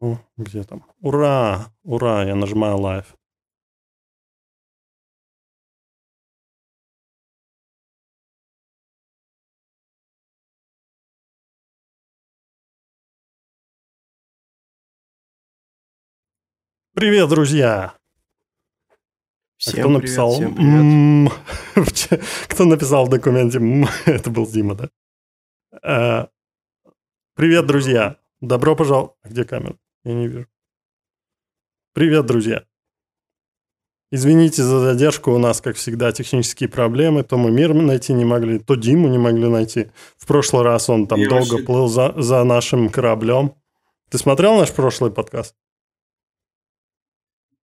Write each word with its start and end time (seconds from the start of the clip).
О, 0.00 0.16
где 0.36 0.62
там? 0.62 0.84
Ура! 1.00 1.72
Ура! 1.82 2.24
Я 2.24 2.36
нажимаю 2.36 2.78
live. 2.78 3.16
Привет, 16.94 17.28
друзья! 17.28 17.94
Всем 19.56 19.74
а 19.74 19.80
кто 19.80 19.88
написал? 19.90 20.36
Привет, 20.36 20.54
всем 20.54 21.28
привет. 21.74 22.22
кто 22.48 22.64
написал 22.64 23.06
в 23.06 23.08
документе? 23.08 23.58
Это 24.06 24.30
был 24.30 24.46
Дима, 24.46 24.76
да? 24.76 24.90
А, 25.82 26.28
привет, 27.34 27.66
друзья! 27.66 28.20
Добро 28.40 28.76
пожаловать. 28.76 29.16
А 29.22 29.28
где 29.28 29.44
камера? 29.44 29.76
Я 30.08 30.14
не 30.14 30.26
вижу. 30.26 30.46
Привет, 31.92 32.24
друзья. 32.24 32.64
Извините 34.10 34.62
за 34.62 34.80
задержку, 34.80 35.32
у 35.32 35.38
нас, 35.38 35.60
как 35.60 35.76
всегда, 35.76 36.12
технические 36.12 36.70
проблемы. 36.70 37.24
То 37.24 37.36
мы 37.36 37.50
мир 37.50 37.74
найти 37.74 38.14
не 38.14 38.24
могли, 38.24 38.58
то 38.58 38.74
Диму 38.74 39.08
не 39.08 39.18
могли 39.18 39.50
найти. 39.50 39.90
В 40.16 40.26
прошлый 40.26 40.62
раз 40.62 40.88
он 40.88 41.06
там 41.06 41.20
И 41.20 41.26
долго 41.28 41.52
вообще- 41.52 41.66
плыл 41.66 41.88
за, 41.88 42.14
за 42.16 42.42
нашим 42.44 42.88
кораблем. 42.88 43.54
Ты 44.08 44.16
смотрел 44.16 44.56
наш 44.56 44.72
прошлый 44.72 45.10
подкаст? 45.10 45.54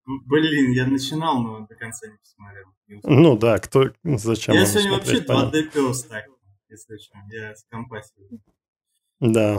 Блин, 0.06 0.72
я 0.74 0.86
начинал, 0.86 1.42
но 1.42 1.66
до 1.66 1.74
конца 1.74 2.06
не 2.08 2.18
посмотрел. 2.18 2.68
Не. 2.88 3.00
Ну 3.06 3.38
да, 3.40 3.58
кто, 3.58 3.92
зачем 4.04 4.54
я 4.54 4.68
сегодня 4.68 4.92
вообще 4.92 5.18
смотреть, 5.24 5.28
понятно. 5.28 5.58
2D 5.58 5.64
пес 5.72 6.04
так, 6.04 6.26
если 6.70 6.98
что. 7.00 7.18
Я 7.32 7.56
с 7.56 7.66
компасией. 7.72 8.40
Да. 9.20 9.58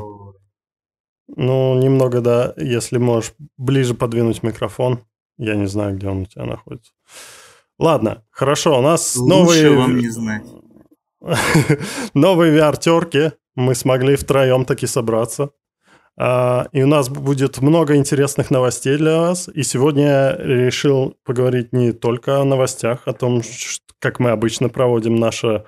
Ну, 1.29 1.79
немного, 1.81 2.21
да, 2.21 2.55
если 2.57 2.99
можешь 2.99 3.33
ближе 3.57 3.95
подвинуть 3.95 4.43
микрофон. 4.43 5.01
Я 5.39 5.55
не 5.55 5.67
знаю, 5.67 5.97
где 5.97 6.09
он 6.09 6.23
у 6.23 6.27
тебя 6.27 6.45
находится. 6.45 6.93
Ладно, 7.79 8.23
хорошо, 8.31 8.79
у 8.79 8.83
нас 8.83 9.17
Лучше 9.17 9.35
новые... 9.35 9.77
вам 9.77 9.99
не 9.99 10.09
знать. 10.09 10.45
новые 12.15 12.57
VR-терки. 12.57 13.33
Мы 13.55 13.75
смогли 13.75 14.17
втроем 14.17 14.65
таки 14.65 14.87
собраться. 14.87 15.51
А, 16.19 16.69
И 16.73 16.83
у 16.83 16.87
нас 16.87 17.09
будет 17.09 17.61
много 17.61 17.97
интересных 17.97 18.51
новостей 18.51 18.97
для 18.97 19.19
вас. 19.19 19.49
И 19.53 19.63
сегодня 19.63 20.05
я 20.05 20.37
решил 20.37 21.17
поговорить 21.25 21.73
не 21.73 21.93
только 21.93 22.41
о 22.41 22.45
новостях, 22.45 23.03
о 23.07 23.13
том, 23.13 23.43
как 23.99 24.21
мы 24.21 24.31
обычно 24.31 24.69
проводим 24.69 25.17
наше 25.17 25.65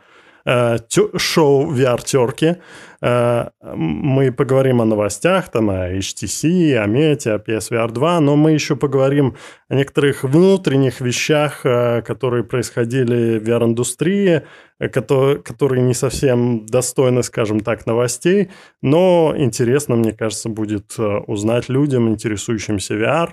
шоу 1.18 1.72
VR-терки. 1.72 2.56
Э, 3.02 3.50
Мы 3.76 4.32
поговорим 4.32 4.80
о 4.80 4.84
новостях, 4.84 5.48
там, 5.50 5.70
о 5.70 5.88
HTC, 5.92 6.74
о 6.76 6.86
Meta, 6.86 7.34
о 7.34 7.38
PSVR 7.38 7.90
2, 7.92 8.20
но 8.20 8.36
мы 8.36 8.52
еще 8.52 8.74
поговорим 8.76 9.34
о 9.68 9.74
некоторых 9.74 10.24
внутренних 10.24 11.00
вещах, 11.00 11.60
э, 11.66 12.02
которые 12.02 12.42
происходили 12.44 13.38
в 13.38 13.44
VR-индустрии, 13.48 14.42
э, 14.80 14.88
кото- 14.88 15.36
которые 15.44 15.82
не 15.82 15.94
совсем 15.94 16.66
достойны, 16.66 17.22
скажем 17.22 17.60
так, 17.60 17.86
новостей, 17.86 18.48
но 18.82 19.34
интересно, 19.36 19.96
мне 19.96 20.12
кажется, 20.12 20.48
будет 20.48 20.98
э, 20.98 21.02
узнать 21.26 21.68
людям, 21.68 22.08
интересующимся 22.08 22.94
VR, 22.94 23.28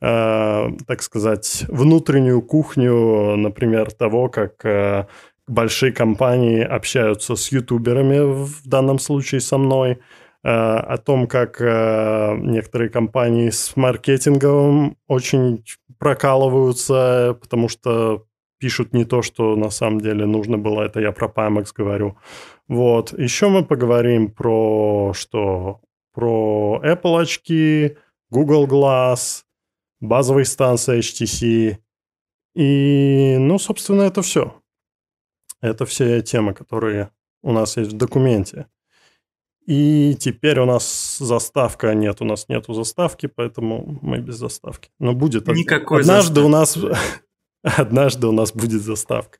э, 0.00 0.68
так 0.86 1.02
сказать, 1.02 1.64
внутреннюю 1.68 2.42
кухню, 2.42 3.36
например, 3.36 3.90
того, 3.92 4.28
как 4.28 4.64
э, 4.64 5.06
большие 5.52 5.92
компании 5.92 6.62
общаются 6.62 7.36
с 7.36 7.52
ютуберами, 7.52 8.20
в 8.20 8.66
данном 8.66 8.98
случае 8.98 9.40
со 9.40 9.58
мной, 9.58 9.90
э, 9.92 10.48
о 10.48 10.96
том, 10.96 11.26
как 11.26 11.60
э, 11.60 12.36
некоторые 12.38 12.88
компании 12.88 13.50
с 13.50 13.76
маркетингом 13.76 14.96
очень 15.08 15.64
прокалываются, 15.98 17.38
потому 17.40 17.68
что 17.68 18.24
пишут 18.58 18.94
не 18.94 19.04
то, 19.04 19.22
что 19.22 19.56
на 19.56 19.70
самом 19.70 20.00
деле 20.00 20.24
нужно 20.24 20.56
было. 20.56 20.82
Это 20.82 21.00
я 21.00 21.12
про 21.12 21.28
Pimax 21.28 21.72
говорю. 21.76 22.16
Вот. 22.68 23.12
Еще 23.18 23.48
мы 23.48 23.64
поговорим 23.64 24.30
про 24.30 25.12
что? 25.14 25.80
Про 26.14 26.80
Apple 26.84 27.22
очки, 27.22 27.96
Google 28.30 28.66
Glass, 28.66 29.42
базовые 30.00 30.44
станции 30.44 30.98
HTC. 30.98 31.78
И, 32.54 33.36
ну, 33.38 33.58
собственно, 33.58 34.02
это 34.02 34.22
все. 34.22 34.61
Это 35.62 35.86
все 35.86 36.20
темы, 36.20 36.52
которые 36.52 37.10
у 37.42 37.52
нас 37.52 37.76
есть 37.76 37.92
в 37.92 37.96
документе. 37.96 38.66
И 39.66 40.16
теперь 40.18 40.58
у 40.58 40.66
нас 40.66 41.18
заставка 41.18 41.94
нет, 41.94 42.20
у 42.20 42.24
нас 42.24 42.48
нету 42.48 42.74
заставки, 42.74 43.26
поэтому 43.26 43.98
мы 44.02 44.18
без 44.18 44.36
заставки. 44.36 44.90
Но 44.98 45.12
будет 45.14 45.46
Никакой 45.46 46.00
однажды 46.00 46.40
у 46.40 46.48
нас 46.48 46.74
заставки. 46.74 47.22
однажды 47.62 48.26
у 48.26 48.32
нас 48.32 48.52
будет 48.52 48.82
заставка. 48.82 49.38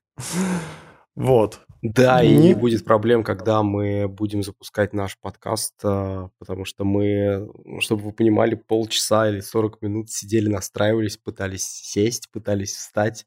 Вот. 1.17 1.61
Да, 1.83 2.23
и 2.23 2.29
Не- 2.29 2.49
не 2.49 2.55
будет 2.55 2.85
проблем, 2.85 3.25
когда 3.25 3.65
мы 3.65 4.07
будем 4.07 4.45
запускать 4.45 4.93
наш 4.93 5.19
подкаст, 5.19 5.75
а, 5.83 6.29
потому 6.39 6.65
что 6.65 6.85
мы, 6.85 7.51
чтобы 7.81 8.05
вы 8.05 8.13
понимали, 8.13 8.55
полчаса 8.55 9.29
или 9.29 9.41
40 9.41 9.83
минут 9.83 10.09
сидели, 10.09 10.49
настраивались, 10.49 11.17
пытались 11.17 11.67
сесть, 11.67 12.31
пытались 12.31 12.77
встать. 12.77 13.27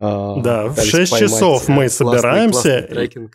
А, 0.00 0.40
Да, 0.40 0.66
в 0.66 0.70
пытались 0.70 0.90
6 0.90 1.10
поймать, 1.12 1.30
часов 1.30 1.68
э, 1.68 1.72
мы 1.72 1.88
собираемся 1.88 2.82
классный 2.90 3.28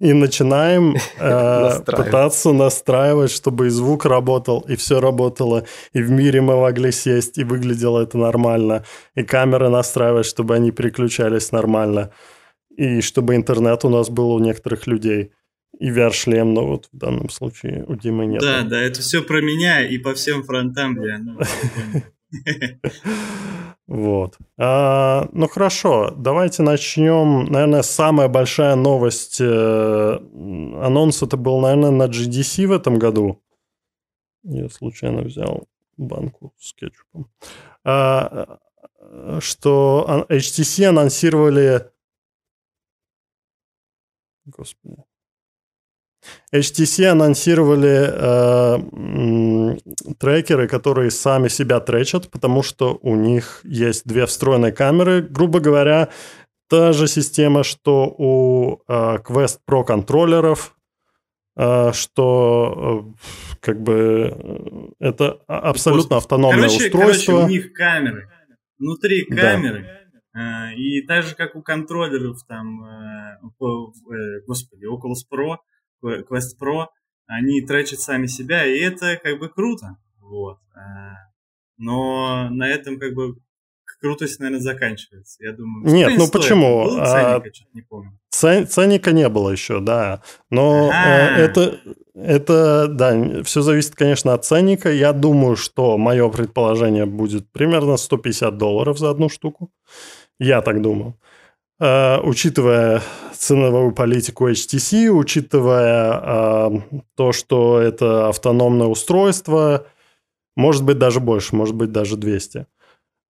и- 0.00 0.12
начинаем 0.12 0.96
э, 1.18 1.80
пытаться 1.84 2.52
настраивать, 2.52 3.30
чтобы 3.30 3.66
и 3.66 3.70
звук 3.70 4.04
работал, 4.04 4.60
и 4.68 4.76
все 4.76 5.00
работало, 5.00 5.66
и 5.92 6.02
в 6.02 6.10
мире 6.10 6.40
мы 6.40 6.60
могли 6.60 6.92
сесть, 6.92 7.38
и 7.38 7.44
выглядело 7.44 8.02
это 8.02 8.18
нормально, 8.18 8.84
и 9.14 9.22
камеры 9.22 9.68
настраивать, 9.68 10.26
чтобы 10.26 10.54
они 10.54 10.72
переключались 10.72 11.52
нормально, 11.52 12.10
и 12.76 13.00
чтобы 13.00 13.36
интернет 13.36 13.84
у 13.84 13.88
нас 13.88 14.10
был 14.10 14.32
у 14.32 14.38
некоторых 14.38 14.86
людей, 14.86 15.32
и 15.78 15.90
VR-шлем, 15.90 16.54
но 16.54 16.66
вот 16.66 16.88
в 16.92 16.96
данном 16.96 17.28
случае 17.30 17.84
у 17.88 17.96
Димы 17.96 18.26
нет. 18.26 18.40
Да, 18.40 18.62
да, 18.62 18.80
это 18.80 19.00
все 19.00 19.22
про 19.22 19.40
меня 19.40 19.86
и 19.86 19.98
по 19.98 20.14
всем 20.14 20.42
фронтам, 20.44 20.94
бля. 20.94 21.18
ну, 21.18 21.38
Вот. 23.86 24.38
А, 24.56 25.28
ну 25.32 25.46
хорошо, 25.46 26.10
давайте 26.16 26.62
начнем. 26.62 27.44
Наверное, 27.44 27.82
самая 27.82 28.28
большая 28.28 28.76
новость. 28.76 29.40
э, 29.40 30.18
анонс 30.80 31.22
это 31.22 31.36
был, 31.36 31.60
наверное, 31.60 31.90
на 31.90 32.04
GDC 32.04 32.66
в 32.66 32.72
этом 32.72 32.98
году. 32.98 33.42
Я 34.42 34.70
случайно 34.70 35.22
взял 35.22 35.68
банку 35.98 36.54
с 36.58 36.72
кетчупом. 36.72 37.30
А, 37.84 38.58
что 39.40 40.26
HTC 40.30 40.86
анонсировали... 40.86 41.90
Господи. 44.46 44.96
HTC 46.54 47.04
анонсировали 47.06 48.08
э, 48.10 48.78
трекеры, 50.18 50.68
которые 50.68 51.10
сами 51.10 51.48
себя 51.48 51.80
тречат, 51.80 52.30
потому 52.30 52.62
что 52.62 52.98
у 53.02 53.14
них 53.16 53.60
есть 53.64 54.06
две 54.06 54.26
встроенные 54.26 54.72
камеры. 54.72 55.22
Грубо 55.22 55.60
говоря, 55.60 56.08
та 56.68 56.92
же 56.92 57.08
система, 57.08 57.62
что 57.64 58.14
у 58.18 58.78
э, 58.88 59.18
Quest 59.26 59.58
Pro 59.68 59.84
контроллеров, 59.84 60.76
э, 61.56 61.92
что 61.92 63.04
э, 63.06 63.12
как 63.60 63.80
бы 63.82 64.92
э, 65.00 65.06
это 65.08 65.38
а- 65.46 65.70
абсолютно 65.70 66.16
автономное 66.16 66.68
Короче, 66.68 66.86
устройство. 66.86 67.32
короче, 67.32 67.46
у 67.46 67.48
них 67.48 67.72
камеры. 67.72 68.28
Внутри 68.78 69.26
Да. 69.30 69.36
камеры. 69.42 69.86
а, 70.36 70.72
И 70.74 71.02
так 71.02 71.22
же, 71.24 71.34
как 71.36 71.54
у 71.54 71.62
контроллеров, 71.62 72.38
там, 72.48 72.84
э, 72.84 73.38
э, 73.40 74.40
господи, 74.46 74.84
Oculus 74.84 75.22
Pro, 75.32 75.56
Quest 76.04 76.58
Pro, 76.60 76.86
они 77.26 77.60
тречат 77.62 78.00
сами 78.00 78.26
себя, 78.26 78.64
и 78.66 78.78
это 78.78 79.16
как 79.22 79.38
бы 79.38 79.48
круто. 79.48 79.96
Вот. 80.20 80.58
а, 80.74 81.14
Но 81.78 82.48
на 82.50 82.68
этом 82.68 82.98
как 82.98 83.14
бы 83.14 83.36
крутость, 84.00 84.38
наверное, 84.40 84.60
заканчивается. 84.60 85.42
Я 85.42 85.52
думаю, 85.52 85.86
Нет, 85.86 86.08
ну 86.10 86.14
они 86.16 86.26
стоят? 86.26 86.32
почему? 86.32 86.84
Был 86.84 87.00
А, 87.00 87.06
ценник? 87.06 87.44
Я 87.46 87.52
что-то 87.54 87.70
не 87.74 87.82
помню. 87.82 88.18
Ценника 88.30 89.12
не 89.12 89.28
было 89.28 89.50
еще, 89.50 89.80
да. 89.80 90.22
Но 90.50 90.88
э, 90.88 90.92
А. 90.92 91.38
это, 91.38 91.80
это, 92.14 92.88
да, 92.88 93.42
все 93.44 93.62
зависит, 93.62 93.94
конечно, 93.94 94.34
от 94.34 94.44
ценника. 94.44 94.90
Я 94.92 95.12
думаю, 95.12 95.56
что 95.56 95.96
мое 95.98 96.28
предположение 96.28 97.06
будет 97.06 97.50
примерно 97.52 97.96
150 97.96 98.58
долларов 98.58 98.98
за 98.98 99.10
одну 99.10 99.28
штуку. 99.28 99.70
Я 100.38 100.60
так 100.62 100.82
думаю. 100.82 101.18
Э, 101.80 102.20
учитывая 102.20 103.02
ценовую 103.32 103.92
политику 103.92 104.48
HTC, 104.48 105.08
учитывая 105.08 106.20
э, 106.22 106.70
то, 107.16 107.32
что 107.32 107.80
это 107.80 108.28
автономное 108.28 108.86
устройство, 108.86 109.86
может 110.56 110.84
быть, 110.84 110.98
даже 110.98 111.20
больше, 111.20 111.56
может 111.56 111.74
быть, 111.74 111.90
даже 111.90 112.16
200. 112.16 112.66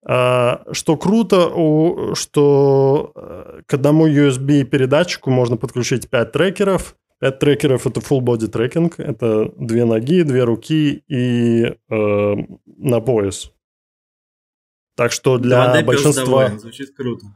А, 0.06 0.66
Что 0.72 0.98
круто, 0.98 2.16
что 2.16 3.12
э, 3.16 3.62
к 3.66 3.74
одному 3.74 4.10
USB 4.10 4.66
передатчику 4.66 5.30
можно 5.30 5.56
подключить 5.56 6.10
5 6.10 6.31
трекеров, 6.34 6.95
5 7.19 7.40
трекеров— 7.40 7.88
это 7.88 8.01
full 8.01 8.19
body 8.19 8.48
трекинг. 8.48 9.00
Это 9.00 9.50
две 9.57 9.86
ноги, 9.86 10.24
две 10.24 10.44
руки 10.44 11.04
и 11.07 11.63
э, 11.63 12.36
на 12.66 13.00
пояс. 13.00 13.54
Так 14.98 15.13
что 15.13 15.38
для 15.38 15.81
большинства... 15.84 16.25
Доволен, 16.25 16.60
звучит 16.60 16.94
круто. 16.94 17.28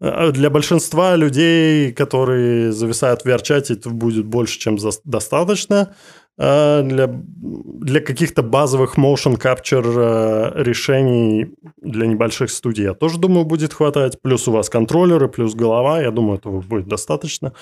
Э, 0.00 0.32
для 0.32 0.50
большинства 0.50 1.16
людей, 1.16 1.92
которые 1.92 2.72
зависают 2.72 3.22
в 3.22 3.26
VR-чате, 3.26 3.74
это 3.74 3.90
будет 3.90 4.26
больше, 4.26 4.58
чем 4.58 4.78
достаточно. 5.04 5.94
А 6.42 6.82
для, 6.82 7.06
для 7.06 8.00
каких-то 8.00 8.42
базовых 8.42 8.96
motion 8.96 9.38
capture 9.38 10.54
э, 10.56 10.62
решений 10.62 11.48
для 11.82 12.06
небольших 12.06 12.50
студий, 12.50 12.84
я 12.84 12.94
тоже 12.94 13.18
думаю, 13.18 13.44
будет 13.44 13.74
хватать. 13.74 14.22
Плюс 14.22 14.48
у 14.48 14.52
вас 14.52 14.70
контроллеры, 14.70 15.28
плюс 15.28 15.54
голова, 15.54 16.00
я 16.00 16.10
думаю, 16.10 16.38
этого 16.38 16.62
будет 16.62 16.88
достаточно. 16.88 17.52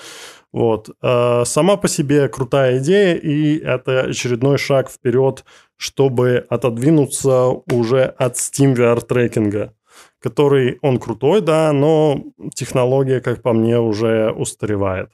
Вот. 0.53 0.91
А 1.01 1.43
сама 1.43 1.75
по 1.75 1.89
себе 1.89 2.29
крутая 2.29 2.77
идея, 2.77 3.15
и 3.15 3.57
это 3.57 4.03
очередной 4.03 4.57
шаг 4.57 4.89
вперед, 4.89 5.43
чтобы 5.75 6.45
отодвинуться 6.49 7.47
уже 7.69 8.03
от 8.05 8.35
Steam 8.35 8.75
VR 8.75 9.05
трекинга 9.05 9.73
который, 10.19 10.77
он 10.81 10.99
крутой, 10.99 11.41
да, 11.41 11.71
но 11.71 12.23
технология, 12.53 13.21
как 13.21 13.41
по 13.41 13.53
мне, 13.53 13.79
уже 13.79 14.31
устаревает. 14.31 15.09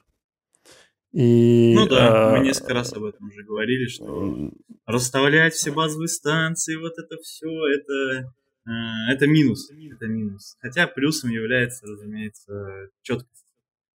И, 1.12 1.72
ну 1.74 1.86
да, 1.86 2.36
мы 2.36 2.44
несколько 2.44 2.74
раз 2.74 2.92
об 2.92 3.04
этом 3.04 3.28
уже 3.28 3.42
говорили, 3.42 3.86
что 3.86 4.50
расставлять 4.84 5.54
все 5.54 5.72
базовые 5.72 6.08
станции, 6.08 6.76
вот 6.76 6.92
это 6.98 7.16
все, 7.22 7.48
это, 7.48 8.34
э, 8.66 9.12
это 9.12 9.26
минус, 9.26 9.70
это 9.70 10.06
минус. 10.08 10.56
Хотя 10.60 10.86
плюсом 10.86 11.30
является, 11.30 11.86
разумеется, 11.86 12.90
четкость. 13.00 13.46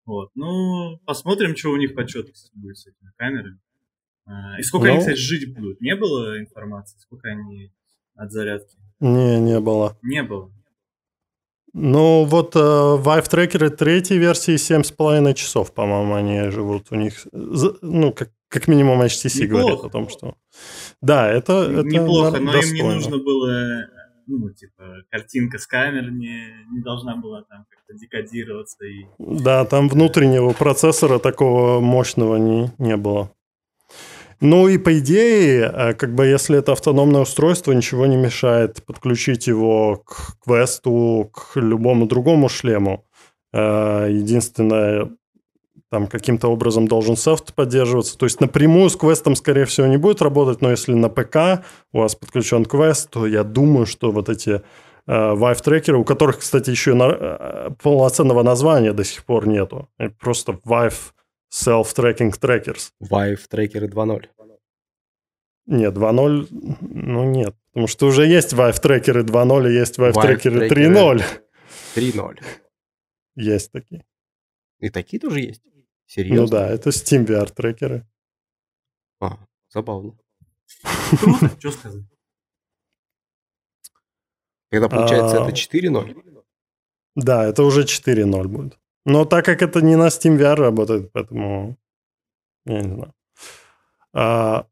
Вот. 0.07 0.31
Ну, 0.35 0.99
посмотрим, 1.05 1.57
что 1.57 1.71
у 1.71 1.77
них 1.77 1.95
по 1.95 2.07
четкости 2.07 2.51
будет 2.55 2.79
с 2.79 2.87
этими 2.87 3.13
камерами. 3.17 3.61
Э, 4.27 4.59
и 4.59 4.63
сколько 4.63 4.87
ну, 4.87 4.93
они, 4.93 5.01
кстати, 5.01 5.19
жить 5.19 5.55
будут? 5.55 5.81
Не 5.83 5.97
было 5.97 6.41
информации, 6.41 6.99
сколько 7.01 7.29
они 7.29 7.71
от 8.15 8.33
зарядки? 8.33 8.79
Не, 9.01 9.39
не 9.41 9.61
было. 9.61 9.99
Не 10.03 10.23
было. 10.23 10.51
Ну, 11.73 12.25
вот 12.25 12.57
э, 12.57 12.59
Vive 12.59 13.29
трекеры 13.29 13.71
третьей 13.71 14.19
версии 14.19 14.55
7,5 14.55 15.35
часов, 15.35 15.73
по-моему, 15.73 16.15
они 16.15 16.51
живут. 16.51 16.87
У 16.91 16.97
них, 16.97 17.27
ну, 17.33 18.13
как, 18.13 18.31
как 18.49 18.67
минимум 18.67 19.03
HTC 19.03 19.45
Неплохо. 19.45 19.63
говорят 19.63 19.85
о 19.85 19.89
том, 19.89 20.09
что... 20.09 20.35
Да, 21.01 21.31
это, 21.31 21.53
это 21.71 21.83
Неплохо, 21.83 22.41
но 22.41 22.53
достойно. 22.53 22.77
им 22.77 22.89
не 22.89 22.95
нужно 22.95 23.19
было, 23.19 23.87
ну, 24.27 24.51
типа, 24.51 25.03
картинка 25.11 25.59
с 25.59 25.67
камер 25.67 26.11
не, 26.11 26.67
не 26.73 26.83
должна 26.83 27.17
была 27.17 27.43
там 27.43 27.67
как-то 27.69 27.95
декодироваться. 27.95 28.85
И... 28.85 29.07
Да, 29.19 29.65
там 29.65 29.89
внутреннего 29.89 30.53
процессора 30.53 31.19
такого 31.19 31.81
мощного 31.81 32.37
не, 32.37 32.71
не 32.79 32.97
было. 32.97 33.31
Ну 34.41 34.69
и 34.69 34.79
по 34.79 34.99
идее, 34.99 35.71
э, 35.73 35.93
как 35.93 36.15
бы 36.15 36.27
если 36.27 36.59
это 36.59 36.73
автономное 36.73 37.21
устройство, 37.23 37.73
ничего 37.73 38.07
не 38.07 38.17
мешает 38.17 38.83
подключить 38.87 39.47
его 39.47 40.03
к 40.07 40.39
квесту, 40.43 41.31
к 41.33 41.61
любому 41.61 42.07
другому 42.07 42.49
шлему. 42.49 43.05
Э, 43.53 44.07
единственное, 44.09 45.11
там 45.91 46.07
каким-то 46.07 46.49
образом 46.49 46.89
должен 46.89 47.17
софт 47.17 47.53
поддерживаться. 47.53 48.17
То 48.17 48.25
есть 48.25 48.41
напрямую 48.41 48.89
с 48.89 48.97
квестом, 48.97 49.37
скорее 49.37 49.67
всего, 49.67 49.87
не 49.87 49.99
будет 49.99 50.23
работать, 50.23 50.63
но 50.63 50.71
если 50.71 50.95
на 50.95 51.11
ПК 51.11 51.63
у 51.93 51.99
вас 51.99 52.15
подключен 52.15 52.65
квест, 52.65 53.11
то 53.11 53.27
я 53.27 53.45
думаю, 53.45 53.85
что 53.85 54.11
вот 54.11 54.31
эти 54.31 54.51
э, 54.51 54.63
Vive 55.07 55.63
трекеры, 55.63 55.99
у 55.99 56.05
которых, 56.05 56.39
кстати, 56.39 56.71
еще 56.71 56.95
полноценного 57.83 58.43
названия 58.43 58.95
до 58.95 59.05
сих 59.05 59.23
пор 59.27 59.47
нету. 59.47 59.91
Просто 60.19 60.53
Vive 60.65 61.13
Self-Tracking 61.53 62.33
Trackers. 62.39 62.93
Vive 63.03 63.47
трекеры 63.49 63.89
2.0. 63.89 64.29
Нет, 65.67 65.95
2.0, 65.95 66.49
ну 66.81 67.25
нет. 67.25 67.55
Потому 67.73 67.87
что 67.87 68.07
уже 68.07 68.27
есть 68.27 68.53
Vive 68.53 68.81
трекеры 68.81 69.23
2.0 69.23 69.71
и 69.71 69.75
есть 69.75 69.99
Vive, 69.99 70.13
Vive 70.13 70.23
трекеры 70.23 70.69
3.0. 70.69 71.23
3.0. 71.95 72.45
Есть 73.37 73.73
такие. 73.73 74.05
И 74.79 74.91
такие 74.91 75.21
тоже 75.21 75.41
есть? 75.41 75.63
Серьезно? 76.07 76.43
Ну 76.43 76.49
да, 76.49 76.69
это 76.69 76.91
Steam 76.91 77.27
VR 77.27 77.53
трекеры. 77.53 78.07
А, 79.21 79.39
забавно. 79.69 80.19
Что 81.59 81.71
сказать? 81.71 82.05
Когда 84.71 84.89
получается 84.89 85.37
это 85.37 85.53
4.0? 85.53 86.45
Да, 87.17 87.45
это 87.45 87.63
уже 87.63 87.83
4.0 87.83 88.49
будет. 88.49 88.80
Но 89.05 89.25
так 89.25 89.45
как 89.45 89.63
это 89.63 89.81
не 89.81 89.97
на 89.97 90.09
Steam 90.09 90.39
VR 90.39 90.57
работает, 90.57 91.11
поэтому 91.13 91.77
я 92.67 92.81
не 92.81 92.95
знаю. 92.95 93.15
А, 94.13 94.67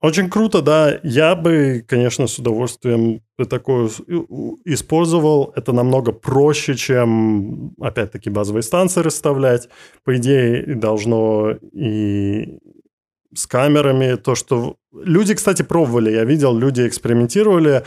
очень 0.00 0.28
круто, 0.28 0.60
да. 0.60 1.00
Я 1.02 1.34
бы, 1.34 1.82
конечно, 1.88 2.26
с 2.26 2.38
удовольствием 2.38 3.22
такое 3.48 3.88
использовал. 4.66 5.52
Это 5.56 5.72
намного 5.72 6.12
проще, 6.12 6.74
чем, 6.74 7.74
опять-таки, 7.80 8.28
базовые 8.28 8.62
станции 8.62 9.00
расставлять. 9.00 9.70
По 10.04 10.16
идее, 10.16 10.74
должно 10.74 11.52
и 11.72 12.58
с 13.34 13.46
камерами, 13.46 14.16
то, 14.16 14.34
что... 14.34 14.76
Люди, 14.92 15.34
кстати, 15.34 15.62
пробовали, 15.62 16.10
я 16.12 16.24
видел, 16.24 16.56
люди 16.56 16.86
экспериментировали, 16.86 17.82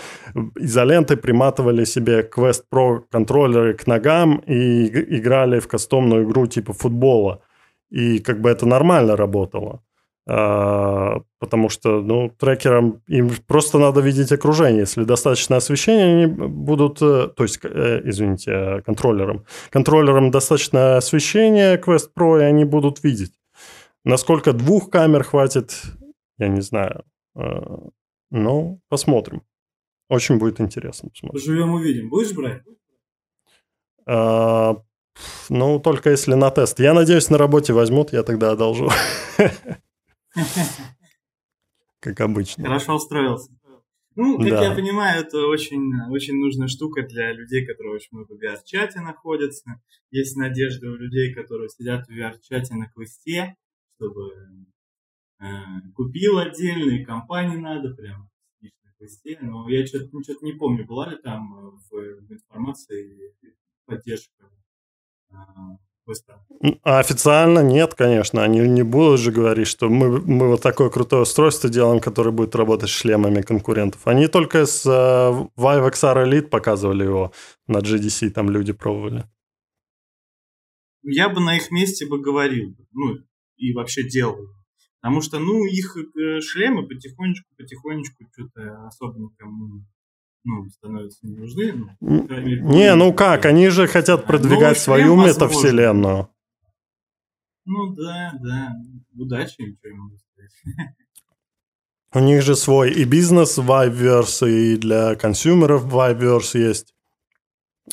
изоленты 0.55 1.15
приматывали 1.15 1.85
себе 1.85 2.21
Quest 2.21 2.63
Pro 2.71 3.01
контроллеры 3.09 3.73
к 3.73 3.87
ногам 3.87 4.37
и 4.45 4.87
играли 5.17 5.59
в 5.59 5.67
кастомную 5.67 6.25
игру 6.25 6.47
типа 6.47 6.73
футбола. 6.73 7.41
И 7.89 8.19
как 8.19 8.41
бы 8.41 8.49
это 8.49 8.65
нормально 8.65 9.15
работало. 9.15 9.81
А, 10.29 11.21
потому 11.39 11.69
что, 11.69 12.01
ну, 12.01 12.29
трекерам 12.37 13.01
им 13.07 13.31
просто 13.47 13.79
надо 13.79 14.01
видеть 14.01 14.33
окружение. 14.33 14.81
Если 14.81 15.05
достаточно 15.05 15.55
освещения, 15.55 16.03
они 16.03 16.25
будут, 16.25 17.01
э, 17.01 17.29
то 17.33 17.43
есть, 17.43 17.59
э, 17.63 18.01
извините, 18.03 18.51
э, 18.51 18.81
контроллерам. 18.81 19.45
Контроллерам 19.69 20.29
достаточно 20.29 20.97
освещения 20.97 21.77
Quest 21.77 22.09
Pro, 22.17 22.41
и 22.41 22.43
они 22.43 22.65
будут 22.65 23.03
видеть. 23.03 23.31
Насколько 24.07 24.53
двух 24.53 24.89
камер 24.89 25.23
хватит, 25.23 25.83
я 26.37 26.47
не 26.47 26.61
знаю. 26.61 27.03
Э, 27.35 27.41
но 28.31 28.79
посмотрим. 28.87 29.41
Очень 30.07 30.37
будет 30.37 30.61
интересно 30.61 31.09
посмотреть. 31.09 31.43
Живем 31.43 31.71
увидим. 31.73 32.09
Будешь 32.09 32.33
брать? 32.33 32.63
А, 34.05 34.77
ну, 35.49 35.79
только 35.79 36.11
если 36.11 36.35
на 36.35 36.51
тест. 36.51 36.79
Я 36.79 36.93
надеюсь, 36.93 37.29
на 37.29 37.37
работе 37.37 37.73
возьмут, 37.73 38.13
я 38.13 38.23
тогда 38.23 38.51
одолжу. 38.51 38.89
Как 41.99 42.21
обычно. 42.21 42.63
Хорошо 42.63 42.95
устроился. 42.95 43.51
Ну, 44.15 44.39
как 44.39 44.49
да. 44.49 44.63
я 44.63 44.73
понимаю, 44.73 45.21
это 45.21 45.45
очень, 45.45 45.91
очень 46.09 46.37
нужная 46.39 46.67
штука 46.69 47.03
для 47.03 47.33
людей, 47.33 47.67
которые 47.67 47.95
очень 47.95 48.07
много 48.13 48.33
в 48.33 48.41
VR-чате 48.41 49.01
находятся. 49.01 49.79
Есть 50.09 50.35
надежда 50.37 50.89
у 50.89 50.95
людей, 50.95 51.35
которые 51.35 51.69
сидят 51.69 52.07
в 52.07 52.11
VR-чате 52.11 52.73
на 52.73 52.87
квесте, 52.89 53.55
чтобы 53.97 54.31
э, 55.39 55.45
купил 55.95 56.37
отдельно, 56.37 56.91
и 56.91 57.03
компании 57.03 57.57
надо, 57.57 57.93
прям 57.93 58.29
на 58.61 58.93
квесте. 58.97 59.37
Но 59.41 59.69
я 59.69 59.85
что-то 59.85 60.07
что 60.23 60.33
не 60.41 60.53
помню, 60.53 60.85
была 60.85 61.09
ли 61.09 61.17
там 61.17 61.53
э, 61.53 61.71
в, 61.71 62.27
в 62.27 62.31
информации 62.31 63.33
поддержка 63.85 64.49
э, 65.31 65.35
быстро. 66.05 66.43
А 66.83 66.99
официально 66.99 67.59
нет, 67.59 67.93
конечно. 67.93 68.43
Они 68.43 68.59
не 68.59 68.83
будут 68.83 69.19
же 69.19 69.31
говорить, 69.31 69.67
что 69.67 69.89
мы, 69.89 70.21
мы 70.21 70.47
вот 70.47 70.61
такое 70.61 70.89
крутое 70.89 71.23
устройство 71.23 71.69
делаем, 71.69 71.99
которое 71.99 72.31
будет 72.31 72.55
работать 72.55 72.89
с 72.89 72.93
шлемами 72.93 73.41
конкурентов. 73.41 74.07
Они 74.07 74.27
только 74.27 74.65
с 74.65 74.85
uh, 74.85 75.49
Vive 75.57 75.91
XR 75.91 76.25
Elite 76.25 76.47
показывали 76.47 77.03
его 77.03 77.33
на 77.67 77.79
GDC, 77.79 78.29
там 78.29 78.49
люди 78.49 78.73
пробовали. 78.73 79.25
Я 81.03 81.29
бы 81.29 81.39
на 81.41 81.57
их 81.57 81.71
месте 81.71 82.07
бы 82.07 82.21
говорил, 82.21 82.75
ну, 82.91 83.17
и 83.57 83.73
вообще 83.73 84.07
делал. 84.07 84.37
Потому 85.01 85.21
что, 85.21 85.39
ну, 85.39 85.65
их 85.65 85.95
э, 85.97 86.41
шлемы 86.41 86.87
потихонечку-потихонечку 86.87 88.25
что-то 88.33 88.87
особо 88.87 89.19
никому 89.19 89.83
ну, 90.47 90.69
становятся 90.69 91.27
не 91.27 91.35
нужны. 91.35 91.73
Ну, 91.99 92.27
не, 92.29 92.95
ну 92.95 93.13
как, 93.13 93.45
они 93.45 93.67
же 93.69 93.87
хотят 93.87 94.25
продвигать 94.25 94.79
свою 94.79 95.15
метавселенную. 95.15 96.29
Ну 97.65 97.93
да, 97.95 98.31
да. 98.41 98.73
Удачи 99.13 99.53
что 99.53 99.89
я 99.89 99.95
могу 99.95 100.15
сказать. 100.17 100.51
У 102.13 102.19
них 102.19 102.41
же 102.41 102.55
свой 102.55 102.91
и 102.93 103.03
бизнес 103.03 103.57
Viveverse, 103.57 104.49
и 104.49 104.77
для 104.77 105.15
консюмеров 105.15 105.85
Viveverse 105.85 106.57
есть. 106.57 106.95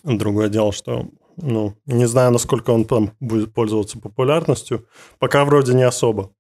Другое 0.05 0.49
дело, 0.49 0.73
что, 0.73 1.11
ну, 1.37 1.77
не 1.87 2.07
знаю, 2.07 2.33
насколько 2.33 2.71
он 2.71 2.85
там 2.85 3.13
будет 3.21 3.53
пользоваться 3.53 3.99
популярностью. 3.99 4.87
Пока 5.19 5.45
вроде 5.45 5.75
не 5.75 5.83
особо. 5.83 6.33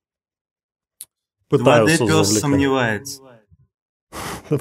Пытаются 1.48 2.04
2D 2.04 2.08
пес 2.08 2.40
сомневается. 2.40 3.20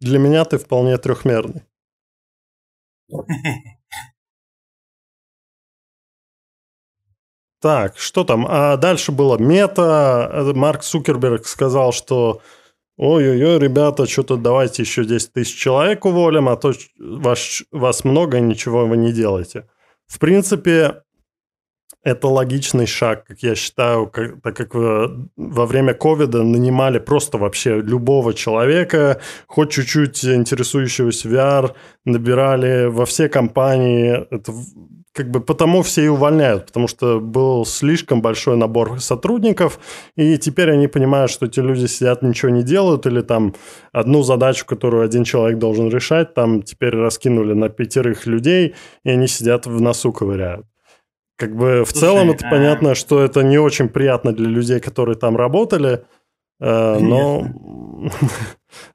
Для 0.00 0.18
меня 0.18 0.44
ты 0.44 0.58
вполне 0.58 0.96
трехмерный. 0.98 1.62
Так, 7.60 7.98
что 7.98 8.24
там? 8.24 8.46
А 8.48 8.76
дальше 8.76 9.12
было 9.12 9.38
мета. 9.38 10.52
Марк 10.54 10.82
Цукерберг 10.82 11.46
сказал, 11.46 11.92
что 11.92 12.42
ой-ой-ой, 12.96 13.58
ребята, 13.58 14.06
что-то 14.06 14.36
давайте 14.36 14.82
еще 14.82 15.04
10 15.04 15.32
тысяч 15.32 15.56
человек 15.56 16.04
уволим, 16.04 16.48
а 16.48 16.56
то 16.56 16.72
вас, 16.98 17.62
вас 17.70 18.04
много 18.04 18.40
ничего 18.40 18.86
вы 18.86 18.96
не 18.96 19.12
делаете. 19.12 19.68
В 20.06 20.18
принципе, 20.18 21.02
это 22.06 22.28
логичный 22.28 22.86
шаг, 22.86 23.24
как 23.26 23.40
я 23.42 23.56
считаю, 23.56 24.06
как, 24.06 24.40
так 24.40 24.56
как 24.56 24.74
во 24.74 25.66
время 25.66 25.92
ковида 25.92 26.44
нанимали 26.44 27.00
просто 27.00 27.36
вообще 27.36 27.80
любого 27.80 28.32
человека, 28.32 29.20
хоть 29.48 29.72
чуть-чуть 29.72 30.24
интересующегося 30.24 31.28
VR, 31.28 31.74
набирали 32.04 32.86
во 32.86 33.06
все 33.06 33.28
компании. 33.28 34.24
Это 34.30 34.52
как 35.16 35.30
бы 35.30 35.40
потому 35.40 35.82
все 35.82 36.04
и 36.04 36.08
увольняют, 36.08 36.66
потому 36.66 36.88
что 36.88 37.20
был 37.20 37.64
слишком 37.64 38.20
большой 38.20 38.58
набор 38.58 39.00
сотрудников, 39.00 39.80
и 40.14 40.36
теперь 40.36 40.70
они 40.70 40.88
понимают, 40.88 41.30
что 41.30 41.46
эти 41.46 41.58
люди 41.58 41.86
сидят, 41.86 42.22
ничего 42.22 42.50
не 42.50 42.62
делают, 42.62 43.06
или 43.06 43.22
там 43.22 43.54
одну 43.92 44.22
задачу, 44.22 44.66
которую 44.66 45.04
один 45.04 45.24
человек 45.24 45.58
должен 45.58 45.88
решать, 45.88 46.34
там 46.34 46.62
теперь 46.62 46.94
раскинули 46.94 47.54
на 47.54 47.70
пятерых 47.70 48.26
людей, 48.26 48.74
и 49.04 49.10
они 49.10 49.26
сидят 49.26 49.66
в 49.66 49.80
носу 49.80 50.12
ковыряют. 50.12 50.66
Как 51.38 51.56
бы 51.56 51.84
в 51.84 51.90
Слушай, 51.90 52.00
целом 52.00 52.30
это 52.30 52.46
а... 52.46 52.50
понятно, 52.50 52.94
что 52.94 53.22
это 53.22 53.42
не 53.42 53.58
очень 53.58 53.88
приятно 53.88 54.32
для 54.32 54.48
людей, 54.48 54.80
которые 54.80 55.16
там 55.16 55.34
работали, 55.34 56.04
э, 56.60 56.98
но... 57.00 57.46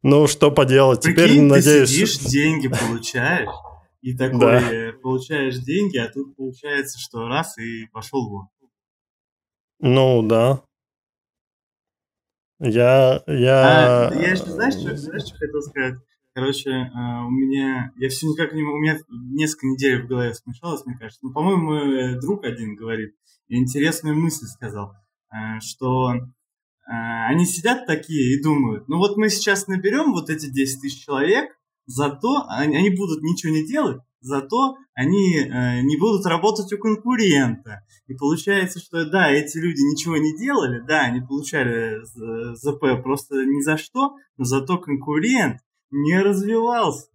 Ну, 0.04 0.28
что 0.28 0.52
поделать. 0.52 1.02
Теперь, 1.02 1.42
надеюсь... 1.42 1.90
ты 1.90 1.96
сидишь, 1.96 2.20
деньги 2.20 2.68
получаешь, 2.68 3.50
и 4.02 4.16
такой 4.16 4.40
да. 4.40 4.94
получаешь 5.02 5.58
деньги, 5.60 5.98
а 5.98 6.12
тут 6.12 6.36
получается, 6.36 7.00
что 7.00 7.28
раз 7.28 7.58
и 7.58 7.86
пошел 7.92 8.30
вон. 8.30 8.48
Ну 9.80 10.22
да. 10.24 10.64
Я, 12.60 13.24
я... 13.26 14.10
А, 14.10 14.14
я 14.14 14.32
еще, 14.32 14.46
знаешь, 14.46 14.76
что, 14.76 14.96
знаешь, 14.96 15.24
что 15.24 15.38
хотел 15.38 15.62
сказать? 15.62 15.96
Короче, 16.34 16.70
а, 16.94 17.26
у 17.26 17.32
меня, 17.32 17.92
я 17.98 18.10
все 18.10 18.28
никак 18.28 18.54
не 18.54 18.62
у 18.62 18.78
меня 18.78 19.00
несколько 19.10 19.66
недель 19.66 20.04
в 20.04 20.08
голове 20.08 20.34
смешалось, 20.36 20.86
мне 20.86 20.96
кажется. 20.96 21.20
Ну, 21.24 21.34
по-моему, 21.34 21.74
э, 21.74 22.20
друг 22.22 22.46
один 22.46 22.76
говорит, 22.76 23.16
интересную 23.50 24.16
мысль 24.16 24.46
сказал, 24.46 24.94
э, 25.32 25.60
что 25.62 26.14
э, 26.14 26.22
они 26.86 27.46
сидят 27.46 27.88
такие 27.88 28.36
и 28.36 28.44
думают, 28.44 28.88
ну 28.88 28.98
вот 28.98 29.18
мы 29.18 29.30
сейчас 29.30 29.68
наберем 29.68 30.14
вот 30.14 30.30
эти 30.30 30.50
10 30.50 30.82
тысяч 30.82 31.04
человек, 31.04 31.50
Зато 31.92 32.46
они, 32.48 32.78
они 32.78 32.90
будут 32.90 33.22
ничего 33.22 33.52
не 33.52 33.66
делать, 33.66 34.02
зато 34.22 34.78
они 34.94 35.36
э, 35.36 35.82
не 35.82 35.98
будут 35.98 36.26
работать 36.26 36.72
у 36.72 36.78
конкурента. 36.78 37.84
И 38.08 38.14
получается, 38.14 38.80
что 38.80 39.06
да, 39.06 39.30
эти 39.30 39.58
люди 39.58 39.82
ничего 39.82 40.18
не 40.18 40.38
делали, 40.38 40.82
да, 40.88 41.02
они 41.02 41.20
получали 41.20 42.00
ЗП 42.56 43.04
просто 43.04 43.46
ни 43.46 43.62
за 43.62 43.78
что, 43.78 44.16
но 44.38 44.46
зато 44.46 44.78
конкурент 44.78 45.58
не 45.92 46.22
развивался. 46.22 47.08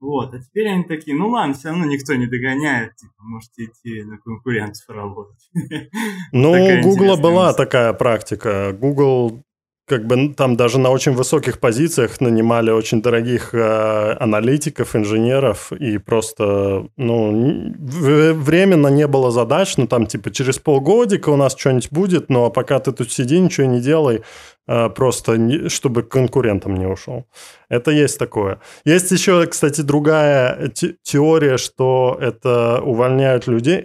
Вот, 0.00 0.32
а 0.32 0.38
теперь 0.38 0.68
они 0.68 0.84
такие, 0.84 1.16
ну 1.16 1.28
ладно, 1.28 1.54
все 1.54 1.70
равно 1.70 1.84
никто 1.86 2.14
не 2.14 2.26
догоняет, 2.26 2.94
типа, 2.96 3.14
можете 3.18 3.64
идти 3.64 4.04
на 4.04 4.18
конкурентов 4.18 4.84
работать. 4.88 5.50
Ну, 6.32 6.52
у 6.52 6.82
Гугла 6.82 7.16
была 7.16 7.54
такая 7.54 7.92
практика. 7.94 8.76
Google 8.78 9.42
как 9.88 10.06
бы 10.06 10.34
там 10.34 10.56
даже 10.56 10.78
на 10.78 10.90
очень 10.90 11.12
высоких 11.12 11.58
позициях 11.58 12.20
нанимали 12.20 12.70
очень 12.70 13.02
дорогих 13.02 13.54
э, 13.54 14.16
аналитиков, 14.20 14.94
инженеров, 14.94 15.72
и 15.72 15.98
просто, 15.98 16.86
ну, 16.96 17.74
временно 17.78 18.88
не 18.88 19.06
было 19.06 19.30
задач, 19.30 19.76
ну, 19.76 19.86
там, 19.86 20.06
типа, 20.06 20.30
через 20.30 20.58
полгодика 20.58 21.30
у 21.30 21.36
нас 21.36 21.56
что-нибудь 21.56 21.88
будет, 21.90 22.30
но 22.30 22.50
пока 22.50 22.78
ты 22.78 22.92
тут 22.92 23.10
сиди, 23.10 23.40
ничего 23.40 23.66
не 23.66 23.80
делай, 23.80 24.22
э, 24.68 24.90
просто 24.90 25.38
не, 25.38 25.68
чтобы 25.68 26.02
конкурентам 26.02 26.76
не 26.76 26.86
ушел. 26.86 27.24
Это 27.70 27.90
есть 27.90 28.18
такое. 28.18 28.60
Есть 28.84 29.10
еще, 29.10 29.46
кстати, 29.46 29.80
другая 29.80 30.68
те 30.68 30.94
теория, 31.02 31.56
что 31.56 32.18
это 32.20 32.80
увольняют 32.82 33.46
людей, 33.48 33.82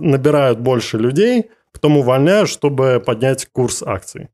набирают 0.00 0.60
больше 0.60 0.98
людей, 0.98 1.50
потом 1.72 1.96
увольняют, 1.96 2.48
чтобы 2.48 3.02
поднять 3.04 3.46
курс 3.52 3.82
акций 3.82 4.28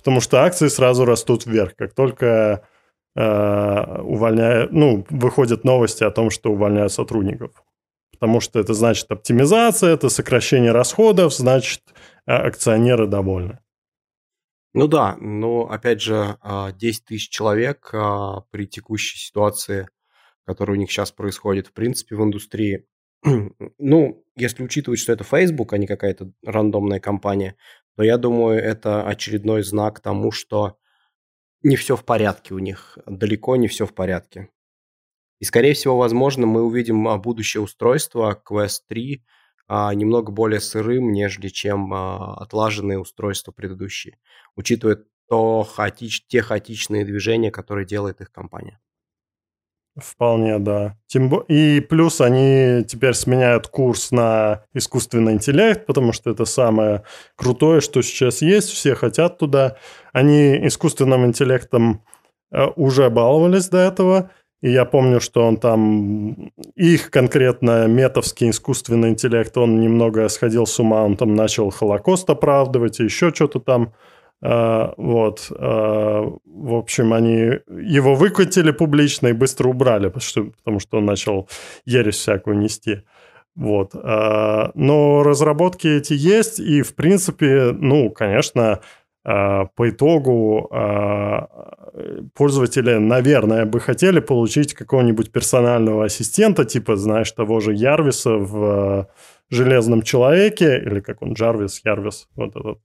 потому 0.00 0.20
что 0.20 0.42
акции 0.42 0.68
сразу 0.68 1.04
растут 1.04 1.44
вверх, 1.44 1.76
как 1.76 1.94
только 1.94 2.66
э, 3.14 4.00
увольняют, 4.00 4.72
ну, 4.72 5.06
выходят 5.10 5.62
новости 5.64 6.04
о 6.04 6.10
том, 6.10 6.30
что 6.30 6.50
увольняют 6.50 6.92
сотрудников. 6.92 7.62
Потому 8.12 8.40
что 8.40 8.58
это 8.58 8.72
значит 8.72 9.10
оптимизация, 9.10 9.92
это 9.92 10.08
сокращение 10.08 10.72
расходов, 10.72 11.34
значит 11.34 11.82
э, 12.26 12.32
акционеры 12.32 13.06
довольны. 13.06 13.58
Ну 14.72 14.86
да, 14.86 15.16
но 15.20 15.68
опять 15.70 16.00
же 16.00 16.14
10 16.14 16.40
а, 16.42 16.72
тысяч 16.72 17.28
человек 17.28 17.90
а, 17.92 18.42
при 18.50 18.66
текущей 18.66 19.18
ситуации, 19.18 19.88
которая 20.46 20.76
у 20.76 20.80
них 20.80 20.90
сейчас 20.90 21.10
происходит, 21.12 21.66
в 21.66 21.72
принципе, 21.72 22.16
в 22.16 22.22
индустрии, 22.22 22.86
ну, 23.78 24.24
если 24.36 24.62
учитывать, 24.62 25.00
что 25.00 25.12
это 25.12 25.24
Facebook, 25.24 25.72
а 25.72 25.78
не 25.78 25.86
какая-то 25.86 26.32
рандомная 26.44 27.00
компания, 27.00 27.56
то 27.96 28.02
я 28.02 28.16
думаю, 28.16 28.60
это 28.62 29.06
очередной 29.06 29.62
знак 29.62 30.00
тому, 30.00 30.30
что 30.30 30.78
не 31.62 31.76
все 31.76 31.96
в 31.96 32.04
порядке 32.04 32.54
у 32.54 32.58
них, 32.58 32.98
далеко 33.06 33.56
не 33.56 33.68
все 33.68 33.86
в 33.86 33.94
порядке. 33.94 34.48
И, 35.40 35.44
скорее 35.44 35.74
всего, 35.74 35.96
возможно, 35.96 36.46
мы 36.46 36.62
увидим 36.62 37.08
а, 37.08 37.18
будущее 37.18 37.62
устройство 37.62 38.40
Quest 38.46 38.80
3 38.88 39.24
а, 39.68 39.94
немного 39.94 40.32
более 40.32 40.60
сырым, 40.60 41.12
нежели 41.12 41.48
чем 41.48 41.92
а, 41.94 42.34
отлаженные 42.34 42.98
устройства 42.98 43.52
предыдущие, 43.52 44.18
учитывая 44.54 45.04
то 45.28 45.62
хаотич, 45.62 46.26
те 46.26 46.42
хаотичные 46.42 47.04
движения, 47.04 47.50
которые 47.50 47.86
делает 47.86 48.20
их 48.20 48.32
компания. 48.32 48.80
Вполне, 50.02 50.58
да. 50.58 50.96
Тем 51.06 51.28
И 51.48 51.80
плюс 51.80 52.20
они 52.20 52.84
теперь 52.86 53.14
сменяют 53.14 53.68
курс 53.68 54.10
на 54.10 54.64
искусственный 54.74 55.32
интеллект, 55.34 55.86
потому 55.86 56.12
что 56.12 56.30
это 56.30 56.44
самое 56.44 57.02
крутое, 57.36 57.80
что 57.80 58.02
сейчас 58.02 58.42
есть. 58.42 58.70
Все 58.70 58.94
хотят 58.94 59.38
туда. 59.38 59.76
Они 60.12 60.66
искусственным 60.66 61.26
интеллектом 61.26 62.02
э, 62.52 62.66
уже 62.76 63.10
баловались 63.10 63.68
до 63.68 63.78
этого. 63.78 64.30
И 64.62 64.70
я 64.70 64.84
помню, 64.84 65.20
что 65.20 65.46
он 65.46 65.56
там, 65.56 66.52
их 66.74 67.10
конкретно 67.10 67.86
метовский 67.86 68.50
искусственный 68.50 69.08
интеллект, 69.08 69.56
он 69.56 69.80
немного 69.80 70.28
сходил 70.28 70.66
с 70.66 70.78
ума, 70.78 71.02
он 71.02 71.16
там 71.16 71.34
начал 71.34 71.70
Холокост 71.70 72.28
оправдывать 72.28 73.00
и 73.00 73.04
еще 73.04 73.32
что-то 73.32 73.60
там. 73.60 73.94
А, 74.42 74.94
вот. 74.96 75.52
А, 75.56 76.22
в 76.44 76.74
общем, 76.74 77.12
они 77.12 77.58
его 77.68 78.14
выкатили 78.14 78.70
публично 78.70 79.28
и 79.28 79.32
быстро 79.32 79.68
убрали, 79.68 80.08
потому 80.08 80.80
что, 80.80 80.98
он 80.98 81.04
начал 81.04 81.48
ересь 81.84 82.16
всякую 82.16 82.58
нести. 82.58 83.02
Вот. 83.54 83.90
А, 83.94 84.70
но 84.74 85.22
разработки 85.22 85.86
эти 85.88 86.14
есть, 86.14 86.60
и, 86.60 86.82
в 86.82 86.94
принципе, 86.94 87.72
ну, 87.72 88.10
конечно, 88.10 88.80
по 89.22 89.68
итогу 89.80 90.70
пользователи, 92.34 92.94
наверное, 92.94 93.66
бы 93.66 93.78
хотели 93.78 94.20
получить 94.20 94.72
какого-нибудь 94.72 95.30
персонального 95.30 96.06
ассистента, 96.06 96.64
типа, 96.64 96.96
знаешь, 96.96 97.30
того 97.32 97.60
же 97.60 97.74
Ярвиса 97.74 98.30
в 98.30 99.08
«Железном 99.50 100.02
человеке», 100.02 100.78
или 100.78 101.00
как 101.00 101.22
он, 101.22 101.32
Джарвис, 101.32 101.80
Ярвис, 101.84 102.28
вот 102.36 102.56
этот 102.56 102.78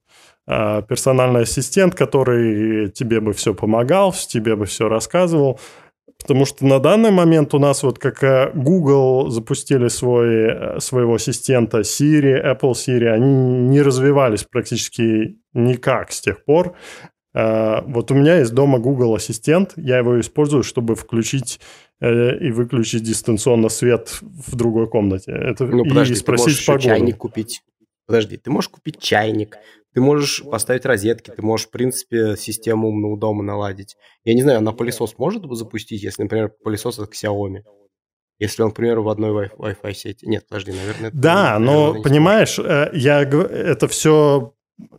а, 0.46 0.82
персональный 0.82 1.42
ассистент, 1.42 1.94
который 1.94 2.90
тебе 2.90 3.20
бы 3.20 3.32
все 3.32 3.54
помогал, 3.54 4.12
тебе 4.12 4.56
бы 4.56 4.66
все 4.66 4.88
рассказывал. 4.88 5.58
Потому 6.18 6.46
что 6.46 6.64
на 6.64 6.78
данный 6.78 7.10
момент 7.10 7.52
у 7.54 7.58
нас 7.58 7.82
вот 7.82 7.98
как 7.98 8.22
э, 8.24 8.50
Google 8.54 9.28
запустили 9.28 9.88
свой, 9.88 10.46
э, 10.48 10.80
своего 10.80 11.16
ассистента 11.16 11.80
Siri, 11.80 12.42
Apple 12.42 12.72
Siri, 12.72 13.06
они 13.06 13.68
не 13.68 13.82
развивались 13.82 14.44
практически 14.44 15.36
никак 15.52 16.12
с 16.12 16.20
тех 16.22 16.44
пор. 16.44 16.74
А, 17.38 17.84
вот 17.86 18.10
у 18.10 18.14
меня 18.14 18.38
есть 18.38 18.54
дома 18.54 18.78
Google 18.78 19.14
Ассистент, 19.14 19.74
я 19.76 19.98
его 19.98 20.18
использую, 20.18 20.62
чтобы 20.62 20.94
включить 20.94 21.60
э, 22.00 22.38
и 22.38 22.50
выключить 22.50 23.02
дистанционно 23.02 23.68
свет 23.68 24.20
в 24.22 24.56
другой 24.56 24.88
комнате. 24.88 25.32
Это 25.32 25.66
ну, 25.66 25.84
подожди, 25.84 26.14
и 26.14 26.16
спросить 26.16 26.46
ты 26.46 26.50
можешь 26.50 26.66
погоду. 26.66 26.84
чайник 26.84 27.18
купить. 27.18 27.62
Подожди, 28.06 28.38
ты 28.38 28.50
можешь 28.50 28.70
купить 28.70 29.00
чайник, 29.00 29.58
ты 29.92 30.00
можешь 30.00 30.44
поставить 30.44 30.86
розетки, 30.86 31.30
ты 31.30 31.42
можешь, 31.42 31.66
в 31.66 31.70
принципе, 31.72 32.36
систему 32.38 32.88
умного 32.88 33.18
дома 33.18 33.42
наладить. 33.42 33.96
Я 34.24 34.32
не 34.32 34.40
знаю, 34.40 34.62
на 34.62 34.72
пылесос 34.72 35.18
может 35.18 35.42
запустить, 35.44 36.02
если, 36.02 36.22
например, 36.22 36.52
пылесос 36.64 36.98
от 37.00 37.12
Xiaomi? 37.12 37.64
Если 38.38 38.62
он, 38.62 38.70
к 38.70 38.76
примеру, 38.76 39.02
в 39.02 39.10
одной 39.10 39.48
Wi-Fi 39.48 39.92
сети. 39.92 40.26
Нет, 40.26 40.46
подожди, 40.48 40.72
наверное... 40.72 41.08
Это, 41.08 41.16
да, 41.18 41.58
наверное, 41.58 41.66
но, 41.66 42.02
понимаешь, 42.02 42.58
э, 42.58 42.90
я, 42.94 43.20
это 43.20 43.88
все 43.88 44.54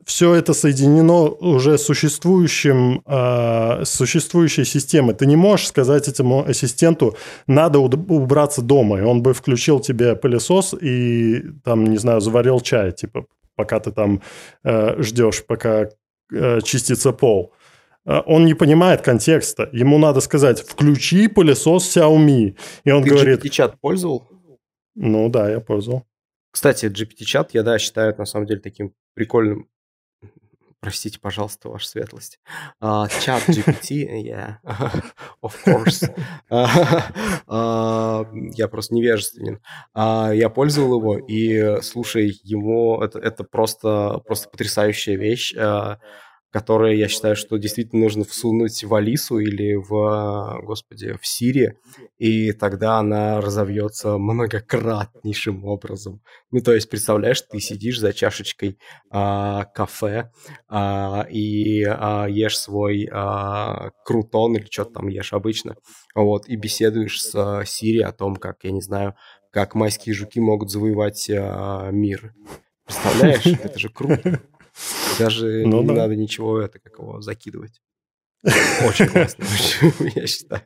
все 0.06 0.34
это 0.34 0.54
соединено 0.54 1.30
уже 1.30 1.78
существующим, 1.78 3.02
э, 3.06 3.86
существующей 3.86 4.66
системой. 4.66 5.14
Ты 5.14 5.26
не 5.26 5.36
можешь 5.36 5.68
сказать 5.68 6.08
этому 6.08 6.46
ассистенту, 6.48 7.16
надо 7.48 7.80
убраться 7.80 8.62
дома, 8.62 9.00
и 9.00 9.04
он 9.04 9.22
бы 9.22 9.34
включил 9.34 9.80
тебе 9.80 10.16
пылесос 10.16 10.74
и, 10.74 11.44
там, 11.64 11.86
не 11.86 11.98
знаю, 11.98 12.22
заварил 12.22 12.60
чай, 12.62 12.92
типа, 12.92 13.26
пока 13.56 13.80
ты 13.80 13.92
там 13.92 14.22
э, 14.64 15.02
ждешь, 15.02 15.46
пока 15.46 15.90
э, 16.34 16.62
чистится 16.62 17.12
пол. 17.12 17.54
Э, 18.06 18.22
он 18.26 18.46
не 18.46 18.56
понимает 18.56 19.02
контекста. 19.02 19.70
Ему 19.74 20.00
надо 20.00 20.22
сказать, 20.22 20.62
включи 20.62 21.28
пылесос 21.28 21.98
Xiaomi. 21.98 22.56
И 22.86 22.92
он 22.92 23.04
Ты 23.04 23.10
говорит... 23.10 23.44
GPT-чат 23.44 23.80
пользовал? 23.80 24.28
Ну 24.96 25.30
да, 25.30 25.52
я 25.52 25.60
пользовал. 25.60 26.04
Кстати, 26.52 26.88
GPT-чат, 26.88 27.50
я, 27.54 27.62
да, 27.64 27.78
считаю 27.78 28.16
на 28.18 28.26
самом 28.26 28.48
деле 28.48 28.62
таким 28.62 28.94
прикольным 29.18 29.68
Простите, 30.80 31.20
пожалуйста, 31.20 31.70
ваша 31.70 31.88
светлость. 31.88 32.40
Uh, 32.80 33.10
чат 33.26 33.50
GPT, 33.50 34.06
yeah, 34.24 34.58
of 35.42 35.56
course. 35.66 36.08
Uh, 36.52 38.26
я 38.56 38.68
просто 38.68 38.94
невежественен. 38.94 39.60
Uh, 39.96 40.36
я 40.36 40.50
пользовал 40.50 41.00
его, 41.00 41.18
и, 41.18 41.82
слушай, 41.82 42.40
ему 42.44 43.02
это, 43.02 43.18
это 43.18 43.44
просто, 43.44 44.22
просто 44.28 44.50
потрясающая 44.50 45.18
вещь 45.18 45.52
которые 46.52 46.98
я 46.98 47.08
считаю, 47.08 47.36
что 47.36 47.58
действительно 47.58 48.04
нужно 48.04 48.24
всунуть 48.24 48.84
в 48.84 48.94
Алису 48.96 49.40
или 49.40 49.76
в, 49.76 50.62
господи, 50.64 51.14
в 51.20 51.28
Сири, 51.28 51.78
и 52.18 52.54
тогда 52.54 52.98
она 53.00 53.42
разовьется 53.42 54.18
многократнейшим 54.18 55.66
образом. 55.66 56.22
Ну, 56.52 56.62
то 56.62 56.74
есть, 56.74 56.90
представляешь, 56.90 57.42
ты 57.42 57.60
сидишь 57.60 58.00
за 58.00 58.14
чашечкой 58.14 58.78
а, 59.10 59.66
кафе 59.66 60.32
а, 60.70 61.28
и 61.30 61.84
а, 61.84 62.28
ешь 62.28 62.58
свой 62.58 63.10
а, 63.12 63.92
крутон 64.06 64.56
или 64.56 64.68
что-то 64.72 64.94
там 64.94 65.08
ешь 65.10 65.34
обычно, 65.34 65.76
вот, 66.16 66.48
и 66.48 66.56
беседуешь 66.56 67.22
с 67.22 67.36
а, 67.36 67.66
Сири 67.66 68.00
о 68.00 68.14
том, 68.14 68.38
как, 68.38 68.64
я 68.64 68.72
не 68.72 68.82
знаю, 68.82 69.16
как 69.52 69.76
майские 69.76 70.16
жуки 70.16 70.40
могут 70.40 70.72
завоевать 70.72 71.30
а, 71.30 71.90
мир. 71.92 72.34
Представляешь? 72.86 73.46
Это 73.46 73.78
же 73.78 73.90
круто. 73.90 74.42
Даже 75.20 75.64
ну, 75.66 75.82
не 75.82 75.88
да. 75.88 75.94
надо 75.94 76.16
ничего 76.16 76.60
это 76.60 76.80
как 76.80 77.00
его 77.00 77.22
закидывать. 77.22 77.82
Очень 78.88 79.08
классно, 79.08 79.46
я 80.16 80.28
считаю. 80.28 80.62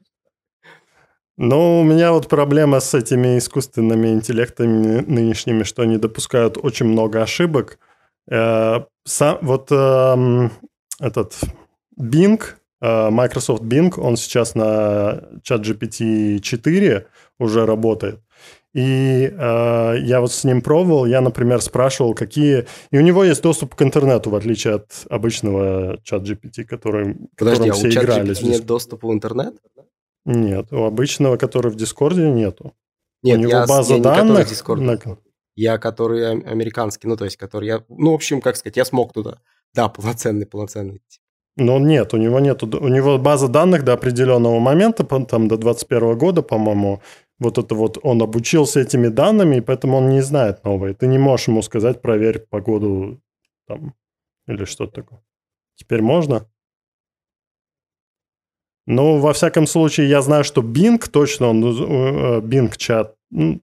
Ну, 1.37 1.81
у 1.81 1.83
меня 1.83 2.11
вот 2.11 2.27
проблема 2.27 2.79
с 2.79 2.93
этими 2.93 3.37
искусственными 3.37 4.09
интеллектами 4.09 4.99
нынешними, 4.99 5.63
что 5.63 5.81
они 5.81 5.97
допускают 5.97 6.57
очень 6.61 6.85
много 6.85 7.23
ошибок. 7.23 7.79
Э, 8.29 8.81
сам, 9.05 9.39
вот 9.41 9.71
эм, 9.71 10.51
этот 10.99 11.39
Bing, 11.99 12.43
э, 12.81 13.09
Microsoft 13.09 13.63
Bing, 13.63 13.99
он 13.99 14.17
сейчас 14.17 14.55
на 14.55 15.23
ChatGPT 15.43 16.39
4 16.41 17.07
уже 17.39 17.65
работает. 17.65 18.19
И 18.73 19.29
э, 19.29 19.95
я 19.99 20.21
вот 20.21 20.31
с 20.31 20.45
ним 20.45 20.61
пробовал, 20.61 21.05
я, 21.05 21.19
например, 21.19 21.61
спрашивал, 21.61 22.13
какие... 22.13 22.67
И 22.89 22.97
у 22.97 23.01
него 23.01 23.23
есть 23.23 23.41
доступ 23.41 23.75
к 23.75 23.81
интернету, 23.81 24.29
в 24.29 24.35
отличие 24.35 24.75
от 24.75 25.05
обычного 25.09 25.99
чат 26.03 26.23
GPT, 26.23 26.63
который, 26.63 27.17
Подожди, 27.37 27.69
а 27.69 27.75
у 27.75 27.89
чат 27.89 28.05
GPT 28.05 28.45
нет 28.45 28.65
доступа 28.65 29.09
в 29.09 29.13
интернет? 29.13 29.55
Нет, 30.25 30.71
у 30.71 30.83
обычного, 30.83 31.35
который 31.35 31.71
в 31.71 31.75
Дискорде, 31.75 32.29
нету. 32.29 32.73
Нет, 33.23 33.39
у 33.39 33.41
него 33.41 33.51
я, 33.51 33.65
база 33.67 33.95
я 33.95 34.01
данных... 34.01 34.67
Не 34.67 34.83
на... 34.85 35.17
Я 35.55 35.77
который 35.77 36.31
американский, 36.31 37.07
ну, 37.07 37.17
то 37.17 37.25
есть, 37.25 37.35
который 37.35 37.67
я... 37.67 37.83
Ну, 37.89 38.11
в 38.11 38.15
общем, 38.15 38.39
как 38.39 38.55
сказать, 38.55 38.77
я 38.77 38.85
смог 38.85 39.11
туда. 39.11 39.39
Да, 39.73 39.89
полноценный, 39.89 40.45
полноценный. 40.45 41.01
Но 41.57 41.79
нет, 41.79 42.13
у 42.13 42.17
него 42.17 42.39
нет, 42.39 42.63
у 42.63 42.87
него 42.87 43.17
база 43.17 43.49
данных 43.49 43.83
до 43.83 43.93
определенного 43.93 44.59
момента, 44.59 45.03
там 45.03 45.49
до 45.49 45.57
21 45.57 46.17
года, 46.17 46.41
по-моему, 46.41 47.01
вот 47.41 47.57
это 47.57 47.73
вот 47.73 47.97
он 48.03 48.21
обучился 48.21 48.79
этими 48.79 49.07
данными, 49.07 49.55
и 49.57 49.61
поэтому 49.61 49.97
он 49.97 50.09
не 50.09 50.21
знает 50.21 50.63
новые. 50.63 50.93
Ты 50.93 51.07
не 51.07 51.17
можешь 51.17 51.47
ему 51.47 51.63
сказать, 51.63 52.01
проверь 52.01 52.39
погоду 52.39 53.19
там 53.67 53.95
или 54.47 54.65
что-то 54.65 55.01
такое. 55.01 55.19
Теперь 55.75 56.03
можно? 56.03 56.47
Ну, 58.85 59.17
во 59.17 59.33
всяком 59.33 59.65
случае, 59.65 60.07
я 60.07 60.21
знаю, 60.21 60.43
что 60.43 60.61
Bing 60.61 61.09
точно, 61.09 61.47
он, 61.47 61.63
э, 61.63 62.41
Bing 62.41 62.77
чат, 62.77 63.15
ну, 63.31 63.59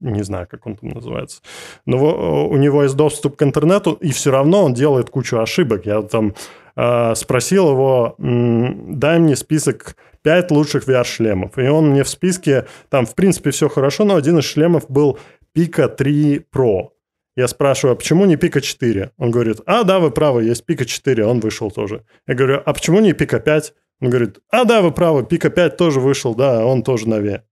не 0.00 0.24
знаю, 0.24 0.46
как 0.46 0.66
он 0.66 0.76
там 0.76 0.90
называется, 0.90 1.40
но 1.86 2.48
у 2.48 2.56
него 2.58 2.82
есть 2.82 2.96
доступ 2.96 3.36
к 3.36 3.42
интернету, 3.42 3.92
и 3.92 4.10
все 4.10 4.30
равно 4.30 4.64
он 4.64 4.74
делает 4.74 5.08
кучу 5.08 5.38
ошибок. 5.38 5.86
Я 5.86 6.02
там 6.02 6.34
э, 6.76 7.14
спросил 7.14 7.70
его, 7.70 8.16
дай 8.18 9.18
мне 9.18 9.36
список 9.36 9.96
5 10.22 10.50
лучших 10.50 10.88
VR-шлемов. 10.88 11.58
И 11.58 11.68
он 11.68 11.90
мне 11.90 12.04
в 12.04 12.08
списке, 12.08 12.66
там, 12.88 13.06
в 13.06 13.14
принципе, 13.14 13.50
все 13.50 13.68
хорошо, 13.68 14.04
но 14.04 14.16
один 14.16 14.38
из 14.38 14.44
шлемов 14.44 14.90
был 14.90 15.18
Pico 15.56 15.88
3 15.88 16.46
Pro. 16.54 16.90
Я 17.36 17.48
спрашиваю, 17.48 17.94
а 17.94 17.96
почему 17.96 18.26
не 18.26 18.36
Pico 18.36 18.60
4? 18.60 19.12
Он 19.16 19.30
говорит, 19.30 19.60
а, 19.66 19.84
да, 19.84 20.00
вы 20.00 20.10
правы, 20.10 20.44
есть 20.44 20.64
Pico 20.68 20.84
4, 20.84 21.24
он 21.24 21.40
вышел 21.40 21.70
тоже. 21.70 22.04
Я 22.26 22.34
говорю, 22.34 22.62
а 22.64 22.72
почему 22.72 23.00
не 23.00 23.12
Pico 23.12 23.40
5? 23.40 23.74
Он 24.00 24.10
говорит, 24.10 24.40
а, 24.50 24.64
да, 24.64 24.82
вы 24.82 24.92
правы, 24.92 25.22
Pico 25.22 25.48
5 25.48 25.76
тоже 25.76 26.00
вышел, 26.00 26.34
да, 26.34 26.64
он 26.64 26.82
тоже 26.82 27.08
новее. 27.08 27.44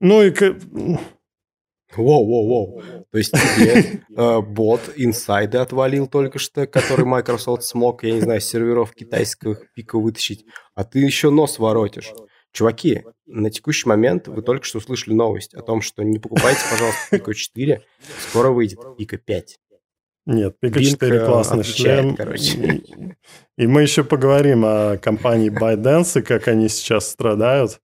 Ну 0.00 0.22
и 0.22 0.32
Воу-воу-воу. 1.96 2.82
То 3.10 3.18
есть 3.18 3.32
тебе 3.32 4.02
э, 4.16 4.40
бот 4.42 4.80
инсайды 4.96 5.56
отвалил 5.56 6.06
только 6.06 6.38
что, 6.38 6.66
который 6.66 7.06
Microsoft 7.06 7.64
смог, 7.64 8.04
я 8.04 8.12
не 8.12 8.20
знаю, 8.20 8.40
серверов 8.40 8.92
китайских 8.92 9.72
пика 9.74 9.98
вытащить, 9.98 10.44
а 10.78 10.84
ты 10.84 11.00
еще 11.00 11.30
нос 11.30 11.58
воротишь. 11.58 12.12
Чуваки, 12.52 13.02
на 13.26 13.50
текущий 13.50 13.88
момент 13.88 14.28
вы 14.28 14.42
только 14.42 14.64
что 14.64 14.78
услышали 14.78 15.12
новость 15.12 15.52
о 15.54 15.60
том, 15.60 15.82
что 15.82 16.04
не 16.04 16.20
покупайте, 16.20 16.60
пожалуйста, 16.70 17.16
Pico 17.16 17.34
4, 17.34 17.82
скоро 18.28 18.50
выйдет 18.50 18.78
Pico 18.96 19.16
5. 19.16 19.58
Нет, 20.26 20.56
Pico 20.62 20.80
4 20.80 21.16
э, 21.16 21.26
классный 21.26 21.64
шлем. 21.64 22.14
Короче. 22.14 22.84
И 23.56 23.66
мы 23.66 23.82
еще 23.82 24.04
поговорим 24.04 24.64
о 24.64 24.98
компании 24.98 25.50
ByteDance 25.50 26.20
и 26.20 26.22
как 26.22 26.46
они 26.46 26.68
сейчас 26.68 27.10
страдают. 27.10 27.80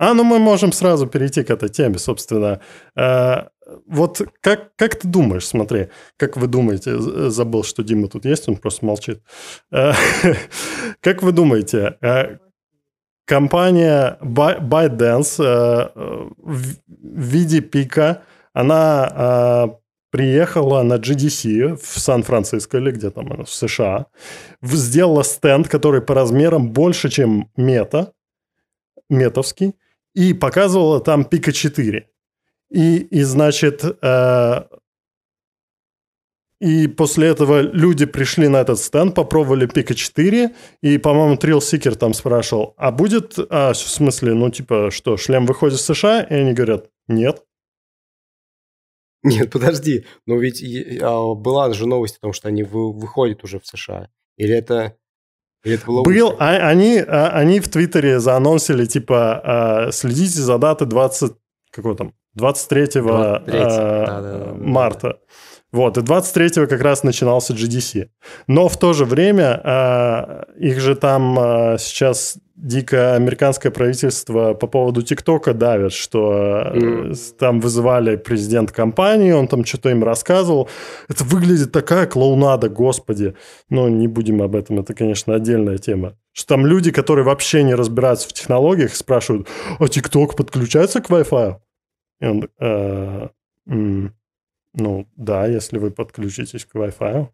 А, 0.00 0.14
ну 0.14 0.24
мы 0.24 0.40
можем 0.40 0.72
сразу 0.72 1.06
перейти 1.06 1.44
к 1.44 1.50
этой 1.50 1.68
теме, 1.68 1.98
собственно. 1.98 2.60
Э, 3.66 3.78
вот 3.86 4.22
как, 4.40 4.74
как 4.76 4.96
ты 4.96 5.08
думаешь, 5.08 5.46
смотри, 5.46 5.88
как 6.16 6.36
вы 6.36 6.46
думаете, 6.46 6.98
забыл, 7.30 7.64
что 7.64 7.82
Дима 7.82 8.08
тут 8.08 8.24
есть, 8.24 8.48
он 8.48 8.56
просто 8.56 8.84
молчит. 8.84 9.22
Э, 9.70 9.92
как 11.00 11.22
вы 11.22 11.32
думаете, 11.32 11.96
э, 12.00 12.38
компания 13.26 14.18
ByteDance 14.20 15.38
в 16.36 16.76
виде 16.92 17.60
пика, 17.60 18.22
она 18.52 19.78
приехала 20.10 20.82
на 20.82 20.98
GDC 20.98 21.76
в 21.76 21.98
Сан-Франциско 21.98 22.76
или 22.76 22.90
где 22.90 23.10
там 23.10 23.32
она, 23.32 23.44
в 23.44 23.50
США, 23.50 24.06
сделала 24.60 25.24
стенд, 25.24 25.68
который 25.68 26.02
по 26.02 26.14
размерам 26.14 26.70
больше, 26.70 27.08
чем 27.08 27.50
мета, 27.56 28.12
метовский, 29.08 29.74
и 30.14 30.34
показывала 30.34 31.00
там 31.00 31.24
Пика 31.24 31.52
4. 31.52 32.11
И, 32.72 32.98
и 32.98 33.22
значит, 33.22 33.84
э, 33.84 34.64
и 36.62 36.86
после 36.88 37.26
этого 37.26 37.60
люди 37.60 38.06
пришли 38.06 38.48
на 38.48 38.60
этот 38.60 38.78
стенд, 38.78 39.14
попробовали 39.14 39.66
Пика 39.66 39.94
4, 39.94 40.54
и, 40.80 40.98
по-моему, 40.98 41.36
Трил 41.36 41.60
Сикер 41.60 41.96
там 41.96 42.14
спрашивал, 42.14 42.74
а 42.76 42.90
будет, 42.92 43.36
а, 43.50 43.72
в 43.72 43.76
смысле, 43.76 44.34
ну, 44.34 44.48
типа, 44.48 44.90
что, 44.90 45.16
шлем 45.16 45.44
выходит 45.44 45.80
в 45.80 45.82
США? 45.82 46.22
И 46.22 46.34
они 46.34 46.52
говорят, 46.52 46.88
нет. 47.08 47.44
Нет, 49.22 49.50
подожди, 49.50 50.06
но 50.24 50.36
ведь 50.36 50.62
а, 51.02 51.34
была 51.34 51.72
же 51.74 51.86
новость 51.86 52.16
о 52.18 52.20
том, 52.20 52.32
что 52.32 52.48
они 52.48 52.62
выходят 52.62 53.44
уже 53.44 53.58
в 53.58 53.66
США. 53.66 54.08
Или 54.36 54.56
это 54.56 54.96
был, 55.64 56.36
а, 56.38 56.68
они, 56.68 56.98
а, 56.98 57.30
они 57.30 57.60
в 57.60 57.68
Твиттере 57.68 58.18
заанонсили, 58.18 58.86
типа, 58.86 59.40
а, 59.44 59.92
следите 59.92 60.40
за 60.40 60.58
датой 60.58 60.88
20, 60.88 61.32
какого 61.70 61.96
там, 61.96 62.14
23, 62.34 62.84
23 62.84 63.02
а, 63.04 64.04
да, 64.06 64.20
да, 64.20 64.38
да, 64.38 64.54
марта. 64.54 65.18
Вот, 65.72 65.96
и 65.96 66.02
23-го 66.02 66.66
как 66.66 66.82
раз 66.82 67.02
начинался 67.02 67.54
GDC. 67.54 68.08
Но 68.46 68.68
в 68.68 68.76
то 68.76 68.92
же 68.92 69.06
время 69.06 69.60
э, 69.64 70.44
их 70.58 70.80
же 70.80 70.94
там 70.94 71.38
э, 71.38 71.78
сейчас 71.78 72.36
дико 72.56 73.14
американское 73.14 73.72
правительство 73.72 74.52
по 74.52 74.66
поводу 74.66 75.00
ТикТока 75.02 75.54
давит, 75.54 75.94
что 75.94 76.62
э, 76.66 76.76
mm. 76.76 77.16
там 77.38 77.60
вызывали 77.60 78.16
президент 78.16 78.70
компании, 78.70 79.32
он 79.32 79.48
там 79.48 79.64
что-то 79.64 79.88
им 79.88 80.04
рассказывал. 80.04 80.68
Это 81.08 81.24
выглядит 81.24 81.72
такая 81.72 82.06
клоунада, 82.06 82.68
господи. 82.68 83.34
Но 83.70 83.88
не 83.88 84.08
будем 84.08 84.42
об 84.42 84.54
этом, 84.54 84.78
это, 84.78 84.92
конечно, 84.92 85.34
отдельная 85.34 85.78
тема. 85.78 86.16
Что 86.32 86.54
там 86.54 86.66
люди, 86.66 86.90
которые 86.90 87.24
вообще 87.24 87.62
не 87.62 87.74
разбираются 87.74 88.28
в 88.28 88.34
технологиях, 88.34 88.94
спрашивают, 88.94 89.48
а 89.78 89.88
ТикТок 89.88 90.36
подключается 90.36 91.00
к 91.00 91.08
Wi-Fi? 91.08 91.56
И 92.22 92.26
он... 92.26 92.48
Э, 92.58 93.28
ну, 94.74 95.06
да, 95.16 95.46
если 95.46 95.78
вы 95.78 95.90
подключитесь 95.90 96.64
к 96.64 96.74
Wi-Fi, 96.74 97.28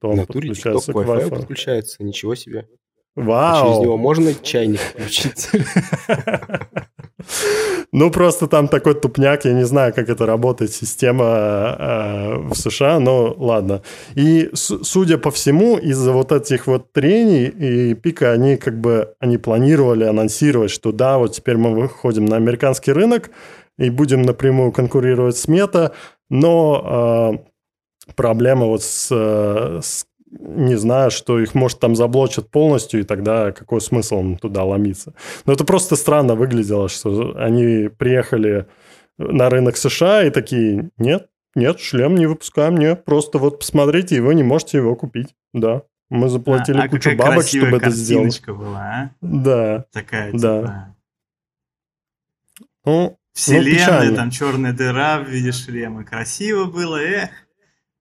то 0.00 0.08
он 0.08 0.16
натуре 0.16 0.48
подключается 0.48 0.92
к 0.92 0.96
Wi-Fi. 0.96 1.30
подключается, 1.30 2.02
ничего 2.02 2.34
себе. 2.34 2.66
Вау! 3.14 3.54
А 3.54 3.68
через 3.68 3.82
него 3.82 3.96
можно 3.96 4.34
чайник 4.34 4.80
включить? 4.80 5.48
Ну, 7.92 8.10
просто 8.10 8.46
там 8.46 8.68
такой 8.68 8.94
тупняк, 8.94 9.44
я 9.44 9.52
не 9.52 9.64
знаю, 9.64 9.92
как 9.92 10.08
это 10.08 10.24
работает, 10.24 10.72
система 10.72 11.76
э, 11.78 12.36
в 12.48 12.54
США, 12.54 12.98
но 12.98 13.34
ладно. 13.36 13.82
И, 14.14 14.50
судя 14.54 15.18
по 15.18 15.30
всему, 15.30 15.76
из-за 15.76 16.10
вот 16.12 16.32
этих 16.32 16.66
вот 16.66 16.90
трений 16.92 17.48
и 17.48 17.94
пика, 17.94 18.32
они 18.32 18.56
как 18.56 18.80
бы, 18.80 19.14
они 19.20 19.36
планировали 19.36 20.04
анонсировать, 20.04 20.70
что 20.70 20.90
да, 20.90 21.18
вот 21.18 21.34
теперь 21.34 21.58
мы 21.58 21.74
выходим 21.74 22.24
на 22.24 22.36
американский 22.36 22.92
рынок 22.92 23.30
и 23.78 23.90
будем 23.90 24.22
напрямую 24.22 24.72
конкурировать 24.72 25.36
с 25.36 25.48
мета, 25.48 25.92
но 26.30 27.42
э, 28.06 28.12
проблема 28.14 28.66
вот 28.66 28.82
с, 28.82 29.10
с 29.10 30.06
не 30.30 30.76
знаю, 30.76 31.10
что 31.10 31.38
их, 31.38 31.54
может, 31.54 31.78
там 31.78 31.94
заблочат 31.94 32.50
полностью, 32.50 33.00
и 33.00 33.04
тогда 33.04 33.52
какой 33.52 33.80
смысл 33.80 34.36
туда 34.36 34.64
ломиться. 34.64 35.14
Но 35.44 35.52
это 35.52 35.64
просто 35.64 35.94
странно 35.96 36.34
выглядело, 36.34 36.88
что 36.88 37.34
они 37.36 37.88
приехали 37.88 38.66
на 39.18 39.50
рынок 39.50 39.76
США 39.76 40.24
и 40.24 40.30
такие, 40.30 40.90
нет, 40.96 41.28
нет, 41.54 41.80
шлем 41.80 42.14
не 42.14 42.26
выпускаем, 42.26 42.76
нет, 42.76 43.04
просто 43.04 43.38
вот 43.38 43.58
посмотрите, 43.58 44.16
и 44.16 44.20
вы 44.20 44.34
не 44.34 44.42
можете 44.42 44.78
его 44.78 44.96
купить, 44.96 45.34
да. 45.52 45.82
Мы 46.08 46.28
заплатили 46.28 46.78
а, 46.78 46.84
а 46.84 46.88
кучу 46.88 47.16
бабок, 47.16 47.44
чтобы 47.44 47.76
это 47.78 47.90
сделать. 47.90 48.42
была, 48.46 48.80
а? 48.80 49.10
Да. 49.22 49.86
Такая, 49.92 50.30
да. 50.32 50.60
типа... 50.60 50.96
Ну 52.84 53.18
Вселенная, 53.32 54.10
ну, 54.10 54.16
там 54.16 54.30
черная 54.30 54.72
дыра 54.72 55.20
в 55.20 55.28
виде 55.28 55.52
шлема. 55.52 56.04
Красиво 56.04 56.64
было, 56.66 56.96
эх. 56.96 57.30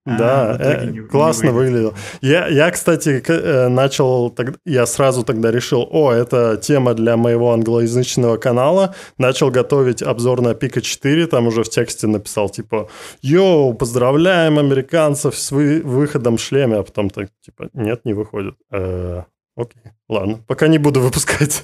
Да, 0.04 0.58
э, 0.60 0.89
не, 0.89 1.02
классно 1.02 1.48
не 1.48 1.52
выглядело. 1.52 1.94
Я, 2.22 2.48
я, 2.48 2.72
кстати, 2.72 3.24
э, 3.28 3.67
начал, 3.67 4.36
я 4.65 4.88
сразу 4.88 5.24
тогда 5.24 5.52
решил, 5.52 5.88
о, 5.91 6.12
это 6.12 6.58
тема 6.58 6.96
для 6.96 7.17
моего 7.17 7.54
англоязычного 7.54 8.38
канала. 8.38 8.96
Начал 9.20 9.52
готовить 9.52 10.02
обзор 10.02 10.41
на 10.41 10.56
Пика 10.56 10.82
4, 10.82 11.28
там 11.28 11.48
уже 11.48 11.63
в 11.63 11.70
тексте 11.70 12.08
написал, 12.08 12.50
типа, 12.50 12.89
йоу, 13.22 13.76
поздравляем 13.76 14.58
американцев 14.58 15.38
с 15.38 15.52
вы, 15.52 15.82
выходом 15.82 16.39
шлема, 16.39 16.80
а 16.80 16.84
потом 16.84 17.12
так, 17.12 17.30
типа, 17.41 17.70
нет, 17.74 18.04
не 18.04 18.13
выходит. 18.13 18.56
Э, 18.72 19.24
окей, 19.62 19.91
ладно, 20.10 20.39
пока 20.47 20.67
не 20.67 20.78
буду 20.78 21.00
выпускать. 21.02 21.63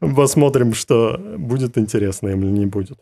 Посмотрим, 0.00 0.74
что 0.74 1.18
будет 1.38 1.78
интересно 1.78 2.28
или 2.28 2.46
не 2.46 2.66
будет. 2.66 2.98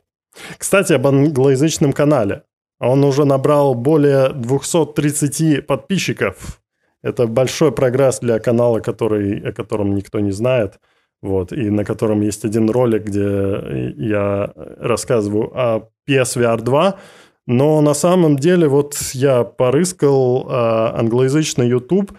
Кстати, 0.57 0.93
об 0.93 1.07
англоязычном 1.07 1.93
канале. 1.93 2.43
Он 2.81 3.03
уже 3.05 3.25
набрал 3.25 3.75
более 3.75 4.29
230 4.29 5.67
подписчиков. 5.67 6.61
Это 7.03 7.27
большой 7.27 7.73
прогресс 7.73 8.21
для 8.21 8.39
канала, 8.39 8.81
который, 8.81 9.41
о 9.41 9.53
котором 9.53 9.95
никто 9.95 10.21
не 10.21 10.33
знает. 10.33 10.79
Вот, 11.21 11.53
и 11.53 11.71
на 11.71 11.85
котором 11.85 12.21
есть 12.21 12.45
один 12.45 12.71
ролик, 12.71 13.05
где 13.05 13.93
я 13.97 14.53
рассказываю 14.55 15.51
о 15.53 15.89
PSVR 16.09 16.61
2. 16.63 16.99
Но 17.47 17.81
на 17.81 17.95
самом 17.95 18.37
деле 18.37 18.69
вот 18.69 18.95
я 19.15 19.43
порыскал 19.43 20.47
э, 20.47 20.99
англоязычный 20.99 21.69
YouTube, 21.69 22.13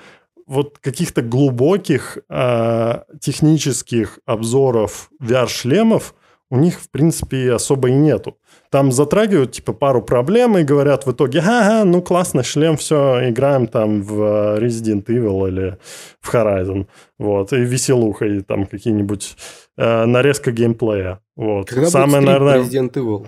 вот 0.49 0.79
каких-то 0.79 1.21
глубоких 1.21 2.17
э, 2.27 3.01
технических 3.21 4.19
обзоров 4.25 5.11
VR-шлемов 5.21 6.15
у 6.49 6.57
них, 6.57 6.79
в 6.79 6.89
принципе, 6.89 7.53
особо 7.53 7.89
и 7.89 7.93
нету. 7.93 8.37
Там 8.71 8.91
затрагивают, 8.91 9.51
типа, 9.51 9.73
пару 9.73 10.01
проблем 10.01 10.57
и 10.57 10.63
говорят 10.63 11.05
в 11.05 11.11
итоге, 11.11 11.39
ага, 11.39 11.85
ну 11.85 12.01
классно, 12.01 12.41
шлем, 12.41 12.77
все, 12.77 13.29
играем 13.29 13.67
там 13.67 14.01
в 14.01 14.21
э, 14.23 14.59
Resident 14.59 15.05
Evil 15.05 15.47
или 15.47 15.77
в 16.19 16.33
Horizon. 16.33 16.87
Вот, 17.19 17.53
и 17.53 17.57
веселуха, 17.57 18.25
и 18.25 18.41
там 18.41 18.65
какие-нибудь 18.65 19.37
э, 19.77 20.05
нарезка 20.05 20.51
геймплея. 20.51 21.19
Вот. 21.35 21.69
Когда 21.69 21.89
Самое, 21.91 22.21
будет 22.21 22.25
наверное... 22.25 22.59
Resident 22.63 22.93
Evil? 22.93 23.27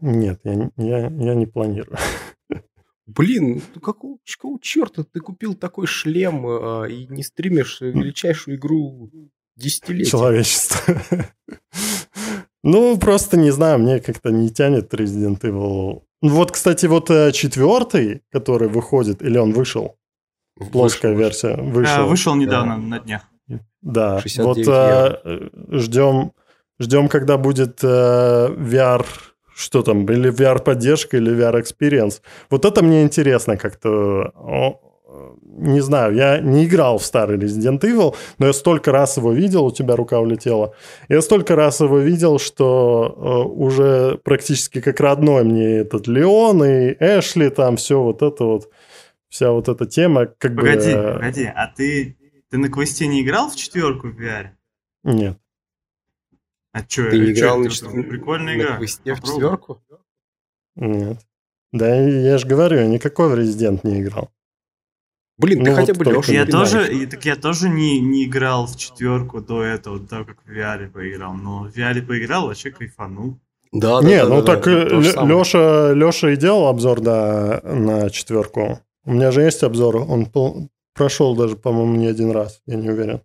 Нет, 0.00 0.40
я, 0.44 0.70
я, 0.78 0.98
я 0.98 1.34
не 1.34 1.46
планирую. 1.46 1.98
Блин, 3.16 3.62
ну 3.74 3.80
какого, 3.80 4.18
какого 4.36 4.58
черта 4.60 5.04
ты 5.04 5.20
купил 5.20 5.54
такой 5.54 5.86
шлем 5.86 6.46
э, 6.46 6.90
и 6.90 7.06
не 7.08 7.22
стримишь 7.22 7.80
величайшую 7.80 8.56
игру 8.56 9.10
десятилетия? 9.56 10.10
Человечество. 10.10 10.94
Ну, 12.64 12.96
просто 12.96 13.36
не 13.36 13.50
знаю, 13.50 13.80
мне 13.80 13.98
как-то 13.98 14.30
не 14.30 14.48
тянет 14.48 14.94
Resident 14.94 15.40
Evil. 15.40 16.02
Ну, 16.22 16.28
вот, 16.28 16.52
кстати, 16.52 16.86
вот 16.86 17.10
э, 17.10 17.32
четвертый, 17.32 18.22
который 18.30 18.68
выходит, 18.68 19.20
или 19.20 19.36
он 19.36 19.52
вышел? 19.52 19.96
Плоская 20.70 21.12
вышел, 21.12 21.24
версия. 21.24 21.56
Вышел. 21.56 22.02
А, 22.02 22.04
вышел 22.04 22.36
недавно, 22.36 22.76
да. 22.76 22.82
на 22.82 23.00
днях. 23.00 23.22
Да, 23.80 24.22
вот 24.38 24.58
э, 24.58 25.50
ждем, 25.72 26.32
ждем, 26.78 27.08
когда 27.08 27.36
будет 27.36 27.82
э, 27.82 27.86
VR, 27.86 29.04
что 29.62 29.82
там, 29.82 30.04
или 30.06 30.30
VR-поддержка, 30.30 31.16
или 31.16 31.32
VR-experience. 31.32 32.20
Вот 32.50 32.64
это 32.64 32.82
мне 32.82 33.02
интересно 33.02 33.56
как-то 33.56 34.32
не 35.44 35.80
знаю, 35.80 36.14
я 36.14 36.38
не 36.38 36.64
играл 36.64 36.98
в 36.98 37.04
старый 37.04 37.36
Resident 37.38 37.80
Evil, 37.80 38.16
но 38.38 38.46
я 38.46 38.52
столько 38.52 38.92
раз 38.92 39.18
его 39.18 39.32
видел, 39.32 39.66
у 39.66 39.72
тебя 39.72 39.96
рука 39.96 40.18
улетела. 40.18 40.74
Я 41.08 41.20
столько 41.20 41.54
раз 41.54 41.80
его 41.80 41.98
видел, 41.98 42.38
что 42.38 43.14
э, 43.14 43.48
уже 43.48 44.18
практически 44.24 44.80
как 44.80 45.00
родной 45.00 45.44
мне 45.44 45.78
этот 45.78 46.06
Леон 46.06 46.64
и 46.64 46.96
Эшли, 46.98 47.50
там 47.50 47.76
все 47.76 48.00
вот 48.02 48.22
это 48.22 48.44
вот, 48.44 48.70
вся 49.28 49.52
вот 49.52 49.68
эта 49.68 49.86
тема. 49.86 50.26
Как 50.26 50.56
погоди, 50.56 50.94
бы, 50.94 50.98
э... 50.98 51.14
погоди, 51.14 51.44
а 51.54 51.66
ты, 51.76 52.16
ты 52.50 52.58
на 52.58 52.70
квесте 52.70 53.06
не 53.06 53.22
играл 53.22 53.50
в 53.50 53.56
четверку 53.56 54.08
в 54.08 54.18
VR? 54.18 54.48
Нет. 55.04 55.38
А 56.72 56.80
что, 56.80 57.10
ты 57.10 57.18
не 57.18 57.32
играл 57.32 57.58
на? 57.58 57.68
Прикольная 57.68 58.56
игра. 58.56 58.76
Квесте 58.78 59.14
в 59.14 59.20
четверку? 59.20 59.82
Нет. 60.76 61.18
Да 61.72 61.94
я 61.94 62.38
же 62.38 62.46
говорю, 62.46 62.78
я 62.78 62.86
никакой 62.86 63.28
в 63.28 63.34
Resident 63.34 63.80
не 63.82 64.02
играл. 64.02 64.30
Блин, 65.38 65.60
ну, 65.60 65.64
ты 65.64 65.74
хотя 65.74 65.94
бы 65.94 66.04
Леша 66.04 66.32
я 66.32 66.46
тоже, 66.46 66.92
и, 66.92 67.06
так 67.06 67.24
я 67.24 67.36
тоже 67.36 67.68
не, 67.68 67.98
не 68.00 68.26
играл 68.26 68.66
в 68.66 68.76
четверку 68.76 69.40
до 69.40 69.62
этого, 69.62 69.98
до 69.98 70.06
того, 70.06 70.24
как 70.24 70.36
в 70.44 70.50
VR 70.50 70.88
поиграл. 70.88 71.34
Но 71.34 71.64
в 71.64 71.76
VR 71.76 72.02
поиграл, 72.02 72.46
вообще 72.46 72.70
кайфанул. 72.70 73.38
Да, 73.72 74.00
да, 74.00 74.06
не, 74.06 74.18
да, 74.18 74.28
ну 74.28 74.42
да, 74.42 74.54
так 74.54 74.64
да, 74.66 75.24
Леша, 75.24 75.92
Леша 75.94 76.30
и 76.30 76.36
делал 76.36 76.68
обзор 76.68 77.00
да, 77.00 77.60
на 77.64 78.10
четверку. 78.10 78.80
У 79.04 79.14
меня 79.14 79.30
же 79.30 79.40
есть 79.40 79.62
обзор, 79.62 79.96
он 79.96 80.26
пол, 80.26 80.68
прошел 80.94 81.34
даже, 81.34 81.56
по-моему, 81.56 81.96
не 81.96 82.06
один 82.06 82.30
раз, 82.30 82.60
я 82.66 82.76
не 82.76 82.90
уверен. 82.90 83.22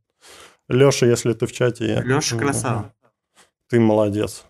Леша, 0.69 1.05
если 1.05 1.33
ты 1.33 1.45
в 1.45 1.51
чате... 1.51 1.85
Я, 1.85 2.01
Леша 2.01 2.37
красава. 2.37 2.93
Ты 3.69 3.79
молодец. 3.79 4.45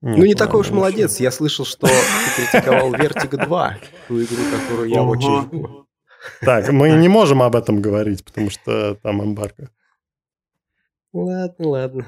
Нет, 0.00 0.18
ну, 0.18 0.24
не 0.24 0.34
такой 0.34 0.60
уж 0.60 0.70
молодец. 0.70 1.20
Я 1.20 1.30
слышал, 1.30 1.64
что 1.64 1.86
ты 1.86 1.92
критиковал 2.36 2.92
Vertigo 2.92 3.44
2, 3.44 3.78
ту 4.08 4.22
игру, 4.22 4.42
которую 4.50 4.88
я 4.88 5.02
очень 5.02 5.82
так, 6.40 6.70
мы 6.70 6.90
не 6.92 7.08
можем 7.08 7.42
об 7.42 7.56
этом 7.56 7.80
говорить, 7.80 8.24
потому 8.24 8.50
что 8.50 8.94
там 8.96 9.22
эмбарго. 9.22 9.70
Ладно, 11.12 11.68
ладно. 11.68 12.06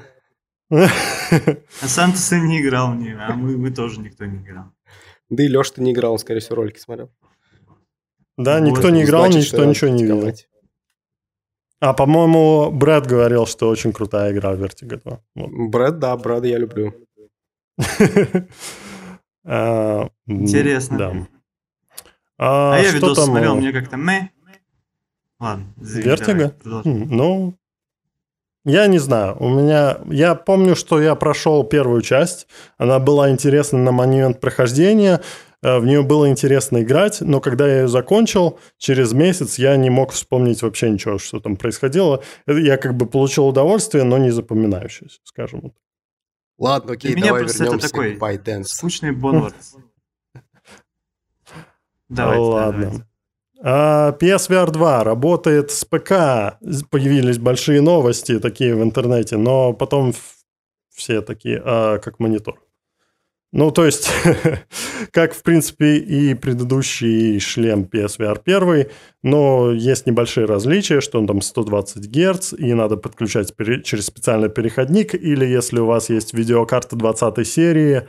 А 1.81 1.87
сам 1.87 2.13
ты 2.13 2.39
не 2.39 2.61
играл 2.61 2.91
в 2.91 2.95
нее, 2.95 3.17
а 3.19 3.33
мы, 3.33 3.57
мы 3.57 3.71
тоже 3.71 3.99
никто 3.99 4.25
не 4.25 4.37
играл. 4.43 4.65
Да 5.29 5.43
и 5.43 5.47
Леша, 5.47 5.73
ты 5.75 5.81
не 5.81 5.91
играл, 5.91 6.13
он, 6.13 6.19
скорее 6.19 6.39
всего, 6.39 6.57
ролики 6.57 6.79
смотрел. 6.79 7.11
Да, 8.37 8.59
никто 8.59 8.89
не 8.89 9.03
играл, 9.03 9.27
никто 9.27 9.63
ничего 9.65 9.89
не 9.89 10.03
видел. 10.03 10.33
А, 11.79 11.93
по-моему, 11.93 12.71
Брэд 12.71 13.05
говорил, 13.05 13.45
что 13.45 13.69
очень 13.69 13.91
крутая 13.91 14.31
игра 14.31 14.53
в 14.53 14.63
Vertigo 14.63 15.01
2. 15.03 15.19
Вот. 15.35 15.49
Брэд, 15.71 15.99
да, 15.99 16.15
Брэда 16.17 16.47
я 16.47 16.57
люблю. 16.57 16.93
А, 19.47 20.09
Интересно. 20.25 20.97
Да. 20.97 21.13
А, 22.39 22.75
а 22.77 22.79
я 22.79 22.89
видос 22.89 23.15
там... 23.15 23.25
смотрел, 23.27 23.55
мне 23.55 23.71
как-то 23.71 23.95
мэ. 23.95 24.29
Ладно, 25.39 25.65
Vertigo? 25.77 26.55
Ну, 26.63 27.53
я 28.65 28.87
не 28.87 28.97
знаю. 28.97 29.37
У 29.39 29.47
меня... 29.47 29.99
Я 30.09 30.33
помню, 30.33 30.75
что 30.75 30.99
я 30.99 31.13
прошел 31.13 31.63
первую 31.63 32.01
часть. 32.01 32.47
Она 32.79 32.97
была 32.97 33.29
интересна 33.29 33.77
на 33.77 33.91
момент 33.91 34.41
прохождения. 34.41 35.21
Э, 35.65 35.79
в 35.79 35.85
нее 35.85 36.03
было 36.03 36.29
интересно 36.29 36.83
играть, 36.83 37.21
но 37.21 37.41
когда 37.41 37.67
я 37.67 37.81
ее 37.81 37.87
закончил, 37.87 38.59
через 38.77 39.13
месяц 39.13 39.57
я 39.57 39.75
не 39.77 39.89
мог 39.89 40.11
вспомнить 40.11 40.61
вообще 40.61 40.91
ничего, 40.91 41.17
что 41.17 41.39
там 41.39 41.55
происходило. 41.55 42.23
Я 42.45 42.77
как 42.77 42.95
бы 42.95 43.07
получил 43.07 43.47
удовольствие, 43.47 44.03
но 44.03 44.19
не 44.19 44.29
запоминающееся, 44.29 45.19
скажем. 45.23 45.73
Ладно, 46.59 46.93
окей, 46.93 47.13
Для 47.15 47.25
давай 47.25 47.41
меня 47.41 47.47
просто 47.47 47.63
это 47.63 47.79
такой 47.79 48.63
скучный 48.63 49.11
Boneworks. 49.11 49.73
Давайте, 52.09 52.41
Ладно. 52.41 52.81
Давайте. 52.81 53.07
А 53.63 54.11
PSVR 54.19 54.69
2 54.69 55.03
работает 55.03 55.71
с 55.71 55.83
ПК. 55.83 56.59
Появились 56.91 57.39
большие 57.39 57.81
новости 57.81 58.39
такие 58.39 58.75
в 58.75 58.83
интернете, 58.83 59.37
но 59.37 59.73
потом 59.73 60.13
все 60.93 61.21
такие, 61.21 61.59
а, 61.65 61.97
как 61.97 62.19
монитор. 62.19 62.64
Ну, 63.57 63.71
то 63.71 63.85
есть, 63.85 64.11
как, 65.11 65.33
в 65.33 65.41
принципе, 65.41 65.95
и 65.95 66.33
предыдущий 66.33 67.39
шлем 67.39 67.87
PSVR 67.89 68.41
1, 68.43 68.87
но 69.23 69.71
есть 69.71 70.05
небольшие 70.05 70.45
различия, 70.45 70.99
что 70.99 71.19
он 71.19 71.25
там 71.25 71.39
120 71.39 72.05
Гц, 72.09 72.51
и 72.51 72.73
надо 72.73 72.97
подключать 72.97 73.53
через 73.85 74.07
специальный 74.07 74.49
переходник, 74.49 75.15
или 75.15 75.45
если 75.45 75.79
у 75.79 75.85
вас 75.85 76.09
есть 76.09 76.33
видеокарта 76.33 76.97
20 76.97 77.47
серии 77.47 78.01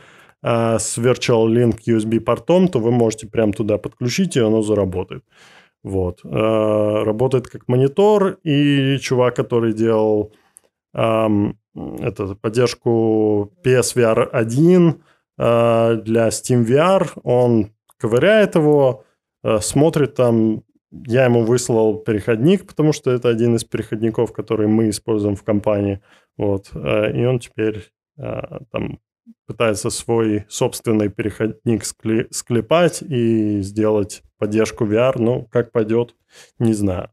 э, 0.43 0.79
с 0.81 0.99
Virtual 0.99 1.47
Link 1.47 1.79
USB 1.87 2.19
портом, 2.19 2.67
то 2.67 2.81
вы 2.81 2.91
можете 2.91 3.29
прямо 3.29 3.53
туда 3.53 3.79
подключить, 3.79 4.37
и 4.37 4.41
оно 4.41 4.63
заработает. 4.63 5.23
Вот. 5.85 6.23
Э, 6.25 7.05
работает 7.05 7.47
как 7.47 7.69
монитор, 7.69 8.39
и 8.43 8.99
чувак, 8.99 9.37
который 9.37 9.75
делал 9.75 10.33
эм, 10.93 11.57
это, 12.01 12.35
поддержку 12.35 13.53
PSVR 13.65 14.25
1 14.25 15.03
э, 15.39 15.97
для 16.05 16.29
SteamVR, 16.29 17.21
он 17.23 17.73
ковыряет 17.99 18.55
его, 18.55 19.05
э, 19.43 19.61
смотрит 19.61 20.15
там, 20.15 20.63
я 20.91 21.25
ему 21.25 21.45
выслал 21.45 21.99
переходник, 21.99 22.67
потому 22.67 22.93
что 22.93 23.11
это 23.11 23.29
один 23.29 23.57
из 23.57 23.65
переходников, 23.65 24.33
который 24.33 24.67
мы 24.67 24.89
используем 24.91 25.37
в 25.37 25.43
компании, 25.43 26.01
вот, 26.37 26.71
э, 26.75 27.13
и 27.19 27.25
он 27.25 27.39
теперь 27.39 27.91
там 28.73 28.99
пытается 29.47 29.91
свой 29.91 30.47
собственный 30.49 31.11
переходник 31.11 31.83
скле- 31.83 32.27
склепать 32.31 33.03
и 33.03 33.61
сделать 33.61 34.23
поддержку 34.39 34.87
VR. 34.87 35.15
Ну, 35.19 35.47
как 35.51 35.73
пойдет, 35.73 36.15
не 36.59 36.73
знаю. 36.73 37.11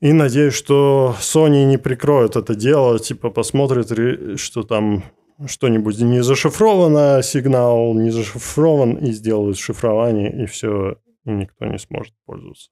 И 0.00 0.12
надеюсь, 0.12 0.54
что 0.54 1.14
Sony 1.20 1.64
не 1.64 1.76
прикроют 1.76 2.36
это 2.36 2.54
дело, 2.54 2.98
типа 2.98 3.30
посмотрит, 3.30 4.40
что 4.40 4.62
там 4.62 5.04
что-нибудь 5.46 5.98
не 6.00 6.22
зашифровано, 6.22 7.22
сигнал 7.22 7.94
не 7.94 8.10
зашифрован, 8.10 8.96
и 8.96 9.12
сделают 9.12 9.58
шифрование, 9.58 10.42
и 10.42 10.46
все, 10.46 10.98
и 11.24 11.30
никто 11.30 11.66
не 11.66 11.78
сможет 11.78 12.14
пользоваться. 12.26 12.70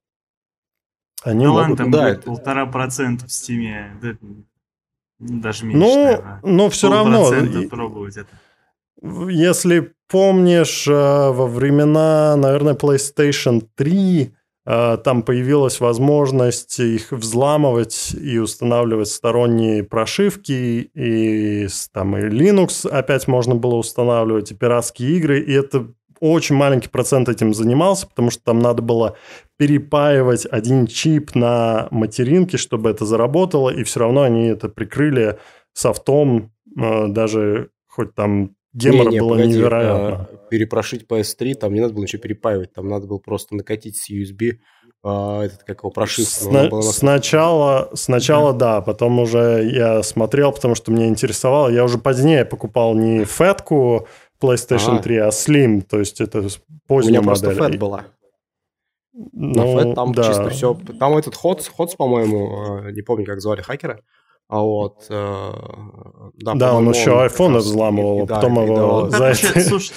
Они 1.22 1.44
ну 1.46 1.52
могут... 1.52 1.62
ладно, 1.62 1.76
там 1.76 1.90
да, 1.90 2.20
полтора 2.24 2.66
процента 2.66 3.26
в 3.26 3.32
стиме, 3.32 3.96
даже 5.18 5.64
меньше, 5.64 5.78
ну, 5.78 6.04
наверное. 6.04 6.40
но 6.42 6.70
все 6.70 6.90
равно. 6.90 7.68
пробовать 7.68 8.16
это. 8.16 8.30
Если 9.30 9.92
помнишь, 10.08 10.86
э, 10.86 10.92
во 10.92 11.46
времена, 11.46 12.36
наверное, 12.36 12.74
PlayStation 12.74 13.66
3 13.74 14.22
э, 14.22 14.37
там 14.68 15.22
появилась 15.22 15.80
возможность 15.80 16.78
их 16.78 17.12
взламывать 17.12 18.14
и 18.14 18.38
устанавливать 18.38 19.08
сторонние 19.08 19.82
прошивки, 19.82 20.90
и 20.92 21.68
там 21.92 22.16
и 22.18 22.28
Linux 22.28 22.86
опять 22.86 23.26
можно 23.28 23.54
было 23.54 23.76
устанавливать, 23.76 24.52
и 24.52 24.54
пиратские 24.54 25.16
игры, 25.16 25.40
и 25.40 25.52
это 25.52 25.86
очень 26.20 26.56
маленький 26.56 26.88
процент 26.88 27.28
этим 27.28 27.54
занимался, 27.54 28.06
потому 28.06 28.30
что 28.30 28.42
там 28.44 28.58
надо 28.58 28.82
было 28.82 29.16
перепаивать 29.56 30.46
один 30.50 30.86
чип 30.86 31.34
на 31.34 31.88
материнке, 31.90 32.56
чтобы 32.56 32.90
это 32.90 33.04
заработало, 33.04 33.70
и 33.70 33.84
все 33.84 34.00
равно 34.00 34.22
они 34.22 34.46
это 34.46 34.68
прикрыли 34.68 35.38
софтом, 35.72 36.52
э, 36.76 37.08
даже 37.08 37.70
хоть 37.86 38.14
там 38.14 38.54
гемора 38.78 39.10
не, 39.10 39.14
не, 39.14 39.20
было 39.20 39.30
погоди, 39.30 39.48
невероятно. 39.48 40.28
А, 40.30 40.48
перепрошить 40.50 41.06
PS3, 41.06 41.54
там 41.54 41.74
не 41.74 41.80
надо 41.80 41.94
было 41.94 42.02
ничего 42.02 42.22
перепаивать, 42.22 42.72
там 42.72 42.88
надо 42.88 43.06
было 43.06 43.18
просто 43.18 43.54
накатить 43.54 43.96
с 43.96 44.10
USB 44.10 44.58
а, 45.02 45.42
этот, 45.42 45.64
как 45.64 45.80
его, 45.80 45.90
прошивку. 45.90 46.50
Сна- 46.50 46.82
сначала, 46.82 47.90
сначала 47.94 48.52
да. 48.52 48.76
да, 48.76 48.80
потом 48.80 49.18
уже 49.18 49.68
я 49.72 50.02
смотрел, 50.02 50.52
потому 50.52 50.74
что 50.74 50.90
мне 50.90 51.08
интересовало. 51.08 51.68
Я 51.68 51.84
уже 51.84 51.98
позднее 51.98 52.44
покупал 52.44 52.94
не 52.94 53.24
фетку 53.24 54.08
PlayStation 54.40 54.98
а. 54.98 55.02
3, 55.02 55.16
а 55.18 55.28
Slim, 55.28 55.82
то 55.82 55.98
есть 55.98 56.20
это 56.20 56.46
поздняя 56.86 57.20
модель. 57.20 57.48
У 57.48 57.50
меня 57.50 57.54
модель. 57.54 57.56
просто 57.56 57.70
фет 57.70 57.80
была. 57.80 58.04
Ну, 59.32 59.54
На 59.54 59.80
FAT 59.80 59.94
там 59.94 60.12
да. 60.12 60.22
чисто 60.24 60.48
все. 60.50 60.78
Там 60.98 61.16
этот 61.16 61.34
Ходс, 61.34 61.68
Ходс, 61.68 61.96
по-моему, 61.96 62.84
э, 62.84 62.92
не 62.92 63.02
помню, 63.02 63.26
как 63.26 63.40
звали 63.40 63.62
хакера. 63.62 64.00
А 64.48 64.60
вот, 64.60 65.06
э, 65.10 65.52
да, 66.38 66.54
да 66.54 66.74
он 66.74 66.88
еще 66.88 67.10
iPhone 67.10 67.58
взламывал, 67.58 68.26
да, 68.26 68.36
потом 68.36 68.64
его 68.64 69.10
за 69.10 69.24
это... 69.24 69.60
Слушайте, 69.60 69.94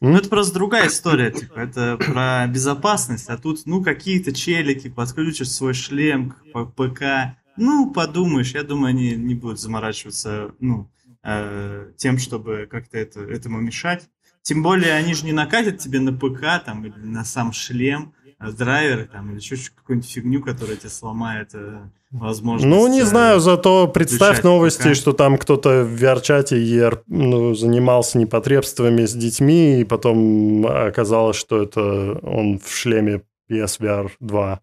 ну 0.00 0.16
это 0.16 0.28
просто 0.28 0.54
другая 0.54 0.86
история, 0.86 1.32
типа, 1.32 1.58
это 1.58 1.96
про 1.98 2.46
безопасность, 2.46 3.28
а 3.28 3.36
тут, 3.36 3.62
ну, 3.66 3.82
какие-то 3.82 4.32
челики 4.32 4.88
подключишь 4.88 5.50
свой 5.50 5.74
шлем 5.74 6.36
к 6.54 6.64
ПК, 6.76 7.36
ну, 7.56 7.90
подумаешь, 7.90 8.54
я 8.54 8.62
думаю, 8.62 8.90
они 8.90 9.16
не 9.16 9.34
будут 9.34 9.58
заморачиваться, 9.58 10.52
ну, 10.60 10.88
э, 11.24 11.90
тем, 11.96 12.18
чтобы 12.18 12.68
как-то 12.70 12.98
это, 12.98 13.20
этому 13.20 13.60
мешать. 13.60 14.08
Тем 14.42 14.62
более 14.62 14.94
они 14.94 15.12
же 15.12 15.26
не 15.26 15.32
накатят 15.32 15.78
тебе 15.78 16.00
на 16.00 16.12
ПК 16.12 16.64
там 16.64 16.86
или 16.86 16.94
на 16.96 17.24
сам 17.24 17.52
шлем, 17.52 18.14
а 18.19 18.19
драйвер 18.40 19.08
там 19.08 19.30
или 19.30 19.36
еще 19.36 19.56
какую-нибудь 19.74 20.10
фигню, 20.10 20.42
которая 20.42 20.76
тебя 20.76 20.88
сломает 20.90 21.50
э, 21.54 21.80
возможно. 22.10 22.66
Ну, 22.66 22.88
не 22.88 23.02
знаю, 23.02 23.40
зато 23.40 23.86
представь 23.88 24.42
новости, 24.42 24.88
ПК. 24.88 24.94
что 24.94 25.12
там 25.12 25.36
кто-то 25.36 25.84
в 25.84 26.02
VR-чате 26.02 27.02
ну, 27.06 27.54
занимался 27.54 28.18
непотребствами 28.18 29.04
с 29.04 29.12
детьми, 29.12 29.80
и 29.80 29.84
потом 29.84 30.66
оказалось, 30.66 31.36
что 31.36 31.62
это 31.62 32.18
он 32.22 32.58
в 32.58 32.70
шлеме 32.74 33.22
PSVR 33.50 34.10
2 34.20 34.60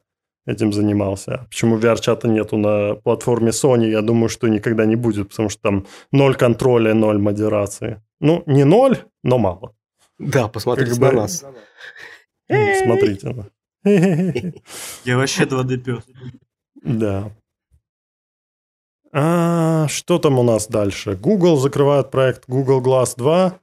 этим 0.48 0.74
занимался. 0.74 1.46
Почему 1.50 1.78
VR-чата 1.78 2.28
нету 2.28 2.58
на 2.58 2.96
платформе 2.96 3.50
Sony, 3.50 3.90
я 3.90 4.02
думаю, 4.02 4.30
что 4.30 4.48
никогда 4.48 4.86
не 4.86 4.96
будет, 4.96 5.30
потому 5.30 5.50
что 5.50 5.62
там 5.62 5.86
ноль 6.12 6.36
контроля, 6.36 6.94
ноль 6.94 7.20
модерации. 7.20 8.02
Ну, 8.20 8.44
не 8.48 8.64
ноль, 8.64 8.98
но 9.24 9.38
мало. 9.38 9.76
Да, 10.18 10.48
посмотрите 10.48 10.92
как 10.92 11.00
на 11.00 11.10
бы... 11.10 11.16
нас. 11.16 11.46
Смотрите. 12.84 13.36
Я 15.06 15.18
вообще 15.18 15.44
2D 15.44 15.78
пес. 15.78 16.04
Да. 16.84 17.32
А, 19.14 19.88
что 19.88 20.20
там 20.20 20.40
у 20.40 20.44
нас 20.44 20.68
дальше? 20.68 21.16
Google 21.16 21.58
закрывает 21.58 22.12
проект 22.12 22.44
Google 22.48 22.82
Glass 22.82 23.14
2. 23.18 23.60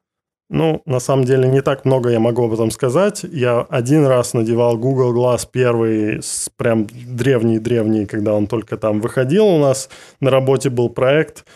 Ну, 0.50 0.82
на 0.84 1.00
самом 1.00 1.24
деле, 1.24 1.48
не 1.48 1.62
так 1.62 1.84
много 1.84 2.10
я 2.10 2.20
могу 2.20 2.44
об 2.44 2.52
этом 2.52 2.70
сказать. 2.70 3.24
Я 3.24 3.60
один 3.60 4.06
раз 4.06 4.34
надевал 4.34 4.76
Google 4.76 5.14
Glass 5.14 5.48
первый, 5.50 6.20
прям 6.56 6.86
древний-древний, 6.86 8.06
когда 8.06 8.34
он 8.34 8.46
только 8.46 8.76
там 8.76 9.00
выходил. 9.00 9.46
У 9.46 9.58
нас 9.58 9.88
на 10.20 10.30
работе 10.30 10.70
был 10.70 10.90
проект. 10.90 11.46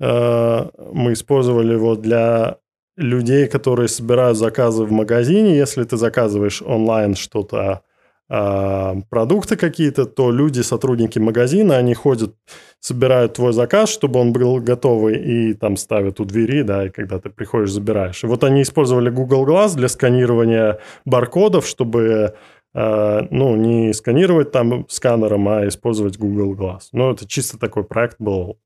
Э, 0.00 0.68
мы 0.92 1.12
использовали 1.12 1.72
его 1.72 1.96
для 1.96 2.58
людей, 2.96 3.46
которые 3.46 3.88
собирают 3.88 4.38
заказы 4.38 4.84
в 4.84 4.92
магазине. 4.92 5.56
Если 5.56 5.84
ты 5.84 5.96
заказываешь 5.96 6.62
онлайн 6.62 7.14
что-то 7.14 7.82
продукты 8.28 9.56
какие-то, 9.56 10.04
то 10.04 10.30
люди, 10.32 10.60
сотрудники 10.60 11.18
магазина, 11.18 11.76
они 11.76 11.94
ходят, 11.94 12.34
собирают 12.80 13.34
твой 13.34 13.52
заказ, 13.52 13.88
чтобы 13.88 14.18
он 14.18 14.32
был 14.32 14.60
готовый, 14.60 15.18
и 15.18 15.54
там 15.54 15.76
ставят 15.76 16.18
у 16.18 16.24
двери, 16.24 16.62
да, 16.62 16.86
и 16.86 16.90
когда 16.90 17.20
ты 17.20 17.30
приходишь, 17.30 17.70
забираешь. 17.70 18.24
И 18.24 18.26
вот 18.26 18.42
они 18.42 18.62
использовали 18.62 19.10
Google 19.10 19.46
Glass 19.46 19.76
для 19.76 19.88
сканирования 19.88 20.80
баркодов, 21.04 21.66
чтобы 21.66 22.34
а, 22.78 23.26
ну, 23.30 23.56
не 23.56 23.94
сканировать 23.94 24.52
там 24.52 24.86
сканером, 24.90 25.48
а 25.48 25.66
использовать 25.66 26.18
Google 26.18 26.54
Glass. 26.54 26.88
Ну, 26.92 27.10
это 27.10 27.26
чисто 27.26 27.58
такой 27.58 27.84
проект 27.84 28.16
был, 28.18 28.58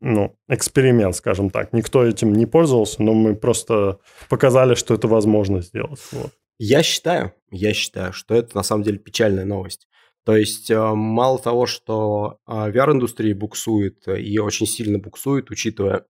ну, 0.00 0.34
эксперимент, 0.48 1.14
скажем 1.14 1.48
так. 1.48 1.72
Никто 1.72 2.04
этим 2.04 2.32
не 2.32 2.46
пользовался, 2.46 3.00
но 3.00 3.12
мы 3.12 3.36
просто 3.36 3.98
показали, 4.28 4.74
что 4.74 4.94
это 4.94 5.06
возможно 5.06 5.62
сделать. 5.62 6.00
Вот. 6.10 6.32
Я 6.58 6.82
считаю, 6.82 7.34
я 7.50 7.74
считаю, 7.74 8.12
что 8.12 8.34
это 8.34 8.56
на 8.56 8.62
самом 8.62 8.84
деле 8.84 8.98
печальная 8.98 9.44
новость. 9.44 9.88
То 10.24 10.36
есть 10.36 10.70
э, 10.70 10.94
мало 10.94 11.38
того, 11.38 11.66
что 11.66 12.38
э, 12.46 12.52
VR-индустрия 12.52 13.34
буксует 13.34 14.06
э, 14.06 14.20
и 14.20 14.38
очень 14.38 14.66
сильно 14.66 14.98
буксует, 14.98 15.50
учитывая, 15.50 16.06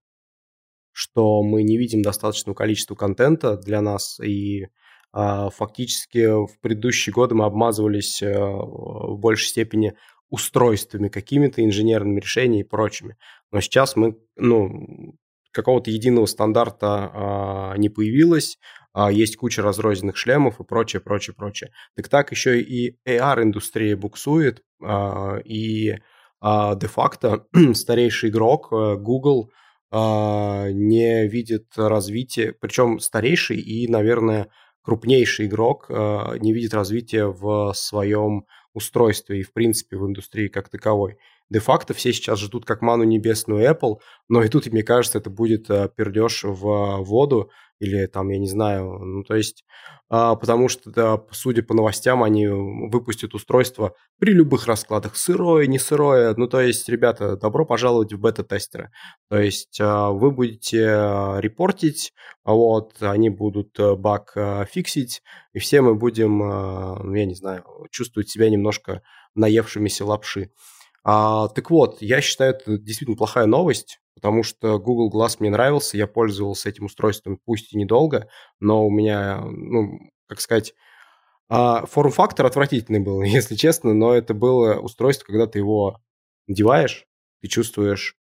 что 0.91 1.41
мы 1.41 1.63
не 1.63 1.77
видим 1.77 2.03
достаточного 2.03 2.55
количества 2.55 2.95
контента 2.95 3.57
для 3.57 3.81
нас, 3.81 4.19
и 4.19 4.67
фактически 5.11 6.47
в 6.47 6.59
предыдущие 6.59 7.13
годы 7.13 7.35
мы 7.35 7.45
обмазывались 7.45 8.19
в 8.19 9.17
большей 9.19 9.45
степени 9.45 9.93
устройствами, 10.29 11.07
какими-то 11.07 11.63
инженерными 11.63 12.19
решениями 12.19 12.61
и 12.61 12.67
прочими. 12.67 13.17
Но 13.51 13.61
сейчас 13.61 13.95
мы, 13.95 14.17
ну, 14.35 15.15
какого-то 15.53 15.91
единого 15.91 16.25
стандарта 16.25 17.73
не 17.77 17.89
появилось, 17.89 18.57
а, 18.93 19.11
есть 19.11 19.37
куча 19.37 19.61
разрозненных 19.61 20.17
шлемов 20.17 20.59
и 20.59 20.63
прочее, 20.63 21.01
прочее, 21.01 21.33
прочее. 21.35 21.71
Так 21.95 22.09
так 22.09 22.31
еще 22.31 22.61
и 22.61 22.97
AR-индустрия 23.07 23.97
буксует, 23.97 24.61
а, 24.83 25.37
и 25.43 25.95
а, 26.39 26.75
де-факто 26.75 27.45
старейший 27.73 28.29
игрок 28.29 28.67
э, 28.71 28.95
Google 28.97 29.49
не 29.95 31.27
видит 31.27 31.67
развития, 31.75 32.55
причем 32.59 32.97
старейший 32.97 33.57
и, 33.57 33.87
наверное, 33.87 34.47
крупнейший 34.81 35.45
игрок 35.45 35.87
не 35.87 36.51
видит 36.51 36.73
развития 36.73 37.27
в 37.27 37.73
своем 37.75 38.47
устройстве 38.73 39.41
и, 39.41 39.43
в 39.43 39.53
принципе, 39.53 39.97
в 39.97 40.07
индустрии 40.07 40.47
как 40.47 40.69
таковой. 40.69 41.19
Де-факто 41.53 41.93
все 41.93 42.11
сейчас 42.13 42.39
ждут 42.39 42.65
как 42.65 42.81
ману 42.81 43.03
небесную 43.03 43.69
Apple, 43.69 43.99
но 44.27 44.43
и 44.43 44.49
тут, 44.49 44.65
мне 44.67 44.81
кажется, 44.81 45.19
это 45.19 45.29
будет 45.29 45.67
пердеж 45.67 46.43
в 46.43 47.03
воду, 47.03 47.51
или 47.83 48.05
там, 48.07 48.29
я 48.29 48.39
не 48.39 48.47
знаю, 48.47 48.97
ну, 48.99 49.23
то 49.23 49.35
есть, 49.35 49.65
а, 50.09 50.35
потому 50.35 50.69
что, 50.69 50.89
да, 50.89 51.21
судя 51.31 51.63
по 51.63 51.73
новостям, 51.73 52.23
они 52.23 52.47
выпустят 52.47 53.33
устройство 53.33 53.93
при 54.19 54.31
любых 54.31 54.67
раскладах, 54.67 55.15
сырое, 55.15 55.67
не 55.67 55.79
сырое, 55.79 56.33
ну, 56.37 56.47
то 56.47 56.61
есть, 56.61 56.87
ребята, 56.87 57.35
добро 57.35 57.65
пожаловать 57.65 58.13
в 58.13 58.19
бета-тестеры, 58.19 58.91
то 59.29 59.37
есть, 59.37 59.79
а, 59.81 60.11
вы 60.11 60.31
будете 60.31 60.87
а, 60.87 61.37
репортить, 61.39 62.13
вот, 62.45 62.95
они 63.01 63.29
будут 63.29 63.77
э, 63.79 63.95
баг 63.95 64.31
а, 64.35 64.65
фиксить, 64.65 65.21
и 65.53 65.59
все 65.59 65.81
мы 65.81 65.95
будем, 65.95 66.41
а, 66.41 66.99
ну, 67.03 67.13
я 67.15 67.25
не 67.25 67.35
знаю, 67.35 67.63
чувствовать 67.91 68.29
себя 68.29 68.49
немножко 68.49 69.01
наевшимися 69.35 70.05
лапши. 70.05 70.51
А, 71.03 71.49
так 71.49 71.69
вот, 71.69 72.01
я 72.01 72.21
считаю, 72.21 72.53
это 72.53 72.77
действительно 72.77 73.17
плохая 73.17 73.45
новость, 73.45 73.99
потому 74.15 74.43
что 74.43 74.79
Google 74.79 75.11
Glass 75.11 75.37
мне 75.39 75.49
нравился, 75.49 75.97
я 75.97 76.07
пользовался 76.07 76.69
этим 76.69 76.85
устройством, 76.85 77.39
пусть 77.45 77.73
и 77.73 77.77
недолго, 77.77 78.29
но 78.59 78.85
у 78.85 78.89
меня, 78.89 79.41
ну, 79.41 79.99
как 80.27 80.39
сказать, 80.39 80.73
а, 81.49 81.85
форм-фактор 81.85 82.45
отвратительный 82.45 82.99
был, 82.99 83.21
если 83.23 83.55
честно, 83.55 83.93
но 83.93 84.13
это 84.13 84.33
было 84.33 84.75
устройство, 84.79 85.25
когда 85.25 85.47
ты 85.47 85.59
его 85.59 85.99
надеваешь, 86.47 87.05
ты 87.41 87.47
чувствуешь 87.47 88.15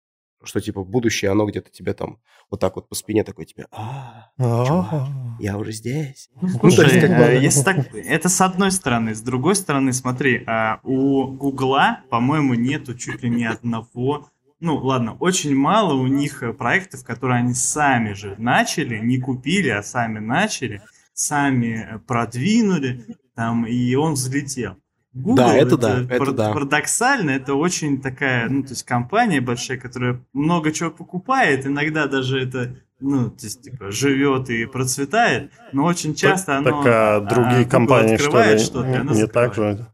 что 0.44 0.60
типа 0.62 0.84
будущее, 0.84 1.32
оно 1.32 1.46
где-то 1.46 1.70
тебе 1.70 1.94
там 1.94 2.20
вот 2.50 2.60
так 2.60 2.76
вот 2.76 2.90
по 2.90 2.96
спине 2.96 3.24
такой 3.24 3.46
тебе, 3.46 3.68
а, 3.72 4.32
чувак, 4.38 5.08
я 5.40 5.58
уже 5.58 5.72
здесь. 5.72 6.30
Ну, 6.42 6.48
слушай, 6.48 7.00
э, 7.00 7.42
если 7.42 7.64
так, 7.64 7.94
это 7.94 8.30
с 8.30 8.42
одной 8.42 8.72
стороны, 8.72 9.14
с 9.14 9.22
другой 9.22 9.56
стороны, 9.56 9.94
смотри, 9.94 10.44
а, 10.48 10.80
у 10.84 11.28
Гугла, 11.28 12.02
по-моему, 12.10 12.54
нету 12.54 12.96
чуть 12.96 13.24
ли 13.24 13.30
не 13.30 13.46
одного 13.46 14.30
ну 14.60 14.76
ладно, 14.76 15.16
очень 15.20 15.56
мало 15.56 15.94
у 15.94 16.08
них 16.08 16.44
э, 16.44 16.54
проектов, 16.54 17.06
которые 17.06 17.40
они 17.40 17.54
сами 17.54 18.14
же 18.14 18.36
начали, 18.38 19.00
не 19.00 19.18
купили, 19.18 19.70
а 19.70 19.82
сами 19.82 20.20
начали, 20.20 20.82
сами 21.14 21.88
э, 21.90 22.00
продвинули, 22.00 23.06
там, 23.36 23.66
и 23.66 23.96
он 23.96 24.14
взлетел. 24.14 24.76
Google, 25.14 25.36
да, 25.36 25.56
это, 25.56 25.76
это 25.76 25.78
да, 25.78 26.16
это 26.16 26.32
да. 26.32 26.54
Парадоксально, 26.54 27.32
это 27.32 27.56
очень 27.56 28.00
такая, 28.00 28.48
ну, 28.48 28.62
то 28.62 28.70
есть 28.70 28.84
компания 28.84 29.42
большая, 29.42 29.80
которая 29.80 30.24
много 30.34 30.72
чего 30.72 30.92
покупает, 30.92 31.66
иногда 31.66 32.06
даже 32.06 32.40
это, 32.40 32.76
ну, 33.00 33.32
то 33.32 33.46
есть, 33.46 33.64
типа, 33.64 33.92
живет 33.92 34.52
и 34.52 34.66
процветает, 34.66 35.52
но 35.72 35.86
очень 35.86 36.14
часто 36.14 36.48
так, 36.48 36.58
оно... 36.60 36.84
Так, 36.84 36.86
а 36.86 37.20
другие 37.22 37.66
а, 37.66 37.70
компании, 37.70 38.18
что 38.18 38.44
ли, 38.44 38.60
что 38.60 38.86
не, 38.86 39.22
не 39.22 39.28
так 39.28 39.56
же? 39.56 39.88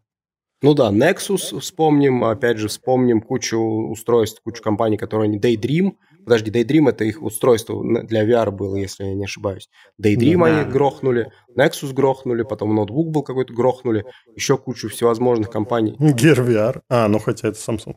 Ну 0.61 0.73
да, 0.73 0.91
Nexus 0.91 1.59
вспомним, 1.59 2.23
опять 2.23 2.57
же, 2.57 2.67
вспомним 2.67 3.21
кучу 3.21 3.57
устройств, 3.57 4.41
кучу 4.43 4.63
компаний, 4.63 4.97
которые 4.97 5.29
не 5.29 5.39
Daydream. 5.39 5.93
Подожди, 6.25 6.51
Daydream 6.51 6.89
это 6.89 7.05
их 7.05 7.21
устройство 7.21 7.81
для 8.03 8.25
VR 8.27 8.51
было, 8.51 8.75
если 8.75 9.05
я 9.05 9.13
не 9.13 9.25
ошибаюсь. 9.25 9.69
Daydream 10.01 10.39
да. 10.39 10.45
они 10.45 10.71
грохнули, 10.71 11.31
Nexus 11.55 11.93
грохнули, 11.93 12.43
потом 12.43 12.75
ноутбук 12.75 13.11
был 13.11 13.23
какой-то 13.23 13.53
грохнули, 13.53 14.05
еще 14.35 14.57
кучу 14.57 14.89
всевозможных 14.89 15.49
компаний. 15.49 15.95
Gear 15.99 16.45
VR. 16.45 16.81
А, 16.89 17.07
ну 17.07 17.19
хотя 17.19 17.49
это 17.49 17.57
Samsung. 17.57 17.95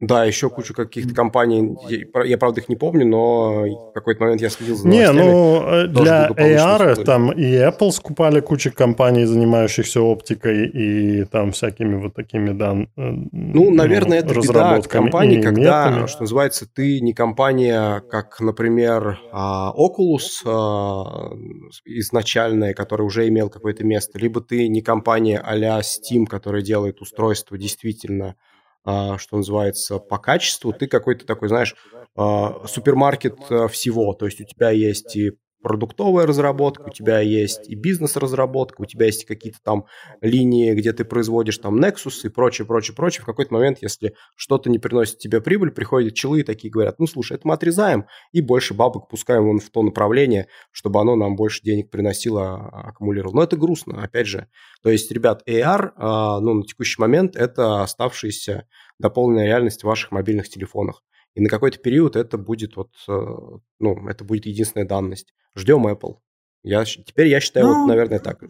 Да, 0.00 0.24
еще 0.24 0.48
кучу 0.48 0.72
каких-то 0.72 1.14
компаний, 1.14 1.76
я, 2.24 2.38
правда 2.38 2.62
их 2.62 2.70
не 2.70 2.76
помню, 2.76 3.06
но 3.06 3.66
в 3.90 3.92
какой-то 3.92 4.22
момент 4.22 4.40
я 4.40 4.48
следил 4.48 4.74
за 4.76 4.88
Не, 4.88 5.12
ну 5.12 5.62
э, 5.62 5.86
для 5.88 6.28
AR 6.28 7.04
там 7.04 7.30
и 7.30 7.44
Apple 7.44 7.90
скупали 7.90 8.40
кучу 8.40 8.72
компаний, 8.72 9.26
занимающихся 9.26 10.00
оптикой 10.00 10.68
и 10.68 11.24
там 11.24 11.52
всякими 11.52 11.96
вот 11.96 12.14
такими, 12.14 12.52
да, 12.52 12.74
Ну, 12.96 13.70
наверное, 13.70 14.20
это 14.20 14.34
беда 14.34 14.80
компании, 14.80 15.42
когда, 15.42 15.90
метами. 15.90 16.06
что 16.06 16.22
называется, 16.22 16.66
ты 16.66 17.00
не 17.00 17.12
компания, 17.12 18.00
как, 18.10 18.40
например, 18.40 19.20
а, 19.32 19.70
Oculus 19.76 20.46
а, 20.46 21.30
изначальная, 21.84 22.72
который 22.72 23.02
уже 23.02 23.28
имел 23.28 23.50
какое-то 23.50 23.84
место, 23.84 24.18
либо 24.18 24.40
ты 24.40 24.68
не 24.68 24.80
компания 24.80 25.38
а-ля 25.44 25.78
Steam, 25.80 26.24
которая 26.24 26.62
делает 26.62 27.02
устройство 27.02 27.58
действительно 27.58 28.28
а, 28.28 28.49
что 28.84 29.36
называется, 29.36 29.98
по 29.98 30.18
качеству, 30.18 30.72
ты 30.72 30.86
какой-то 30.86 31.26
такой, 31.26 31.48
знаешь, 31.48 31.74
а, 32.16 32.66
супермаркет 32.66 33.38
а, 33.50 33.68
всего. 33.68 34.12
То 34.14 34.26
есть 34.26 34.40
у 34.40 34.44
тебя 34.44 34.70
есть 34.70 35.16
и 35.16 35.32
продуктовая 35.62 36.26
разработка, 36.26 36.88
у 36.88 36.90
тебя 36.90 37.20
есть 37.20 37.68
и 37.68 37.74
бизнес-разработка, 37.74 38.82
у 38.82 38.86
тебя 38.86 39.06
есть 39.06 39.24
какие-то 39.26 39.58
там 39.62 39.86
линии, 40.20 40.74
где 40.74 40.92
ты 40.92 41.04
производишь 41.04 41.58
там 41.58 41.78
Nexus 41.78 42.24
и 42.24 42.28
прочее, 42.28 42.66
прочее, 42.66 42.94
прочее. 42.94 43.22
В 43.22 43.26
какой-то 43.26 43.52
момент, 43.52 43.78
если 43.80 44.14
что-то 44.36 44.70
не 44.70 44.78
приносит 44.78 45.18
тебе 45.18 45.40
прибыль, 45.40 45.70
приходят 45.70 46.14
челы 46.14 46.40
и 46.40 46.44
такие 46.44 46.70
говорят, 46.70 46.98
ну, 46.98 47.06
слушай, 47.06 47.34
это 47.34 47.46
мы 47.46 47.54
отрезаем 47.54 48.06
и 48.32 48.40
больше 48.40 48.74
бабок 48.74 49.08
пускаем 49.08 49.44
вон 49.44 49.58
в 49.58 49.70
то 49.70 49.82
направление, 49.82 50.46
чтобы 50.70 51.00
оно 51.00 51.16
нам 51.16 51.36
больше 51.36 51.62
денег 51.62 51.90
приносило, 51.90 52.54
а, 52.54 52.88
аккумулировало. 52.88 53.36
Но 53.36 53.42
это 53.42 53.56
грустно, 53.56 54.02
опять 54.02 54.26
же. 54.26 54.48
То 54.82 54.90
есть, 54.90 55.10
ребят, 55.10 55.42
AR, 55.46 55.92
а, 55.96 56.40
ну, 56.40 56.54
на 56.54 56.62
текущий 56.62 57.00
момент 57.00 57.36
это 57.36 57.82
оставшаяся 57.82 58.66
дополненная 58.98 59.46
реальность 59.46 59.82
в 59.82 59.86
ваших 59.86 60.10
мобильных 60.10 60.48
телефонах. 60.48 61.02
И 61.34 61.40
на 61.40 61.48
какой-то 61.48 61.78
период 61.78 62.16
это 62.16 62.38
будет 62.38 62.76
вот, 62.76 62.90
э, 63.08 63.12
ну, 63.78 64.08
это 64.08 64.24
будет 64.24 64.46
единственная 64.46 64.86
данность. 64.86 65.32
Ждем 65.54 65.86
Apple. 65.86 66.18
Я, 66.62 66.84
теперь 66.84 67.28
я 67.28 67.40
считаю, 67.40 67.66
ну, 67.66 67.80
вот, 67.80 67.86
наверное, 67.86 68.18
так. 68.18 68.42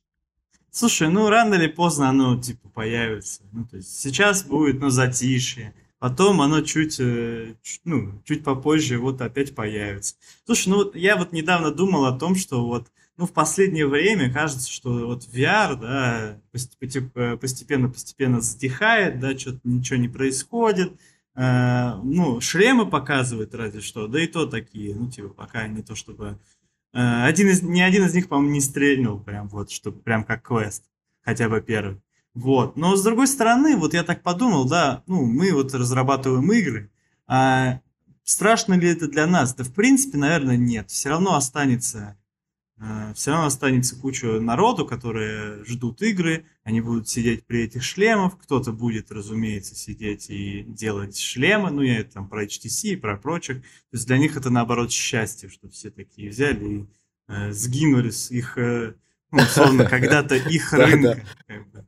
Слушай, 0.70 1.08
ну 1.08 1.28
рано 1.28 1.54
или 1.54 1.68
поздно 1.68 2.08
оно 2.08 2.40
типа 2.40 2.68
появится. 2.68 3.42
Ну, 3.52 3.64
то 3.64 3.76
есть 3.76 4.00
сейчас 4.00 4.44
будет, 4.44 4.80
ну, 4.80 4.90
затишье. 4.90 5.74
Потом 5.98 6.40
оно 6.40 6.60
чуть, 6.60 7.00
э, 7.00 7.54
чуть, 7.62 7.80
ну, 7.84 8.22
чуть 8.24 8.44
попозже 8.44 8.98
вот 8.98 9.20
опять 9.20 9.54
появится. 9.54 10.14
Слушай, 10.44 10.68
ну 10.68 10.76
вот 10.76 10.94
я 10.94 11.16
вот 11.16 11.32
недавно 11.32 11.72
думал 11.72 12.04
о 12.04 12.16
том, 12.18 12.36
что 12.36 12.64
вот 12.64 12.88
ну, 13.18 13.26
в 13.26 13.32
последнее 13.32 13.86
время 13.88 14.32
кажется, 14.32 14.70
что 14.70 15.08
вот 15.08 15.24
VR, 15.24 15.74
да, 15.74 16.40
постепенно-постепенно 16.52 18.40
затихает, 18.40 19.18
да, 19.18 19.36
что-то 19.36 19.58
ничего 19.64 19.98
не 19.98 20.08
происходит, 20.08 20.92
Э, 21.38 21.94
ну, 22.02 22.40
шлемы 22.40 22.90
показывают 22.90 23.54
разве 23.54 23.80
что, 23.80 24.08
да 24.08 24.20
и 24.20 24.26
то 24.26 24.44
такие, 24.44 24.92
ну, 24.96 25.08
типа, 25.08 25.28
пока 25.28 25.68
не 25.68 25.82
то 25.82 25.94
чтобы... 25.94 26.40
Э, 26.92 27.26
один 27.26 27.48
из, 27.48 27.62
ни 27.62 27.80
один 27.80 28.06
из 28.06 28.14
них, 28.14 28.28
по-моему, 28.28 28.54
не 28.54 28.60
стрельнул 28.60 29.20
прям 29.20 29.48
вот, 29.48 29.70
чтобы 29.70 30.00
прям 30.00 30.24
как 30.24 30.42
квест, 30.42 30.82
хотя 31.20 31.48
бы 31.48 31.60
первый. 31.60 32.02
Вот. 32.34 32.76
Но 32.76 32.96
с 32.96 33.04
другой 33.04 33.28
стороны, 33.28 33.76
вот 33.76 33.94
я 33.94 34.02
так 34.02 34.24
подумал, 34.24 34.68
да, 34.68 35.04
ну, 35.06 35.26
мы 35.26 35.52
вот 35.52 35.72
разрабатываем 35.74 36.50
игры, 36.52 36.90
а 37.28 37.82
страшно 38.24 38.74
ли 38.74 38.88
это 38.88 39.06
для 39.06 39.28
нас? 39.28 39.54
Да, 39.54 39.62
в 39.62 39.72
принципе, 39.72 40.18
наверное, 40.18 40.56
нет. 40.56 40.90
Все 40.90 41.10
равно 41.10 41.36
останется 41.36 42.16
все 43.14 43.32
равно 43.32 43.46
останется 43.46 43.96
куча 43.96 44.38
народу, 44.40 44.86
которые 44.86 45.64
ждут 45.64 46.00
игры, 46.02 46.44
они 46.62 46.80
будут 46.80 47.08
сидеть 47.08 47.44
при 47.44 47.64
этих 47.64 47.82
шлемах, 47.82 48.38
кто-то 48.38 48.72
будет, 48.72 49.10
разумеется, 49.10 49.74
сидеть 49.74 50.30
и 50.30 50.62
делать 50.62 51.18
шлемы, 51.18 51.70
ну, 51.70 51.82
я 51.82 52.00
это 52.00 52.14
там 52.14 52.28
про 52.28 52.44
HTC 52.44 52.90
и 52.90 52.96
про 52.96 53.16
прочих, 53.16 53.62
то 53.62 53.94
есть 53.94 54.06
для 54.06 54.18
них 54.18 54.36
это, 54.36 54.50
наоборот, 54.50 54.92
счастье, 54.92 55.48
что 55.48 55.68
все 55.68 55.90
такие 55.90 56.30
взяли 56.30 56.64
и 56.64 56.86
э, 57.28 57.52
сгинули 57.52 58.10
с 58.10 58.30
их, 58.30 58.56
э, 58.58 58.94
ну, 59.32 59.38
условно, 59.42 59.84
когда-то 59.84 60.36
их 60.36 60.72
рынка. 60.74 61.24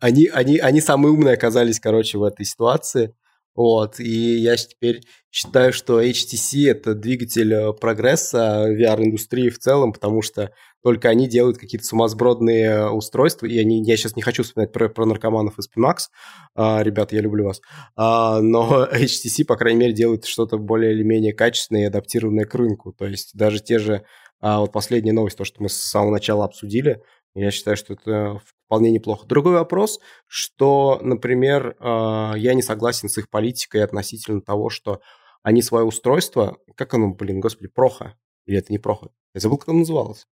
Они, 0.00 0.26
они, 0.26 0.58
они 0.58 0.80
самые 0.80 1.12
умные 1.12 1.34
оказались, 1.34 1.78
короче, 1.78 2.18
в 2.18 2.24
этой 2.24 2.44
ситуации, 2.44 3.14
вот, 3.60 4.00
и 4.00 4.38
я 4.38 4.56
теперь 4.56 5.02
считаю, 5.30 5.74
что 5.74 6.00
HTC– 6.00 6.66
это 6.70 6.94
двигатель 6.94 7.52
э, 7.52 7.72
прогресса 7.74 8.64
VR-индустрии 8.70 9.50
в 9.50 9.58
целом, 9.58 9.92
потому 9.92 10.22
что 10.22 10.50
только 10.82 11.10
они 11.10 11.28
делают 11.28 11.58
какие-то 11.58 11.86
сумасбродные 11.86 12.88
устройства, 12.88 13.44
и 13.44 13.58
они, 13.58 13.84
я 13.84 13.98
сейчас 13.98 14.16
не 14.16 14.22
хочу 14.22 14.44
вспоминать 14.44 14.72
про, 14.72 14.88
про 14.88 15.04
наркоманов 15.04 15.58
из 15.58 15.68
PMAX, 15.68 16.08
а, 16.54 16.82
ребята, 16.82 17.14
я 17.16 17.20
люблю 17.20 17.44
вас, 17.44 17.60
а, 17.96 18.40
но 18.40 18.88
HTC, 18.94 19.44
по 19.44 19.56
крайней 19.56 19.80
мере, 19.80 19.92
делает 19.92 20.24
что-то 20.24 20.56
более 20.56 20.94
или 20.94 21.02
менее 21.02 21.34
качественное 21.34 21.82
и 21.82 21.88
адаптированное 21.88 22.46
к 22.46 22.54
рынку, 22.54 22.94
то 22.94 23.06
есть 23.06 23.36
даже 23.36 23.60
те 23.60 23.78
же, 23.78 24.04
а, 24.40 24.60
вот 24.60 24.72
последняя 24.72 25.12
новость, 25.12 25.36
то, 25.36 25.44
что 25.44 25.62
мы 25.62 25.68
с 25.68 25.76
самого 25.76 26.12
начала 26.12 26.46
обсудили, 26.46 27.02
я 27.34 27.50
считаю, 27.50 27.76
что 27.76 27.92
это 27.92 28.40
вполне 28.70 28.92
неплохо. 28.92 29.26
Другой 29.26 29.54
вопрос, 29.54 29.98
что, 30.28 31.00
например, 31.02 31.74
а, 31.80 32.34
я 32.36 32.54
не 32.54 32.62
согласен 32.62 33.08
с 33.08 33.18
их 33.18 33.28
политикой 33.28 33.82
относительно 33.82 34.40
того, 34.40 34.70
что 34.70 35.00
они 35.42 35.60
свое 35.60 35.84
устройство, 35.84 36.56
как 36.76 36.94
оно, 36.94 37.12
блин, 37.12 37.40
господи, 37.40 37.66
Проха, 37.66 38.14
или 38.46 38.58
это 38.58 38.72
не 38.72 38.78
Проха, 38.78 39.08
я 39.34 39.40
забыл, 39.40 39.58
как 39.58 39.70
оно 39.70 39.80
называлось. 39.80 40.28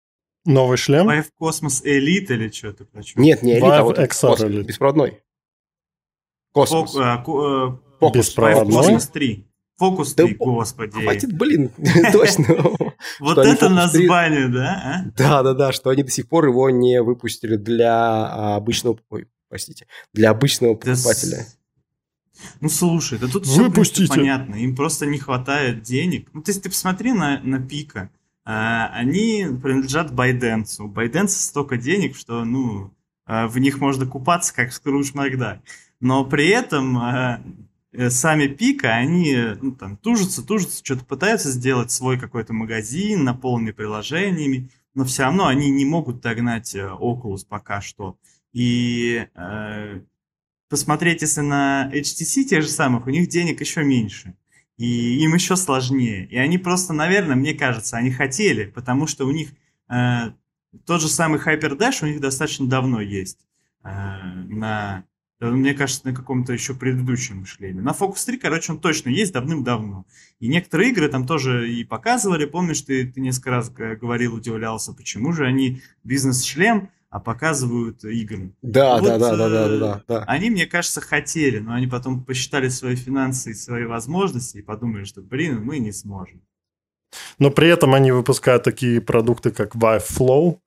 Новый 0.47 0.79
шлем? 0.79 1.11
Vive 1.11 1.27
Cosmos 1.38 1.85
Elite 1.85 2.31
или 2.31 2.49
что 2.51 2.73
ты 2.73 2.87
про 2.87 3.03
Нет, 3.16 3.43
не 3.43 3.61
Elite, 3.61 3.70
а 3.70 3.83
вот 3.83 3.99
XR 3.99 4.37
Elite. 4.39 4.62
беспроводной. 4.62 5.20
Космос. 6.53 6.93
Фок, 6.95 7.28
э, 7.28 8.18
Беспроводной? 8.18 8.95
Cosmos 8.95 9.12
3. 9.12 9.47
Фокус 9.79 10.14
3, 10.14 10.29
да, 10.29 10.35
господи. 10.39 11.03
Хватит, 11.03 11.33
блин, 11.33 11.70
точно. 12.12 12.47
Вот 13.18 13.39
это 13.39 13.68
название, 13.68 14.49
да? 14.49 15.05
Да, 15.16 15.43
да, 15.43 15.55
да, 15.55 15.73
что 15.73 15.91
они 15.91 16.03
до 16.05 16.11
сих 16.11 16.29
пор 16.29 16.47
его 16.47 16.70
не 16.70 17.03
выпустили 17.03 17.57
для 17.57 17.93
а, 17.93 18.57
обычного, 18.57 18.99
ой, 19.11 19.27
простите, 19.49 19.87
для 20.12 20.31
обычного 20.31 20.75
покупателя. 20.75 21.47
Ну 22.61 22.68
слушай, 22.68 23.18
да 23.18 23.29
тут 23.29 23.47
все 23.47 23.70
понятно, 24.09 24.57
им 24.57 24.75
просто 24.75 25.07
не 25.07 25.18
хватает 25.18 25.83
денег. 25.83 26.29
Ну 26.33 26.43
то 26.43 26.51
есть 26.51 26.62
ты 26.62 26.70
посмотри 26.70 27.12
на, 27.12 27.41
на 27.41 27.61
Пика, 27.61 28.11
а, 28.45 28.89
они 28.95 29.47
принадлежат 29.62 30.11
ByteDance. 30.11 30.81
У 30.81 30.89
ByteDance 30.89 31.29
столько 31.29 31.77
денег, 31.77 32.16
что, 32.16 32.45
ну, 32.45 32.93
а, 33.25 33.47
в 33.47 33.59
них 33.59 33.79
можно 33.79 34.07
купаться, 34.07 34.55
как 34.55 34.73
Скрудж 34.73 35.11
Макдак. 35.14 35.61
Но 36.01 36.25
при 36.25 36.49
этом 36.49 36.99
сами 38.09 38.47
Пика, 38.47 38.95
они 38.95 39.36
ну, 39.61 39.72
там 39.72 39.97
тужатся, 39.97 40.45
тужатся, 40.45 40.84
что-то 40.84 41.05
пытаются 41.05 41.51
сделать 41.51 41.90
свой 41.90 42.18
какой-то 42.18 42.53
магазин, 42.53 43.24
наполненный 43.24 43.74
приложениями, 43.74 44.70
но 44.95 45.05
все 45.05 45.24
равно 45.24 45.47
они 45.47 45.70
не 45.70 45.84
могут 45.84 46.20
догнать 46.20 46.74
э, 46.74 46.80
Oculus 46.80 47.47
пока 47.49 47.80
что. 47.80 48.18
И 48.53 49.26
э, 49.34 50.01
посмотреть, 50.68 51.22
если 51.22 51.40
на 51.40 51.90
HTC 51.93 52.45
тех 52.45 52.62
же 52.62 52.68
самых, 52.68 53.07
у 53.07 53.11
них 53.11 53.28
денег 53.28 53.61
еще 53.61 53.82
меньше. 53.82 54.34
И 54.76 55.22
им 55.22 55.34
еще 55.34 55.57
сложнее. 55.57 56.26
И 56.26 56.36
они 56.36 56.59
просто, 56.59 56.93
наверное, 56.93 57.36
мне 57.36 57.55
кажется, 57.55 57.97
они 57.97 58.11
хотели, 58.11 58.64
потому 58.64 59.07
что 59.07 59.26
у 59.26 59.30
них 59.30 59.51
э, 59.88 60.32
тот 60.86 61.01
же 61.01 61.09
самый 61.09 61.40
HyperDash 61.40 62.05
у 62.05 62.07
них 62.07 62.20
достаточно 62.20 62.66
давно 62.66 63.01
есть. 63.01 63.38
Э, 63.84 64.18
на, 64.49 65.05
мне 65.51 65.74
кажется, 65.74 66.07
на 66.07 66.14
каком-то 66.14 66.53
еще 66.53 66.74
предыдущем 66.74 67.45
шлеме. 67.47 67.82
На 67.82 67.90
Focus 67.90 68.26
3, 68.26 68.38
короче, 68.38 68.72
он 68.72 68.80
точно 68.80 69.11
есть 69.11 69.32
давным-давно. 69.32 70.07
И 70.40 70.49
некоторые 70.49 70.90
игры 70.90 71.09
там 71.09 71.26
тоже 71.26 71.70
и 71.72 71.84
показывали. 71.84 72.45
Помнишь, 72.45 72.82
ты, 72.82 73.11
ты 73.11 73.20
несколько 73.20 73.51
раз 73.51 73.70
говорил, 73.70 74.34
удивлялся, 74.34 74.93
почему 74.93 75.32
же 75.32 75.47
они 75.47 75.82
бизнес-шлем 76.05 76.90
а 77.12 77.20
показывают 77.20 78.03
игры. 78.05 78.55
Да, 78.62 78.99
вот, 78.99 79.05
да, 79.07 79.18
да, 79.18 79.36
да, 79.36 79.49
да, 79.49 79.78
да, 79.78 80.03
да. 80.09 80.24
Они, 80.24 80.49
мне 80.49 80.64
кажется, 80.64 81.03
хотели, 81.03 81.59
но 81.59 81.74
они 81.74 81.86
потом 81.86 82.24
посчитали 82.24 82.70
свои 82.70 82.97
финансы 82.97 83.51
и 83.51 83.55
свои 83.55 83.84
возможности 83.84 84.57
и 84.57 84.62
подумали, 84.62 85.05
что, 85.05 85.20
блин, 85.20 85.62
мы 85.62 85.78
не 85.78 85.93
сможем. 85.93 86.40
Но 87.38 87.51
при 87.51 87.68
этом 87.68 87.93
они 87.93 88.12
выпускают 88.12 88.62
такие 88.62 89.03
продукты, 89.03 89.51
как 89.51 89.76
Vive 89.76 90.05
Flow, 90.09 90.59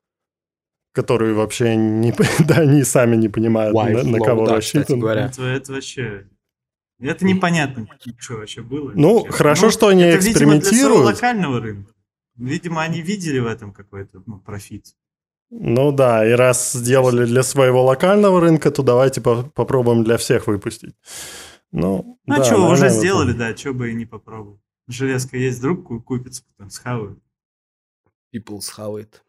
которые 0.95 1.33
вообще 1.33 1.75
не, 1.75 2.13
да, 2.39 2.55
они 2.55 2.83
сами 2.83 3.15
не 3.17 3.29
понимают, 3.29 3.75
на, 3.75 4.03
на 4.03 4.19
кого 4.19 4.47
да, 4.47 4.55
рассчитан. 4.55 5.03
Это, 5.05 5.43
это 5.43 5.73
вообще... 5.73 6.27
Это 6.99 7.25
непонятно, 7.25 7.87
что 8.17 8.35
вообще 8.35 8.61
было. 8.61 8.93
Ну, 8.95 9.19
вообще. 9.19 9.31
хорошо, 9.33 9.65
ну, 9.65 9.71
что 9.71 9.87
они 9.89 10.03
это, 10.03 10.17
экспериментируют. 10.17 10.71
Видимо, 10.71 10.95
для 10.95 11.05
локального 11.05 11.59
рынка. 11.59 11.93
Видимо, 12.37 12.81
они 12.81 13.01
видели 13.01 13.39
в 13.39 13.47
этом 13.47 13.73
какой-то 13.73 14.23
ну, 14.25 14.39
профит. 14.39 14.95
Ну 15.49 15.91
да, 15.91 16.25
и 16.27 16.31
раз 16.31 16.71
сделали 16.71 17.25
для 17.25 17.43
своего 17.43 17.83
локального 17.83 18.39
рынка, 18.39 18.71
то 18.71 18.81
давайте 18.81 19.21
по 19.21 19.43
попробуем 19.43 20.03
для 20.03 20.17
всех 20.17 20.47
выпустить. 20.47 20.95
Ну, 21.71 22.17
ну 22.25 22.35
а 22.35 22.37
да, 22.37 22.43
что, 22.45 22.69
уже 22.69 22.89
сделали, 22.89 23.33
да, 23.33 23.55
что 23.55 23.73
бы 23.73 23.91
и 23.91 23.93
не 23.93 24.05
попробовал. 24.05 24.61
Железка 24.87 25.37
есть, 25.37 25.61
друг 25.61 25.85
купится, 26.05 26.43
потом 26.55 26.69
схавают. 26.69 27.19
People 28.33 28.61
схавает. 28.61 29.23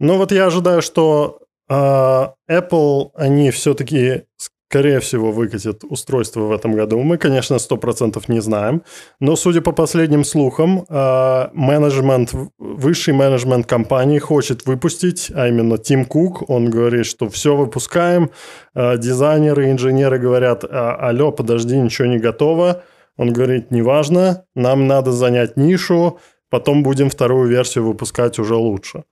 Ну 0.00 0.16
вот 0.16 0.32
я 0.32 0.46
ожидаю, 0.46 0.82
что 0.82 1.38
э, 1.68 1.74
Apple, 1.74 3.10
они 3.14 3.50
все-таки 3.50 4.24
скорее 4.70 5.00
всего, 5.00 5.32
выкатит 5.32 5.82
устройство 5.82 6.42
в 6.42 6.52
этом 6.52 6.74
году. 6.74 7.00
Мы, 7.00 7.18
конечно, 7.18 7.56
100% 7.56 8.22
не 8.28 8.40
знаем, 8.40 8.82
но, 9.18 9.34
судя 9.34 9.62
по 9.62 9.72
последним 9.72 10.22
слухам, 10.22 10.84
э, 10.88 11.48
менеджмент, 11.52 12.32
высший 12.58 13.12
менеджмент 13.12 13.66
компании 13.66 14.20
хочет 14.20 14.66
выпустить, 14.66 15.32
а 15.34 15.48
именно 15.48 15.76
Тим 15.76 16.04
Кук, 16.04 16.48
он 16.48 16.70
говорит, 16.70 17.06
что 17.06 17.28
все 17.28 17.56
выпускаем, 17.56 18.30
э, 18.76 18.96
дизайнеры, 18.96 19.72
инженеры 19.72 20.20
говорят, 20.20 20.64
«А, 20.64 20.94
алло, 21.08 21.32
подожди, 21.32 21.76
ничего 21.76 22.06
не 22.06 22.18
готово. 22.18 22.84
Он 23.16 23.32
говорит, 23.32 23.72
неважно, 23.72 24.44
нам 24.54 24.86
надо 24.86 25.10
занять 25.10 25.56
нишу, 25.56 26.20
потом 26.48 26.84
будем 26.84 27.10
вторую 27.10 27.48
версию 27.48 27.86
выпускать 27.86 28.38
уже 28.38 28.54
лучше. 28.54 29.02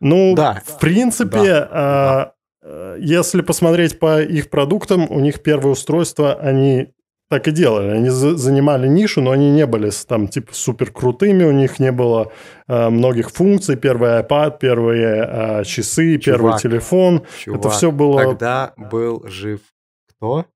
Ну, 0.00 0.34
да. 0.34 0.62
в 0.64 0.78
принципе, 0.78 1.30
да. 1.36 1.68
Да 1.70 2.32
Э, 2.66 2.96
если 2.98 3.42
посмотреть 3.42 3.98
по 3.98 4.20
их 4.20 4.50
продуктам, 4.50 5.10
у 5.10 5.20
них 5.20 5.42
первые 5.42 5.72
устройства, 5.72 6.34
они 6.34 6.92
так 7.28 7.48
и 7.48 7.52
делали. 7.52 7.90
Они 7.90 8.08
занимали 8.08 8.88
нишу, 8.88 9.20
но 9.20 9.30
они 9.30 9.50
не 9.50 9.66
были 9.66 9.90
там 10.06 10.28
типа 10.28 10.52
супер 10.52 10.92
крутыми, 10.92 11.44
у 11.44 11.52
них 11.52 11.78
не 11.78 11.92
было 11.92 12.32
э, 12.66 12.88
многих 12.88 13.30
функций. 13.30 13.76
Первый 13.76 14.20
iPad, 14.20 14.58
первые 14.58 15.60
э, 15.60 15.64
часы, 15.64 16.18
чувак, 16.18 16.38
первый 16.38 16.58
телефон. 16.58 17.24
Чувак, 17.38 17.60
Это 17.60 17.70
все 17.70 17.92
было... 17.92 18.24
Тогда 18.24 18.74
был 18.76 19.24
жив 19.26 19.60
кто? 20.08 20.46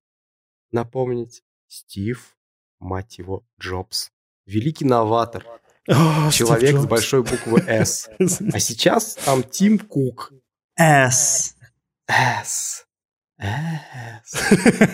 Напомнить? 0.73 1.43
Стив, 1.69 2.37
мать 2.81 3.19
его, 3.19 3.45
Джобс. 3.61 4.11
Великий 4.47 4.85
новатор. 4.85 5.45
О, 5.89 6.31
Человек 6.31 6.79
с 6.79 6.87
большой 6.87 7.23
буквы 7.23 7.61
S. 7.67 8.09
А 8.19 8.59
сейчас 8.61 9.17
там 9.25 9.43
Тим 9.43 9.79
Кук. 9.79 10.33
S. 10.77 11.57
S. 12.07 12.87
S. 13.39 14.37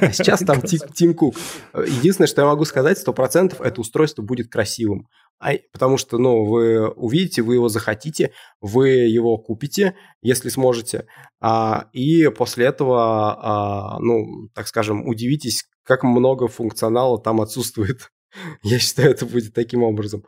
А 0.01 0.12
сейчас 0.12 0.41
там 0.41 0.62
Тим 0.62 1.14
Кук. 1.14 1.37
Единственное, 1.74 2.28
что 2.28 2.43
я 2.43 2.47
могу 2.47 2.64
сказать, 2.64 2.99
сто 2.99 3.12
процентов 3.12 3.61
это 3.61 3.80
устройство 3.80 4.22
будет 4.22 4.51
красивым. 4.51 5.09
А, 5.39 5.53
потому 5.72 5.99
что, 5.99 6.16
ну, 6.18 6.45
вы 6.45 6.89
увидите, 6.89 7.43
вы 7.43 7.55
его 7.55 7.68
захотите, 7.68 8.32
вы 8.61 8.89
его 8.89 9.37
купите, 9.37 9.95
если 10.22 10.49
сможете. 10.49 11.07
А, 11.41 11.89
и 11.93 12.28
после 12.28 12.66
этого, 12.66 13.37
а, 13.39 13.99
ну, 13.99 14.49
так 14.55 14.66
скажем, 14.66 15.07
удивитесь, 15.07 15.64
как 15.82 16.05
много 16.05 16.49
функционала 16.49 17.20
там 17.20 17.41
отсутствует. 17.43 18.11
Я 18.62 18.78
считаю, 18.78 19.11
это 19.11 19.26
будет 19.26 19.53
таким 19.53 19.82
образом. 19.82 20.24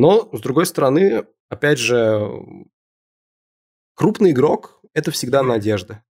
Но, 0.00 0.30
с 0.32 0.40
другой 0.40 0.64
стороны, 0.64 1.26
опять 1.50 1.78
же, 1.78 2.26
крупный 3.94 4.30
игрок– 4.30 4.80
это 4.94 5.10
всегда 5.10 5.42
надежда. 5.42 6.02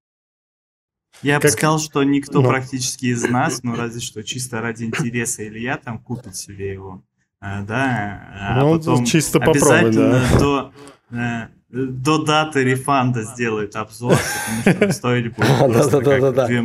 Я 1.23 1.41
как... 1.41 1.43
бы 1.43 1.49
сказал, 1.49 1.81
что 1.81 2.05
никто 2.05 2.41
ну. 2.41 2.49
практически 2.49 3.07
из 3.07 3.25
нас, 3.25 3.65
ну 3.65 3.75
разве 3.75 4.01
что 4.01 4.23
чисто 4.23 4.61
ради 4.61 4.85
интереса 4.85 5.43
или 5.43 5.59
я 5.59 5.77
там 5.77 5.99
купит 5.99 6.37
себе 6.37 6.73
его. 6.73 7.03
А, 7.41 7.63
да, 7.63 8.29
а 8.33 8.61
ну, 8.63 8.79
потом 8.79 9.05
чисто 9.05 9.41
обязательно 9.41 10.23
да. 10.31 10.39
до, 10.39 10.73
э, 11.11 11.49
до 11.71 12.25
даты 12.25 12.63
рефанда 12.63 13.25
сделает 13.25 13.75
обзор, 13.75 14.17
потому 14.65 14.77
что 14.77 14.93
стоили 14.93 15.31
бы 15.31 15.43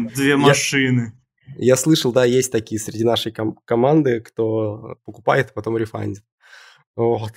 две 0.14 0.38
машины. 0.38 1.14
Я 1.58 1.76
слышал, 1.76 2.14
да, 2.14 2.24
есть 2.24 2.52
такие 2.52 2.80
среди 2.80 3.04
нашей 3.04 3.32
команды, 3.32 4.20
кто 4.20 5.00
покупает, 5.06 5.50
а 5.50 5.54
потом 5.54 5.76
рефандит. 5.76 6.24
Вот. 6.96 7.32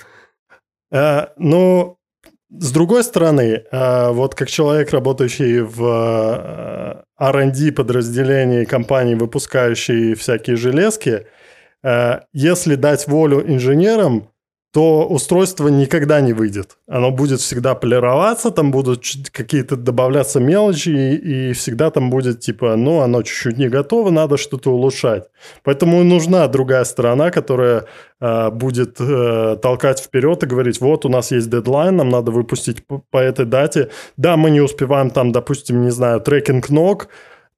А, 0.93 1.33
ну, 1.37 1.99
с 2.51 2.73
другой 2.73 3.05
стороны, 3.05 3.65
э, 3.71 4.11
вот 4.11 4.35
как 4.35 4.49
человек, 4.49 4.91
работающий 4.93 5.61
в 5.61 5.85
э, 5.85 7.03
R&D 7.19 7.73
подразделении 7.73 8.65
компании, 8.65 9.15
выпускающей 9.15 10.15
всякие 10.15 10.57
железки, 10.57 11.27
если 12.33 12.75
дать 12.75 13.07
волю 13.07 13.49
инженерам, 13.49 14.29
то 14.73 15.07
устройство 15.07 15.69
никогда 15.69 16.21
не 16.21 16.35
выйдет. 16.35 16.77
Оно 16.87 17.11
будет 17.11 17.41
всегда 17.41 17.75
полироваться, 17.75 18.51
там 18.51 18.71
будут 18.71 19.03
какие-то 19.33 19.77
добавляться 19.77 20.41
мелочи, 20.41 20.91
и, 20.91 21.51
и 21.51 21.53
всегда 21.55 21.91
там 21.91 22.11
будет 22.11 22.41
типа, 22.41 22.77
ну, 22.77 23.01
оно 23.01 23.23
чуть-чуть 23.23 23.57
не 23.57 23.69
готово, 23.69 24.11
надо 24.11 24.37
что-то 24.37 24.71
улучшать. 24.71 25.29
Поэтому 25.65 26.05
нужна 26.05 26.47
другая 26.49 26.85
сторона, 26.85 27.31
которая 27.31 27.87
э, 28.21 28.51
будет 28.51 29.01
э, 29.01 29.57
толкать 29.63 30.01
вперед 30.01 30.43
и 30.43 30.47
говорить, 30.47 30.81
вот 30.81 31.07
у 31.07 31.09
нас 31.09 31.31
есть 31.31 31.49
дедлайн, 31.49 31.97
нам 31.97 32.11
надо 32.11 32.31
выпустить 32.31 32.87
по, 32.87 33.03
по 33.11 33.17
этой 33.19 33.47
дате. 33.47 33.89
Да, 34.19 34.37
мы 34.37 34.51
не 34.51 34.61
успеваем 34.61 35.11
там, 35.11 35.33
допустим, 35.33 35.83
не 35.83 35.91
знаю, 35.91 36.21
трекинг 36.21 36.69
ног, 36.69 37.09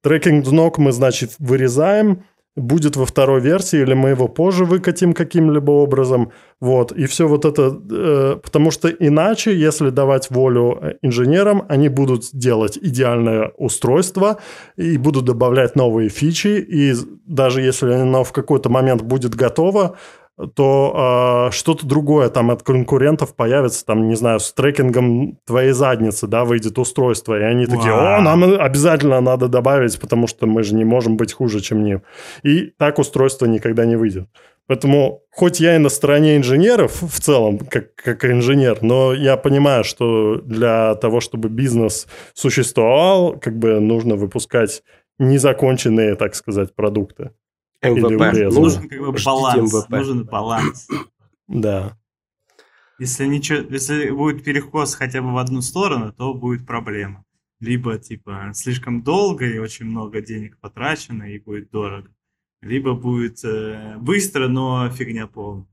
трекинг 0.03 0.47
ног 0.47 0.79
мы, 0.79 0.93
значит, 0.93 1.33
вырезаем, 1.41 2.25
будет 2.61 2.97
во 2.97 3.05
второй 3.05 3.41
версии, 3.41 3.81
или 3.81 3.95
мы 3.95 4.11
его 4.11 4.29
позже 4.29 4.65
выкатим 4.65 5.13
каким-либо 5.13 5.71
образом. 5.71 6.31
Вот. 6.61 6.93
И 6.93 7.07
все 7.07 7.27
вот 7.27 7.45
это... 7.45 7.77
Э, 7.91 8.37
потому 8.43 8.71
что 8.71 8.89
иначе, 8.89 9.57
если 9.57 9.91
давать 9.91 10.31
волю 10.31 10.79
э, 10.81 10.93
инженерам, 11.03 11.65
они 11.69 11.89
будут 11.89 12.25
делать 12.33 12.79
идеальное 12.81 13.53
устройство 13.57 14.39
и 14.77 14.99
будут 14.99 15.25
добавлять 15.25 15.77
новые 15.77 16.09
фичи. 16.09 16.59
И 16.69 16.95
даже 17.27 17.63
если 17.63 17.93
оно 17.93 18.25
в 18.25 18.33
какой-то 18.33 18.69
момент 18.69 19.03
будет 19.03 19.35
готово, 19.35 19.97
то 20.55 21.49
э, 21.49 21.53
что-то 21.53 21.87
другое 21.87 22.29
там 22.29 22.51
от 22.51 22.63
конкурентов 22.63 23.35
появится, 23.35 23.85
там, 23.85 24.09
не 24.09 24.15
знаю, 24.15 24.41
с 24.41 24.53
трекингом 24.53 25.39
твоей 25.47 25.73
задницы, 25.73 26.27
да, 26.27 26.45
выйдет 26.45 26.79
устройство, 26.79 27.39
и 27.39 27.43
они 27.43 27.67
такие, 27.67 27.93
о, 27.93 28.21
нам 28.21 28.45
обязательно 28.45 29.21
надо 29.21 29.49
добавить, 29.49 29.99
потому 30.01 30.27
что 30.27 30.47
мы 30.47 30.63
же 30.63 30.75
не 30.75 30.85
можем 30.85 31.17
быть 31.17 31.33
хуже, 31.33 31.61
чем 31.61 31.83
ним. 31.83 32.03
И 32.43 32.73
так 32.79 32.99
устройство 32.99 33.47
никогда 33.47 33.85
не 33.85 33.97
выйдет. 33.97 34.29
Поэтому, 34.67 35.23
хоть 35.33 35.59
я 35.59 35.75
и 35.75 35.79
на 35.79 35.89
стороне 35.89 36.37
инженеров 36.37 37.03
в 37.03 37.21
целом, 37.21 37.59
как, 37.59 37.95
как 37.97 38.25
инженер, 38.25 38.79
но 38.83 39.13
я 39.13 39.37
понимаю, 39.37 39.83
что 39.83 40.37
для 40.37 40.95
того, 40.95 41.21
чтобы 41.21 41.49
бизнес 41.49 42.07
существовал, 42.35 43.37
как 43.37 43.59
бы 43.59 43.81
нужно 43.81 44.15
выпускать 44.15 44.83
незаконченные, 45.19 46.15
так 46.15 46.37
сказать, 46.37 46.75
продукты. 46.75 47.31
МВП. 47.83 48.55
Нужен 48.55 48.89
как 48.89 49.01
бы 49.01 49.13
баланс. 49.25 49.89
Нужен 49.89 50.25
баланс. 50.25 50.89
Да. 51.49 51.97
Если, 52.99 53.25
ничего, 53.27 53.61
если 53.71 54.11
будет 54.11 54.45
перекос 54.45 54.95
хотя 54.95 55.23
бы 55.23 55.33
в 55.33 55.39
одну 55.39 55.63
сторону, 55.63 56.13
то 56.13 56.35
будет 56.35 56.67
проблема. 56.67 57.25
Либо, 57.59 57.99
типа, 57.99 58.53
слишком 58.55 59.03
долго 59.03 59.47
и 59.47 59.59
очень 59.59 59.87
много 59.87 60.21
денег 60.21 60.59
потрачено, 60.61 61.25
и 61.25 61.39
будет 61.39 61.71
дорого. 61.71 62.11
Либо 62.63 62.95
будет 62.95 63.43
э, 63.45 63.97
быстро, 63.99 64.49
но 64.49 64.91
фигня 64.91 65.27
полная. 65.27 65.67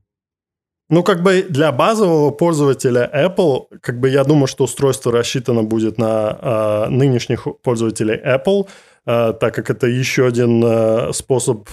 Ну, 0.90 1.02
как 1.02 1.22
бы 1.22 1.42
для 1.42 1.70
базового 1.70 2.30
пользователя 2.30 3.10
Apple, 3.14 3.78
как 3.82 4.00
бы 4.00 4.08
я 4.08 4.24
думаю, 4.24 4.46
что 4.46 4.64
устройство 4.64 5.12
рассчитано 5.12 5.62
будет 5.62 5.98
на 5.98 6.86
э, 6.86 6.88
нынешних 6.88 7.46
пользователей 7.62 8.16
Apple, 8.16 8.68
так 9.08 9.54
как 9.54 9.70
это 9.70 9.86
еще 9.86 10.26
один 10.26 10.62
а, 10.62 11.12
способ 11.14 11.66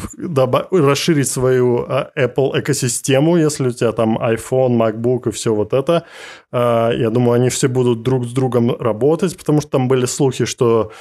расширить 0.72 1.28
свою 1.28 1.86
а, 1.86 2.10
Apple 2.18 2.62
экосистему, 2.62 3.36
если 3.36 3.68
у 3.68 3.72
тебя 3.72 3.92
там 3.92 4.18
iPhone, 4.18 4.78
MacBook 4.78 5.28
и 5.28 5.32
все 5.32 5.54
вот 5.54 5.74
это. 5.74 6.06
Я 6.54 7.10
думаю, 7.12 7.34
они 7.34 7.50
все 7.50 7.68
будут 7.68 8.04
друг 8.04 8.26
с 8.26 8.32
другом 8.32 8.74
работать, 8.80 9.38
потому 9.38 9.60
что 9.60 9.72
там 9.72 9.90
были 9.90 10.06
слухи, 10.06 10.46
что 10.46 10.94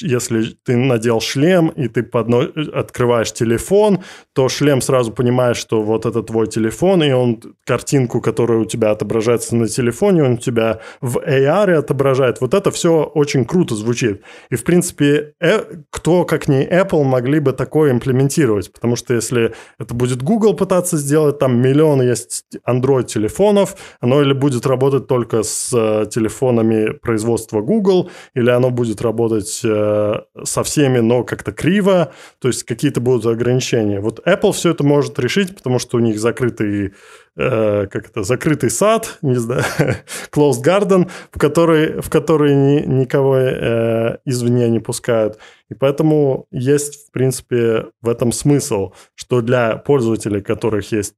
если 0.00 0.56
ты 0.64 0.76
надел 0.76 1.20
шлем 1.20 1.68
и 1.68 1.88
ты 1.88 2.02
подно... 2.02 2.48
открываешь 2.72 3.32
телефон, 3.32 3.98
то 4.32 4.48
шлем 4.48 4.80
сразу 4.80 5.12
понимает, 5.12 5.58
что 5.58 5.82
вот 5.82 6.06
это 6.06 6.22
твой 6.22 6.46
телефон, 6.46 7.02
и 7.02 7.12
он 7.12 7.42
картинку, 7.66 8.22
которая 8.22 8.60
у 8.60 8.64
тебя 8.64 8.92
отображается 8.92 9.54
на 9.56 9.68
телефоне, 9.68 10.24
он 10.24 10.32
у 10.32 10.38
тебя 10.38 10.80
в 11.02 11.18
AR 11.18 11.74
отображает. 11.74 12.40
Вот 12.40 12.54
это 12.54 12.70
все 12.70 13.02
очень 13.02 13.44
круто 13.44 13.74
звучит. 13.74 14.22
И, 14.48 14.56
в 14.56 14.64
принципе, 14.64 15.25
Э, 15.40 15.62
кто, 15.90 16.24
как 16.24 16.48
не 16.48 16.64
Apple, 16.66 17.02
могли 17.02 17.40
бы 17.40 17.52
такое 17.52 17.92
имплементировать? 17.92 18.72
Потому 18.72 18.96
что 18.96 19.14
если 19.14 19.54
это 19.78 19.94
будет 19.94 20.22
Google 20.22 20.54
пытаться 20.54 20.96
сделать, 20.96 21.38
там 21.38 21.60
миллион 21.60 22.02
есть 22.02 22.44
Android-телефонов, 22.68 23.76
оно 24.00 24.22
или 24.22 24.32
будет 24.32 24.66
работать 24.66 25.06
только 25.06 25.42
с 25.42 25.72
э, 25.72 26.06
телефонами 26.10 26.92
производства 26.92 27.60
Google, 27.60 28.10
или 28.34 28.50
оно 28.50 28.70
будет 28.70 29.02
работать 29.02 29.60
э, 29.64 30.14
со 30.44 30.62
всеми, 30.62 30.98
но 30.98 31.24
как-то 31.24 31.52
криво, 31.52 32.12
то 32.40 32.48
есть 32.48 32.64
какие-то 32.64 33.00
будут 33.00 33.26
ограничения. 33.26 34.00
Вот 34.00 34.20
Apple 34.26 34.52
все 34.52 34.70
это 34.70 34.84
может 34.84 35.18
решить, 35.18 35.54
потому 35.56 35.78
что 35.78 35.96
у 35.96 36.00
них 36.00 36.18
закрытый 36.18 36.92
э, 37.36 37.86
как 37.86 38.08
это, 38.08 38.22
закрытый 38.22 38.70
сад, 38.70 39.18
не 39.22 39.36
знаю, 39.36 39.62
closed 40.32 40.62
garden, 40.64 41.10
в 41.30 41.38
который, 41.38 42.00
в 42.00 42.10
который 42.10 42.54
ни, 42.54 42.80
никого 42.86 43.36
э, 43.36 44.18
извне 44.24 44.68
не 44.68 44.80
пускают. 44.80 45.38
И 45.68 45.74
поэтому 45.74 46.46
есть, 46.50 47.08
в 47.08 47.12
принципе, 47.12 47.86
в 48.00 48.08
этом 48.08 48.32
смысл, 48.32 48.92
что 49.14 49.40
для 49.40 49.76
пользователей, 49.76 50.40
которых 50.40 50.92
есть 50.92 51.14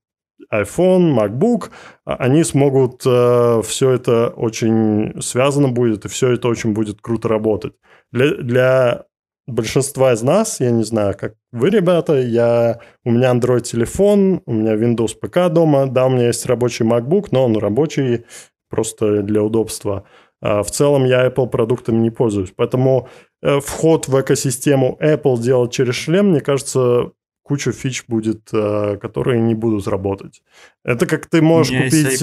iPhone, 0.53 1.15
MacBook, 1.15 1.71
а, 2.05 2.15
они 2.17 2.45
смогут, 2.45 3.03
э, 3.05 3.63
все 3.65 3.91
это 3.91 4.29
очень 4.29 5.21
связано 5.21 5.69
будет, 5.69 6.05
и 6.05 6.09
все 6.09 6.33
это 6.33 6.49
очень 6.49 6.73
будет 6.73 7.01
круто 7.01 7.29
работать. 7.29 7.75
Для, 8.13 8.35
для 8.37 9.05
большинства 9.49 10.13
из 10.13 10.23
нас, 10.23 10.61
я 10.61 10.71
не 10.71 10.85
знаю, 10.85 11.17
как 11.19 11.35
вы, 11.53 11.71
ребята, 11.71 12.21
я, 12.21 12.81
у 13.05 13.11
меня 13.11 13.33
Android 13.33 13.63
телефон, 13.63 14.43
у 14.47 14.53
меня 14.53 14.75
Windows 14.75 15.17
ПК 15.19 15.53
дома, 15.53 15.87
да, 15.87 16.07
у 16.07 16.11
меня 16.11 16.27
есть 16.27 16.47
рабочий 16.47 16.85
MacBook, 16.85 17.29
но 17.31 17.47
он 17.47 17.57
рабочий 17.57 18.27
просто 18.69 19.23
для 19.23 19.43
удобства. 19.43 20.05
А 20.41 20.63
в 20.63 20.71
целом 20.71 21.05
я 21.05 21.27
Apple 21.27 21.49
продуктами 21.49 21.97
не 21.97 22.11
пользуюсь, 22.11 22.53
поэтому 22.55 23.09
э, 23.43 23.59
вход 23.61 24.07
в 24.07 24.21
экосистему 24.21 24.99
Apple 25.01 25.41
делать 25.41 25.73
через 25.73 25.95
шлем, 25.95 26.31
мне 26.31 26.41
кажется, 26.41 27.11
куча 27.43 27.73
фич 27.73 28.05
будет, 28.07 28.51
э, 28.53 28.99
которые 29.01 29.41
не 29.41 29.55
будут 29.55 29.89
работать. 29.89 30.43
Это 30.85 31.07
как 31.07 31.27
ты 31.27 31.43
можешь 31.43 31.77
купить... 31.77 32.23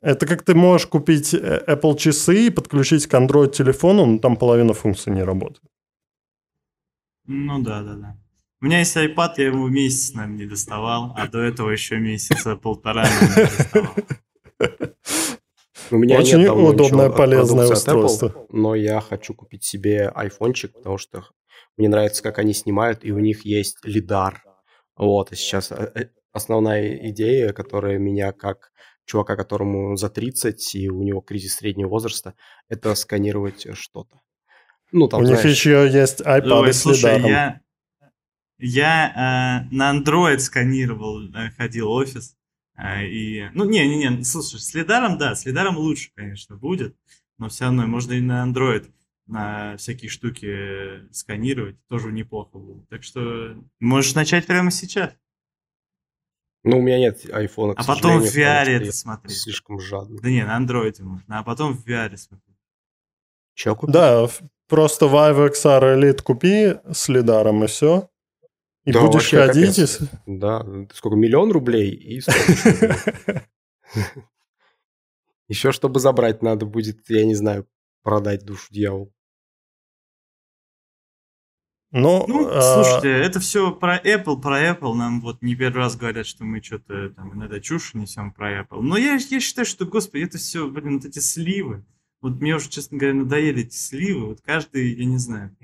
Это 0.00 0.26
как 0.26 0.42
ты 0.42 0.54
можешь 0.54 0.86
купить 0.86 1.32
э, 1.32 1.64
Apple 1.66 1.96
часы 1.96 2.46
и 2.46 2.50
подключить 2.50 3.06
к 3.06 3.14
Android 3.14 3.50
телефону, 3.52 4.04
но 4.04 4.18
там 4.18 4.36
половина 4.36 4.74
функций 4.74 5.10
не 5.10 5.22
работает. 5.22 5.62
Ну 7.26 7.62
да, 7.62 7.82
да, 7.82 7.94
да. 7.94 8.18
У 8.60 8.66
меня 8.66 8.78
есть 8.78 8.96
iPad, 8.96 9.34
я 9.36 9.46
его 9.46 9.68
месяц, 9.68 10.14
наверное, 10.14 10.38
не 10.38 10.46
доставал, 10.46 11.12
а 11.16 11.28
до 11.28 11.40
этого 11.40 11.70
еще 11.70 11.98
месяца 11.98 12.56
полтора 12.56 13.04
не 13.04 13.46
доставал. 13.46 13.94
У 15.90 15.96
меня 15.96 16.18
Очень 16.18 16.38
нет 16.38 16.50
удобное, 16.50 17.10
полезное 17.10 17.68
устройство. 17.68 18.28
Apple, 18.28 18.46
но 18.50 18.74
я 18.74 19.00
хочу 19.00 19.34
купить 19.34 19.64
себе 19.64 20.08
айфончик, 20.08 20.72
потому 20.72 20.96
что 20.96 21.26
мне 21.76 21.88
нравится, 21.88 22.22
как 22.22 22.38
они 22.38 22.54
снимают, 22.54 23.04
и 23.04 23.12
у 23.12 23.18
них 23.18 23.44
есть 23.44 23.78
лидар. 23.84 24.42
Вот, 24.96 25.32
и 25.32 25.36
сейчас 25.36 25.72
э, 25.72 25.92
э, 25.94 26.08
основная 26.32 27.10
идея, 27.10 27.52
которая 27.52 27.98
меня 27.98 28.32
как 28.32 28.70
чувака, 29.04 29.36
которому 29.36 29.96
за 29.96 30.08
30, 30.08 30.74
и 30.76 30.88
у 30.88 31.02
него 31.02 31.20
кризис 31.20 31.56
среднего 31.56 31.88
возраста, 31.88 32.34
это 32.68 32.94
сканировать 32.94 33.66
что-то. 33.76 34.20
Ну, 34.94 35.08
там, 35.08 35.22
У 35.22 35.24
знаешь... 35.24 35.42
них 35.42 35.54
еще 35.56 35.90
есть 35.92 36.20
iPad 36.20 36.60
Ой, 36.60 36.72
с 36.72 36.80
слушай, 36.80 37.20
я, 37.20 37.60
я 38.58 39.66
э, 39.68 39.74
на 39.74 39.92
Android 39.92 40.38
сканировал, 40.38 41.20
э, 41.34 41.50
ходил 41.56 41.90
офис. 41.90 42.36
Э, 42.76 43.04
и, 43.04 43.50
ну, 43.54 43.64
не-не-не, 43.64 44.22
слушай, 44.22 44.60
с 44.60 44.72
лидаром, 44.72 45.18
да, 45.18 45.34
с 45.34 45.46
лидаром 45.46 45.78
лучше, 45.78 46.12
конечно, 46.14 46.54
будет. 46.54 46.96
Но 47.38 47.48
все 47.48 47.64
равно 47.64 47.88
можно 47.88 48.12
и 48.12 48.20
на 48.20 48.46
Android 48.46 48.88
на 49.26 49.76
всякие 49.78 50.08
штуки 50.08 51.12
сканировать, 51.12 51.76
тоже 51.88 52.12
неплохо 52.12 52.56
будет. 52.58 52.88
Так 52.88 53.02
что 53.02 53.56
можешь 53.80 54.14
начать 54.14 54.46
прямо 54.46 54.70
сейчас. 54.70 55.12
Ну, 56.62 56.78
у 56.78 56.82
меня 56.82 57.00
нет 57.00 57.28
айфона, 57.32 57.74
А 57.76 57.82
потом 57.82 58.20
в 58.20 58.26
VR 58.26 58.66
это 58.66 58.92
смотреть. 58.92 59.38
Слишком 59.38 59.80
жадно. 59.80 60.20
Да 60.20 60.30
не, 60.30 60.44
на 60.44 60.54
андроиде 60.54 61.02
можно, 61.02 61.40
а 61.40 61.42
потом 61.42 61.74
в 61.74 61.84
VR 61.84 62.16
смотреть. 62.16 62.56
Че 63.54 63.74
купить? 63.74 63.92
Да, 63.92 64.28
Просто 64.74 65.06
Vive 65.06 65.52
XR 65.52 65.94
Elite 65.94 66.20
купи 66.20 66.74
с 66.90 67.08
лидаром 67.08 67.62
и 67.62 67.68
все. 67.68 68.08
И 68.84 68.90
да, 68.90 69.06
будешь 69.06 69.30
ходить. 69.30 69.78
И... 69.78 69.86
Да, 70.26 70.66
сколько, 70.92 71.16
миллион 71.16 71.52
рублей 71.52 71.90
и 71.90 72.20
Еще 75.46 75.70
чтобы 75.72 76.00
забрать 76.00 76.42
надо 76.42 76.66
будет, 76.66 77.08
я 77.08 77.24
не 77.24 77.36
знаю, 77.36 77.68
продать 78.02 78.44
душу 78.44 78.66
дьяволу. 78.72 79.14
Но, 81.92 82.24
ну, 82.26 82.48
а... 82.50 82.60
слушайте, 82.60 83.12
это 83.12 83.38
все 83.38 83.70
про 83.70 83.96
Apple, 83.98 84.40
про 84.40 84.72
Apple. 84.72 84.94
Нам 84.94 85.20
вот 85.20 85.40
не 85.40 85.54
первый 85.54 85.76
раз 85.76 85.94
говорят, 85.94 86.26
что 86.26 86.42
мы 86.42 86.60
что-то 86.60 87.10
там 87.10 87.32
иногда 87.34 87.60
чушь 87.60 87.94
несем 87.94 88.32
про 88.32 88.62
Apple. 88.62 88.80
Но 88.80 88.96
я, 88.96 89.12
я 89.12 89.38
считаю, 89.38 89.66
что, 89.66 89.86
господи, 89.86 90.24
это 90.24 90.38
все, 90.38 90.68
блин, 90.68 90.96
вот 90.96 91.04
эти 91.04 91.20
сливы. 91.20 91.84
Вот 92.24 92.40
мне 92.40 92.54
уже, 92.54 92.70
честно 92.70 92.96
говоря, 92.96 93.16
надоели 93.16 93.64
эти 93.64 93.76
сливы. 93.76 94.28
Вот 94.28 94.38
каждый, 94.40 94.94
я 94.94 95.04
не 95.04 95.18
знаю. 95.18 95.54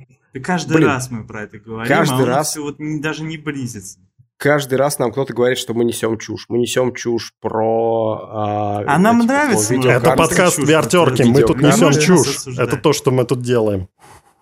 Каждый 0.44 0.76
Блин, 0.76 0.88
раз 0.88 1.10
мы 1.10 1.26
про 1.26 1.44
это 1.44 1.58
говорим, 1.58 1.88
каждый 1.88 2.24
а 2.24 2.26
раз... 2.26 2.54
вот 2.58 2.76
даже 2.78 3.22
не 3.24 3.38
близится. 3.38 3.98
Каждый 4.36 4.74
раз 4.74 4.98
нам 4.98 5.10
кто-то 5.10 5.32
говорит, 5.32 5.56
что 5.56 5.72
мы 5.72 5.84
несем 5.84 6.18
чушь. 6.18 6.44
Мы 6.50 6.58
несем 6.58 6.94
чушь 6.94 7.32
про... 7.40 8.28
А, 8.30 8.84
а 8.86 8.98
нам 8.98 9.22
типа, 9.22 9.32
нравится. 9.32 9.74
Это 9.74 10.14
подкаст 10.14 10.58
VR-терки. 10.58 11.24
Мы 11.24 11.40
тут 11.40 11.62
несем 11.62 11.92
чушь. 11.98 12.46
Это 12.58 12.76
то, 12.76 12.92
что 12.92 13.10
мы 13.10 13.24
тут 13.24 13.40
делаем. 13.40 13.88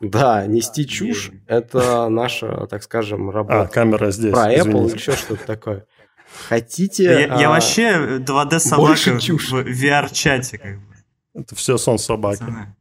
Да, 0.00 0.44
нести 0.46 0.82
да, 0.82 0.90
чушь– 0.90 1.30
это 1.46 2.08
наша, 2.08 2.66
так 2.66 2.82
скажем, 2.82 3.30
работа. 3.30 3.62
А, 3.62 3.66
камера 3.68 4.10
здесь, 4.10 4.32
Про 4.32 4.52
Apple 4.52 4.88
или 4.88 4.94
еще 4.94 5.12
что-то 5.12 5.46
такое. 5.46 5.86
Хотите... 6.48 7.04
Я, 7.04 7.34
а, 7.36 7.40
я 7.40 7.48
вообще 7.48 8.18
2D 8.18 8.58
собака 8.58 8.94
в 8.96 9.82
VR-чате 9.82 10.58
как 10.58 10.78
бы. 10.78 10.87
Это 11.38 11.54
все 11.54 11.78
сон 11.78 11.98
собаки. 11.98 12.40
Пацаны. 12.40 12.74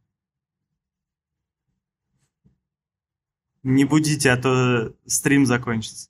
Не 3.62 3.84
будите, 3.84 4.30
а 4.30 4.36
то 4.36 4.92
стрим 5.06 5.46
закончится. 5.46 6.08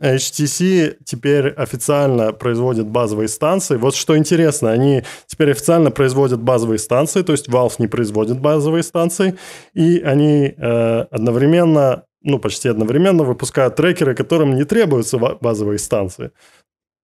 HTC 0.00 0.96
теперь 1.04 1.48
официально 1.48 2.32
производит 2.32 2.88
базовые 2.88 3.28
станции. 3.28 3.76
Вот 3.76 3.94
что 3.94 4.18
интересно, 4.18 4.70
они 4.72 5.04
теперь 5.26 5.52
официально 5.52 5.92
производят 5.92 6.40
базовые 6.42 6.78
станции, 6.78 7.22
то 7.22 7.32
есть 7.32 7.48
Valve 7.48 7.74
не 7.78 7.86
производит 7.86 8.40
базовые 8.40 8.82
станции, 8.82 9.38
и 9.74 10.00
они 10.00 10.54
э, 10.56 11.06
одновременно, 11.10 12.04
ну 12.22 12.40
почти 12.40 12.68
одновременно 12.68 13.22
выпускают 13.22 13.76
трекеры, 13.76 14.16
которым 14.16 14.56
не 14.56 14.64
требуются 14.64 15.18
базовые 15.18 15.78
станции. 15.78 16.32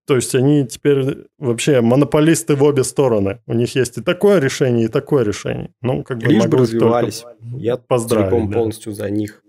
То 0.08 0.16
есть 0.16 0.34
они 0.34 0.66
теперь 0.66 1.26
вообще 1.38 1.82
монополисты 1.82 2.56
в 2.56 2.62
обе 2.62 2.82
стороны. 2.82 3.42
У 3.46 3.52
них 3.52 3.76
есть 3.76 3.98
и 3.98 4.00
такое 4.00 4.40
решение, 4.40 4.86
и 4.86 4.88
такое 4.88 5.22
решение. 5.22 5.74
Ну, 5.82 6.02
как 6.02 6.16
бы 6.16 6.28
Лишь 6.28 6.46
бы 6.46 6.56
развивались. 6.56 7.26
Я 7.58 7.76
целиком 7.76 8.48
да. 8.48 8.56
полностью 8.56 8.94
за 8.94 9.10
них. 9.10 9.42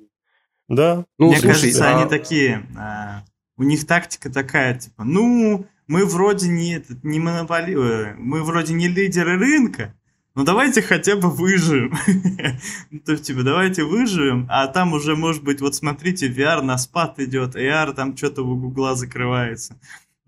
Да. 0.67 1.05
Ну, 1.17 1.27
Мне 1.27 1.39
слушай, 1.39 1.71
кажется, 1.71 1.89
а... 1.89 2.01
они 2.01 2.09
такие... 2.09 2.67
А, 2.77 3.23
у 3.55 3.63
них 3.63 3.87
тактика 3.87 4.29
такая, 4.29 4.77
типа, 4.77 5.05
ну, 5.05 5.65
мы 5.87 6.05
вроде 6.05 6.49
не, 6.49 6.75
этот, 6.75 7.05
не 7.05 7.21
монополи... 7.21 7.75
Э, 7.75 8.15
мы 8.17 8.43
вроде 8.43 8.73
не 8.73 8.89
лидеры 8.89 9.39
рынка, 9.39 9.95
ну 10.35 10.43
давайте 10.43 10.81
хотя 10.81 11.15
бы 11.15 11.29
выживем. 11.29 11.93
Ну, 12.91 12.99
то 12.99 13.13
есть, 13.13 13.27
типа, 13.27 13.43
давайте 13.43 13.85
выживем, 13.85 14.45
а 14.49 14.67
там 14.67 14.91
уже, 14.91 15.15
может 15.15 15.41
быть, 15.41 15.61
вот 15.61 15.75
смотрите, 15.75 16.29
VR 16.29 16.61
на 16.61 16.77
спад 16.77 17.17
идет, 17.19 17.55
AR 17.55 17.93
там 17.93 18.17
что-то 18.17 18.43
у 18.43 18.57
Гугла 18.57 18.95
закрывается. 18.95 19.79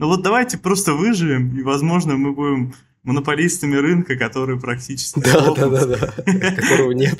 Ну 0.02 0.08
вот 0.08 0.24
давайте 0.24 0.58
просто 0.58 0.94
выживем, 0.94 1.56
и, 1.56 1.62
возможно, 1.62 2.18
мы 2.18 2.34
будем 2.34 2.74
монополистами 3.04 3.76
рынка, 3.76 4.16
которые 4.16 4.60
практически... 4.60 5.20
Да, 5.20 5.54
да, 5.54 5.70
да, 5.70 5.86
да, 5.86 5.98
которого 6.56 6.92
нет. 6.92 7.20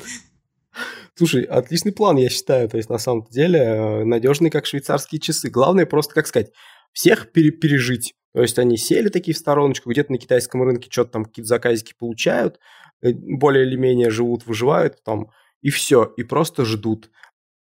Слушай, 1.14 1.44
отличный 1.44 1.92
план, 1.92 2.16
я 2.16 2.28
считаю. 2.28 2.68
То 2.68 2.78
есть, 2.78 2.90
на 2.90 2.98
самом 2.98 3.24
деле, 3.30 3.60
э, 3.60 4.04
надежный, 4.04 4.50
как 4.50 4.66
швейцарские 4.66 5.20
часы. 5.20 5.48
Главное 5.48 5.86
просто, 5.86 6.12
как 6.12 6.26
сказать, 6.26 6.50
всех 6.92 7.30
пере 7.30 7.52
пережить. 7.52 8.14
То 8.34 8.42
есть, 8.42 8.58
они 8.58 8.76
сели 8.76 9.10
такие 9.10 9.36
в 9.36 9.38
стороночку, 9.38 9.88
где-то 9.88 10.10
на 10.10 10.18
китайском 10.18 10.64
рынке 10.64 10.88
что-то 10.90 11.12
там 11.12 11.24
какие-то 11.26 11.50
заказики 11.50 11.94
получают, 11.96 12.58
э, 13.00 13.12
более 13.12 13.64
или 13.64 13.76
менее 13.76 14.10
живут, 14.10 14.44
выживают 14.44 15.04
там, 15.04 15.28
и 15.60 15.70
все, 15.70 16.12
и 16.16 16.24
просто 16.24 16.64
ждут. 16.64 17.10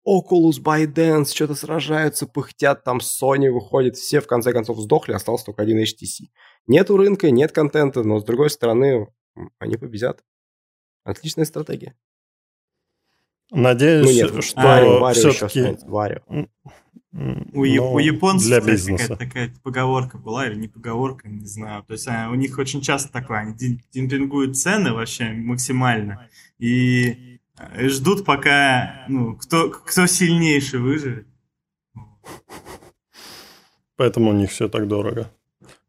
Oculus, 0.06 0.62
ByteDance 0.62 1.34
что-то 1.34 1.54
сражаются, 1.54 2.26
пыхтят, 2.26 2.84
там 2.84 2.98
Sony 2.98 3.50
выходит, 3.50 3.96
все 3.96 4.20
в 4.20 4.26
конце 4.26 4.52
концов 4.52 4.78
сдохли, 4.78 5.12
остался 5.12 5.46
только 5.46 5.62
один 5.62 5.78
HTC. 5.78 6.28
Нету 6.66 6.96
рынка, 6.96 7.30
нет 7.30 7.52
контента, 7.52 8.04
но 8.04 8.20
с 8.20 8.24
другой 8.24 8.50
стороны, 8.50 9.08
они 9.58 9.76
победят. 9.76 10.22
Отличная 11.04 11.44
стратегия. 11.44 11.96
Надеюсь, 13.50 14.06
ну, 14.06 14.12
нет, 14.12 14.44
что 14.44 14.60
Варю 14.60 15.12
все-таки... 15.12 15.76
Варю. 15.86 16.22
У, 16.32 17.64
ну, 17.64 17.92
у 17.94 17.98
японцев 17.98 18.46
для 18.46 18.60
бизнеса. 18.60 19.16
какая-то 19.16 19.24
такая 19.24 19.54
поговорка 19.62 20.18
была, 20.18 20.46
или 20.46 20.56
не 20.56 20.68
поговорка, 20.68 21.28
не 21.28 21.46
знаю. 21.46 21.82
То 21.84 21.94
есть 21.94 22.06
а, 22.08 22.28
у 22.30 22.34
них 22.34 22.58
очень 22.58 22.82
часто 22.82 23.10
такое, 23.10 23.38
они 23.38 23.54
демпингуют 23.90 24.58
цены 24.58 24.92
вообще 24.92 25.30
максимально. 25.30 26.28
И 26.58 27.35
Э, 27.58 27.88
ждут, 27.88 28.24
пока 28.24 29.04
ну, 29.08 29.36
кто, 29.36 29.70
кто 29.70 30.06
сильнейший 30.06 30.80
выживет. 30.80 31.26
Поэтому 33.96 34.30
у 34.30 34.34
них 34.34 34.50
все 34.50 34.68
так 34.68 34.88
дорого. 34.88 35.30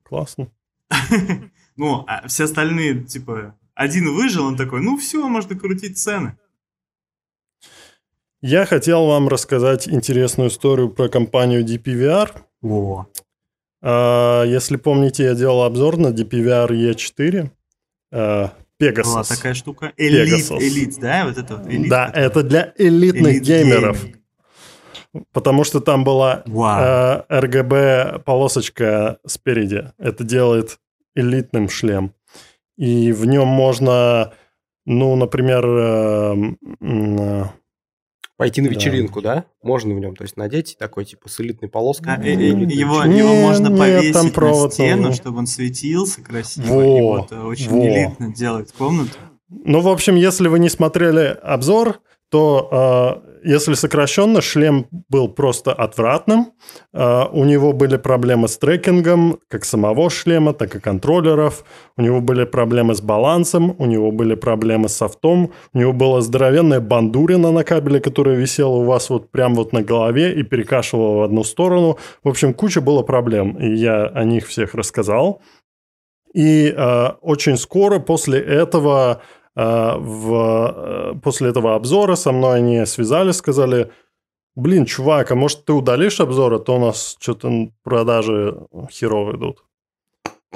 Классно. 0.04 0.52
Ну, 1.80 2.04
а 2.08 2.28
все 2.28 2.46
остальные, 2.46 3.04
типа, 3.04 3.56
один 3.76 4.12
выжил, 4.12 4.48
он 4.48 4.58
такой, 4.58 4.82
ну 4.82 4.98
все, 4.98 5.28
можно 5.28 5.56
крутить 5.56 6.00
цены. 6.00 6.36
Я 8.42 8.66
хотел 8.66 9.06
вам 9.06 9.28
рассказать 9.28 9.88
интересную 9.88 10.50
историю 10.50 10.90
про 10.90 11.08
компанию 11.08 11.64
DPVR. 11.64 12.32
О. 12.64 13.06
А, 13.84 14.44
если 14.44 14.78
помните, 14.78 15.26
я 15.26 15.36
делал 15.36 15.62
обзор 15.62 15.98
на 15.98 16.08
DPVR 16.08 16.70
E4. 16.70 17.52
Pegasus. 18.80 19.12
Была 19.12 19.24
такая 19.24 19.54
штука. 19.54 19.94
Элит, 19.98 20.52
элит, 20.52 21.00
да? 21.00 21.26
Вот 21.26 21.38
это 21.38 21.56
вот 21.58 21.68
элит. 21.68 21.90
Да, 21.90 22.12
это 22.14 22.44
для 22.44 22.74
элитных 22.78 23.34
элит 23.34 23.44
геймеров. 23.44 24.04
Гейминг. 24.04 24.18
Потому 25.32 25.64
что 25.64 25.80
там 25.80 26.04
была 26.04 26.44
э, 26.46 27.40
RGB 27.40 28.20
полосочка 28.24 29.18
спереди. 29.26 29.92
Это 29.98 30.24
делает 30.24 30.80
элитным 31.16 31.70
шлем. 31.70 32.14
И 32.78 33.12
в 33.12 33.26
нем 33.26 33.48
можно, 33.48 34.34
ну, 34.86 35.16
например, 35.16 35.66
э, 35.66 36.36
э, 36.82 37.44
Пойти 38.38 38.62
на 38.62 38.68
вечеринку, 38.68 39.20
да. 39.20 39.36
да? 39.36 39.46
Можно 39.64 39.96
в 39.96 40.00
нем, 40.00 40.16
то 40.16 40.24
есть 40.24 40.38
надеть 40.38 40.78
такой 40.78 41.06
типа 41.06 41.28
с 41.28 41.42
элитной 41.42 41.70
полоской. 41.70 42.14
А, 42.14 42.22
э, 42.22 42.36
э, 42.36 42.36
его, 42.36 43.04
не, 43.04 43.18
его 43.18 43.34
можно 43.34 43.68
нет, 43.68 43.80
повесить 43.80 44.14
там 44.14 44.30
провод, 44.30 44.66
на 44.66 44.72
стену, 44.72 45.08
ну... 45.08 45.14
чтобы 45.14 45.40
он 45.40 45.48
светился 45.48 46.22
красиво. 46.22 46.68
Во, 46.68 46.82
и 46.82 47.02
вот 47.02 47.32
э, 47.32 47.42
очень 47.42 47.72
во. 47.72 47.88
элитно 47.88 48.32
делать 48.32 48.72
комнату. 48.74 49.18
Ну, 49.50 49.82
в 49.82 49.88
общем, 49.88 50.16
если 50.16 50.48
вы 50.50 50.60
не 50.60 50.70
смотрели 50.70 51.36
обзор, 51.42 52.00
то 52.30 53.24
э, 53.26 53.27
если 53.44 53.74
сокращенно, 53.74 54.42
шлем 54.42 54.88
был 55.10 55.28
просто 55.28 55.74
отвратным. 55.74 56.54
Э, 56.94 57.26
у 57.32 57.46
него 57.46 57.74
были 57.74 57.98
проблемы 57.98 58.48
с 58.48 58.58
трекингом, 58.58 59.40
как 59.48 59.66
самого 59.66 60.10
шлема, 60.10 60.54
так 60.54 60.76
и 60.76 60.80
контроллеров. 60.80 61.64
У 61.98 62.02
него 62.02 62.22
были 62.22 62.46
проблемы 62.46 62.96
с 62.96 63.02
балансом, 63.02 63.76
у 63.78 63.86
него 63.86 64.12
были 64.12 64.36
проблемы 64.36 64.90
с 64.90 64.98
софтом. 64.98 65.52
У 65.74 65.80
него 65.80 65.94
была 65.94 66.22
здоровенная 66.22 66.80
бандурина 66.80 67.52
на 67.52 67.64
кабеле, 67.64 68.00
которая 68.00 68.36
висела 68.36 68.76
у 68.76 68.84
вас 68.84 69.10
вот 69.10 69.32
прямо 69.32 69.56
вот 69.56 69.74
на 69.74 69.82
голове 69.82 70.34
и 70.34 70.44
перекашивала 70.44 71.18
в 71.18 71.22
одну 71.24 71.44
сторону. 71.44 71.98
В 72.24 72.30
общем, 72.30 72.54
куча 72.54 72.82
было 72.82 73.04
проблем, 73.04 73.58
и 73.58 73.76
я 73.76 74.06
о 74.06 74.24
них 74.24 74.48
всех 74.48 74.74
рассказал. 74.74 75.42
И 76.34 76.74
э, 76.76 77.08
очень 77.22 77.58
скоро 77.58 78.00
после 78.00 78.40
этого 78.40 79.12
а, 79.12 79.22
в, 79.58 80.74
э, 80.76 81.14
после 81.24 81.50
этого 81.50 81.74
обзора 81.74 82.16
со 82.16 82.32
мной 82.32 82.58
они 82.58 82.86
связались, 82.86 83.38
сказали, 83.38 83.92
блин, 84.56 84.86
чувак, 84.86 85.32
а 85.32 85.36
может 85.36 85.66
ты 85.66 85.74
удалишь 85.74 86.20
обзор, 86.20 86.54
а 86.54 86.60
то 86.60 86.76
у 86.76 86.80
нас 86.80 87.18
что-то 87.20 87.70
продажи 87.84 88.56
херово 88.92 89.36
идут. 89.36 89.64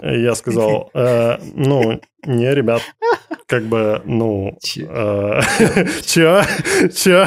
И 0.04 0.22
я 0.22 0.36
сказал, 0.36 0.92
э, 0.94 1.38
ну, 1.56 2.00
не, 2.26 2.54
ребят, 2.54 2.84
как 3.48 3.64
бы, 3.64 4.04
ну... 4.06 4.58
Э, 4.78 5.42
Чё? 6.06 6.44
Чё? 6.96 7.26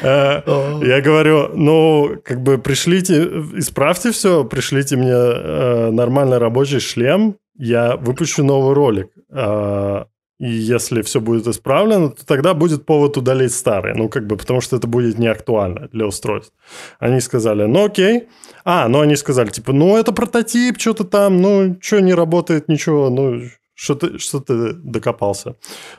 Э, 0.00 0.42
я 0.84 1.00
говорю, 1.00 1.50
ну, 1.54 2.16
как 2.24 2.40
бы 2.42 2.58
пришлите, 2.58 3.24
исправьте 3.56 4.12
все, 4.12 4.44
пришлите 4.44 4.96
мне 4.96 5.10
э, 5.10 5.90
нормальный 5.90 6.38
рабочий 6.38 6.78
шлем, 6.78 7.34
я 7.56 7.96
выпущу 7.96 8.44
новый 8.44 8.74
ролик. 8.74 9.10
А, 9.32 10.06
и 10.38 10.50
если 10.50 11.02
все 11.02 11.20
будет 11.20 11.48
исправлено, 11.48 12.10
то 12.10 12.24
тогда 12.24 12.54
будет 12.54 12.86
повод 12.86 13.16
удалить 13.16 13.52
старый. 13.52 13.94
Ну, 13.94 14.08
как 14.08 14.26
бы, 14.26 14.36
потому 14.36 14.60
что 14.60 14.76
это 14.76 14.86
будет 14.86 15.18
не 15.18 15.26
актуально 15.26 15.88
для 15.92 16.06
устройств. 16.06 16.52
Они 17.00 17.20
сказали, 17.20 17.64
ну 17.64 17.86
окей. 17.86 18.28
А, 18.64 18.88
ну 18.88 19.00
они 19.00 19.16
сказали, 19.16 19.48
типа, 19.48 19.72
ну 19.72 19.96
это 19.96 20.12
прототип, 20.12 20.78
что-то 20.78 21.04
там, 21.04 21.42
ну, 21.42 21.76
что 21.80 22.00
не 22.00 22.14
работает, 22.14 22.68
ничего, 22.68 23.10
ну, 23.10 23.42
что 23.74 23.94
ты, 23.96 24.18
что 24.18 24.40
ты 24.40 24.74
докопался. 24.74 25.56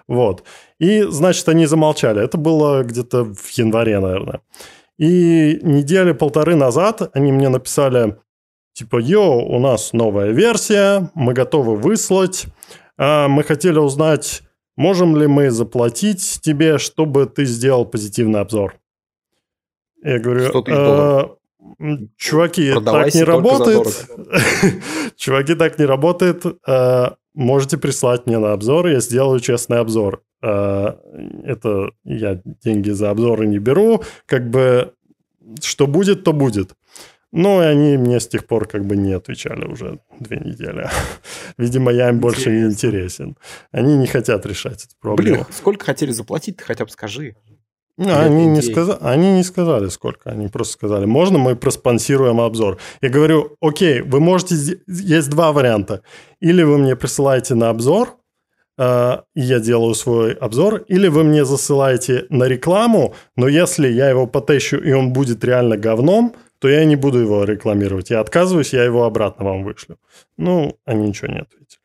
Вот. 0.08 0.44
И, 0.80 1.02
значит, 1.02 1.50
они 1.50 1.66
замолчали. 1.66 2.24
Это 2.24 2.38
было 2.38 2.84
где-то 2.84 3.26
в 3.26 3.50
январе, 3.52 4.00
наверное. 4.00 4.42
И 4.98 5.60
недели 5.64 6.14
полторы 6.14 6.56
назад 6.56 7.10
они 7.14 7.32
мне 7.32 7.50
написали, 7.50 8.18
Типа, 8.80 8.98
йоу, 8.98 9.56
у 9.56 9.60
нас 9.60 9.92
новая 9.92 10.32
версия, 10.32 11.12
мы 11.14 11.34
готовы 11.34 11.76
выслать. 11.76 12.46
А 13.02 13.30
мы 13.30 13.44
хотели 13.44 13.80
узнать, 13.80 14.44
можем 14.76 15.16
ли 15.16 15.26
мы 15.26 15.52
заплатить 15.52 16.42
тебе, 16.42 16.78
чтобы 16.78 17.28
ты 17.28 17.46
сделал 17.46 17.86
позитивный 17.86 18.42
обзор. 18.42 18.76
Я 20.04 20.20
говорю, 20.20 20.64
э, 20.68 21.28
чуваки, 22.18 22.74
так 22.84 23.16
не 23.16 23.24
работает. 23.24 23.88
чуваки, 25.16 25.56
так 25.56 25.80
не 25.80 25.86
работает. 25.86 26.46
Э, 26.68 27.12
можете 27.34 27.78
прислать 27.78 28.26
мне 28.28 28.38
на 28.38 28.52
обзор, 28.52 28.88
я 28.88 29.00
сделаю 29.00 29.40
честный 29.40 29.80
обзор. 29.80 30.22
Э, 30.42 30.96
это 31.46 31.92
я 32.04 32.42
деньги 32.66 32.90
за 32.90 33.12
обзоры 33.12 33.48
не 33.48 33.60
беру. 33.60 34.04
Как 34.26 34.50
бы, 34.50 34.94
что 35.62 35.88
будет, 35.88 36.26
то 36.26 36.34
будет. 36.34 36.76
Ну, 37.32 37.62
и 37.62 37.66
они 37.66 37.98
мне 37.98 38.20
с 38.20 38.28
тех 38.28 38.48
пор 38.48 38.68
как 38.68 38.86
бы 38.86 38.98
не 38.98 39.14
отвечали 39.14 39.66
уже 39.66 40.00
две 40.20 40.38
недели. 40.38 40.90
Видимо, 41.58 41.92
я 41.92 42.10
им 42.10 42.16
Интересно. 42.16 42.22
больше 42.22 42.52
не 42.52 42.64
интересен. 42.64 43.38
Они 43.72 43.98
не 43.98 44.08
хотят 44.08 44.46
решать 44.46 44.86
эту 44.86 44.96
проблему. 45.00 45.36
Блин, 45.36 45.46
сколько 45.52 45.86
хотели 45.86 46.12
заплатить, 46.12 46.58
ты 46.58 46.64
хотя 46.64 46.86
бы 46.86 46.92
скажи. 46.92 47.36
Ну, 47.98 48.18
они 48.18 48.46
не, 48.46 48.62
сказали, 48.62 48.98
они 49.02 49.34
не 49.34 49.44
сказали, 49.44 49.90
сколько. 49.90 50.30
Они 50.30 50.48
просто 50.48 50.74
сказали, 50.74 51.06
можно 51.06 51.38
мы 51.38 51.58
проспонсируем 51.58 52.40
обзор. 52.40 52.78
Я 53.02 53.10
говорю, 53.10 53.58
окей, 53.62 54.02
вы 54.02 54.22
можете... 54.22 54.56
Есть 54.88 55.30
два 55.30 55.52
варианта. 55.52 56.02
Или 56.40 56.64
вы 56.64 56.78
мне 56.78 56.96
присылаете 56.96 57.56
на 57.56 57.70
обзор, 57.70 58.16
э, 58.78 59.18
и 59.36 59.42
я 59.42 59.60
делаю 59.60 59.96
свой 59.96 60.32
обзор, 60.32 60.86
или 60.88 61.10
вы 61.10 61.26
мне 61.26 61.44
засылаете 61.44 62.26
на 62.30 62.46
рекламу, 62.46 63.16
но 63.36 63.50
если 63.50 63.90
я 63.90 64.10
его 64.10 64.28
потещу, 64.28 64.78
и 64.78 64.94
он 64.94 65.12
будет 65.12 65.44
реально 65.44 65.76
говном, 65.76 66.36
то 66.60 66.70
я 66.70 66.86
не 66.86 66.96
буду 66.96 67.20
его 67.20 67.44
рекламировать. 67.44 68.10
Я 68.10 68.20
отказываюсь, 68.20 68.74
я 68.74 68.84
его 68.84 69.06
обратно 69.06 69.46
вам 69.46 69.64
вышлю. 69.64 69.98
Ну, 70.38 70.78
они 70.86 71.08
ничего 71.08 71.28
не 71.28 71.40
ответили. 71.40 71.80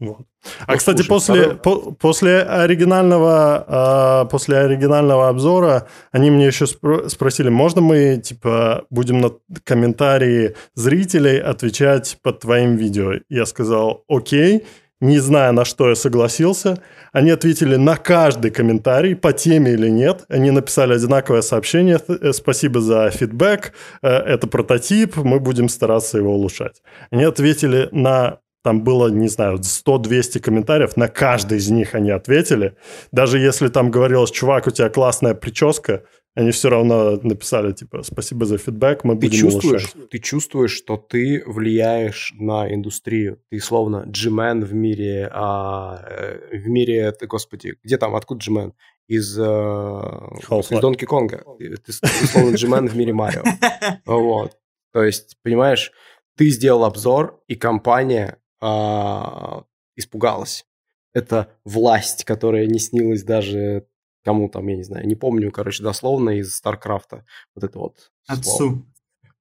Вот. 0.00 0.26
А, 0.66 0.72
ну, 0.72 0.78
кстати, 0.78 0.96
слушай, 0.98 1.08
после, 1.08 1.48
по, 1.54 1.92
после, 1.92 2.42
оригинального, 2.42 4.24
э, 4.24 4.30
после 4.30 4.58
оригинального 4.58 5.28
обзора 5.28 5.86
они 6.10 6.30
мне 6.30 6.46
еще 6.46 6.64
спро- 6.64 7.08
спросили, 7.08 7.48
можно 7.48 7.80
мы, 7.80 8.20
типа, 8.22 8.84
будем 8.90 9.20
на 9.20 9.30
комментарии 9.62 10.56
зрителей 10.74 11.38
отвечать 11.38 12.18
под 12.22 12.40
твоим 12.40 12.76
видео? 12.76 13.14
Я 13.28 13.46
сказал, 13.46 14.04
окей, 14.08 14.64
не 15.04 15.18
зная, 15.18 15.52
на 15.52 15.64
что 15.64 15.88
я 15.88 15.94
согласился. 15.94 16.78
Они 17.12 17.30
ответили 17.30 17.76
на 17.76 17.96
каждый 17.96 18.50
комментарий, 18.50 19.14
по 19.14 19.32
теме 19.32 19.72
или 19.72 19.88
нет. 19.88 20.24
Они 20.28 20.50
написали 20.50 20.94
одинаковое 20.94 21.42
сообщение. 21.42 22.00
Э, 22.08 22.32
Спасибо 22.32 22.80
за 22.80 23.10
фидбэк. 23.10 23.72
Э, 24.02 24.08
это 24.08 24.46
прототип, 24.46 25.16
мы 25.16 25.40
будем 25.40 25.68
стараться 25.68 26.18
его 26.18 26.34
улучшать. 26.34 26.82
Они 27.10 27.24
ответили 27.24 27.88
на 27.92 28.38
там 28.64 28.82
было, 28.82 29.08
не 29.08 29.28
знаю, 29.28 29.58
100-200 29.58 30.40
комментариев, 30.40 30.96
на 30.96 31.08
каждый 31.08 31.58
из 31.58 31.70
них 31.70 31.94
они 31.94 32.10
ответили. 32.10 32.74
Даже 33.12 33.38
если 33.38 33.68
там 33.68 33.90
говорилось, 33.90 34.30
чувак, 34.30 34.66
у 34.66 34.70
тебя 34.70 34.88
классная 34.88 35.34
прическа, 35.34 36.04
они 36.34 36.50
все 36.50 36.68
равно 36.68 37.16
написали, 37.22 37.72
типа, 37.72 38.02
спасибо 38.02 38.44
за 38.44 38.58
фидбэк, 38.58 39.04
мы 39.04 39.14
ты 39.14 39.28
будем 39.28 39.38
чувствуешь, 39.38 39.94
улучшать. 39.94 40.10
Ты 40.10 40.18
чувствуешь, 40.18 40.72
что 40.72 40.96
ты 40.96 41.44
влияешь 41.46 42.34
на 42.38 42.72
индустрию. 42.72 43.40
Ты 43.50 43.60
словно 43.60 44.04
джимен 44.08 44.64
в 44.64 44.74
мире, 44.74 45.30
а, 45.32 46.04
э, 46.08 46.58
в 46.58 46.68
мире, 46.68 47.12
ты, 47.12 47.28
господи, 47.28 47.76
где 47.84 47.98
там, 47.98 48.16
откуда 48.16 48.40
джимен? 48.40 48.74
Из, 49.06 49.38
э, 49.38 49.42
из 49.42 50.80
Донки 50.80 51.04
Конга. 51.04 51.44
Ты, 51.58 51.76
ты, 51.76 51.92
ты 51.92 52.26
словно 52.26 52.54
джимен 52.56 52.88
в 52.88 52.96
мире 52.96 53.12
Марио. 53.12 53.42
Вот. 54.04 54.56
То 54.92 55.04
есть, 55.04 55.36
понимаешь, 55.42 55.92
ты 56.36 56.48
сделал 56.50 56.84
обзор, 56.84 57.42
и 57.46 57.54
компания 57.54 58.38
а, 58.60 59.64
испугалась. 59.94 60.66
Это 61.12 61.48
власть, 61.64 62.24
которая 62.24 62.66
не 62.66 62.78
снилась 62.80 63.22
даже 63.22 63.86
кому 64.24 64.48
там, 64.48 64.66
я 64.68 64.76
не 64.76 64.82
знаю, 64.82 65.06
не 65.06 65.14
помню, 65.14 65.52
короче, 65.52 65.82
дословно 65.82 66.30
из 66.30 66.54
Старкрафта. 66.54 67.24
Вот 67.54 67.64
это 67.64 67.78
вот. 67.78 68.10
Отцу. 68.26 68.86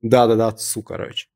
Да-да-да, 0.01 0.49
отцу, 0.49 0.83
короче. 0.83 1.27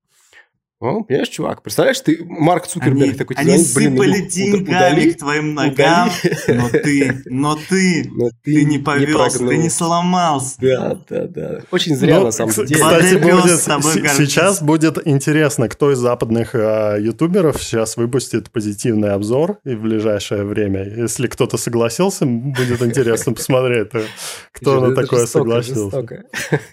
Ну, 0.79 1.03
понимаешь, 1.03 1.29
чувак, 1.29 1.63
представляешь, 1.63 1.99
ты 2.01 2.23
Марк 2.23 2.67
Цукерберг 2.67 3.09
они, 3.09 3.13
такой, 3.13 3.35
они 3.35 3.57
звонит, 3.57 3.93
блин, 3.93 3.97
сыпали 3.97 4.21
ну, 4.21 4.27
деньгами 4.29 4.67
удали, 4.67 5.11
к 5.11 5.17
твоим 5.17 5.53
ногам, 5.55 6.11
но 6.47 6.69
ты, 6.69 7.23
но 7.25 7.57
ты, 7.67 8.09
но 8.13 8.29
ты, 8.43 8.53
ты 8.53 8.65
не 8.65 8.77
повелся, 8.77 9.39
прогнул. 9.39 9.49
ты 9.49 9.57
не 9.57 9.69
сломался. 9.71 10.55
Да, 10.61 11.01
да, 11.09 11.27
да. 11.27 11.59
Очень 11.71 11.95
зря, 11.95 12.19
Ну, 12.19 12.25
на 12.25 12.31
самом 12.31 12.53
деле. 12.53 12.75
Кстати, 12.75 13.15
будет, 13.15 13.59
с 13.59 14.17
сейчас 14.17 14.61
будет 14.61 14.99
интересно, 15.07 15.67
кто 15.67 15.91
из 15.91 15.97
западных 15.97 16.53
э, 16.53 16.97
ютуберов 17.01 17.63
сейчас 17.63 17.97
выпустит 17.97 18.51
позитивный 18.51 19.13
обзор 19.13 19.57
и 19.65 19.73
в 19.73 19.81
ближайшее 19.81 20.43
время. 20.43 20.83
Если 20.83 21.25
кто-то 21.25 21.57
согласился, 21.57 22.27
будет 22.27 22.83
интересно 22.83 23.33
посмотреть, 23.33 23.89
э, 23.93 24.03
кто 24.51 24.79
на 24.79 24.93
такое 24.93 25.25
согласился. 25.25 26.05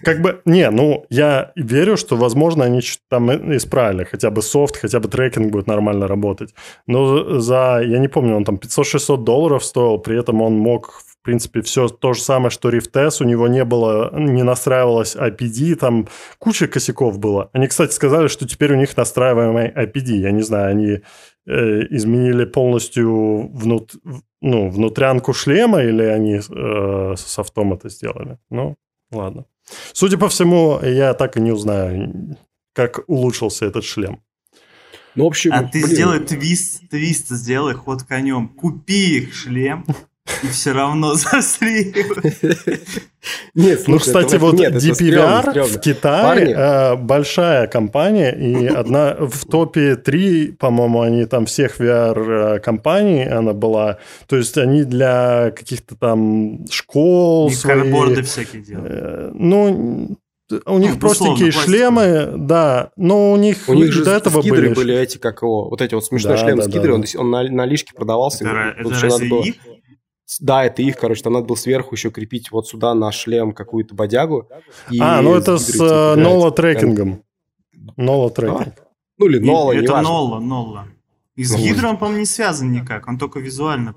Как 0.03 0.21
бы, 0.21 0.41
не, 0.45 0.69
ну, 0.69 1.07
я 1.09 1.51
верю, 1.55 1.97
что, 1.97 2.15
возможно, 2.15 2.65
они 2.65 2.81
что-то 2.81 3.05
там 3.09 3.31
исправили. 3.55 3.94
Хотя 4.03 4.29
бы 4.29 4.41
софт, 4.41 4.77
хотя 4.77 4.99
бы 4.99 5.07
трекинг 5.07 5.51
будет 5.51 5.67
нормально 5.67 6.07
работать. 6.07 6.53
Но 6.87 7.39
за, 7.39 7.81
я 7.83 7.99
не 7.99 8.07
помню, 8.07 8.35
он 8.35 8.43
там 8.43 8.55
500-600 8.55 9.23
долларов 9.23 9.63
стоил, 9.63 9.99
при 9.99 10.19
этом 10.19 10.41
он 10.41 10.53
мог, 10.53 10.91
в 10.91 11.23
принципе, 11.23 11.61
все 11.61 11.87
то 11.87 12.13
же 12.13 12.21
самое, 12.21 12.49
что 12.49 12.69
Rift 12.69 12.97
S, 12.97 13.21
у 13.21 13.25
него 13.25 13.47
не 13.47 13.63
было, 13.63 14.11
не 14.17 14.43
настраивалось 14.43 15.15
IPD, 15.15 15.75
там 15.75 16.07
куча 16.39 16.67
косяков 16.67 17.19
было. 17.19 17.49
Они, 17.53 17.67
кстати, 17.67 17.93
сказали, 17.93 18.27
что 18.27 18.47
теперь 18.47 18.73
у 18.73 18.77
них 18.77 18.97
настраиваемый 18.97 19.69
IPD. 19.69 20.17
Я 20.17 20.31
не 20.31 20.41
знаю, 20.41 20.71
они 20.71 21.01
э, 21.47 21.81
изменили 21.91 22.45
полностью 22.45 23.49
внут, 23.53 23.93
ну, 24.41 24.69
внутрянку 24.69 25.33
шлема 25.33 25.81
или 25.81 26.03
они 26.03 26.39
э, 26.39 27.13
софтом 27.17 27.73
это 27.73 27.89
сделали. 27.89 28.37
Ну, 28.49 28.75
ладно. 29.11 29.45
Судя 29.93 30.17
по 30.17 30.27
всему, 30.27 30.79
я 30.83 31.13
так 31.13 31.37
и 31.37 31.41
не 31.41 31.51
узнаю, 31.51 32.37
как 32.75 33.03
улучшился 33.07 33.65
этот 33.65 33.83
шлем. 33.85 34.19
Ну, 35.15 35.23
в 35.23 35.27
общем, 35.27 35.51
А 35.53 35.63
ты 35.63 35.79
блин, 35.81 35.87
сделай 35.87 36.19
твист, 36.19 36.89
твист 36.89 37.29
сделай, 37.29 37.73
ход 37.73 38.03
конем. 38.03 38.49
Купи 38.49 39.19
их 39.19 39.33
шлем, 39.33 39.85
и 40.43 40.47
все 40.47 40.73
равно 40.73 41.13
засри. 41.15 41.93
Нет, 43.55 43.83
Ну, 43.87 43.97
кстати, 43.99 44.35
это- 44.35 44.39
вот 44.39 44.55
нет, 44.59 44.73
DPVR 44.75 44.93
стрёмно, 44.93 45.41
стрёмно. 45.51 45.77
в 45.77 45.81
Китае 45.81 46.53
э, 46.53 46.95
большая 46.97 47.67
компания, 47.67 48.31
и 48.31 48.67
одна 48.67 49.15
в 49.17 49.45
топе 49.45 49.95
3, 49.95 50.51
по-моему, 50.51 51.01
они 51.01 51.25
там 51.25 51.45
всех 51.45 51.79
VR-компаний, 51.79 53.23
она 53.27 53.53
была. 53.53 53.97
То 54.27 54.35
есть 54.35 54.57
они 54.57 54.83
для 54.83 55.51
каких-то 55.55 55.95
там 55.95 56.65
школ 56.69 57.47
И 57.49 57.53
свои, 57.53 57.79
карборды 57.81 58.21
всякие 58.23 58.61
делают. 58.61 58.91
э, 58.91 59.31
ну, 59.33 60.17
у 60.65 60.77
них 60.77 61.01
Ну, 61.01 61.09
такие 61.13 61.51
шлемы, 61.51 62.33
да, 62.37 62.91
но 62.95 63.31
у 63.31 63.35
них, 63.37 63.63
У 63.67 63.73
них 63.73 63.91
же 63.91 64.03
до 64.05 64.11
этого 64.11 64.41
скидры 64.41 64.61
были... 64.69 64.73
были 64.75 64.95
эти, 64.95 65.17
как 65.17 65.41
его, 65.41 65.69
вот 65.69 65.81
эти 65.81 65.95
вот 65.95 66.05
смешной 66.05 66.33
Да, 66.35 66.43
шлем 66.43 66.57
да, 66.57 66.63
скидры, 66.63 66.89
да, 66.89 66.93
он, 66.95 67.01
да. 67.01 67.07
сих- 67.07 67.19
он 67.19 67.31
на, 67.31 67.43
на 67.43 67.65
лишке 67.65 67.93
продавался. 67.95 68.45
Это, 68.47 68.83
тут 68.83 68.93
это 68.93 69.07
надо 69.07 69.25
было- 69.25 69.43
их? 69.43 69.55
Да, 70.39 70.65
это 70.65 70.81
их, 70.81 70.97
короче, 70.97 71.21
там 71.23 71.33
надо 71.33 71.45
было 71.45 71.55
сверху 71.55 71.95
еще 71.95 72.09
крепить 72.09 72.51
вот 72.51 72.67
сюда 72.67 72.93
на 72.95 73.11
шлем 73.11 73.53
какую-то 73.53 73.93
бодягу. 73.95 74.49
и 74.89 74.99
А, 74.99 75.21
ну 75.21 75.35
это 75.35 75.57
с 75.57 75.67
типа, 75.71 76.15
э, 76.17 76.19
нола 76.19 76.51
трекингом. 76.51 77.23
Нола 77.95 78.29
трекинг. 78.31 78.73
Ну 79.17 79.27
или 79.27 79.39
нола, 79.39 79.71
Это. 79.73 80.01
Нолла, 80.01 80.39
Нолла. 80.39 80.87
И 81.35 81.43
с 81.43 81.51
Ну, 81.51 81.57
Гидро 81.59 81.89
он, 81.89 81.97
по-моему, 81.97 82.19
не 82.21 82.25
связан 82.25 82.71
никак. 82.71 83.07
Он 83.07 83.17
только 83.17 83.39
визуально... 83.39 83.95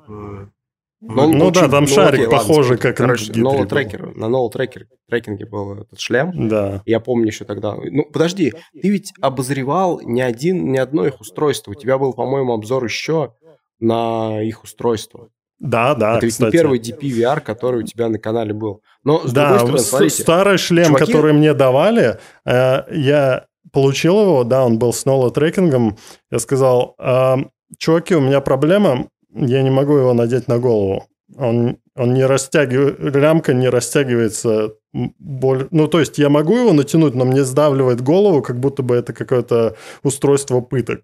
Но 1.01 1.25
он 1.25 1.31
Ну 1.39 1.51
да, 1.53 1.61
очень- 1.61 1.71
там 1.71 1.87
шарик 1.87 2.15
окей, 2.15 2.25
ладно, 2.27 2.39
похожий, 2.39 2.77
смотри. 2.77 2.83
как 2.83 2.99
на 3.01 3.07
Короче, 3.07 3.33
был. 3.33 3.67
трекер, 3.67 4.17
на 4.17 4.29
нола 4.29 4.51
трекер, 4.51 4.87
трекинге 5.09 5.47
был 5.47 5.75
этот 5.75 6.01
шлем. 6.01 6.49
Да. 6.49 6.83
Я 6.87 6.99
помню 7.01 7.27
еще 7.27 7.45
тогда. 7.45 7.77
Ну, 7.77 8.05
подожди, 8.13 8.53
ты 8.81 8.89
ведь 8.89 9.13
обозревал 9.21 10.01
не 10.03 10.23
один, 10.23 10.73
ни 10.73 10.77
одно 10.77 11.07
их 11.07 11.21
устройство. 11.21 11.71
У 11.71 11.75
тебя 11.75 11.99
был, 11.99 12.15
по-моему, 12.15 12.53
обзор 12.53 12.85
еще 12.85 13.35
на 13.79 14.43
их 14.43 14.65
устройство. 14.65 15.29
Да, 15.61 15.95
да, 15.95 16.17
это 16.17 16.27
ведь 16.27 16.35
кстати. 16.35 16.53
не 16.55 16.59
первый 16.61 16.79
DP-VR, 16.81 17.41
который 17.41 17.81
у 17.83 17.87
тебя 17.87 18.09
на 18.09 18.19
канале 18.19 18.53
был. 18.53 18.81
Но, 19.03 19.27
с 19.27 19.33
Да, 19.33 19.49
другой 19.59 19.79
стороны, 19.79 19.79
смотрите, 20.11 20.23
старый 20.23 20.59
шлем, 20.59 20.95
чуваки- 20.95 21.07
который 21.07 21.33
мне 21.33 21.53
давали, 21.55 22.19
э, 22.47 22.83
я 22.93 23.47
получил 23.73 24.21
его, 24.21 24.45
да, 24.45 24.65
он 24.65 24.79
был 24.79 24.93
с 24.93 25.05
нола 25.05 25.31
трекингом. 25.33 25.97
Я 26.31 26.39
сказал, 26.39 26.95
«А, 26.99 27.39
чуваки, 27.77 28.15
у 28.15 28.21
меня 28.21 28.41
проблема, 28.41 29.09
я 29.35 29.63
не 29.63 29.71
могу 29.71 29.97
его 29.97 30.13
надеть 30.15 30.49
на 30.49 30.59
голову. 30.59 31.05
Он, 31.37 31.77
он 31.95 32.15
не 32.15 32.25
растягивает, 32.25 32.99
лямка 33.15 33.53
не 33.55 33.69
растягивается. 33.69 34.75
боль- 35.19 35.69
Ну, 35.71 35.87
то 35.89 36.01
есть 36.01 36.19
я 36.19 36.29
могу 36.31 36.57
его 36.57 36.73
натянуть, 36.73 37.15
но 37.15 37.25
мне 37.25 37.45
сдавливает 37.45 38.01
голову, 38.01 38.41
как 38.43 38.59
будто 38.59 38.83
бы 38.83 38.95
это 38.97 39.13
какое-то 39.13 39.77
устройство 40.03 40.61
пыток. 40.61 41.03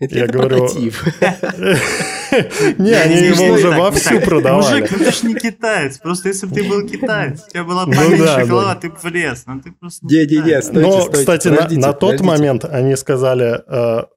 Это, 0.00 0.14
я 0.14 0.24
это 0.24 0.32
говорю, 0.32 0.58
прототип. 0.58 0.94
Не, 2.78 2.92
они 2.92 3.14
Не, 3.14 3.20
не, 3.20 3.26
его 3.28 3.44
не 3.44 3.50
уже 3.50 3.68
не 3.70 3.76
вовсю 3.76 4.20
продавали. 4.20 4.80
Мужик, 4.80 4.90
ну 4.90 4.98
ты 4.98 5.10
ж 5.10 5.22
не 5.22 5.34
китаец. 5.34 5.98
Просто 5.98 6.28
если 6.28 6.46
бы 6.46 6.54
ты 6.54 6.64
был 6.64 6.86
китаец, 6.86 7.44
у 7.46 7.50
тебя 7.50 7.64
была 7.64 7.86
Ну 7.86 7.92
поменьше 7.92 8.46
голова, 8.46 8.74
ты 8.74 8.90
бы 8.90 8.96
влез. 9.02 9.44
Но 9.46 9.60
ты 9.60 9.72
просто 9.72 10.06
Не-не-не, 10.06 10.42
китаец. 10.42 10.66
Стойте, 10.66 10.88
Но, 10.88 11.06
кстати, 11.06 11.48
на, 11.48 11.92
тот 11.92 12.20
момент 12.20 12.64
они 12.64 12.96
сказали, 12.96 13.62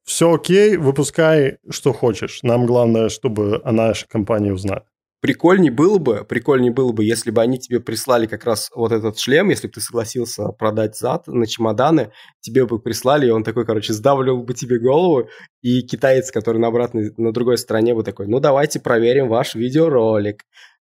все 0.04 0.34
окей, 0.34 0.78
выпускай, 0.78 1.58
что 1.70 1.94
хочешь. 1.94 2.40
Нам 2.44 2.66
главное, 2.66 3.10
чтобы 3.10 3.62
о 3.64 3.72
нашей 3.72 4.08
компании 4.08 4.52
узнали. 4.52 4.84
Прикольней 5.22 5.70
было 5.70 6.00
бы, 6.00 6.26
прикольней 6.26 6.72
было 6.72 6.92
бы, 6.94 7.06
если 7.06 7.30
бы 7.30 7.42
они 7.42 7.60
тебе 7.60 7.80
прислали 7.80 8.26
как 8.26 8.44
раз 8.44 8.72
вот 8.74 8.92
этот 8.92 9.20
шлем, 9.20 9.50
если 9.50 9.68
бы 9.68 9.74
ты 9.74 9.80
согласился 9.80 10.48
продать 10.48 10.98
зад 10.98 11.28
на 11.28 11.46
чемоданы, 11.46 12.12
тебе 12.40 12.66
бы 12.66 12.80
прислали, 12.80 13.28
и 13.28 13.30
он 13.30 13.44
такой, 13.44 13.64
короче, 13.64 13.94
сдавливал 13.94 14.42
бы 14.42 14.56
тебе 14.56 14.80
голову, 14.80 15.30
и 15.62 15.84
китаец, 15.84 16.32
который 16.32 16.58
на 16.58 16.68
обратной, 16.68 17.14
на 17.18 17.32
другой 17.32 17.60
стороне 17.60 17.94
бы 17.94 18.04
такой, 18.04 18.26
ну 18.28 18.40
давайте 18.40 18.80
проверим 18.80 19.30
ваш 19.30 19.54
видеоролик. 19.54 20.44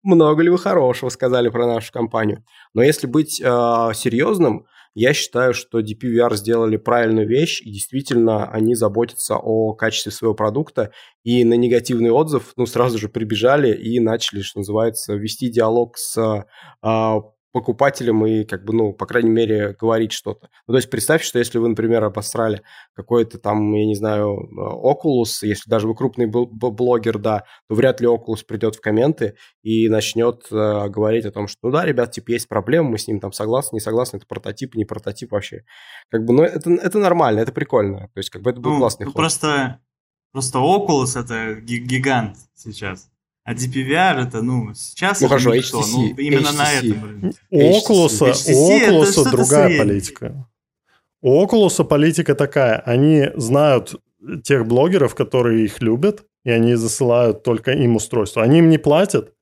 Много 0.04 0.44
ли 0.44 0.50
вы 0.50 0.60
хорошего 0.60 1.10
сказали 1.10 1.50
про 1.50 1.66
нашу 1.66 1.92
компанию? 1.92 2.44
Но 2.76 2.84
если 2.84 3.08
быть 3.08 3.42
э, 3.42 3.44
серьезным, 3.96 4.68
я 4.94 5.14
считаю, 5.14 5.54
что 5.54 5.80
DPVR 5.80 6.36
сделали 6.36 6.78
правильную 6.78 7.28
вещь, 7.28 7.62
и 7.62 7.72
действительно 7.72 8.50
они 8.52 8.76
заботятся 8.76 9.38
о 9.38 9.74
качестве 9.74 10.12
своего 10.12 10.36
продукта, 10.36 10.92
и 11.24 11.44
на 11.46 11.54
негативный 11.54 12.12
отзыв, 12.12 12.54
ну, 12.58 12.66
сразу 12.66 12.98
же 12.98 13.08
прибежали 13.08 13.74
и 13.74 14.00
начали, 14.00 14.42
что 14.42 14.60
называется, 14.60 15.14
вести 15.14 15.50
диалог 15.50 15.98
с 15.98 16.46
а, 16.82 17.22
покупателем 17.52 18.26
и, 18.26 18.44
как 18.44 18.64
бы, 18.64 18.74
ну, 18.74 18.94
по 18.94 19.06
крайней 19.06 19.30
мере, 19.30 19.76
говорить 19.80 20.12
что-то. 20.12 20.50
Ну, 20.68 20.74
то 20.74 20.78
есть 20.78 20.90
представь, 20.90 21.24
что 21.24 21.40
если 21.40 21.58
вы, 21.58 21.70
например, 21.70 22.04
обосрали 22.04 22.62
какой-то 22.94 23.38
там, 23.40 23.74
я 23.74 23.86
не 23.86 23.96
знаю, 23.96 24.50
Oculus, 24.58 25.40
если 25.42 25.70
даже 25.70 25.88
вы 25.88 25.96
крупный 25.96 26.28
бл- 26.28 26.48
блогер, 26.48 27.20
да, 27.20 27.44
то 27.68 27.76
вряд 27.76 28.02
ли 28.02 28.08
Oculus 28.08 28.46
придет 28.48 28.76
в 28.76 28.82
комменты 28.82 29.36
и 29.64 29.90
начнет 29.90 30.46
э, 30.52 30.88
говорить 30.90 31.26
о 31.26 31.32
том, 31.32 31.48
что, 31.48 31.60
ну 31.64 31.72
да, 31.72 31.86
ребят, 31.86 32.12
типа, 32.12 32.32
есть 32.32 32.48
проблемы, 32.48 32.92
мы 32.92 32.98
с 32.98 33.08
ним 33.08 33.20
там 33.20 33.32
согласны, 33.32 33.76
не 33.76 33.82
согласны, 33.82 34.18
это 34.18 34.26
прототип, 34.28 34.76
не 34.76 34.86
прототип 34.86 35.32
вообще. 35.32 35.64
Как 36.10 36.26
бы, 36.26 36.34
ну, 36.34 36.44
это, 36.44 36.72
это 36.72 37.00
нормально, 37.00 37.40
это 37.40 37.52
прикольно. 37.52 38.10
То 38.14 38.18
есть, 38.18 38.30
как 38.30 38.42
бы, 38.42 38.52
это 38.52 38.60
был 38.60 38.72
Ну, 38.72 38.80
классный 38.80 39.06
ну, 39.06 39.12
ход. 39.12 39.18
Просто, 39.18 39.80
просто 40.32 40.60
Oculus 40.60 41.20
это 41.20 41.56
ги- 41.56 41.80
гигант 41.80 42.38
сейчас. 42.54 43.10
А 43.44 43.54
DPVR 43.54 44.28
это, 44.28 44.42
ну, 44.42 44.74
сейчас 44.76 45.20
Ну, 45.22 45.28
это 45.28 45.36
хорошо, 45.36 45.56
никто. 45.56 45.80
HTC, 45.80 45.86
Ну, 45.94 46.08
именно 46.18 46.52
на 46.52 46.64
HTC. 46.64 46.92
этом 46.92 47.04
рынке. 47.22 47.38
У. 47.50 47.60
Oculus, 47.60 48.22
HTC 48.22 48.90
Oculus 48.90 49.32
другая 49.32 49.48
среднее. 49.68 49.80
политика. 49.80 50.48
У 51.22 51.44
Oculus 51.44 51.84
политика 51.84 52.36
такая. 52.36 52.78
Они 52.86 53.30
знают 53.36 53.96
тех 54.44 54.66
блогеров, 54.68 55.16
которые 55.16 55.66
их 55.66 55.82
любят, 55.82 56.24
и 56.44 56.52
они 56.52 56.76
засылают 56.76 57.44
только 57.44 57.72
им 57.72 57.96
устройство. 57.96 58.44
Они 58.44 58.60
им 58.60 58.70
не 58.70 58.78
платят, 58.78 59.34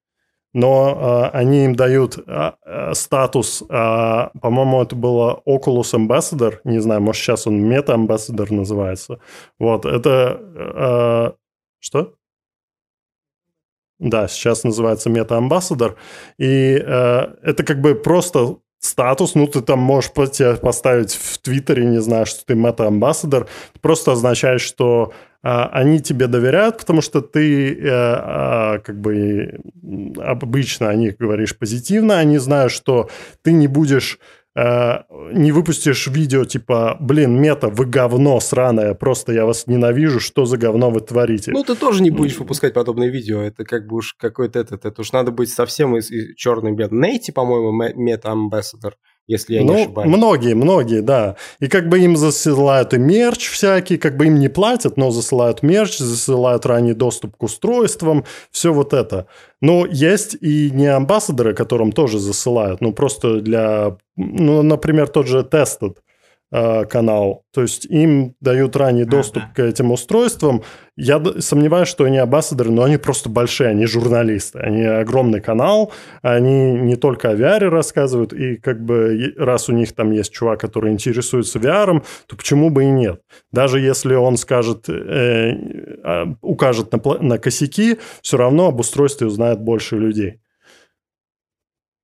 но 0.53 1.29
э, 1.33 1.37
они 1.37 1.65
им 1.65 1.75
дают 1.75 2.17
э, 2.17 2.51
э, 2.65 2.93
статус, 2.93 3.61
э, 3.61 3.65
по-моему, 3.69 4.81
это 4.81 4.95
было 4.95 5.41
Oculus 5.45 5.93
Ambassador, 5.93 6.59
не 6.63 6.79
знаю, 6.79 7.01
может, 7.01 7.21
сейчас 7.21 7.47
он 7.47 7.69
Meta 7.71 7.95
Ambassador 7.95 8.51
называется. 8.53 9.19
Вот, 9.59 9.85
это... 9.85 10.39
э, 10.55 11.31
что? 11.79 12.15
Да, 13.99 14.27
сейчас 14.27 14.63
называется 14.63 15.09
Ambassador. 15.09 15.95
И 16.37 16.81
э, 16.81 17.27
это 17.43 17.63
как 17.63 17.81
бы 17.81 17.95
просто 17.95 18.57
статус, 18.79 19.35
ну, 19.35 19.45
ты 19.47 19.61
там 19.61 19.79
можешь 19.79 20.11
поставить 20.11 21.13
в 21.13 21.37
Твиттере, 21.39 21.85
не 21.85 22.01
знаю, 22.01 22.25
что 22.25 22.45
ты 22.45 22.55
мета-амбассадор, 22.55 23.47
просто 23.81 24.13
означает, 24.13 24.61
что 24.61 25.11
а, 25.43 25.69
они 25.73 25.99
тебе 25.99 26.27
доверяют, 26.27 26.77
потому 26.77 27.01
что 27.01 27.21
ты 27.21 27.77
а, 27.83 28.75
а, 28.75 28.79
как 28.79 28.99
бы 28.99 29.59
обычно 30.17 30.89
о 30.89 30.95
них 30.95 31.17
говоришь 31.17 31.57
позитивно, 31.57 32.19
они 32.19 32.37
знают, 32.37 32.71
что 32.71 33.09
ты 33.41 33.51
не 33.51 33.67
будешь 33.67 34.17
Э, 34.17 34.38
не 34.55 35.51
выпустишь 35.51 36.07
видео 36.07 36.43
типа, 36.43 36.97
блин, 36.99 37.39
мета, 37.39 37.69
вы 37.69 37.85
говно 37.85 38.39
сраное, 38.39 38.93
просто 38.93 39.31
я 39.31 39.45
вас 39.45 39.67
ненавижу, 39.67 40.19
что 40.19 40.45
за 40.45 40.57
говно 40.57 40.89
вы 40.89 41.01
творите. 41.01 41.51
Ну, 41.51 41.63
ты 41.63 41.75
тоже 41.75 42.01
не 42.01 42.09
будешь 42.09 42.37
выпускать 42.37 42.73
подобные 42.73 43.09
видео, 43.09 43.41
это 43.41 43.63
как 43.63 43.87
бы 43.87 43.97
уж 43.97 44.15
какой-то 44.15 44.59
этот, 44.59 44.85
это 44.85 45.01
уж 45.01 45.11
надо 45.11 45.31
быть 45.31 45.49
совсем 45.49 45.95
из, 45.95 46.09
из 46.09 46.35
черный 46.35 46.71
бед. 46.71 46.91
Нейти, 46.91 47.31
по-моему, 47.31 47.71
мета-амбассадор, 47.71 48.95
если 49.29 49.55
я 49.55 49.63
ну, 49.63 49.73
не 49.73 49.81
ошибаюсь. 49.83 50.09
Многие, 50.09 50.55
многие, 50.55 51.01
да. 51.01 51.35
И 51.59 51.67
как 51.67 51.87
бы 51.87 51.99
им 51.99 52.17
засылают 52.17 52.93
и 52.93 52.97
мерч 52.97 53.47
всякий, 53.49 53.97
как 53.97 54.17
бы 54.17 54.25
им 54.25 54.39
не 54.39 54.49
платят, 54.49 54.97
но 54.97 55.11
засылают 55.11 55.61
мерч, 55.61 55.99
засылают 55.99 56.65
ранний 56.65 56.93
доступ 56.93 57.37
к 57.37 57.43
устройствам, 57.43 58.25
все 58.51 58.73
вот 58.73 58.93
это. 58.93 59.27
Но 59.61 59.85
есть 59.85 60.35
и 60.41 60.71
не 60.71 60.87
амбассадоры, 60.87 61.53
которым 61.53 61.91
тоже 61.91 62.17
засылают, 62.17 62.81
ну 62.81 62.91
просто 62.91 63.39
для, 63.39 63.97
ну, 64.17 64.63
например, 64.63 65.07
тот 65.07 65.27
же 65.27 65.39
Tested– 65.39 65.97
канал. 66.51 67.43
То 67.53 67.61
есть 67.61 67.85
им 67.85 68.35
дают 68.41 68.75
ранний 68.75 69.05
доступ 69.05 69.43
к 69.55 69.59
этим 69.59 69.91
устройствам. 69.91 70.63
Я 70.95 71.23
сомневаюсь, 71.39 71.87
что 71.87 72.05
они 72.05 72.17
амбассадоры, 72.17 72.71
но 72.71 72.83
они 72.83 72.97
просто 72.97 73.29
большие, 73.29 73.69
они 73.69 73.85
журналисты. 73.85 74.59
Они 74.59 74.83
огромный 74.83 75.41
канал, 75.41 75.91
они 76.21 76.73
не 76.73 76.95
только 76.95 77.29
о 77.29 77.35
VR 77.35 77.69
рассказывают, 77.69 78.33
и 78.33 78.57
как 78.57 78.83
бы 78.83 79.33
раз 79.37 79.69
у 79.69 79.73
них 79.73 79.93
там 79.93 80.11
есть 80.11 80.31
чувак, 80.33 80.59
который 80.59 80.91
интересуется 80.91 81.59
VR, 81.59 82.03
то 82.27 82.35
почему 82.35 82.69
бы 82.69 82.83
и 82.83 82.89
нет? 82.89 83.21
Даже 83.51 83.79
если 83.79 84.15
он 84.15 84.37
скажет, 84.37 84.89
э, 84.89 85.53
а, 86.03 86.33
укажет 86.41 86.91
на, 86.91 86.99
на 87.21 87.37
косяки, 87.37 87.97
все 88.21 88.37
равно 88.37 88.67
об 88.67 88.79
устройстве 88.79 89.27
узнает 89.27 89.59
больше 89.59 89.97
людей. 89.97 90.39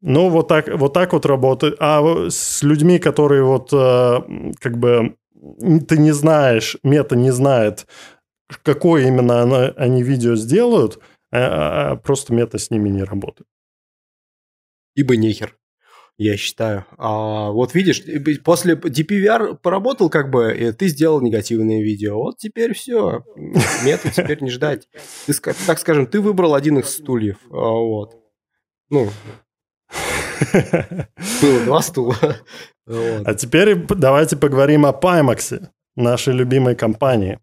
Ну, 0.01 0.29
вот 0.29 0.47
так, 0.47 0.67
вот 0.67 0.93
так 0.93 1.13
вот 1.13 1.25
работает. 1.25 1.75
А 1.79 2.29
с 2.29 2.61
людьми, 2.63 2.99
которые 2.99 3.43
вот 3.43 3.73
э, 3.73 4.51
как 4.59 4.77
бы 4.77 5.15
ты 5.87 5.97
не 5.97 6.11
знаешь, 6.11 6.77
мета 6.83 7.15
не 7.15 7.31
знает, 7.31 7.87
какое 8.63 9.07
именно 9.07 9.41
она, 9.41 9.65
они 9.77 10.03
видео 10.03 10.35
сделают, 10.35 10.99
а, 11.31 11.91
а 11.91 11.95
просто 11.95 12.33
мета 12.33 12.57
с 12.57 12.71
ними 12.71 12.89
не 12.89 13.03
работает. 13.03 13.47
Ибо 14.95 15.17
нехер, 15.17 15.57
я 16.17 16.37
считаю. 16.37 16.85
А, 16.97 17.51
вот 17.51 17.75
видишь, 17.75 18.03
после 18.43 18.75
DPVR 18.75 19.57
поработал 19.57 20.09
как 20.09 20.29
бы, 20.29 20.55
и 20.55 20.71
ты 20.71 20.87
сделал 20.87 21.21
негативное 21.21 21.81
видео. 21.81 22.15
Вот 22.15 22.37
теперь 22.37 22.73
все, 22.73 23.23
мета 23.83 24.09
теперь 24.11 24.41
не 24.41 24.49
ждать. 24.49 24.87
Ты, 25.25 25.33
так 25.67 25.79
скажем, 25.79 26.07
ты 26.07 26.21
выбрал 26.21 26.55
один 26.55 26.79
из 26.79 26.89
стульев. 26.89 27.37
А, 27.49 27.55
вот. 27.55 28.15
Ну, 28.89 29.09
было 31.41 31.59
два 31.65 31.81
стула. 31.81 32.15
А 32.87 33.33
теперь 33.33 33.75
давайте 33.75 34.37
поговорим 34.37 34.85
о 34.85 34.91
Pimax, 34.91 35.69
нашей 35.95 36.35
любимой 36.35 36.75
компании. 36.75 37.39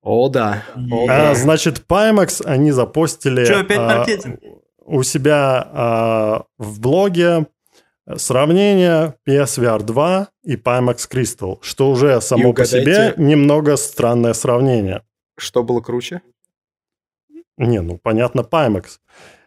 О, 0.00 0.28
да. 0.28 0.62
О, 0.92 1.06
а, 1.10 1.34
Значит, 1.34 1.82
Pimax 1.88 2.44
они 2.44 2.70
запостили 2.70 3.44
опять 3.52 4.24
а, 4.24 4.38
у 4.84 5.02
себя 5.02 5.68
а, 5.72 6.44
в 6.58 6.80
блоге 6.80 7.46
сравнение 8.14 9.14
PSVR 9.28 9.82
2 9.82 10.28
и 10.44 10.54
Pimax 10.54 11.10
Crystal, 11.10 11.58
что 11.60 11.90
уже 11.90 12.20
само 12.20 12.52
по 12.52 12.64
себе 12.64 13.14
немного 13.16 13.76
странное 13.76 14.34
сравнение. 14.34 15.02
Что 15.36 15.64
было 15.64 15.80
круче? 15.80 16.22
Не, 17.58 17.80
ну 17.80 17.98
понятно, 18.00 18.42
Pimax. 18.42 18.98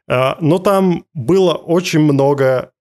А, 0.09 0.37
но 0.41 0.59
там 0.59 1.05
было 1.13 1.53
очень 1.53 2.01
много 2.01 2.71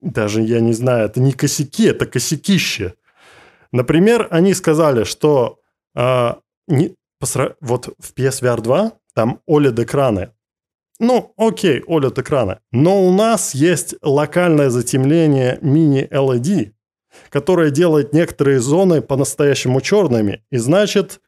даже 0.00 0.42
я 0.42 0.60
не 0.60 0.72
знаю, 0.72 1.06
это 1.06 1.20
не 1.20 1.32
косяки, 1.32 1.86
это 1.86 2.06
косякище. 2.06 2.94
Например, 3.72 4.26
они 4.30 4.54
сказали, 4.54 5.04
что 5.04 5.60
э, 5.94 6.34
не, 6.66 6.96
посра... 7.18 7.54
вот 7.60 7.88
в 7.98 8.14
PSVR 8.14 8.60
2 8.60 8.92
там 9.14 9.40
OLED-экраны. 9.48 10.30
Ну, 10.98 11.32
окей, 11.36 11.80
OLED-экраны. 11.80 12.58
Но 12.72 13.06
у 13.06 13.12
нас 13.12 13.54
есть 13.54 13.94
локальное 14.02 14.70
затемнение 14.70 15.58
мини-LED, 15.62 16.72
которое 17.28 17.70
делает 17.70 18.12
некоторые 18.12 18.60
зоны 18.60 19.00
по-настоящему 19.00 19.80
черными. 19.80 20.44
И 20.50 20.58
значит, 20.58 21.20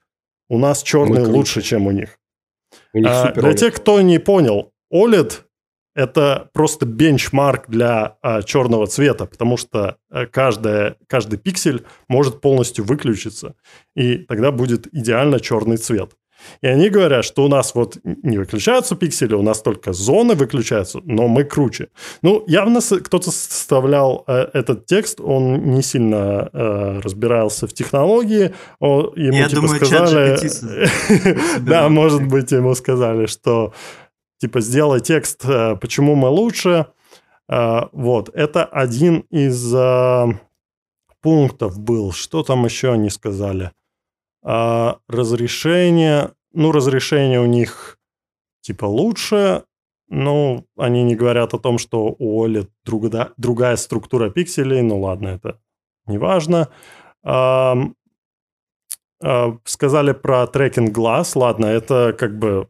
у 0.48 0.58
нас 0.58 0.82
черные 0.82 1.24
лучше, 1.24 1.62
чем 1.62 1.86
у 1.86 1.90
них. 1.90 2.18
У 2.92 2.98
них 2.98 3.08
а, 3.10 3.32
для 3.32 3.54
тех, 3.54 3.74
кто 3.74 4.00
не 4.00 4.18
понял, 4.18 4.72
OLED 4.92 5.42
это 5.94 6.48
просто 6.52 6.86
бенчмарк 6.86 7.68
для 7.68 8.16
а, 8.22 8.42
черного 8.42 8.86
цвета, 8.86 9.26
потому 9.26 9.56
что 9.56 9.96
а, 10.10 10.26
каждая, 10.26 10.96
каждый 11.06 11.38
пиксель 11.38 11.84
может 12.08 12.40
полностью 12.40 12.84
выключиться, 12.84 13.54
и 13.94 14.16
тогда 14.16 14.52
будет 14.52 14.86
идеально 14.92 15.40
черный 15.40 15.76
цвет. 15.76 16.12
И 16.60 16.66
они 16.66 16.88
говорят, 16.90 17.24
что 17.24 17.44
у 17.44 17.48
нас 17.48 17.74
вот 17.74 17.98
не 18.04 18.38
выключаются 18.38 18.96
пиксели, 18.96 19.34
у 19.34 19.42
нас 19.42 19.62
только 19.62 19.92
зоны 19.92 20.34
выключаются, 20.34 21.00
но 21.04 21.28
мы 21.28 21.44
круче. 21.44 21.88
Ну, 22.22 22.44
явно 22.46 22.80
кто-то 22.80 23.30
составлял 23.30 24.24
э, 24.26 24.48
этот 24.52 24.86
текст, 24.86 25.20
он 25.20 25.72
не 25.72 25.82
сильно 25.82 26.50
э, 26.52 27.00
разбирался 27.02 27.66
в 27.66 27.72
технологии. 27.72 28.54
О, 28.80 29.12
ему 29.16 29.36
Я 29.36 29.48
типа 29.48 29.62
думаю, 29.62 29.84
сказали... 29.84 30.38
Да, 31.60 31.88
может 31.88 32.26
быть, 32.26 32.52
ему 32.52 32.74
сказали, 32.74 33.26
что 33.26 33.72
типа 34.42 34.60
сделай 34.60 35.00
текст, 35.00 35.44
э, 35.44 35.76
почему 35.76 36.16
мы 36.16 36.28
лучше. 36.28 36.86
Э, 37.48 37.82
вот, 37.92 38.28
это 38.34 38.64
один 38.64 39.20
из 39.30 39.72
э, 39.72 40.26
пунктов 41.20 41.78
был. 41.78 42.10
Что 42.10 42.42
там 42.42 42.64
еще 42.64 42.92
они 42.92 43.10
сказали? 43.10 43.70
Разрешение, 44.42 46.32
ну, 46.52 46.72
разрешение 46.72 47.40
у 47.40 47.46
них 47.46 48.00
типа 48.60 48.86
лучше, 48.86 49.62
ну, 50.08 50.66
они 50.76 51.04
не 51.04 51.14
говорят 51.14 51.54
о 51.54 51.58
том, 51.60 51.78
что 51.78 52.16
у 52.18 52.44
OLED 52.44 52.68
другая, 52.84 53.30
другая 53.36 53.76
структура 53.76 54.30
пикселей, 54.30 54.82
ну 54.82 55.00
ладно, 55.00 55.28
это 55.28 55.60
не 56.06 56.18
важно. 56.18 56.68
Сказали 59.64 60.12
про 60.12 60.46
трекинг 60.48 60.90
глаз, 60.90 61.36
ладно, 61.36 61.66
это 61.66 62.12
как 62.18 62.36
бы 62.36 62.68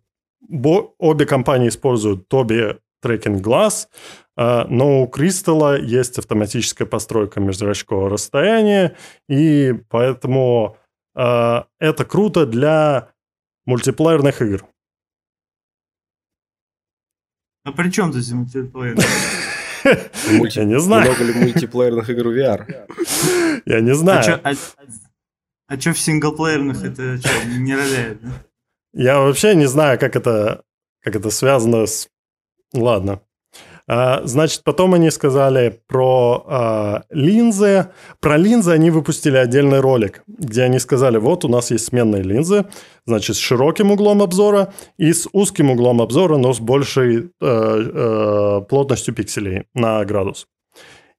обе 0.49 1.26
компании 1.26 1.68
используют 1.68 2.32
Tobii 2.32 2.78
Tracking 3.05 3.40
Glass, 3.40 3.88
а, 4.36 4.66
но 4.68 5.03
у 5.03 5.07
Crystal 5.07 5.80
есть 5.80 6.18
автоматическая 6.18 6.86
постройка 6.86 7.40
межзрачкового 7.40 8.11
расстояния, 8.11 8.97
и 9.28 9.74
поэтому 9.88 10.76
а, 11.14 11.66
это 11.78 12.05
круто 12.05 12.47
для 12.47 13.09
мультиплеерных 13.66 14.40
игр. 14.43 14.64
А 17.64 17.72
при 17.72 17.90
чем 17.90 18.12
здесь 18.12 18.32
мультиплеер? 18.32 18.97
Я 20.55 20.64
не 20.64 20.78
знаю. 20.80 21.11
Много 21.11 21.24
ли 21.24 21.32
мультиплеерных 21.32 22.09
игр 22.11 22.28
в 22.28 22.36
VR? 22.36 23.62
Я 23.66 23.80
не 23.80 23.95
знаю. 23.95 24.40
А 25.68 25.80
что 25.80 25.93
в 25.93 25.99
синглплеерных 25.99 26.84
это 26.84 27.18
не 27.59 27.74
роляет? 27.74 28.20
Я 28.93 29.20
вообще 29.20 29.55
не 29.55 29.66
знаю, 29.66 29.99
как 29.99 30.16
это, 30.16 30.62
как 31.03 31.16
это 31.16 31.30
связано 31.30 31.86
с... 31.86 32.09
Ладно. 32.74 33.20
А, 33.86 34.22
значит, 34.24 34.62
потом 34.64 34.95
они 34.95 35.11
сказали 35.11 35.80
про 35.86 36.45
а, 36.47 37.03
линзы. 37.11 37.88
Про 38.20 38.36
линзы 38.36 38.70
они 38.72 38.90
выпустили 38.90 39.36
отдельный 39.36 39.80
ролик, 39.80 40.22
где 40.26 40.62
они 40.62 40.78
сказали, 40.78 41.18
вот 41.18 41.45
у 41.45 41.49
нас 41.49 41.70
есть 41.70 41.86
сменные 41.86 42.22
линзы, 42.22 42.66
значит, 43.07 43.36
с 43.36 43.38
широким 43.38 43.90
углом 43.90 44.22
обзора 44.22 44.72
и 44.99 45.12
с 45.12 45.28
узким 45.32 45.70
углом 45.70 46.01
обзора, 46.01 46.36
но 46.36 46.53
с 46.53 46.61
большей 46.61 47.18
э, 47.18 47.26
э, 47.40 48.61
плотностью 48.68 49.14
пикселей 49.14 49.64
на 49.74 50.05
градус. 50.05 50.47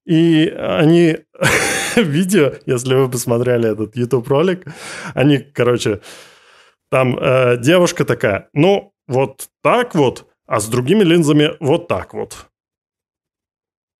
И 0.06 0.48
они 0.48 1.18
видео, 1.96 2.52
если 2.66 2.94
вы 2.94 3.10
посмотрели 3.10 3.70
этот 3.70 3.96
YouTube 3.96 4.28
ролик, 4.28 4.66
они, 5.14 5.38
короче, 5.38 6.00
там 6.90 7.18
э, 7.18 7.56
девушка 7.58 8.04
такая, 8.04 8.48
ну, 8.52 8.92
вот 9.06 9.48
так 9.62 9.94
вот, 9.94 10.26
а 10.46 10.60
с 10.60 10.68
другими 10.68 11.04
линзами 11.04 11.52
вот 11.60 11.88
так 11.88 12.14
вот. 12.14 12.46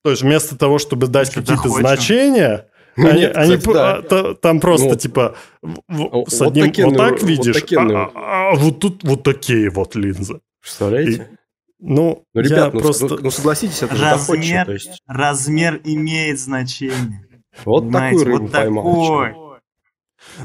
То 0.03 0.11
есть 0.11 0.22
вместо 0.22 0.57
того, 0.57 0.78
чтобы 0.78 1.07
дать 1.07 1.30
какие-то 1.32 1.68
значения, 1.70 2.68
ну, 2.97 3.09
они, 3.09 3.20
нет, 3.20 3.37
они 3.37 3.57
кстати, 3.57 3.74
да. 3.74 4.30
а, 4.30 4.35
там 4.35 4.61
просто 4.61 4.91
ну, 4.91 4.97
типа 4.97 5.37
в, 5.62 5.78
вот 5.89 6.30
с 6.30 6.41
одним 6.43 6.66
такие, 6.66 6.87
вот 6.87 6.97
так 6.97 7.22
видишь, 7.22 7.55
вот, 7.55 7.61
такие, 7.62 7.80
а, 7.80 8.11
а, 8.14 8.51
а 8.53 8.55
вот 8.55 8.80
тут 8.80 9.03
вот 9.03 9.22
такие 9.22 9.70
вот 9.70 9.97
линзы. 9.97 10.41
Представляете? 10.61 11.11
И, 11.11 11.37
ну, 11.80 12.24
ну, 12.32 12.41
ребят, 12.41 12.74
ну, 12.74 12.80
просто... 12.80 13.16
ну 13.20 13.30
согласитесь, 13.30 13.82
это 13.82 13.97
размер, 13.97 14.66
же 14.66 14.72
есть... 14.74 15.03
размер 15.07 15.80
имеет 15.85 16.39
значение. 16.39 17.26
Вот 17.64 17.85
Понимаете, 17.85 18.18
такую 18.18 18.32
рыбу 18.32 18.45
вот 18.45 18.53
поймал. 18.53 18.85
Такой. 18.85 19.43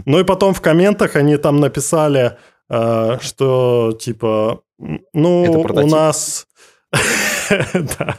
Ну 0.05 0.19
и 0.19 0.23
потом 0.23 0.53
в 0.53 0.61
комментах 0.61 1.15
они 1.15 1.37
там 1.37 1.59
написали, 1.59 2.37
э, 2.69 3.17
что 3.21 3.97
типа, 3.99 4.61
ну, 5.13 5.43
у 5.51 5.87
нас... 5.87 6.47
Да, 7.73 8.15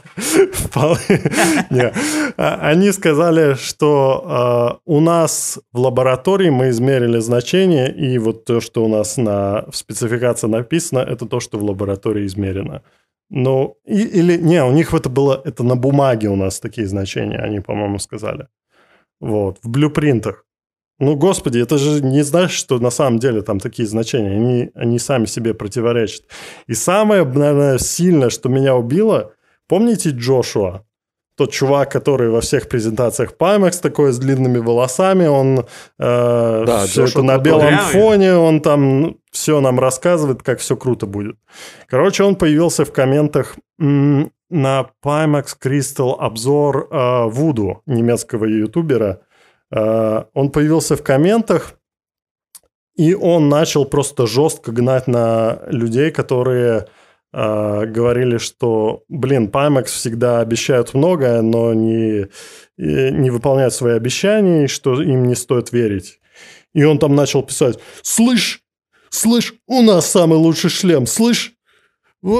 а, 2.37 2.69
Они 2.69 2.91
сказали, 2.91 3.55
что 3.55 4.23
а, 4.25 4.79
у 4.85 4.99
нас 4.99 5.59
в 5.71 5.79
лаборатории 5.79 6.49
мы 6.49 6.69
измерили 6.69 7.19
значение, 7.19 7.93
и 7.93 8.17
вот 8.17 8.45
то, 8.45 8.59
что 8.59 8.83
у 8.83 8.87
нас 8.87 9.17
на, 9.17 9.65
в 9.69 9.75
спецификации 9.75 10.47
написано, 10.47 10.99
это 10.99 11.25
то, 11.25 11.39
что 11.39 11.57
в 11.57 11.63
лаборатории 11.63 12.25
измерено. 12.25 12.81
Ну, 13.29 13.77
или, 13.85 14.37
не, 14.37 14.63
у 14.63 14.71
них 14.71 14.93
это 14.93 15.09
было, 15.09 15.41
это 15.45 15.63
на 15.63 15.77
бумаге 15.77 16.27
у 16.27 16.35
нас 16.35 16.59
такие 16.59 16.87
значения, 16.87 17.37
они, 17.37 17.61
по-моему, 17.61 17.99
сказали. 17.99 18.47
Вот, 19.21 19.59
в 19.63 19.69
блюпринтах. 19.69 20.45
Ну, 21.01 21.15
господи, 21.15 21.57
это 21.57 21.79
же 21.79 21.99
не 22.03 22.21
значит, 22.21 22.55
что 22.55 22.77
на 22.77 22.91
самом 22.91 23.17
деле 23.17 23.41
там 23.41 23.59
такие 23.59 23.87
значения. 23.87 24.35
Они, 24.35 24.69
они 24.75 24.99
сами 24.99 25.25
себе 25.25 25.55
противоречат. 25.55 26.25
И 26.67 26.75
самое, 26.75 27.25
наверное, 27.25 27.79
сильное, 27.79 28.29
что 28.29 28.49
меня 28.49 28.75
убило, 28.75 29.31
помните 29.67 30.11
Джошуа? 30.11 30.83
Тот 31.35 31.51
чувак, 31.51 31.91
который 31.91 32.29
во 32.29 32.41
всех 32.41 32.69
презентациях 32.69 33.33
Pimax 33.39 33.81
такой 33.81 34.11
с 34.11 34.19
длинными 34.19 34.59
волосами, 34.59 35.25
он 35.25 35.59
э, 35.59 35.63
да, 36.67 36.85
все 36.85 37.05
это 37.05 37.23
на 37.23 37.39
белом 37.39 37.79
фоне, 37.91 38.35
он 38.35 38.61
там 38.61 39.01
ну, 39.01 39.17
все 39.31 39.59
нам 39.59 39.79
рассказывает, 39.79 40.43
как 40.43 40.59
все 40.59 40.75
круто 40.75 41.07
будет. 41.07 41.35
Короче, 41.87 42.23
он 42.23 42.35
появился 42.35 42.85
в 42.85 42.93
комментах 42.93 43.55
на 43.79 44.89
Pimax 45.03 45.45
Crystal 45.59 46.15
обзор 46.19 46.89
э, 46.91 47.25
Вуду, 47.25 47.81
немецкого 47.87 48.45
ютубера. 48.45 49.21
Э, 49.71 50.23
он 50.33 50.51
появился 50.51 50.95
в 50.95 51.03
комментах, 51.03 51.73
и 52.95 53.13
он 53.13 53.49
начал 53.49 53.85
просто 53.85 54.27
жестко 54.27 54.71
гнать 54.71 55.07
на 55.07 55.61
людей, 55.67 56.11
которые 56.11 56.87
э, 57.33 57.85
говорили, 57.85 58.37
что, 58.37 59.03
блин, 59.07 59.49
Pimax 59.49 59.85
всегда 59.85 60.41
обещают 60.41 60.93
многое, 60.93 61.41
но 61.41 61.73
не, 61.73 62.27
не 62.77 63.29
выполняют 63.29 63.73
свои 63.73 63.95
обещания, 63.95 64.65
и 64.65 64.67
что 64.67 65.01
им 65.01 65.27
не 65.27 65.35
стоит 65.35 65.71
верить. 65.71 66.19
И 66.73 66.83
он 66.83 66.99
там 66.99 67.15
начал 67.15 67.43
писать, 67.43 67.79
слышь, 68.01 68.61
слышь, 69.09 69.53
у 69.67 69.81
нас 69.81 70.09
самый 70.09 70.37
лучший 70.37 70.69
шлем, 70.69 71.05
слышь, 71.05 71.53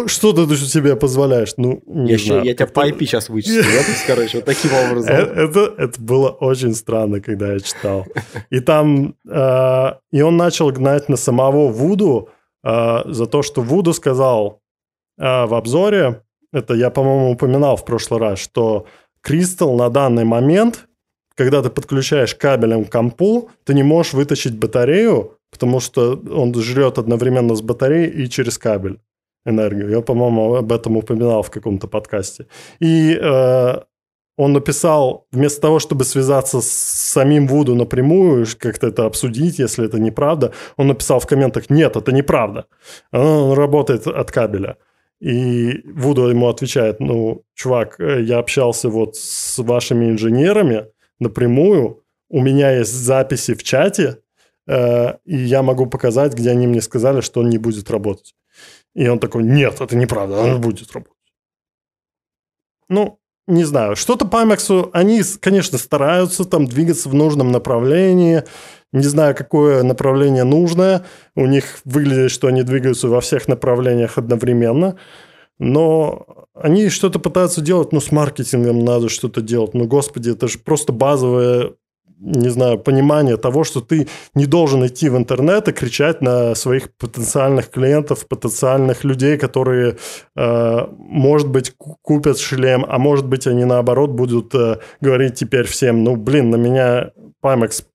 что 0.08 0.34
ты 0.34 0.56
себе 0.58 0.96
позволяешь? 0.96 1.54
Ну, 1.58 1.82
не 1.88 2.12
я, 2.12 2.18
знаю. 2.18 2.44
я 2.44 2.54
тебя 2.54 2.68
по 2.68 2.88
IP 2.88 3.00
сейчас 3.00 3.30
вычислю, 3.30 3.64
короче, 4.06 4.38
вот 4.38 4.46
таким 4.46 4.72
образом. 4.86 5.14
Э, 5.14 5.22
это, 5.22 5.74
это 5.78 6.02
было 6.02 6.30
очень 6.30 6.76
странно, 6.76 7.20
когда 7.20 7.54
я 7.54 7.60
читал. 7.60 8.06
И 8.52 8.60
там, 8.60 9.16
э, 9.28 9.94
и 10.12 10.22
он 10.22 10.38
начал 10.38 10.72
гнать 10.72 11.10
на 11.10 11.18
самого 11.18 11.70
Вуду 11.70 12.30
э, 12.64 13.02
за 13.06 13.26
то, 13.26 13.42
что 13.42 13.62
Вуду 13.62 13.94
сказал 13.94 14.62
э, 15.18 15.46
в 15.46 15.54
обзоре, 15.56 16.22
это 16.54 16.76
я, 16.76 16.90
по-моему, 16.92 17.32
упоминал 17.32 17.76
в 17.76 17.86
прошлый 17.86 18.20
раз, 18.20 18.40
что 18.40 18.86
Кристалл 19.22 19.76
на 19.76 19.90
данный 19.90 20.26
момент, 20.26 20.88
когда 21.36 21.64
ты 21.64 21.70
подключаешь 21.70 22.36
кабелем 22.36 22.86
к 22.86 22.92
компу, 22.92 23.50
ты 23.64 23.74
не 23.74 23.84
можешь 23.84 24.14
вытащить 24.14 24.58
батарею, 24.58 25.38
потому 25.50 25.80
что 25.80 26.22
он 26.32 26.54
жрет 26.54 27.00
одновременно 27.00 27.56
с 27.56 27.62
батареей 27.62 28.26
и 28.26 28.30
через 28.30 28.60
кабель 28.60 29.00
энергию. 29.46 29.90
Я, 29.90 30.02
по-моему, 30.02 30.56
об 30.56 30.72
этом 30.72 30.98
упоминал 30.98 31.42
в 31.44 31.52
каком-то 31.52 31.88
подкасте. 31.88 32.48
И 32.80 33.18
э, 33.22 33.76
он 34.38 34.54
написал, 34.54 35.28
вместо 35.32 35.62
того, 35.62 35.80
чтобы 35.80 36.04
связаться 36.04 36.62
с 36.62 36.70
самим 36.70 37.48
Вуду 37.48 37.76
напрямую, 37.76 38.46
как-то 38.58 38.88
это 38.88 39.06
обсудить, 39.06 39.60
если 39.60 39.86
это 39.86 40.00
неправда, 40.00 40.52
он 40.78 40.88
написал 40.88 41.20
в 41.20 41.28
комментах, 41.28 41.70
нет, 41.70 41.96
это 41.96 42.12
неправда. 42.12 42.66
Он 43.12 43.54
работает 43.54 44.08
от 44.08 44.32
кабеля. 44.32 44.78
И 45.20 45.82
Вуду 45.94 46.28
ему 46.28 46.48
отвечает, 46.48 47.00
ну, 47.00 47.44
чувак, 47.54 48.00
э, 48.00 48.22
я 48.24 48.40
общался 48.40 48.90
вот 48.90 49.16
с 49.16 49.60
вашими 49.60 50.06
инженерами 50.10 50.88
напрямую, 51.20 52.04
у 52.30 52.42
меня 52.42 52.72
есть 52.72 52.94
записи 52.94 53.54
в 53.54 53.64
чате, 53.64 54.18
э, 54.68 55.18
и 55.26 55.36
я 55.36 55.62
могу 55.62 55.86
показать, 55.86 56.34
где 56.34 56.50
они 56.50 56.66
мне 56.66 56.82
сказали, 56.82 57.22
что 57.22 57.42
он 57.42 57.50
не 57.50 57.60
будет 57.60 57.92
работать. 57.92 58.34
И 58.96 59.08
он 59.08 59.20
такой, 59.20 59.44
нет, 59.44 59.80
это 59.80 59.96
неправда, 59.96 60.38
он 60.38 60.60
будет 60.60 60.92
работать. 60.92 61.18
Ну, 62.90 63.20
не 63.48 63.64
знаю, 63.64 63.96
что-то 63.96 64.26
по 64.26 64.42
Амексу, 64.42 64.90
они, 64.94 65.22
конечно, 65.40 65.78
стараются 65.78 66.46
там 66.46 66.66
двигаться 66.66 67.10
в 67.10 67.14
нужном 67.14 67.52
направлении, 67.52 68.44
не 68.92 69.04
знаю, 69.04 69.36
какое 69.36 69.84
направление 69.84 70.44
нужное, 70.44 71.06
у 71.36 71.46
них 71.46 71.80
выглядит, 71.86 72.32
что 72.32 72.48
они 72.48 72.64
двигаются 72.64 73.08
во 73.08 73.22
всех 73.22 73.48
направлениях 73.48 74.18
одновременно, 74.18 74.98
но 75.58 76.48
они 76.54 76.90
что-то 76.90 77.20
пытаются 77.20 77.62
делать, 77.62 77.92
ну, 77.94 78.02
с 78.02 78.12
маркетингом 78.12 78.84
надо 78.84 79.10
что-то 79.10 79.42
делать, 79.42 79.74
ну, 79.74 79.86
господи, 79.86 80.32
это 80.32 80.48
же 80.48 80.60
просто 80.60 80.92
базовое 80.92 81.74
не 82.22 82.50
знаю, 82.50 82.78
понимание 82.78 83.36
того, 83.36 83.64
что 83.64 83.82
ты 83.82 84.08
не 84.36 84.46
должен 84.46 84.86
идти 84.86 85.10
в 85.10 85.18
интернет 85.18 85.68
и 85.68 85.72
кричать 85.72 86.22
на 86.22 86.56
своих 86.56 86.94
потенциальных 86.98 87.70
клиентов, 87.70 88.28
потенциальных 88.28 89.04
людей, 89.04 89.38
которые, 89.38 89.98
э, 90.36 90.88
может 90.98 91.50
быть, 91.50 91.74
купят 91.78 92.38
шлем, 92.38 92.86
а 92.88 93.00
может 93.00 93.28
быть, 93.28 93.48
они 93.48 93.66
наоборот 93.66 94.12
будут 94.12 94.54
э, 94.54 94.78
говорить 95.02 95.34
теперь 95.36 95.66
всем, 95.66 96.04
ну, 96.04 96.16
блин, 96.16 96.52
на 96.52 96.58
меня 96.58 97.12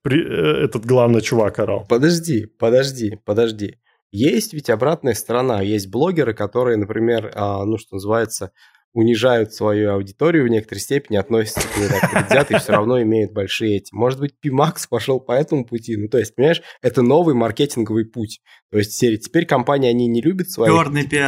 при, 0.01 0.21
э, 0.21 0.65
этот 0.65 0.85
главный 0.85 1.21
чувак 1.21 1.59
орал. 1.59 1.85
Подожди, 1.87 2.47
подожди, 2.59 3.17
подожди. 3.23 3.77
Есть 4.11 4.53
ведь 4.53 4.69
обратная 4.69 5.13
сторона. 5.13 5.61
Есть 5.61 5.89
блогеры, 5.89 6.33
которые, 6.33 6.77
например, 6.77 7.31
а, 7.35 7.63
ну, 7.65 7.77
что 7.77 7.95
называется, 7.95 8.51
унижают 8.97 9.53
свою 9.53 9.91
аудиторию 9.91 10.45
в 10.45 10.47
некоторой 10.47 10.81
степени, 10.81 11.17
относятся 11.17 11.67
к 11.67 11.77
ней 11.77 11.87
так 11.87 12.09
предвзято 12.11 12.55
и 12.55 12.59
все 12.59 12.71
равно 12.71 12.99
имеют 13.03 13.31
большие 13.31 13.77
эти. 13.77 13.93
Может 13.93 14.19
быть, 14.19 14.33
Pimax 14.43 14.87
пошел 14.89 15.19
по 15.19 15.33
этому 15.33 15.65
пути. 15.65 15.95
Ну, 15.95 16.07
то 16.09 16.17
есть, 16.17 16.33
понимаешь, 16.33 16.63
это 16.81 17.03
новый 17.03 17.35
маркетинговый 17.35 18.05
путь. 18.05 18.41
То 18.71 18.79
есть, 18.79 18.93
серии, 18.93 19.17
теперь 19.17 19.45
компании, 19.45 19.87
они 19.87 20.07
не 20.07 20.19
любят 20.19 20.49
своих 20.49 20.71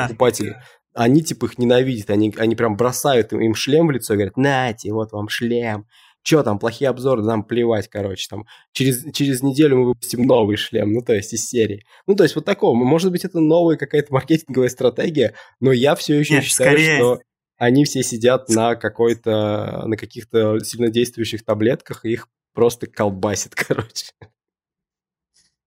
покупателей. 0.08 0.56
Они, 0.96 1.22
типа, 1.22 1.46
их 1.46 1.60
ненавидят. 1.60 2.10
Они, 2.10 2.34
они 2.40 2.56
прям 2.56 2.76
бросают 2.76 3.34
им, 3.34 3.40
им 3.40 3.54
шлем 3.54 3.86
в 3.86 3.92
лицо 3.92 4.16
и 4.16 4.18
говорят, 4.18 4.36
нате, 4.36 4.92
вот 4.92 5.12
вам 5.12 5.30
шлем. 5.30 5.86
Че 6.24 6.42
там, 6.42 6.58
плохие 6.58 6.90
обзоры, 6.90 7.22
нам 7.22 7.44
плевать, 7.44 7.88
короче, 7.88 8.26
там, 8.32 8.46
через, 8.74 9.06
через 9.14 9.44
неделю 9.44 9.78
мы 9.78 9.86
выпустим 9.86 10.24
новый 10.24 10.58
шлем, 10.58 10.92
ну, 10.92 11.02
то 11.02 11.14
есть 11.14 11.34
из 11.34 11.46
серии. 11.46 11.86
Ну, 12.08 12.16
то 12.16 12.24
есть 12.24 12.36
вот 12.36 12.44
такого, 12.44 12.76
может 12.76 13.12
быть, 13.12 13.24
это 13.24 13.40
новая 13.40 13.78
какая-то 13.78 14.12
маркетинговая 14.12 14.68
стратегия, 14.68 15.36
но 15.62 15.72
я 15.72 15.96
все 15.96 16.20
еще 16.20 16.34
Нет, 16.34 16.44
считаю, 16.44 16.72
скорее... 16.72 16.98
что 16.98 17.20
они 17.60 17.84
все 17.84 18.02
сидят 18.04 18.50
на 18.50 18.76
какой-то, 18.76 19.84
на 19.86 19.98
каких-то 19.98 20.60
сильнодействующих 20.60 21.44
таблетках, 21.44 22.06
и 22.06 22.14
их 22.14 22.30
просто 22.54 22.88
колбасит, 22.88 23.54
короче. 23.68 24.06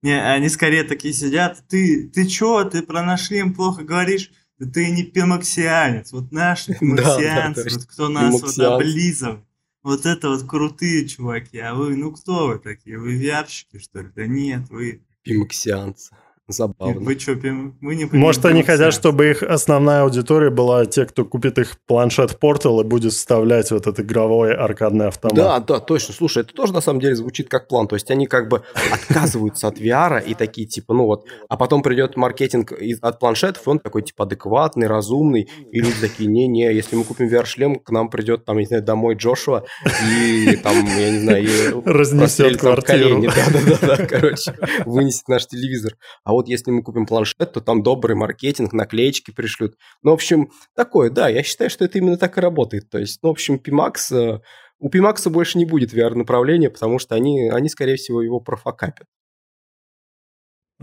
Не, 0.03 0.21
они 0.21 0.49
скорее 0.49 0.83
такие 0.83 1.15
сидят, 1.15 1.63
ты, 1.69 2.09
ты 2.09 2.27
чё, 2.27 2.65
ты 2.65 2.83
про 2.83 3.05
наш 3.05 3.27
шлем 3.29 3.55
плохо 3.55 3.85
говоришь? 3.85 4.33
Да 4.59 4.69
ты 4.69 4.91
не 4.91 5.05
пимаксианец, 5.05 6.13
вот 6.13 6.33
наши 6.33 6.75
пимаксианцы, 6.75 7.65
да, 7.65 7.71
да, 7.71 7.77
вот 7.77 7.85
кто 7.87 8.09
нас 8.09 8.43
вот 8.43 8.59
облизывает. 8.59 9.45
Вот 9.83 10.07
это 10.07 10.31
вот 10.31 10.47
крутые 10.49 11.09
чуваки, 11.09 11.59
а 11.59 11.75
вы, 11.75 11.97
ну 11.97 12.13
кто 12.13 12.49
вы 12.49 12.59
такие? 12.59 12.99
Вы 12.99 13.17
вярщики, 13.17 13.79
что 13.79 14.01
ли? 14.01 14.09
Да 14.15 14.27
нет, 14.27 14.71
вы... 14.71 15.03
Пимаксианцы. 15.23 16.15
Забавно. 16.49 17.01
Вы 17.01 17.19
что, 17.19 17.37
мы 17.81 17.95
не 17.95 18.07
Может, 18.07 18.45
они 18.47 18.63
хотят, 18.63 18.93
чтобы 18.93 19.31
их 19.31 19.43
основная 19.43 20.03
аудитория 20.03 20.51
была 20.51 20.87
те, 20.87 21.07
кто 21.07 21.25
купит 21.25 21.59
их 21.59 21.77
планшет 21.87 22.37
Portal 22.43 22.81
и 22.81 22.85
будет 22.85 23.13
вставлять 23.13 23.71
вот 23.71 23.87
этот 23.87 24.01
игровой 24.01 24.55
аркадный 24.55 25.07
автомат. 25.07 25.37
Да, 25.37 25.61
да, 25.61 25.79
точно. 25.79 26.15
Слушай, 26.15 26.43
это 26.43 26.53
тоже 26.53 26.73
на 26.73 26.81
самом 26.81 27.01
деле 27.01 27.15
звучит 27.15 27.49
как 27.49 27.69
план. 27.69 27.87
То 27.87 27.95
есть 27.95 28.11
они 28.11 28.27
как 28.27 28.49
бы 28.49 28.63
отказываются 28.93 29.69
от 29.69 29.79
VR 29.79 30.23
и 30.25 30.35
такие 30.35 30.67
типа, 30.67 30.95
ну 30.95 31.07
вот, 31.07 31.27
а 31.49 31.57
потом 31.57 31.83
придет 31.83 32.17
маркетинг 32.17 32.73
от 33.01 33.19
планшетов, 33.21 33.67
и 33.67 33.71
он 33.71 33.79
такой 33.79 34.03
типа 34.03 34.25
адекватный, 34.25 34.89
разумный, 34.89 35.49
и 35.71 35.81
люди 35.81 36.01
такие, 36.01 36.29
не-не, 36.29 36.75
если 36.75 36.97
мы 36.97 37.05
купим 37.05 37.29
VR-шлем, 37.29 37.77
к 37.77 37.91
нам 37.91 38.11
придет 38.11 38.45
там, 38.45 38.59
не 38.59 38.67
знаю, 38.67 38.83
домой 38.83 39.15
Джошуа 39.15 39.65
и 40.05 40.57
там, 40.57 40.85
я 40.85 41.11
не 41.11 41.21
знаю, 41.21 41.83
разнесет 41.87 42.59
квартиру. 42.59 43.23
Да-да-да, 43.23 44.07
короче, 44.09 44.55
вынесет 44.85 45.29
наш 45.29 45.47
телевизор. 45.47 45.93
А 46.25 46.33
вот 46.33 46.42
вот 46.43 46.49
если 46.49 46.71
мы 46.71 46.83
купим 46.83 47.07
планшет, 47.07 47.53
то 47.53 47.61
там 47.61 47.83
добрый 47.83 48.17
маркетинг, 48.17 48.73
наклеечки 48.73 49.31
пришлют. 49.31 49.77
Ну, 50.03 50.11
в 50.11 50.15
общем, 50.15 50.51
такое, 50.77 51.11
да, 51.11 51.29
я 51.29 51.43
считаю, 51.43 51.71
что 51.71 51.85
это 51.85 51.99
именно 51.99 52.17
так 52.17 52.37
и 52.39 52.41
работает. 52.41 52.91
То 52.91 52.99
есть, 52.99 53.21
ну, 53.23 53.31
в 53.31 53.33
общем, 53.33 53.57
Pimax, 53.57 54.15
э, 54.15 54.41
у 54.79 54.91
Pimax 54.91 55.29
больше 55.31 55.59
не 55.59 55.65
будет 55.65 55.95
VR-направления, 55.95 56.71
потому 56.71 56.99
что 56.99 57.15
они, 57.15 57.49
они, 57.49 57.69
скорее 57.69 57.97
всего, 57.97 58.23
его 58.23 58.41
профокапят. 58.41 59.07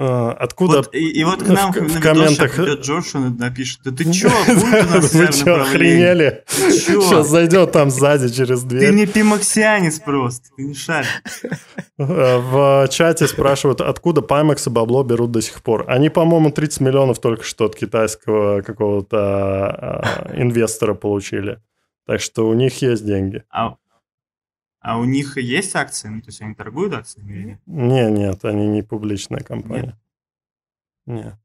А, 0.02 0.32
откуда... 0.32 0.78
Вот, 0.78 0.96
и, 0.96 1.10
и 1.10 1.24
вот 1.26 1.44
к 1.44 1.48
нам 1.48 1.74
в, 1.74 1.76
в, 1.76 2.00
комментах 2.00 2.56
придет 2.56 2.80
Джош, 2.80 3.16
он 3.16 3.36
напишет, 3.36 3.82
да 3.84 3.92
ты 3.92 4.06
чё, 4.14 4.30
Вы 4.48 5.28
чё, 5.34 5.62
охренели? 5.62 6.46
Сейчас 6.48 7.28
зайдет 7.28 7.74
там 7.74 7.90
сзади 7.90 8.30
через 8.30 8.64
дверь. 8.64 8.88
Ты 8.88 8.94
не 8.94 9.06
пимаксианец 9.06 10.00
просто, 10.00 10.48
ты 10.56 10.64
не 10.64 10.74
шаришь. 10.74 11.22
В 11.98 12.88
чате 12.90 13.28
спрашивают, 13.28 13.82
откуда 13.82 14.22
Pimax 14.22 14.70
и 14.70 14.70
бабло 14.70 15.04
берут 15.04 15.32
до 15.32 15.42
сих 15.42 15.62
пор. 15.62 15.84
Они, 15.90 16.08
по-моему, 16.08 16.50
30 16.50 16.80
миллионов 16.80 17.20
только 17.20 17.44
что 17.44 17.66
от 17.66 17.76
китайского 17.76 18.62
какого-то 18.62 19.18
а, 19.18 20.32
инвестора 20.34 20.94
получили. 20.94 21.60
Так 22.08 22.22
что 22.22 22.48
у 22.48 22.54
них 22.54 22.82
есть 22.82 23.06
деньги. 23.06 23.44
А, 23.50 23.76
а 24.80 24.98
у 25.00 25.04
них 25.04 25.38
есть 25.38 25.76
акции? 25.76 26.08
Ну, 26.08 26.22
то 26.22 26.28
есть 26.28 26.42
они 26.42 26.56
торгуют 26.56 26.94
акциями 26.94 27.34
или 27.34 27.44
нет? 27.44 27.62
Не, 27.66 28.10
нет, 28.10 28.46
они 28.46 28.68
не 28.68 28.82
публичная 28.82 29.42
компания. 29.42 30.00
Нет. 31.06 31.26
нет. 31.26 31.36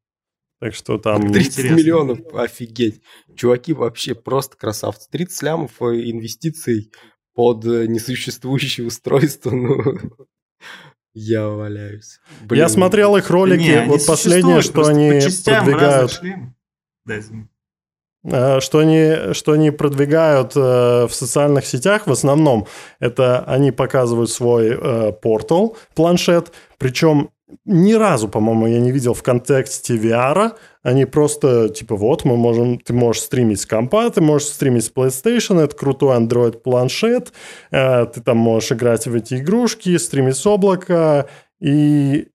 Так 0.61 0.75
что 0.75 0.99
там... 0.99 1.33
30 1.33 1.53
Интересно. 1.53 1.75
миллионов, 1.75 2.35
офигеть. 2.35 3.03
Чуваки 3.37 3.73
вообще 3.73 4.15
просто 4.15 4.57
красавцы. 4.57 5.09
30 5.11 5.43
лямов 5.43 5.83
э, 5.83 6.11
инвестиций 6.11 6.93
под 7.35 7.65
э, 7.67 7.87
несуществующее 7.87 8.87
устройство, 8.87 9.51
ну... 9.51 9.79
Я 11.17 11.47
валяюсь. 11.47 12.19
Блин. 12.41 12.63
Я 12.63 12.69
смотрел 12.69 13.17
их 13.17 13.31
ролики, 13.31 13.63
не, 13.63 13.85
вот 13.85 14.05
последнее, 14.05 14.63
что 14.63 14.87
они 14.87 15.21
продвигают... 15.45 16.21
Да, 17.05 17.19
извините. 17.19 17.54
Э, 18.25 18.61
что 18.61 18.79
они, 18.79 19.33
что 19.33 19.53
они 19.53 19.71
продвигают 19.71 20.53
э, 20.57 21.07
в 21.07 21.13
социальных 21.13 21.67
сетях 21.67 22.07
в 22.07 22.13
основном, 22.13 22.67
это 23.01 23.45
они 23.47 23.71
показывают 23.71 24.31
свой 24.31 24.71
э, 24.71 25.13
портал, 25.13 25.77
планшет, 25.95 26.53
причем 26.79 27.31
ни 27.65 27.93
разу, 27.93 28.29
по-моему, 28.29 28.67
я 28.67 28.81
не 28.81 28.91
видел 28.91 29.15
в 29.15 29.23
контексте 29.23 29.97
VR. 29.97 30.53
Они 30.83 31.05
просто, 31.05 31.69
типа, 31.69 31.97
вот, 31.97 32.25
мы 32.25 32.37
можем, 32.37 32.79
ты 32.79 32.93
можешь 32.93 33.23
стримить 33.23 33.61
с 33.61 33.67
компа, 33.67 34.11
ты 34.11 34.21
можешь 34.21 34.49
стримить 34.49 34.85
с 34.85 34.93
PlayStation, 34.93 35.61
это 35.61 35.75
крутой 35.77 36.17
Android 36.19 36.59
планшет, 36.59 37.33
э, 37.71 38.07
ты 38.07 38.21
там 38.21 38.39
можешь 38.39 38.73
играть 38.73 39.07
в 39.07 39.15
эти 39.15 39.35
игрушки, 39.35 39.97
стримить 39.99 40.37
с 40.37 40.47
облака, 40.47 41.27
и 41.61 42.29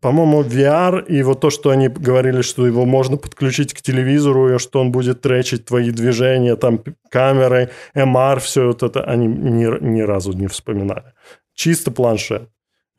по-моему, 0.00 0.42
VR 0.42 1.04
и 1.06 1.22
вот 1.22 1.40
то, 1.40 1.50
что 1.50 1.70
они 1.70 1.88
говорили, 1.88 2.42
что 2.42 2.66
его 2.66 2.86
можно 2.86 3.16
подключить 3.16 3.74
к 3.74 3.82
телевизору, 3.82 4.54
и 4.54 4.58
что 4.58 4.80
он 4.80 4.92
будет 4.92 5.20
тречить 5.20 5.66
твои 5.66 5.90
движения, 5.90 6.56
там 6.56 6.82
камеры, 7.10 7.70
MR, 7.94 8.40
все 8.40 8.66
вот 8.66 8.82
это, 8.82 9.04
они 9.04 9.26
ни, 9.26 9.84
ни 9.84 10.00
разу 10.00 10.32
не 10.32 10.46
вспоминали. 10.46 11.12
Чисто 11.54 11.90
планшет. 11.90 12.48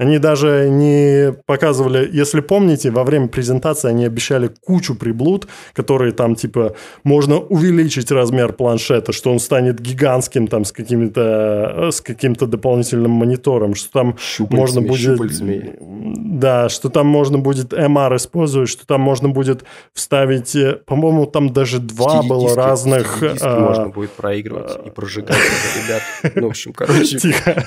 Они 0.01 0.17
даже 0.17 0.67
не 0.67 1.31
показывали, 1.45 2.09
если 2.11 2.39
помните, 2.41 2.89
во 2.89 3.03
время 3.03 3.27
презентации 3.27 3.87
они 3.87 4.03
обещали 4.03 4.49
кучу 4.65 4.95
приблуд, 4.95 5.47
которые 5.73 6.11
там 6.11 6.33
типа 6.33 6.73
можно 7.03 7.37
увеличить 7.37 8.09
размер 8.09 8.53
планшета, 8.53 9.11
что 9.11 9.31
он 9.31 9.39
станет 9.39 9.79
гигантским 9.79 10.47
там 10.47 10.65
с 10.65 10.71
каким-то 10.71 11.89
с 11.91 12.01
каким-то 12.01 12.47
дополнительным 12.47 13.11
монитором, 13.11 13.75
что 13.75 13.91
там 13.91 14.17
Щупальцами, 14.17 14.59
можно 14.59 14.81
будет 14.81 14.99
щупальцами. 15.01 15.75
да, 15.79 16.69
что 16.69 16.89
там 16.89 17.05
можно 17.05 17.37
будет 17.37 17.71
MR 17.71 18.15
использовать, 18.15 18.69
что 18.69 18.87
там 18.87 19.01
можно 19.01 19.29
будет 19.29 19.65
вставить, 19.93 20.55
э, 20.55 20.79
по-моему, 20.83 21.27
там 21.27 21.53
даже 21.53 21.77
два 21.77 22.23
было 22.23 22.47
диски, 22.47 22.57
разных. 22.57 23.23
А... 23.41 23.59
Можно 23.59 23.89
будет 23.89 24.09
проигрывать 24.13 24.79
и 24.83 24.89
прожигать, 24.89 25.37
ребят. 25.75 26.33
Ну, 26.35 26.47
в 26.47 26.49
общем, 26.49 26.73
короче, 26.73 27.19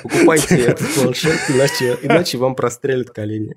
покупайте 0.02 0.56
этот 0.56 0.88
планшет, 0.96 1.38
иначе 1.48 2.23
иначе 2.24 2.38
вам 2.38 2.54
прострелят 2.54 3.10
колени. 3.10 3.54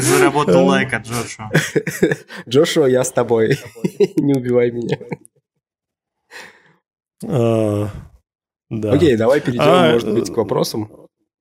Заработал 0.00 0.66
лайк 0.66 0.92
от 0.92 1.06
Джошуа. 1.06 1.50
Джошуа, 2.48 2.86
я 2.86 3.02
с 3.02 3.10
тобой. 3.10 3.58
Не 4.16 4.34
убивай 4.34 4.70
меня. 4.70 4.98
А, 7.26 7.88
да. 8.70 8.92
Окей, 8.92 9.16
давай 9.16 9.40
перейдем, 9.40 9.64
а, 9.64 9.92
может 9.92 10.12
быть, 10.12 10.32
к 10.32 10.36
вопросам. 10.36 10.90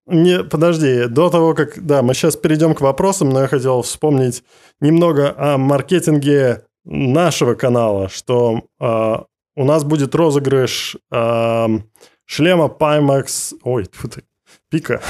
Не, 0.08 0.44
подожди, 0.44 1.06
до 1.08 1.30
того, 1.30 1.54
как... 1.54 1.86
Да, 1.86 2.02
мы 2.02 2.14
сейчас 2.14 2.36
перейдем 2.36 2.74
к 2.74 2.82
вопросам, 2.82 3.30
но 3.30 3.42
я 3.42 3.48
хотел 3.48 3.82
вспомнить 3.84 4.44
немного 4.80 5.36
о 5.38 5.58
маркетинге 5.58 6.64
нашего 6.84 7.54
канала, 7.54 8.10
что 8.10 8.64
э, 8.80 9.16
у 9.56 9.66
нас 9.66 9.84
будет 9.84 10.16
розыгрыш 10.16 10.98
э, 11.12 11.68
шлема 12.26 12.66
Pimax... 12.66 13.54
Ой, 13.64 13.86
ты, 13.86 14.24
пика. 14.70 15.02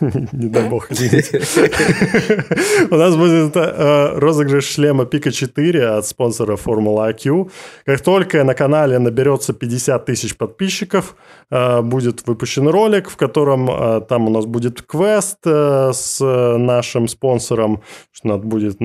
Не 0.32 0.48
дай 0.48 0.68
бог. 0.68 0.88
У 2.90 2.96
нас 2.96 3.16
будет 3.16 3.56
э, 3.56 4.18
розыгрыш 4.18 4.64
шлема 4.64 5.06
Пика 5.06 5.32
4 5.32 5.88
от 5.88 6.06
спонсора 6.06 6.56
Формула 6.56 7.10
IQ. 7.10 7.50
Как 7.86 8.00
только 8.00 8.44
на 8.44 8.54
канале 8.54 8.98
наберется 8.98 9.52
50 9.52 10.04
тысяч 10.04 10.36
подписчиков, 10.36 11.16
э, 11.50 11.82
будет 11.82 12.26
выпущен 12.26 12.68
ролик, 12.68 13.08
в 13.08 13.16
котором 13.16 13.70
э, 13.70 14.00
там 14.08 14.26
у 14.26 14.30
нас 14.30 14.46
будет 14.46 14.82
квест 14.82 15.38
с 15.44 16.56
нашим 16.58 17.08
спонсором, 17.08 17.82
что 18.12 18.28
надо 18.28 18.46
будет 18.46 18.80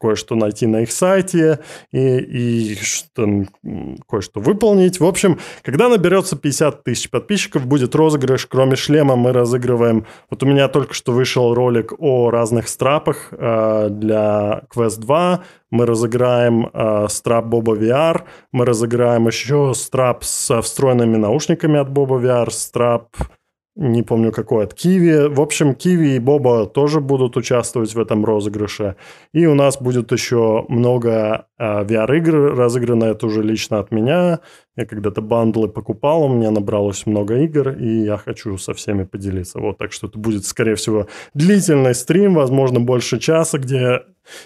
кое-что 0.00 0.34
найти 0.34 0.66
на 0.66 0.82
их 0.82 0.92
сайте 0.92 1.60
и, 1.92 2.18
и 2.18 2.74
что, 2.76 3.26
кое-что 4.08 4.40
выполнить. 4.40 5.00
В 5.00 5.04
общем, 5.04 5.38
когда 5.62 5.88
наберется 5.88 6.36
50 6.36 6.84
тысяч 6.84 7.10
подписчиков, 7.10 7.66
будет 7.66 7.94
розыгрыш. 7.94 8.46
Кроме 8.46 8.76
шлема 8.76 9.16
мы 9.16 9.32
разыгрываем... 9.32 10.06
Вот 10.30 10.42
у 10.42 10.46
меня 10.46 10.68
только 10.68 10.94
что 10.94 11.12
вышел 11.12 11.54
ролик 11.54 11.92
о 11.98 12.30
разных 12.30 12.68
страпах 12.68 13.28
э, 13.32 13.88
для 13.90 14.62
Quest 14.74 15.00
2. 15.00 15.44
Мы 15.70 15.86
разыграем 15.86 16.70
э, 16.72 17.06
страп 17.08 17.46
Боба 17.46 17.76
VR. 17.76 18.22
Мы 18.52 18.64
разыграем 18.64 19.26
еще 19.26 19.72
страп 19.74 20.24
со 20.24 20.62
встроенными 20.62 21.16
наушниками 21.16 21.78
от 21.78 21.90
Боба 21.90 22.16
VR. 22.16 22.50
Страп 22.50 23.16
не 23.76 24.02
помню 24.02 24.32
какой, 24.32 24.64
от 24.64 24.74
Киви. 24.74 25.28
В 25.28 25.40
общем, 25.40 25.74
Киви 25.74 26.16
и 26.16 26.18
Боба 26.18 26.66
тоже 26.66 27.00
будут 27.00 27.36
участвовать 27.36 27.94
в 27.94 28.00
этом 28.00 28.24
розыгрыше. 28.24 28.96
И 29.34 29.46
у 29.46 29.54
нас 29.54 29.80
будет 29.80 30.12
еще 30.12 30.64
много 30.68 31.46
э, 31.58 31.84
VR-игр 31.84 32.56
разыграно, 32.56 33.04
это 33.04 33.26
уже 33.26 33.42
лично 33.42 33.78
от 33.78 33.92
меня. 33.92 34.40
Я 34.76 34.86
когда-то 34.86 35.20
бандлы 35.20 35.68
покупал, 35.68 36.24
у 36.24 36.28
меня 36.28 36.50
набралось 36.50 37.06
много 37.06 37.36
игр, 37.38 37.70
и 37.70 38.04
я 38.04 38.16
хочу 38.16 38.56
со 38.56 38.72
всеми 38.72 39.04
поделиться. 39.04 39.60
Вот, 39.60 39.78
так 39.78 39.92
что 39.92 40.06
это 40.06 40.18
будет, 40.18 40.46
скорее 40.46 40.74
всего, 40.74 41.06
длительный 41.34 41.94
стрим, 41.94 42.34
возможно, 42.34 42.80
больше 42.80 43.18
часа, 43.18 43.58
где 43.58 44.02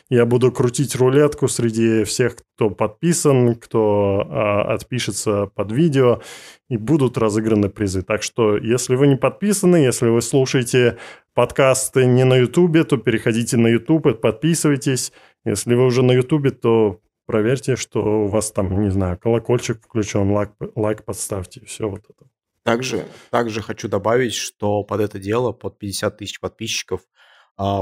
я 0.09 0.27
буду 0.27 0.53
крутить 0.53 0.97
рулетку 0.97 1.49
среди 1.49 2.05
всех, 2.05 2.37
кто 2.37 2.71
подписан, 2.71 3.55
кто 3.55 4.27
э, 4.29 4.73
отпишется 4.73 5.47
под 5.55 5.73
видео, 5.73 6.21
и 6.69 6.77
будут 6.77 7.19
разыграны 7.19 7.69
призы. 7.69 8.03
Так 8.03 8.23
что, 8.23 8.57
если 8.57 8.97
вы 8.97 9.07
не 9.07 9.17
подписаны, 9.17 9.77
если 9.77 10.09
вы 10.09 10.23
слушаете 10.23 10.99
подкасты 11.35 12.07
не 12.07 12.25
на 12.25 12.35
Ютубе, 12.35 12.85
то 12.85 12.97
переходите 12.97 13.57
на 13.57 13.69
Ютуб 13.69 14.07
и 14.07 14.15
подписывайтесь. 14.15 15.13
Если 15.45 15.75
вы 15.75 15.87
уже 15.87 16.03
на 16.03 16.13
Ютубе, 16.13 16.51
то 16.51 17.01
проверьте, 17.27 17.77
что 17.77 18.25
у 18.25 18.27
вас 18.27 18.51
там, 18.53 18.83
не 18.83 18.91
знаю, 18.91 19.19
колокольчик 19.19 19.83
включен, 19.85 20.31
лайк, 20.31 20.51
лайк 20.75 21.05
подставьте, 21.05 21.65
все 21.65 21.89
вот 21.89 22.03
это. 22.09 22.29
Также, 22.63 23.07
также 23.31 23.63
хочу 23.63 23.89
добавить, 23.89 24.35
что 24.35 24.85
под 24.85 25.01
это 25.01 25.19
дело, 25.19 25.53
под 25.53 25.79
50 25.79 26.19
тысяч 26.19 26.41
подписчиков, 26.41 27.01
а, 27.01 27.10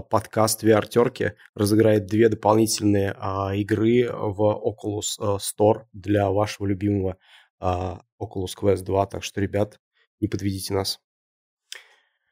подкаст 0.03 0.64
VR-терки 0.64 1.34
разыграет 1.55 2.07
две 2.07 2.29
дополнительные 2.29 3.14
а, 3.17 3.55
игры 3.55 4.11
в 4.13 4.41
Oculus 4.41 5.17
э, 5.21 5.38
Store 5.38 5.84
для 5.92 6.30
вашего 6.30 6.67
любимого 6.67 7.17
а, 7.61 8.00
Oculus 8.21 8.55
Quest 8.61 8.83
2. 8.83 9.07
Так 9.07 9.22
что, 9.22 9.41
ребят, 9.41 9.79
не 10.21 10.26
подведите 10.26 10.75
нас. 10.75 11.00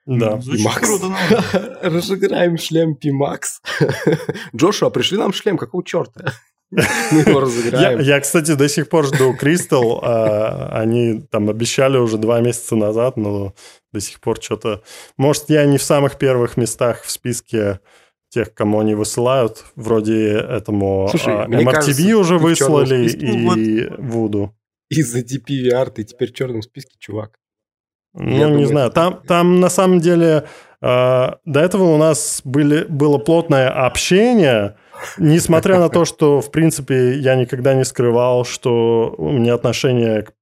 Да. 0.06 0.40
Звучит 0.40 0.72
круто. 0.74 1.78
Разыграем 1.82 2.58
шлем 2.58 2.96
Pimax. 2.96 3.60
Джошуа, 4.56 4.90
пришли 4.90 5.18
нам 5.18 5.32
шлем, 5.32 5.56
какого 5.56 5.84
черта? 5.84 6.32
Мы 7.12 7.20
его 7.20 7.40
разыграем. 7.40 8.00
Я, 8.00 8.16
я, 8.16 8.20
кстати, 8.20 8.54
до 8.54 8.68
сих 8.68 8.88
пор 8.88 9.06
жду 9.06 9.34
Crystal. 9.40 10.00
А, 10.02 10.70
они 10.80 11.22
там 11.30 11.48
обещали 11.48 11.96
уже 11.96 12.18
два 12.18 12.40
месяца 12.40 12.74
назад, 12.74 13.16
но 13.16 13.54
до 13.92 14.00
сих 14.00 14.20
пор 14.20 14.42
что-то... 14.42 14.82
Может, 15.16 15.48
я 15.48 15.64
не 15.64 15.78
в 15.78 15.82
самых 15.82 16.18
первых 16.18 16.56
местах 16.56 17.02
в 17.02 17.10
списке 17.10 17.80
тех, 18.30 18.52
кому 18.52 18.80
они 18.80 18.94
высылают. 18.94 19.64
Вроде 19.76 20.32
этому 20.32 21.08
Слушай, 21.10 21.34
а, 21.34 21.46
MRTV 21.46 21.70
кажется, 21.72 22.16
уже 22.16 22.38
выслали 22.38 23.08
и 23.08 23.88
Вуду. 23.98 24.54
Из-за 24.88 25.20
DPVR 25.20 25.90
ты 25.90 26.04
теперь 26.04 26.32
в 26.32 26.34
черном 26.34 26.62
списке, 26.62 26.96
чувак. 26.98 27.38
Ну, 28.14 28.30
я 28.30 28.46
не 28.46 28.52
думаю, 28.52 28.66
знаю. 28.66 28.90
Там, 28.90 29.20
там 29.26 29.60
на 29.60 29.68
самом 29.68 30.00
деле 30.00 30.44
э, 30.80 31.28
до 31.44 31.60
этого 31.60 31.84
у 31.84 31.96
нас 31.98 32.40
были, 32.44 32.84
было 32.84 33.18
плотное 33.18 33.68
общение, 33.68 34.76
несмотря 35.18 35.78
на 35.78 35.88
то, 35.88 36.04
что, 36.04 36.40
в 36.40 36.50
принципе, 36.50 37.14
я 37.14 37.34
никогда 37.34 37.74
не 37.74 37.84
скрывал, 37.84 38.44
что 38.44 39.14
у 39.18 39.30
меня 39.30 39.54
отношение 39.54 40.22
к 40.22 40.32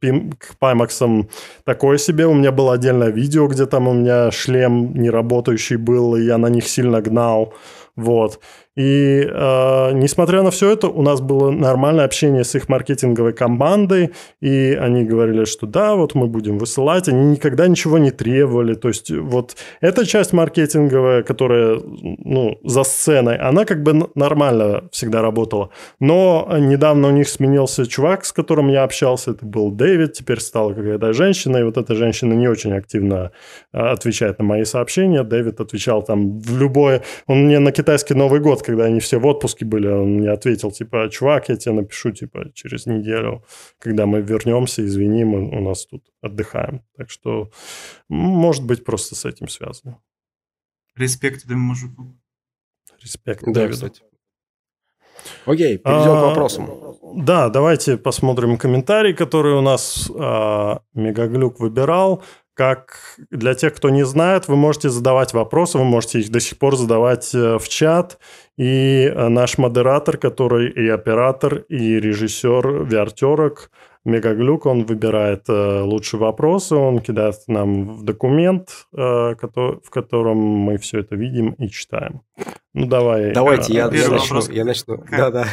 к 0.00 0.54
Pimax 0.60 1.28
такое 1.64 1.98
себе. 1.98 2.26
У 2.26 2.34
меня 2.34 2.52
было 2.52 2.74
отдельное 2.74 3.10
видео, 3.10 3.48
где 3.48 3.66
там 3.66 3.88
у 3.88 3.92
меня 3.92 4.30
шлем 4.30 4.94
неработающий 4.94 5.76
был, 5.76 6.14
и 6.14 6.22
я 6.22 6.38
на 6.38 6.48
них 6.48 6.68
сильно 6.68 7.00
гнал. 7.00 7.52
Вот. 7.96 8.40
И 8.78 9.28
э, 9.28 9.92
несмотря 9.92 10.42
на 10.42 10.52
все 10.52 10.70
это, 10.70 10.86
у 10.86 11.02
нас 11.02 11.20
было 11.20 11.50
нормальное 11.50 12.04
общение 12.04 12.44
с 12.44 12.54
их 12.54 12.68
маркетинговой 12.68 13.32
командой, 13.32 14.12
и 14.40 14.78
они 14.80 15.02
говорили, 15.02 15.46
что 15.46 15.66
да, 15.66 15.96
вот 15.96 16.14
мы 16.14 16.28
будем 16.28 16.58
высылать, 16.58 17.08
они 17.08 17.32
никогда 17.32 17.66
ничего 17.66 17.98
не 17.98 18.12
требовали. 18.12 18.74
То 18.74 18.88
есть 18.88 19.10
вот 19.10 19.56
эта 19.80 20.06
часть 20.06 20.32
маркетинговая, 20.32 21.24
которая 21.24 21.80
ну, 21.82 22.60
за 22.62 22.84
сценой, 22.84 23.36
она 23.36 23.64
как 23.64 23.82
бы 23.82 24.10
нормально 24.14 24.84
всегда 24.92 25.22
работала. 25.22 25.70
Но 25.98 26.48
недавно 26.56 27.08
у 27.08 27.10
них 27.10 27.28
сменился 27.28 27.84
чувак, 27.84 28.24
с 28.24 28.32
которым 28.32 28.68
я 28.68 28.84
общался, 28.84 29.32
это 29.32 29.44
был 29.44 29.72
Дэвид, 29.72 30.12
теперь 30.12 30.38
стала 30.38 30.72
какая-то 30.72 31.12
женщина, 31.14 31.56
и 31.56 31.64
вот 31.64 31.78
эта 31.78 31.96
женщина 31.96 32.32
не 32.32 32.46
очень 32.46 32.74
активно 32.74 33.32
э, 33.72 33.78
отвечает 33.78 34.38
на 34.38 34.44
мои 34.44 34.62
сообщения. 34.62 35.24
Дэвид 35.24 35.60
отвечал 35.60 36.04
там 36.04 36.38
в 36.38 36.56
любое... 36.56 37.02
Он 37.26 37.46
мне 37.46 37.58
на 37.58 37.72
китайский 37.72 38.14
Новый 38.14 38.38
год 38.38 38.62
когда 38.68 38.84
они 38.84 39.00
все 39.00 39.18
в 39.18 39.26
отпуске 39.26 39.64
были, 39.64 39.88
он 39.88 40.18
мне 40.18 40.30
ответил, 40.30 40.70
типа, 40.70 41.08
чувак, 41.10 41.48
я 41.48 41.56
тебе 41.56 41.74
напишу, 41.74 42.10
типа, 42.10 42.52
через 42.52 42.84
неделю, 42.84 43.42
когда 43.78 44.04
мы 44.04 44.20
вернемся, 44.20 44.84
извини, 44.84 45.24
мы 45.24 45.48
у 45.48 45.60
нас 45.62 45.86
тут 45.86 46.04
отдыхаем. 46.20 46.82
Так 46.94 47.08
что, 47.08 47.50
может 48.10 48.66
быть, 48.66 48.84
просто 48.84 49.14
с 49.14 49.24
этим 49.24 49.48
связано. 49.48 49.96
Респект 50.96 51.46
этому 51.46 51.60
мужику. 51.60 52.14
Респект 53.02 53.42
да, 53.46 53.52
Дэвиду. 53.52 53.72
Кстати. 53.72 54.02
Окей, 55.46 55.78
перейдем 55.78 56.12
а, 56.12 56.20
к 56.20 56.26
вопросам. 56.26 56.70
Да, 57.14 57.48
давайте 57.48 57.96
посмотрим 57.96 58.58
комментарий, 58.58 59.14
который 59.14 59.54
у 59.54 59.62
нас 59.62 60.10
а, 60.14 60.82
Мегаглюк 60.92 61.58
выбирал. 61.58 62.22
Как 62.58 62.98
для 63.30 63.54
тех, 63.54 63.72
кто 63.72 63.88
не 63.88 64.04
знает, 64.04 64.48
вы 64.48 64.56
можете 64.56 64.88
задавать 64.88 65.32
вопросы, 65.32 65.78
вы 65.78 65.84
можете 65.84 66.18
их 66.18 66.32
до 66.32 66.40
сих 66.40 66.58
пор 66.58 66.76
задавать 66.76 67.32
э, 67.32 67.56
в 67.56 67.68
чат. 67.68 68.18
И 68.56 69.04
э, 69.04 69.28
наш 69.28 69.58
модератор, 69.58 70.16
который 70.16 70.68
и 70.68 70.88
оператор, 70.88 71.58
и 71.68 72.00
режиссер 72.00 72.82
VR-терок, 72.82 73.70
Мегаглюк, 74.04 74.66
он 74.66 74.86
выбирает 74.86 75.48
э, 75.48 75.82
лучшие 75.82 76.18
вопросы, 76.18 76.74
он 76.74 76.98
кидает 76.98 77.36
нам 77.46 77.94
в 77.96 78.02
документ, 78.02 78.88
в 78.90 79.90
котором 79.90 80.38
мы 80.38 80.78
все 80.78 80.98
это 80.98 81.14
видим 81.14 81.50
и 81.50 81.68
читаем. 81.68 82.22
Ну, 82.74 82.86
давай. 82.86 83.32
Давайте, 83.32 83.72
я, 83.72 83.84
я 83.84 84.08
начну. 84.08 84.40
Я 84.50 84.64
начну. 84.64 84.96
Да-да. 85.08 85.46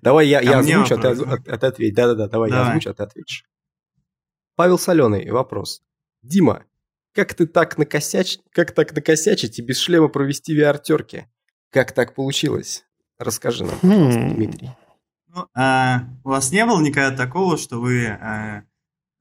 Давай 0.00 0.28
я, 0.28 0.40
я 0.40 0.60
озвучу, 0.60 0.94
а 0.94 0.96
ты, 0.96 1.08
а 1.08 1.58
ты 1.58 1.66
ответь. 1.66 1.94
Да-да-да, 1.94 2.26
давай, 2.28 2.50
давай 2.50 2.64
я 2.64 2.68
озвучу, 2.70 2.88
а 2.88 2.94
ты 2.94 3.02
ответишь. 3.02 3.44
Павел 4.56 4.78
Соленый, 4.78 5.30
вопрос. 5.30 5.82
Дима, 6.22 6.64
как 7.12 7.34
ты 7.34 7.46
так 7.46 7.78
накосяч... 7.78 8.38
как 8.52 8.72
так 8.72 8.94
накосячить 8.94 9.58
и 9.58 9.62
без 9.62 9.78
шлема 9.78 10.08
провести 10.08 10.58
VR-терки? 10.58 11.26
Как 11.70 11.92
так 11.92 12.14
получилось? 12.14 12.84
Расскажи 13.18 13.64
нам, 13.64 13.78
пожалуйста, 13.80 14.20
хм. 14.20 14.34
Дмитрий. 14.34 14.70
Ну, 15.28 15.46
а, 15.54 16.04
у 16.24 16.30
вас 16.30 16.50
не 16.52 16.64
было 16.66 16.80
никогда 16.80 17.16
такого, 17.16 17.56
что 17.56 17.80
вы 17.80 18.06
а, 18.06 18.64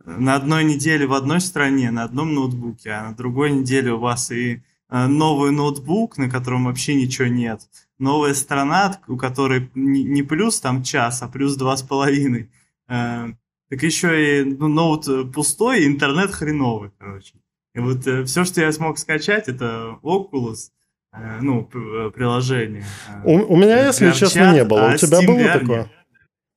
на 0.05 0.35
одной 0.35 0.63
неделе 0.63 1.05
в 1.05 1.13
одной 1.13 1.41
стране, 1.41 1.91
на 1.91 2.03
одном 2.03 2.33
ноутбуке, 2.33 2.91
а 2.91 3.09
на 3.09 3.15
другой 3.15 3.51
неделе 3.51 3.93
у 3.93 3.99
вас 3.99 4.31
и 4.31 4.63
а, 4.87 5.07
новый 5.07 5.51
ноутбук, 5.51 6.17
на 6.17 6.29
котором 6.29 6.65
вообще 6.65 6.95
ничего 6.95 7.27
нет, 7.27 7.61
новая 7.99 8.33
страна, 8.33 8.99
у 9.07 9.17
которой 9.17 9.69
не, 9.75 10.23
плюс 10.23 10.59
там 10.59 10.83
час, 10.83 11.21
а 11.21 11.27
плюс 11.27 11.55
два 11.55 11.77
с 11.77 11.83
половиной, 11.83 12.49
а, 12.87 13.29
так 13.69 13.83
еще 13.83 14.41
и 14.41 14.43
ну, 14.43 14.67
ноут 14.67 15.05
пустой, 15.33 15.83
и 15.83 15.87
интернет 15.87 16.31
хреновый, 16.31 16.91
короче. 16.97 17.35
И 17.75 17.79
вот 17.79 18.05
э, 18.07 18.23
все, 18.25 18.45
что 18.45 18.61
я 18.61 18.71
смог 18.71 18.97
скачать, 18.97 19.47
это 19.47 19.99
Oculus, 20.03 20.71
э, 21.13 21.39
ну, 21.41 21.69
э, 21.73 22.11
приложение. 22.11 22.83
Э, 23.07 23.21
у, 23.23 23.53
у 23.53 23.57
меня, 23.57 23.85
если 23.85 24.09
VR 24.09 24.13
честно, 24.13 24.53
не 24.53 24.63
было. 24.63 24.89
А 24.89 24.93
у 24.93 24.97
тебя 24.97 25.21
было 25.21 25.37
VR 25.37 25.59
такое? 25.59 25.91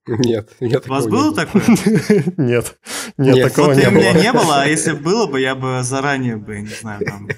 Нет, 0.07 0.51
нет. 0.61 0.87
У 0.87 0.91
вас 0.91 1.07
было 1.07 1.33
такое? 1.33 1.63
Нет, 2.37 2.77
нет, 3.19 3.55
такого 3.55 3.73
не 3.73 3.83
было. 3.83 3.91
у 3.91 3.93
меня 3.93 4.13
не 4.15 4.33
было, 4.33 4.63
а 4.63 4.67
если 4.67 4.95
было 4.95 5.29
бы, 5.29 5.41
я 5.41 5.55
бы 5.55 5.81
заранее 5.85 6.37
бы, 6.37 6.61
не 6.61 6.67
знаю, 6.67 7.07
там, 7.07 7.29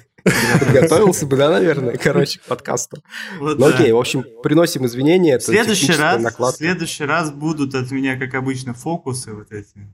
Готовился 0.73 1.27
бы, 1.27 1.37
да, 1.37 1.51
наверное, 1.51 1.97
короче, 1.97 2.39
к 2.39 2.43
подкасту. 2.43 2.97
Вот 3.39 3.59
ну 3.59 3.67
окей, 3.67 3.91
в 3.91 3.97
общем, 3.97 4.25
приносим 4.41 4.85
извинения. 4.85 5.37
В 5.37 5.43
следующий 5.43 5.93
раз, 5.93 6.23
в 6.23 6.51
следующий 6.51 7.03
раз 7.03 7.31
будут 7.31 7.75
от 7.75 7.91
меня, 7.91 8.17
как 8.17 8.33
обычно, 8.33 8.73
фокусы 8.73 9.33
вот 9.33 9.51
эти. 9.51 9.87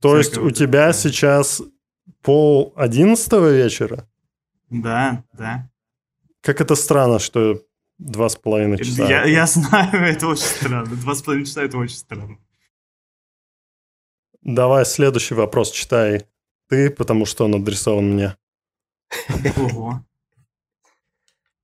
То 0.00 0.16
есть 0.16 0.38
у 0.38 0.50
тебя 0.50 0.92
сейчас 0.92 1.62
пол 2.22 2.72
одиннадцатого 2.76 3.48
вечера? 3.52 4.08
Да, 4.70 5.22
да. 5.32 5.70
Как 6.42 6.60
это 6.60 6.74
странно, 6.74 7.20
что 7.20 7.62
два 7.98 8.28
с 8.28 8.36
половиной 8.36 8.78
часа. 8.78 9.06
Я, 9.08 9.24
я 9.24 9.46
знаю, 9.46 9.92
это 9.92 10.26
очень 10.26 10.42
странно. 10.42 10.86
Два 10.96 11.14
с 11.14 11.22
половиной 11.22 11.46
часа 11.46 11.62
это 11.62 11.78
очень 11.78 11.96
странно. 11.96 12.38
Давай 14.42 14.84
следующий 14.84 15.34
вопрос 15.34 15.70
читай 15.70 16.26
ты, 16.68 16.90
потому 16.90 17.26
что 17.26 17.44
он 17.44 17.54
адресован 17.54 18.12
мне. 18.12 18.36
Ого. 19.56 20.04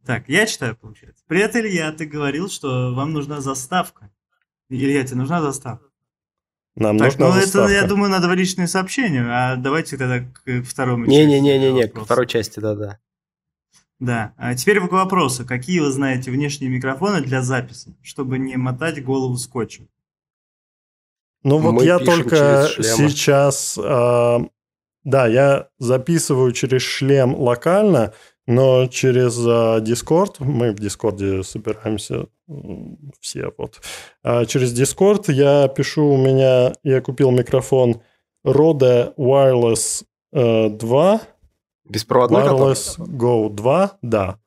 Так, 0.04 0.28
я 0.28 0.46
читаю, 0.46 0.76
получается. 0.76 1.22
Привет, 1.28 1.54
Илья, 1.54 1.92
ты 1.92 2.06
говорил, 2.06 2.48
что 2.48 2.92
вам 2.92 3.12
нужна 3.12 3.40
заставка. 3.40 4.10
Илья, 4.68 5.04
тебе 5.04 5.18
нужна 5.18 5.40
заставка? 5.40 5.86
Нам 6.74 6.98
так, 6.98 7.08
нужна 7.08 7.26
ну 7.26 7.32
заставка. 7.32 7.72
это, 7.72 7.82
я 7.82 7.86
думаю, 7.86 8.10
надо 8.10 8.28
в 8.28 8.34
личные 8.34 8.66
сообщения, 8.66 9.24
а 9.28 9.56
давайте 9.56 9.96
тогда 9.96 10.20
к 10.20 10.62
второму 10.64 11.04
Не-не-не-не, 11.04 11.88
к 11.88 12.00
второй 12.00 12.26
части, 12.26 12.58
да-да. 12.60 12.98
Да, 14.00 14.34
а 14.36 14.54
теперь 14.56 14.80
к 14.80 14.90
вопросу. 14.90 15.46
Какие 15.46 15.78
вы 15.78 15.92
знаете 15.92 16.32
внешние 16.32 16.70
микрофоны 16.70 17.20
для 17.20 17.40
записи, 17.42 17.94
чтобы 18.02 18.38
не 18.38 18.56
мотать 18.56 19.04
голову 19.04 19.36
скотчем? 19.36 19.88
Ну 21.44 21.58
вот 21.58 21.72
Мы 21.72 21.84
я 21.84 21.98
только 22.00 22.68
сейчас 22.76 23.78
э, 23.78 24.38
да, 25.04 25.26
я 25.26 25.68
записываю 25.78 26.52
через 26.52 26.82
шлем 26.82 27.34
локально, 27.34 28.12
но 28.46 28.86
через 28.86 29.38
uh, 29.38 29.80
Discord, 29.80 30.36
мы 30.40 30.72
в 30.72 30.80
Discord 30.80 31.42
собираемся 31.44 32.26
все, 33.20 33.52
вот. 33.56 33.80
А 34.22 34.44
через 34.46 34.78
Discord 34.78 35.32
я 35.32 35.68
пишу, 35.68 36.04
у 36.04 36.16
меня, 36.16 36.72
я 36.82 37.00
купил 37.00 37.30
микрофон 37.30 38.02
Rode 38.44 39.14
Wireless 39.16 40.04
uh, 40.34 40.70
2. 40.70 41.20
Беспроводной 41.88 42.42
Wireless 42.42 42.96
который? 42.96 43.16
Go 43.16 43.50
2, 43.50 43.98
да. 44.02 44.38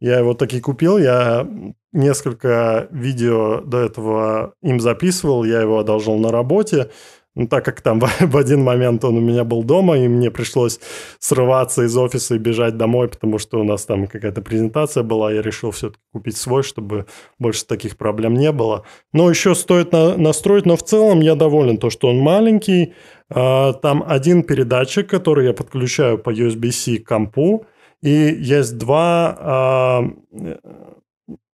Я 0.00 0.18
его 0.18 0.34
таки 0.34 0.60
купил, 0.60 0.96
я 0.96 1.46
несколько 1.92 2.88
видео 2.90 3.60
до 3.60 3.80
этого 3.80 4.54
им 4.62 4.80
записывал, 4.80 5.44
я 5.44 5.60
его 5.60 5.78
одолжил 5.78 6.16
на 6.18 6.30
работе. 6.30 6.90
Ну, 7.36 7.46
так 7.46 7.64
как 7.64 7.80
там 7.80 8.00
в 8.20 8.36
один 8.36 8.62
момент 8.62 9.04
он 9.04 9.18
у 9.18 9.20
меня 9.20 9.44
был 9.44 9.62
дома, 9.62 9.98
и 9.98 10.08
мне 10.08 10.30
пришлось 10.30 10.80
срываться 11.18 11.84
из 11.84 11.96
офиса 11.96 12.34
и 12.34 12.38
бежать 12.38 12.76
домой, 12.76 13.08
потому 13.08 13.38
что 13.38 13.60
у 13.60 13.64
нас 13.64 13.86
там 13.86 14.06
какая-то 14.06 14.42
презентация 14.42 15.04
была, 15.04 15.32
я 15.32 15.40
решил 15.40 15.70
все-таки 15.70 16.02
купить 16.12 16.36
свой, 16.36 16.62
чтобы 16.62 17.06
больше 17.38 17.66
таких 17.66 17.96
проблем 17.96 18.34
не 18.34 18.50
было. 18.50 18.84
Но 19.12 19.30
еще 19.30 19.54
стоит 19.54 19.92
на, 19.92 20.16
настроить, 20.16 20.66
но 20.66 20.76
в 20.76 20.82
целом 20.82 21.20
я 21.20 21.36
доволен, 21.36 21.78
то, 21.78 21.90
что 21.90 22.08
он 22.08 22.18
маленький. 22.18 22.94
А, 23.28 23.74
там 23.74 24.04
один 24.06 24.42
передатчик, 24.42 25.08
который 25.08 25.46
я 25.46 25.52
подключаю 25.52 26.18
по 26.18 26.30
USB-C 26.30 26.98
к 26.98 27.06
компу, 27.06 27.64
и 28.02 28.10
есть 28.10 28.76
два 28.76 29.36
а, 29.38 30.04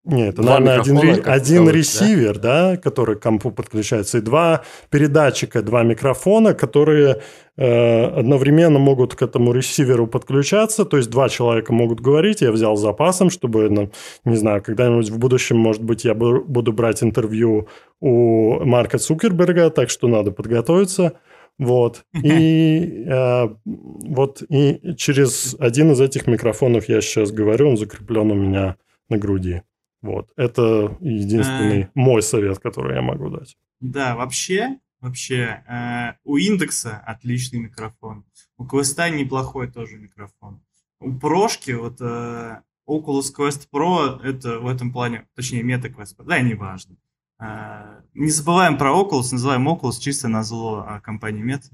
нет, 0.06 0.34
это, 0.34 0.44
два 0.44 0.60
наверное, 0.60 1.10
один, 1.10 1.22
один 1.26 1.70
ресивер, 1.70 2.38
да? 2.38 2.72
да, 2.72 2.78
который 2.78 3.16
к 3.16 3.22
компу 3.22 3.50
подключается, 3.50 4.20
и 4.20 4.22
два 4.22 4.64
передатчика, 4.92 5.64
два 5.64 5.82
микрофона, 5.82 6.54
которые 6.54 7.22
э, 7.58 8.04
одновременно 8.06 8.78
могут 8.78 9.16
к 9.16 9.24
этому 9.24 9.52
ресиверу 9.52 10.06
подключаться, 10.06 10.86
то 10.86 10.98
есть 10.98 11.10
два 11.10 11.28
человека 11.28 11.74
могут 11.74 12.02
говорить, 12.02 12.42
я 12.42 12.52
взял 12.52 12.76
запасом, 12.76 13.32
чтобы, 13.32 13.68
ну, 13.72 13.92
не 14.26 14.36
знаю, 14.36 14.62
когда-нибудь 14.62 15.10
в 15.10 15.18
будущем, 15.18 15.58
может 15.58 15.82
быть, 15.82 16.06
я 16.06 16.14
буду 16.14 16.72
брать 16.72 17.02
интервью 17.02 17.68
у 18.00 18.64
Марка 18.64 19.00
Цукерберга, 19.00 19.72
так 19.72 19.90
что 19.90 20.08
надо 20.08 20.32
подготовиться. 20.32 21.14
Вот. 21.58 22.04
И 22.14 23.06
э, 23.08 23.48
вот 23.66 24.44
и 24.50 24.96
через 24.98 25.56
один 25.58 25.94
из 25.94 26.02
этих 26.02 26.28
микрофонов 26.28 26.90
я 26.90 27.02
сейчас 27.02 27.32
говорю, 27.32 27.70
он 27.70 27.78
закреплен 27.78 28.30
у 28.30 28.36
меня 28.36 28.76
на 29.10 29.18
груди. 29.18 29.64
Вот. 30.06 30.30
Это 30.36 30.96
единственный 31.02 31.84
а... 31.86 31.90
мой 31.96 32.22
совет, 32.22 32.60
который 32.60 32.96
я 32.96 33.02
могу 33.02 33.30
дать. 33.30 33.58
Да, 33.80 34.16
вообще, 34.16 34.78
вообще, 35.02 35.64
э, 35.68 36.14
у 36.24 36.38
индекса 36.38 37.02
отличный 37.06 37.60
микрофон. 37.60 38.24
У 38.58 38.66
Квеста 38.66 39.10
неплохой 39.10 39.72
тоже 39.72 39.98
микрофон. 39.98 40.62
У 41.00 41.12
Прошки, 41.12 41.72
вот 41.72 42.00
э, 42.02 42.62
Oculus 42.88 43.34
Quest 43.36 43.68
Pro, 43.74 44.22
это 44.22 44.60
в 44.60 44.68
этом 44.68 44.94
плане, 44.94 45.28
точнее, 45.34 45.64
Meta 45.64 45.92
Quest 45.92 46.16
Pro, 46.18 46.26
да, 46.26 46.40
неважно. 46.40 46.98
Э, 47.40 48.02
не 48.14 48.30
забываем 48.30 48.78
про 48.78 48.92
Oculus, 48.92 49.30
называем 49.32 49.68
Oculus 49.68 50.00
чисто 50.00 50.28
на 50.28 50.44
зло 50.44 51.00
компании 51.04 51.44
Meta. 51.44 51.72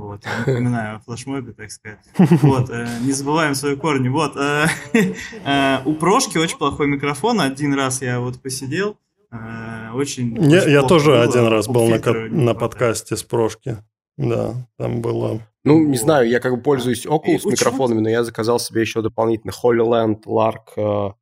Вот, 0.00 0.24
я 0.24 0.38
напоминаю 0.38 0.96
о 0.96 1.00
флешмобе, 1.00 1.52
так 1.52 1.70
сказать. 1.70 1.98
Вот, 2.42 2.70
э, 2.70 2.86
не 3.02 3.12
забываем 3.12 3.54
свои 3.54 3.76
корни. 3.76 4.08
Вот, 4.08 4.36
э, 4.36 4.66
э, 5.44 5.78
у 5.84 5.94
Прошки 5.94 6.38
очень 6.38 6.58
плохой 6.58 6.86
микрофон. 6.86 7.40
Один 7.40 7.74
раз 7.74 8.02
я 8.02 8.18
вот 8.20 8.40
посидел, 8.40 8.96
э, 9.30 9.90
очень... 9.94 10.34
Я, 10.36 10.58
очень 10.60 10.70
я 10.70 10.82
тоже 10.82 11.10
было, 11.10 11.22
один 11.22 11.46
раз 11.46 11.68
был 11.68 11.88
на, 11.88 11.98
на 11.98 12.54
подкасте 12.54 13.16
с 13.16 13.22
Прошки. 13.22 13.76
Да, 14.16 14.54
там 14.76 15.00
было... 15.00 15.40
Ну, 15.64 15.78
не 15.86 15.98
знаю, 15.98 16.28
я 16.28 16.40
как 16.40 16.56
бы 16.56 16.62
пользуюсь 16.62 17.04
Oculus 17.06 17.20
И 17.26 17.34
почему- 17.34 17.50
микрофонами, 17.52 18.00
но 18.00 18.08
я 18.08 18.24
заказал 18.24 18.58
себе 18.58 18.80
еще 18.80 19.02
дополнительно 19.02 19.52
HoloLens 19.52 20.24
Lark, 20.24 20.76
э, 20.76 21.12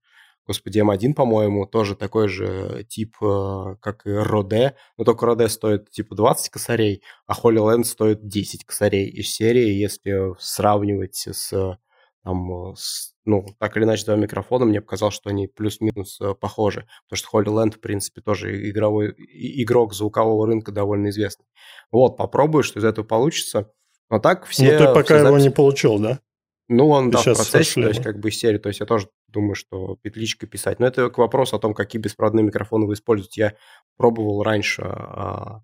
господи, 0.48 0.78
M1, 0.80 1.12
по-моему, 1.12 1.66
тоже 1.66 1.94
такой 1.94 2.28
же 2.28 2.84
тип, 2.88 3.16
э, 3.22 3.76
как 3.80 4.06
и 4.06 4.10
Rode, 4.10 4.72
но 4.96 5.04
только 5.04 5.26
Rode 5.26 5.48
стоит 5.48 5.90
типа 5.90 6.16
20 6.16 6.48
косарей, 6.48 7.02
а 7.26 7.34
HoloLens 7.34 7.84
стоит 7.84 8.26
10 8.26 8.64
косарей 8.64 9.08
из 9.08 9.30
серии, 9.30 9.70
если 9.70 10.34
сравнивать 10.40 11.28
с, 11.30 11.52
э, 11.52 11.76
там, 12.24 12.70
э, 12.70 12.74
с, 12.76 13.12
ну, 13.26 13.44
так 13.58 13.76
или 13.76 13.84
иначе, 13.84 14.06
два 14.06 14.16
микрофона, 14.16 14.64
мне 14.64 14.80
показалось, 14.80 15.14
что 15.14 15.28
они 15.28 15.48
плюс-минус 15.48 16.18
похожи, 16.40 16.88
потому 17.08 17.44
что 17.44 17.62
HoloLens, 17.62 17.76
в 17.76 17.80
принципе, 17.80 18.22
тоже 18.22 18.70
игровой, 18.70 19.14
игрок 19.18 19.92
звукового 19.92 20.46
рынка 20.46 20.72
довольно 20.72 21.10
известный. 21.10 21.44
Вот, 21.92 22.16
попробую, 22.16 22.62
что 22.62 22.80
из 22.80 22.84
этого 22.84 23.04
получится. 23.04 23.70
Но 24.10 24.18
так 24.18 24.46
все... 24.46 24.72
ну, 24.72 24.78
ты 24.78 24.84
пока 24.86 25.02
все 25.02 25.16
его 25.18 25.38
записи- 25.38 25.42
не 25.42 25.50
получил, 25.50 25.98
да? 25.98 26.20
Ну, 26.68 26.88
он, 26.88 27.10
Ты 27.10 27.16
да, 27.16 27.20
в 27.20 27.36
процессе, 27.36 27.80
то 27.80 27.88
есть, 27.88 28.02
как 28.02 28.18
бы 28.20 28.28
из 28.28 28.38
серии. 28.38 28.58
То 28.58 28.68
есть, 28.68 28.80
я 28.80 28.86
тоже 28.86 29.08
думаю, 29.28 29.54
что 29.54 29.96
петличкой 29.96 30.48
писать. 30.48 30.80
Но 30.80 30.86
это 30.86 31.10
к 31.10 31.18
вопросу 31.18 31.56
о 31.56 31.58
том, 31.58 31.74
какие 31.74 32.00
беспроводные 32.00 32.44
микрофоны 32.44 32.86
вы 32.86 32.94
используете. 32.94 33.40
Я 33.40 33.54
пробовал 33.96 34.42
раньше 34.42 34.82
а, 34.82 35.62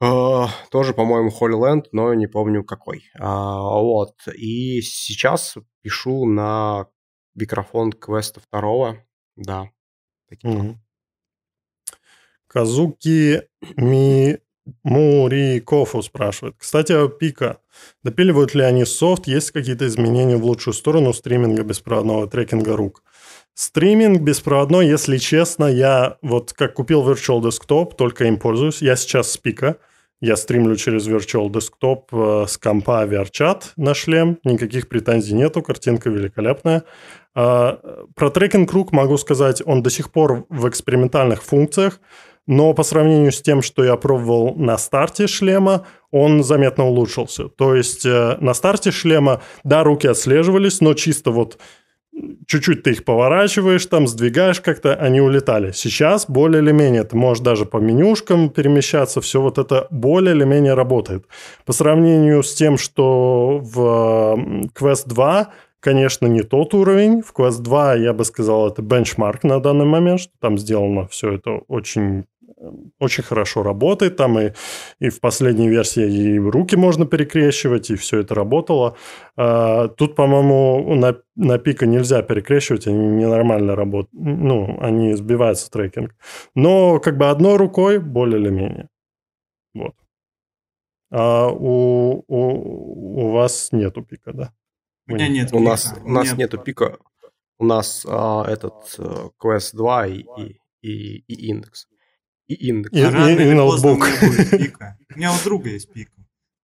а, 0.00 0.48
тоже, 0.70 0.92
по-моему, 0.92 1.30
HoloLens, 1.30 1.86
но 1.92 2.12
не 2.14 2.26
помню 2.26 2.64
какой. 2.64 3.04
А, 3.18 3.60
вот. 3.80 4.14
И 4.34 4.82
сейчас 4.82 5.56
пишу 5.80 6.26
на 6.26 6.88
микрофон 7.34 7.92
Quest 7.92 8.40
2. 8.52 8.96
Да. 9.36 9.70
Таким. 10.28 10.50
Мгм. 10.50 10.82
Казуки 12.46 13.42
Ми... 13.76 14.38
Мурикофу 14.82 16.02
спрашивает. 16.02 16.54
Кстати, 16.58 16.92
о 16.92 17.08
Пика. 17.08 17.58
Допиливают 18.02 18.54
ли 18.54 18.62
они 18.62 18.84
софт? 18.84 19.26
Есть 19.26 19.50
какие-то 19.50 19.86
изменения 19.86 20.36
в 20.36 20.44
лучшую 20.44 20.74
сторону 20.74 21.12
стриминга 21.12 21.62
беспроводного 21.62 22.26
трекинга 22.26 22.76
рук? 22.76 23.02
Стриминг 23.54 24.20
беспроводной, 24.20 24.86
если 24.88 25.16
честно, 25.16 25.64
я 25.64 26.18
вот 26.20 26.52
как 26.52 26.74
купил 26.74 27.08
Virtual 27.08 27.40
Desktop, 27.40 27.94
только 27.96 28.24
им 28.24 28.38
пользуюсь. 28.38 28.82
Я 28.82 28.96
сейчас 28.96 29.32
с 29.32 29.38
Пика. 29.38 29.76
Я 30.20 30.36
стримлю 30.36 30.76
через 30.76 31.06
Virtual 31.06 31.48
Desktop 31.50 32.04
э, 32.10 32.46
с 32.48 32.56
компа 32.56 33.04
VRChat 33.04 33.72
на 33.76 33.94
шлем. 33.94 34.38
Никаких 34.44 34.88
претензий 34.88 35.34
нету, 35.34 35.62
картинка 35.62 36.08
великолепная. 36.08 36.84
А, 37.34 37.78
Про 38.14 38.30
трекинг 38.30 38.72
рук 38.72 38.92
могу 38.92 39.18
сказать, 39.18 39.62
он 39.64 39.82
до 39.82 39.90
сих 39.90 40.10
пор 40.10 40.46
в 40.48 40.68
экспериментальных 40.68 41.42
функциях, 41.42 42.00
но 42.46 42.72
по 42.74 42.82
сравнению 42.82 43.32
с 43.32 43.42
тем, 43.42 43.62
что 43.62 43.84
я 43.84 43.96
пробовал 43.96 44.54
на 44.54 44.78
старте 44.78 45.26
шлема, 45.26 45.86
он 46.10 46.44
заметно 46.44 46.86
улучшился. 46.86 47.48
То 47.48 47.74
есть 47.74 48.06
э, 48.06 48.36
на 48.40 48.54
старте 48.54 48.90
шлема, 48.90 49.42
да, 49.64 49.82
руки 49.82 50.06
отслеживались, 50.06 50.80
но 50.80 50.94
чисто 50.94 51.30
вот 51.30 51.58
чуть-чуть 52.46 52.82
ты 52.82 52.92
их 52.92 53.04
поворачиваешь, 53.04 53.84
там 53.86 54.06
сдвигаешь 54.06 54.60
как-то, 54.60 54.94
они 54.94 55.20
улетали. 55.20 55.72
Сейчас 55.72 56.26
более 56.28 56.62
или 56.62 56.72
менее, 56.72 57.04
ты 57.04 57.16
можешь 57.16 57.42
даже 57.42 57.66
по 57.66 57.78
менюшкам 57.78 58.50
перемещаться, 58.50 59.20
все 59.20 59.40
вот 59.40 59.58
это 59.58 59.86
более 59.90 60.34
или 60.34 60.44
менее 60.44 60.74
работает. 60.74 61.26
По 61.64 61.72
сравнению 61.72 62.42
с 62.42 62.54
тем, 62.54 62.78
что 62.78 63.60
в 63.62 64.38
Quest 64.74 65.08
2, 65.08 65.52
конечно, 65.80 66.26
не 66.26 66.42
тот 66.42 66.74
уровень. 66.74 67.22
В 67.22 67.32
Quest 67.32 67.60
2, 67.60 67.94
я 67.96 68.12
бы 68.12 68.24
сказал, 68.24 68.68
это 68.68 68.82
бенчмарк 68.82 69.44
на 69.44 69.60
данный 69.60 69.86
момент, 69.86 70.20
что 70.20 70.32
там 70.40 70.58
сделано 70.58 71.06
все 71.08 71.34
это 71.34 71.60
очень 71.68 72.24
очень 72.98 73.22
хорошо 73.22 73.62
работает. 73.62 74.16
Там 74.16 74.38
и, 74.38 74.52
и 74.98 75.08
в 75.08 75.20
последней 75.20 75.68
версии 75.68 76.04
и 76.08 76.38
руки 76.38 76.76
можно 76.76 77.06
перекрещивать, 77.06 77.90
и 77.90 77.96
все 77.96 78.20
это 78.20 78.34
работало. 78.34 78.96
А, 79.36 79.88
тут, 79.88 80.14
по-моему, 80.14 80.94
на, 80.94 81.16
на 81.36 81.58
пика 81.58 81.86
нельзя 81.86 82.22
перекрещивать, 82.22 82.86
они 82.86 83.06
ненормально 83.06 83.76
работают. 83.76 84.12
Ну, 84.12 84.78
они 84.80 85.14
сбиваются 85.14 85.70
трекинг. 85.70 86.14
Но 86.54 86.98
как 87.00 87.18
бы 87.18 87.28
одной 87.28 87.56
рукой 87.56 87.98
более 87.98 88.40
или 88.40 88.50
менее. 88.50 88.88
Вот. 89.74 89.94
А 91.10 91.48
у, 91.48 92.24
у, 92.26 93.26
у 93.26 93.30
вас 93.30 93.70
нету 93.72 94.02
пика, 94.02 94.32
да? 94.32 94.52
У 95.08 95.12
меня 95.14 95.28
нет 95.28 95.52
У 95.52 95.60
нас, 95.60 95.94
у 96.04 96.08
нас 96.10 96.26
меня- 96.26 96.36
нету 96.44 96.58
пика. 96.58 96.98
У 97.58 97.64
нас 97.64 98.04
а, 98.08 98.44
этот 98.46 98.74
э, 98.98 99.28
Quest 99.42 99.74
2 99.76 100.06
и, 100.08 100.24
и, 100.36 100.60
и, 100.82 101.18
и 101.26 101.48
индекс. 101.48 101.88
И 102.48 102.54
индекс. 102.54 102.96
И- 102.96 103.02
Рано 103.02 103.28
и 103.30 103.36
поздно 103.36 103.54
ноутбук. 103.54 104.08
У 104.22 104.26
меня 104.26 104.44
пика. 104.58 104.98
У 105.14 105.18
меня 105.18 105.32
у 105.34 105.44
друга 105.44 105.70
есть 105.70 105.92
пика. 105.92 106.12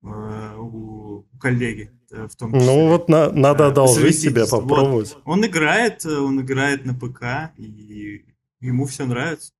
э, 0.04 0.56
У 0.58 1.26
коллеги 1.40 1.90
э, 2.10 2.28
в 2.28 2.36
том 2.36 2.52
числе. 2.52 2.66
Ну 2.66 2.88
вот 2.88 3.08
на- 3.08 3.32
надо 3.32 3.66
А, 3.66 3.68
одолжить 3.68 4.18
себе, 4.18 4.46
попробовать. 4.46 5.16
Он 5.24 5.44
играет, 5.44 6.04
э, 6.04 6.16
он 6.18 6.40
играет 6.40 6.84
на 6.84 6.94
ПК, 6.94 7.52
и 7.58 8.24
ему 8.60 8.86
все 8.86 9.06
нравится. 9.06 9.52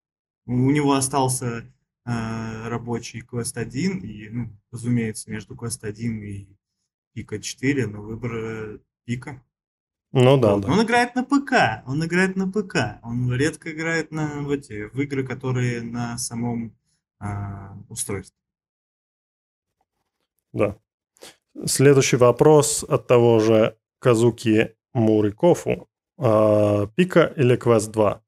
У 0.46 0.70
него 0.70 0.92
остался 0.94 1.64
э, 2.06 2.68
рабочий 2.68 3.22
Quest 3.22 3.56
1, 3.56 3.98
и, 3.98 4.28
ну, 4.28 4.50
разумеется, 4.72 5.30
между 5.30 5.54
Quest 5.54 5.84
1 5.84 6.22
и 6.22 6.48
Пика 7.14 7.38
4, 7.40 7.86
но 7.86 8.02
выбор 8.02 8.34
э, 8.34 8.78
Пика. 9.04 9.42
Ну 10.12 10.36
да, 10.36 10.55
Вот. 10.55 10.66
да. 10.66 10.72
Он 10.72 10.82
играет 10.82 11.14
на 11.14 11.24
ПК, 11.24 11.82
он 11.86 12.05
играет 12.05 12.36
на 12.36 12.51
ПК. 12.51 13.01
Он 13.02 13.32
редко 13.32 13.72
играет 13.72 14.12
на, 14.12 14.43
в, 14.43 14.51
эти, 14.51 14.89
в 14.94 15.01
игры, 15.01 15.26
которые 15.26 15.80
на 15.82 16.18
самом 16.18 16.76
а, 17.18 17.74
устройстве. 17.89 18.36
Да. 20.52 20.76
Следующий 21.64 22.16
вопрос 22.16 22.84
от 22.84 23.06
того 23.06 23.40
же 23.40 23.76
Казуки 24.01 24.74
Мурикофу. 24.93 25.89
А, 26.18 26.86
Пика 26.89 27.32
или 27.36 27.56
Quest 27.56 27.90
2? 27.93 28.22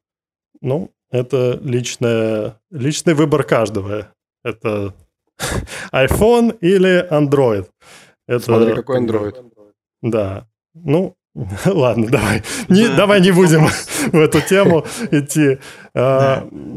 Ну, 0.63 0.91
это 1.11 1.61
личное, 1.63 2.61
личный 2.71 3.13
выбор 3.13 3.45
каждого. 3.45 4.09
Это 4.43 4.95
iPhone 5.93 6.59
или 6.61 7.07
Android. 7.11 7.69
Это, 8.27 8.45
Смотри, 8.45 8.75
какой 8.75 9.05
Android. 9.05 9.53
Да. 10.01 10.49
Ну, 10.73 11.15
ладно, 11.67 12.07
давай. 12.09 12.43
Не, 12.69 12.89
Да. 12.89 12.97
давай 12.97 13.21
не 13.21 13.33
будем 13.33 13.67
в 14.13 14.17
эту 14.19 14.41
тему 14.41 14.85
идти. 15.11 15.59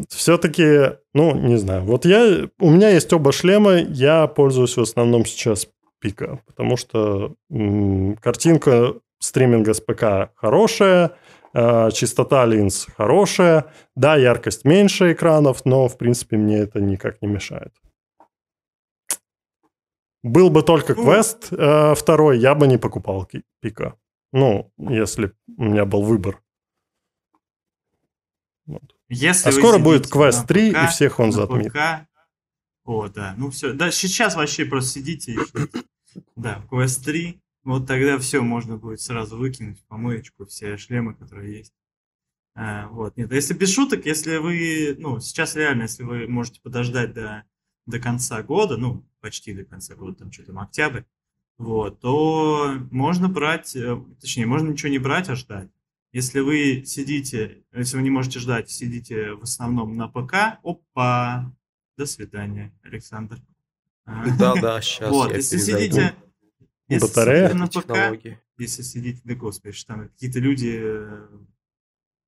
Все-таки, 0.09 0.97
ну, 1.13 1.35
не 1.35 1.57
знаю. 1.57 1.83
Вот 1.83 2.05
я, 2.05 2.47
у 2.59 2.69
меня 2.69 2.89
есть 2.89 3.11
оба 3.13 3.31
шлема, 3.31 3.75
я 3.77 4.27
пользуюсь 4.27 4.77
в 4.77 4.81
основном 4.81 5.25
сейчас 5.25 5.67
пика, 5.99 6.39
потому 6.45 6.77
что 6.77 7.35
м, 7.51 8.15
картинка 8.17 8.93
стриминга 9.19 9.73
с 9.73 9.81
ПК 9.81 10.31
хорошая, 10.35 11.11
э, 11.53 11.89
частота 11.91 12.45
линз 12.45 12.87
хорошая, 12.97 13.65
да, 13.95 14.15
яркость 14.15 14.63
меньше 14.65 15.13
экранов, 15.13 15.65
но, 15.65 15.87
в 15.87 15.97
принципе, 15.97 16.37
мне 16.37 16.57
это 16.59 16.79
никак 16.79 17.21
не 17.21 17.27
мешает. 17.27 17.73
Был 20.23 20.49
бы 20.49 20.61
только 20.61 20.93
Ну. 20.95 21.03
квест 21.03 21.47
э, 21.51 21.93
второй, 21.95 22.37
я 22.39 22.53
бы 22.53 22.67
не 22.67 22.77
покупал 22.77 23.27
пика. 23.61 23.95
Ну, 24.31 24.71
если 24.77 25.33
у 25.57 25.63
меня 25.63 25.85
был 25.85 26.03
выбор. 26.03 26.41
Вот. 28.65 28.95
Если 29.09 29.49
А 29.49 29.51
скоро 29.51 29.79
будет 29.79 30.13
на 30.13 30.31
3, 30.31 30.71
ПК, 30.71 30.77
и 30.83 30.87
всех 30.87 31.19
он 31.19 31.31
затмит. 31.31 31.71
ПК, 31.71 32.07
О, 32.83 33.07
да, 33.07 33.33
ну 33.37 33.49
все. 33.49 33.73
Да, 33.73 33.91
сейчас 33.91 34.35
вообще 34.35 34.65
просто 34.65 34.99
сидите 34.99 35.33
и. 35.33 35.37
Да, 36.35 36.63
Quest 36.69 37.03
3. 37.05 37.41
Вот 37.63 37.85
тогда 37.85 38.17
все 38.17 38.41
можно 38.41 38.77
будет 38.77 39.01
сразу 39.01 39.37
выкинуть 39.37 39.79
в 39.79 39.85
помоечку, 39.87 40.45
все 40.45 40.77
шлемы, 40.77 41.13
которые 41.13 41.57
есть. 41.57 41.73
А, 42.55 42.87
вот, 42.87 43.17
нет, 43.17 43.31
если 43.31 43.53
без 43.53 43.71
шуток, 43.73 44.05
если 44.05 44.37
вы, 44.37 44.95
ну, 44.97 45.19
сейчас 45.19 45.55
реально, 45.55 45.83
если 45.83 46.03
вы 46.03 46.27
можете 46.27 46.61
подождать 46.61 47.13
до, 47.13 47.43
до 47.85 47.99
конца 47.99 48.41
года, 48.41 48.77
ну, 48.77 49.05
почти 49.19 49.53
до 49.53 49.63
конца 49.63 49.95
года, 49.95 50.19
там 50.19 50.31
что 50.31 50.43
там, 50.43 50.59
октябрь, 50.59 51.03
вот, 51.57 51.99
то 51.99 52.73
можно 52.91 53.29
брать, 53.29 53.75
э, 53.75 53.99
точнее, 54.21 54.45
можно 54.45 54.69
ничего 54.69 54.89
не 54.89 54.99
брать, 54.99 55.29
а 55.29 55.35
ждать. 55.35 55.69
Если 56.11 56.39
вы 56.39 56.83
сидите, 56.85 57.63
если 57.73 57.97
вы 57.97 58.03
не 58.03 58.09
можете 58.09 58.39
ждать, 58.39 58.69
сидите 58.69 59.33
в 59.33 59.43
основном 59.43 59.95
на 59.97 60.07
ПК, 60.07 60.59
опа, 60.63 61.51
до 61.97 62.05
свидания, 62.05 62.73
Александр. 62.83 63.39
А, 64.05 64.25
Да-да, 64.37 64.81
сейчас 64.81 65.09
Вот, 65.11 65.31
я 65.31 65.37
если 65.37 65.57
перезайду. 65.57 65.95
сидите, 65.95 66.15
если 66.89 67.07
Батарея? 67.07 67.47
сидите 67.49 67.59
на 67.59 67.67
ПК, 67.67 67.73
Технологии. 67.73 68.39
если 68.57 68.81
сидите, 68.83 69.21
да 69.23 69.35
господи, 69.35 69.73
что 69.75 69.87
там 69.93 70.09
какие-то 70.09 70.39
люди 70.39 70.77
э, 70.79 71.27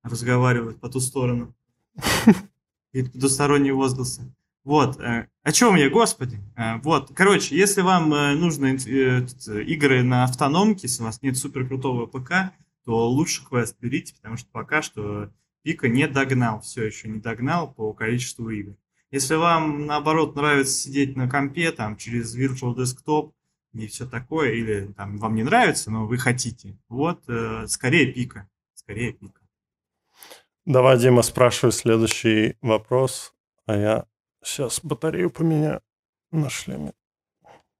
разговаривают 0.02 0.80
по 0.80 0.88
ту 0.88 1.00
сторону. 1.00 1.54
И 2.92 3.04
потусторонние 3.04 3.72
возгласы. 3.74 4.22
Вот. 4.64 5.00
Э, 5.00 5.28
о 5.42 5.52
чем 5.52 5.76
я, 5.76 5.88
господи? 5.88 6.40
Э, 6.56 6.78
вот. 6.82 7.10
Короче, 7.14 7.56
если 7.56 7.80
вам 7.80 8.12
э, 8.12 8.34
нужны 8.34 8.76
игры 8.76 10.02
на 10.02 10.24
автономке, 10.24 10.82
если 10.82 11.02
у 11.02 11.06
вас 11.06 11.22
нет 11.22 11.36
супер 11.36 11.66
крутого 11.66 12.06
ПК, 12.06 12.52
то 12.84 13.08
лучше 13.08 13.44
квест 13.46 13.76
берите, 13.80 14.14
потому 14.14 14.36
что 14.36 14.48
пока 14.50 14.82
что 14.82 15.30
Пика 15.62 15.88
не 15.88 16.08
догнал, 16.08 16.60
все 16.60 16.84
еще 16.84 17.08
не 17.08 17.20
догнал 17.20 17.72
по 17.72 17.92
количеству 17.92 18.48
игр. 18.50 18.76
Если 19.10 19.34
вам, 19.34 19.86
наоборот, 19.86 20.36
нравится 20.36 20.72
сидеть 20.72 21.16
на 21.16 21.28
компе, 21.28 21.72
там, 21.72 21.96
через 21.96 22.36
Virtual 22.36 22.74
Desktop 22.74 23.32
и 23.72 23.86
все 23.86 24.06
такое, 24.06 24.52
или 24.52 24.92
там 24.96 25.18
вам 25.18 25.34
не 25.34 25.42
нравится, 25.42 25.90
но 25.90 26.06
вы 26.06 26.16
хотите, 26.16 26.78
вот, 26.88 27.22
э, 27.28 27.66
скорее 27.66 28.12
Пика, 28.12 28.48
скорее 28.74 29.12
Пика. 29.12 29.40
Давай, 30.64 30.98
Дима, 30.98 31.22
спрашивай 31.22 31.72
следующий 31.72 32.56
вопрос, 32.60 33.34
а 33.66 33.76
я 33.76 34.06
сейчас 34.42 34.80
батарею 34.82 35.30
поменяю 35.30 35.80
на 36.30 36.50
шлеме. 36.50 36.92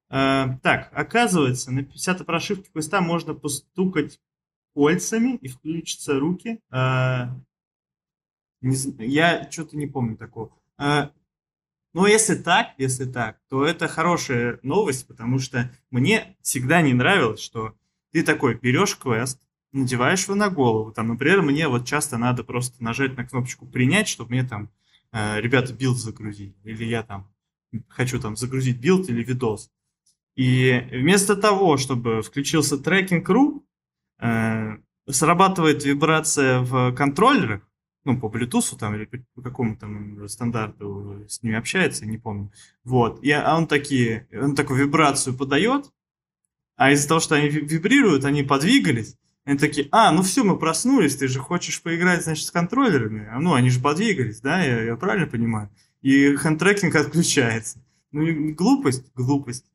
Э, 0.09 0.57
так, 0.61 0.89
оказывается, 0.93 1.71
на 1.71 1.83
50 1.83 2.25
прошивке 2.25 2.69
квеста 2.71 3.01
можно 3.01 3.33
постукать 3.33 4.19
кольцами 4.73 5.37
и 5.37 5.47
включатся 5.47 6.19
руки. 6.19 6.59
Э, 6.71 7.27
не, 8.61 8.75
я 9.05 9.49
что-то 9.49 9.77
не 9.77 9.87
помню 9.87 10.17
такого. 10.17 10.51
Э, 10.77 11.09
но 11.93 12.07
если 12.07 12.35
так, 12.35 12.73
если 12.77 13.05
так, 13.05 13.39
то 13.49 13.65
это 13.65 13.87
хорошая 13.87 14.59
новость, 14.63 15.07
потому 15.07 15.39
что 15.39 15.71
мне 15.89 16.37
всегда 16.41 16.81
не 16.81 16.93
нравилось, 16.93 17.41
что 17.41 17.75
ты 18.11 18.23
такой 18.23 18.55
берешь 18.55 18.97
квест, 18.97 19.41
надеваешь 19.71 20.23
его 20.23 20.35
на 20.35 20.49
голову. 20.49 20.91
Там, 20.91 21.09
например, 21.09 21.41
мне 21.41 21.67
вот 21.67 21.85
часто 21.85 22.17
надо 22.17 22.43
просто 22.43 22.83
нажать 22.83 23.17
на 23.17 23.25
кнопочку 23.25 23.65
принять, 23.65 24.07
чтобы 24.07 24.31
мне 24.31 24.43
там 24.43 24.69
ребята 25.11 25.73
build 25.73 25.97
загрузить. 25.97 26.55
Или 26.63 26.85
я 26.85 27.03
там 27.03 27.31
хочу 27.89 28.19
там 28.19 28.35
загрузить 28.35 28.79
build 28.79 29.09
или 29.09 29.23
видос. 29.23 29.69
И 30.35 30.87
вместо 30.91 31.35
того, 31.35 31.77
чтобы 31.77 32.21
включился 32.21 32.77
трекинг.ру, 32.77 33.65
э, 34.19 34.77
срабатывает 35.09 35.83
вибрация 35.83 36.59
в 36.59 36.93
контроллерах, 36.93 37.67
ну, 38.03 38.19
по 38.19 38.27
Bluetooth 38.27 38.77
там 38.79 38.95
или 38.95 39.05
по 39.35 39.41
какому 39.41 39.75
там 39.75 40.27
стандарту 40.27 41.25
с 41.27 41.43
ними 41.43 41.57
общается, 41.57 42.05
не 42.05 42.17
помню. 42.17 42.51
Вот. 42.83 43.23
И 43.23 43.31
а 43.31 43.55
он 43.55 43.67
такие, 43.67 44.27
он 44.31 44.55
такую 44.55 44.79
вибрацию 44.79 45.37
подает, 45.37 45.91
а 46.77 46.91
из-за 46.91 47.07
того, 47.07 47.19
что 47.19 47.35
они 47.35 47.49
вибрируют, 47.49 48.25
они 48.25 48.43
подвигались, 48.43 49.17
они 49.43 49.57
такие, 49.57 49.87
а, 49.91 50.11
ну 50.11 50.21
все, 50.21 50.43
мы 50.43 50.57
проснулись, 50.57 51.17
ты 51.17 51.27
же 51.27 51.39
хочешь 51.39 51.81
поиграть, 51.81 52.23
значит, 52.23 52.45
с 52.45 52.51
контроллерами. 52.51 53.27
А, 53.31 53.39
ну, 53.39 53.53
они 53.53 53.69
же 53.69 53.81
подвигались, 53.81 54.39
да, 54.39 54.61
я, 54.63 54.83
я 54.83 54.95
правильно 54.95 55.27
понимаю? 55.27 55.69
И 56.01 56.35
hand 56.35 56.55
tracking 56.55 56.95
отключается. 56.95 57.79
Ну, 58.11 58.53
глупость, 58.53 59.11
глупость. 59.15 59.65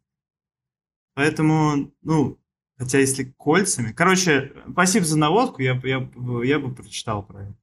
Поэтому, 1.15 1.93
ну, 2.03 2.39
хотя 2.79 2.99
если 2.99 3.25
кольцами... 3.39 3.93
Короче, 3.93 4.53
спасибо 4.71 5.05
за 5.07 5.19
наводку, 5.19 5.63
я, 5.63 5.81
я, 5.83 6.09
я 6.45 6.59
бы 6.59 6.75
прочитал 6.75 7.23
про 7.25 7.45
это. 7.45 7.57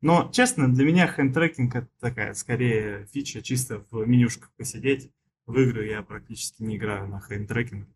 Но, 0.00 0.28
честно, 0.32 0.72
для 0.72 0.84
меня 0.84 1.06
hand 1.06 1.29
tracking 1.29 1.76
это 1.76 1.88
такая, 2.00 2.34
скорее, 2.34 3.06
фича 3.12 3.42
чисто 3.42 3.84
в 3.90 4.06
менюшках 4.06 4.50
посидеть. 4.56 5.10
В 5.46 5.58
игры 5.58 5.86
я 5.86 6.02
практически 6.02 6.62
не 6.62 6.76
играю 6.76 7.06
на 7.08 7.20
hand 7.20 7.41
tracking. 7.41 7.88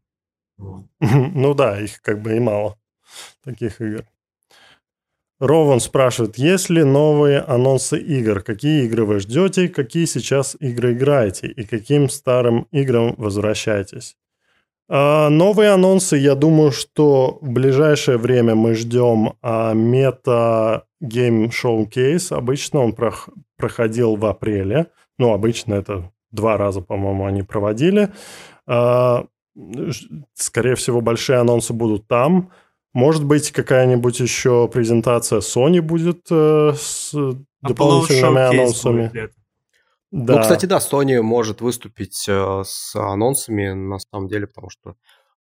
Вот. 0.59 0.87
Ну 1.01 1.55
да, 1.55 1.81
их 1.81 2.01
как 2.03 2.23
бы 2.23 2.37
и 2.37 2.41
мало, 2.41 2.79
таких 3.45 3.81
игр. 3.81 4.05
Рован 5.41 5.79
спрашивает, 5.79 6.37
есть 6.37 6.69
ли 6.69 6.83
новые 6.83 7.39
анонсы 7.39 7.99
игр? 7.99 8.41
Какие 8.41 8.87
игры 8.87 9.05
вы 9.05 9.21
ждете? 9.21 9.69
Какие 9.69 10.07
сейчас 10.07 10.57
игры 10.59 10.95
играете? 10.95 11.47
И 11.47 11.65
каким 11.65 12.09
старым 12.09 12.67
играм 12.73 13.15
возвращаетесь? 13.17 14.17
А, 14.89 15.29
новые 15.29 15.71
анонсы, 15.71 16.17
я 16.17 16.35
думаю, 16.35 16.73
что 16.73 17.39
в 17.41 17.51
ближайшее 17.51 18.19
время 18.19 18.57
мы 18.57 18.75
ждем 18.75 19.35
а, 19.43 19.75
мета 19.75 20.85
Game 21.03 21.51
Showcase. 21.51 22.35
Обычно 22.35 22.81
он 22.81 22.91
прох- 22.91 23.31
проходил 23.57 24.17
в 24.17 24.27
апреле. 24.27 24.87
Ну, 25.19 25.33
обычно 25.33 25.75
это 25.75 26.11
два 26.33 26.57
раза, 26.57 26.81
по-моему, 26.81 27.27
они 27.27 27.45
проводили. 27.45 28.13
А, 28.67 29.27
скорее 30.35 30.75
всего, 30.75 31.01
большие 31.01 31.39
анонсы 31.39 31.73
будут 31.73 32.09
там. 32.09 32.51
Может 32.99 33.25
быть, 33.25 33.53
какая-нибудь 33.53 34.19
еще 34.19 34.67
презентация 34.67 35.39
Sony 35.39 35.81
будет 35.81 36.27
э, 36.33 36.73
с 36.77 37.15
дополнительными 37.63 38.41
анонсами. 38.41 39.13
Да. 40.11 40.35
Ну, 40.35 40.41
кстати, 40.41 40.67
да, 40.67 40.79
Sony 40.79 41.23
может 41.23 41.61
выступить 41.61 42.29
э, 42.29 42.63
с 42.67 42.97
анонсами, 42.97 43.73
на 43.73 44.01
самом 44.01 44.27
деле, 44.27 44.49
потому 44.49 44.69
что 44.69 44.97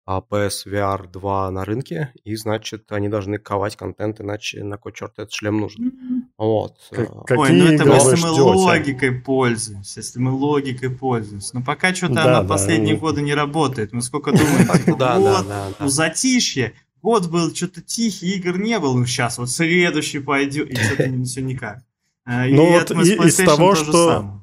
а, 0.06 0.20
PS 0.20 0.68
VR 0.68 1.08
2 1.10 1.52
на 1.52 1.64
рынке, 1.66 2.12
и, 2.26 2.36
значит, 2.36 2.92
они 2.92 3.08
должны 3.08 3.40
ковать 3.40 3.76
контент, 3.76 4.20
иначе 4.20 4.64
на 4.64 4.78
кой 4.78 4.92
черт 4.94 5.14
этот 5.14 5.32
шлем 5.32 5.62
нужен. 5.62 6.28
Вот. 6.38 6.74
Как, 6.92 7.10
э. 7.32 7.36
Ой, 7.38 7.52
ну 7.54 7.66
это 7.66 7.86
если 7.86 8.22
мы 8.22 8.32
логикой 8.32 9.12
пользуемся, 9.14 10.02
если 10.02 10.20
мы 10.20 10.32
логикой 10.32 10.90
пользуемся. 10.90 11.56
Но 11.56 11.64
пока 11.64 11.96
что-то 11.96 12.16
да, 12.16 12.24
она 12.26 12.42
да, 12.42 12.48
последние 12.50 12.96
да. 12.96 13.00
годы 13.00 13.22
не 13.22 13.34
работает. 13.34 13.94
Мы 13.94 14.02
сколько 14.02 14.32
думаем, 14.32 14.68
типа, 14.86 14.98
да, 14.98 15.18
вот, 15.18 15.46
ну 15.80 15.88
затишье, 15.88 16.74
год 17.06 17.28
был 17.28 17.54
что-то 17.54 17.82
тихий, 17.82 18.36
игр 18.36 18.58
не 18.58 18.80
было, 18.80 18.98
ну 18.98 19.06
сейчас 19.06 19.38
вот 19.38 19.52
следующий 19.52 20.18
пойдет, 20.18 20.72
и 20.72 20.76
что-то 20.76 21.24
все 21.24 21.42
никак. 21.42 21.78
Э, 22.26 22.48
ну 22.48 22.72
вот 22.72 22.90
из 22.90 23.36
того, 23.36 23.76
что 23.76 24.42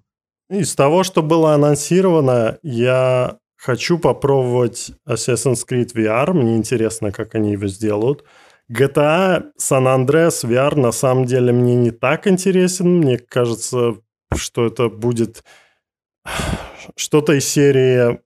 из 0.49 0.75
того, 0.77 1.03
что 1.03 1.23
было 1.23 1.55
анонсировано, 1.55 2.59
я 2.63 3.39
хочу 3.57 3.99
попробовать 3.99 4.93
Assassin's 5.09 5.67
Creed 5.69 5.93
VR. 5.95 6.33
Мне 6.33 6.57
интересно, 6.57 7.11
как 7.11 7.35
они 7.35 7.53
его 7.53 7.67
сделают. 7.67 8.25
GTA 8.71 9.51
San 9.59 9.87
Andreas 9.87 10.45
VR 10.45 10.79
на 10.79 10.93
самом 10.93 11.25
деле 11.25 11.53
мне 11.53 11.75
не 11.75 11.91
так 11.91 12.29
интересен. 12.29 12.99
Мне 12.99 13.19
кажется, 13.19 13.97
что 14.37 14.67
это 14.67 14.89
будет 14.89 15.43
что-то 16.97 17.33
из 17.33 17.49
серии 17.49 18.21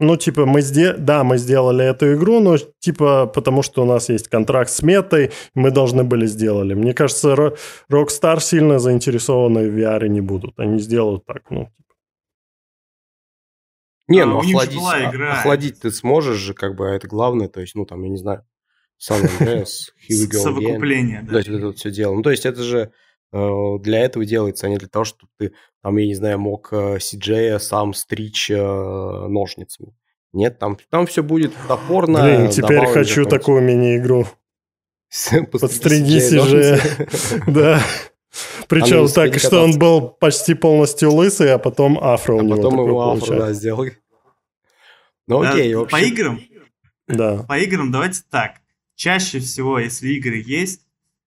ну, 0.00 0.16
типа, 0.16 0.46
мы 0.46 0.62
сделали, 0.62 0.98
да, 0.98 1.24
мы 1.24 1.38
сделали 1.38 1.84
эту 1.84 2.14
игру, 2.14 2.40
но, 2.40 2.56
типа, 2.56 3.26
потому 3.26 3.62
что 3.62 3.82
у 3.82 3.86
нас 3.86 4.08
есть 4.08 4.28
контракт 4.28 4.70
с 4.70 4.82
метой, 4.82 5.30
мы 5.54 5.70
должны 5.70 6.04
были 6.04 6.26
сделали. 6.26 6.74
Мне 6.74 6.94
кажется, 6.94 7.54
Rockstar 7.90 8.40
сильно 8.40 8.78
заинтересованы 8.78 9.68
в 9.68 9.78
VR 9.78 10.08
не 10.08 10.20
будут. 10.20 10.58
Они 10.58 10.80
сделают 10.80 11.26
так, 11.26 11.50
ну, 11.50 11.66
типа. 11.66 11.94
Не, 14.08 14.24
ну, 14.24 14.38
а, 14.38 14.40
охладить, 14.40 14.80
охладить 15.20 15.80
ты 15.80 15.90
сможешь 15.90 16.38
же, 16.38 16.54
как 16.54 16.74
бы, 16.74 16.90
а 16.90 16.94
это 16.94 17.06
главное, 17.06 17.48
то 17.48 17.60
есть, 17.60 17.74
ну, 17.74 17.84
там, 17.84 18.02
я 18.02 18.08
не 18.08 18.16
знаю, 18.16 18.44
San 18.98 19.22
Andreas, 19.22 19.92
Here 20.08 20.24
we 20.24 20.30
go 20.30 20.38
Совокупление, 20.38 21.22
да. 21.22 21.32
То 21.32 21.36
есть, 21.36 21.48
вот 21.48 21.56
это 21.56 21.66
вот 21.66 21.78
все 21.78 21.90
дело. 21.90 22.14
Ну, 22.14 22.22
то 22.22 22.30
есть, 22.30 22.46
это 22.46 22.62
же 22.62 22.90
для 23.32 24.00
этого 24.00 24.24
делается, 24.24 24.66
а 24.66 24.70
не 24.70 24.76
для 24.76 24.88
того, 24.88 25.04
чтобы 25.04 25.30
ты 25.38 25.52
там, 25.82 25.96
я 25.96 26.06
не 26.06 26.14
знаю, 26.14 26.38
мог 26.38 26.72
CJ 26.72 27.34
э, 27.34 27.58
сам 27.58 27.94
стричь 27.94 28.50
э, 28.50 28.56
ножницами. 28.56 29.94
Нет, 30.32 30.58
там, 30.58 30.76
там 30.90 31.06
все 31.06 31.22
будет 31.22 31.52
топорно. 31.66 32.22
Блин, 32.22 32.50
теперь 32.50 32.86
хочу 32.86 33.24
такую 33.24 33.62
мини-игру. 33.62 34.26
Подстриги 35.50 36.18
CJ. 36.18 37.42
Да. 37.50 37.82
Причем 38.68 39.08
так, 39.08 39.36
что 39.40 39.64
он 39.64 39.76
был 39.76 40.08
почти 40.08 40.54
полностью 40.54 41.12
лысый, 41.12 41.52
а 41.52 41.58
потом 41.58 41.98
афро 42.00 42.34
у 42.34 42.38
а 42.38 42.42
него 42.42 42.56
потом 42.56 42.86
его 42.86 43.10
афро, 43.10 43.38
да, 43.38 43.52
сделай. 43.52 43.98
Ну 45.26 45.42
окей, 45.42 45.74
По 45.86 46.00
играм? 46.00 46.40
Да. 47.08 47.44
По 47.48 47.58
играм 47.58 47.90
давайте 47.90 48.22
так. 48.30 48.60
Чаще 48.94 49.40
всего, 49.40 49.78
если 49.80 50.08
игры 50.10 50.42
есть, 50.46 50.82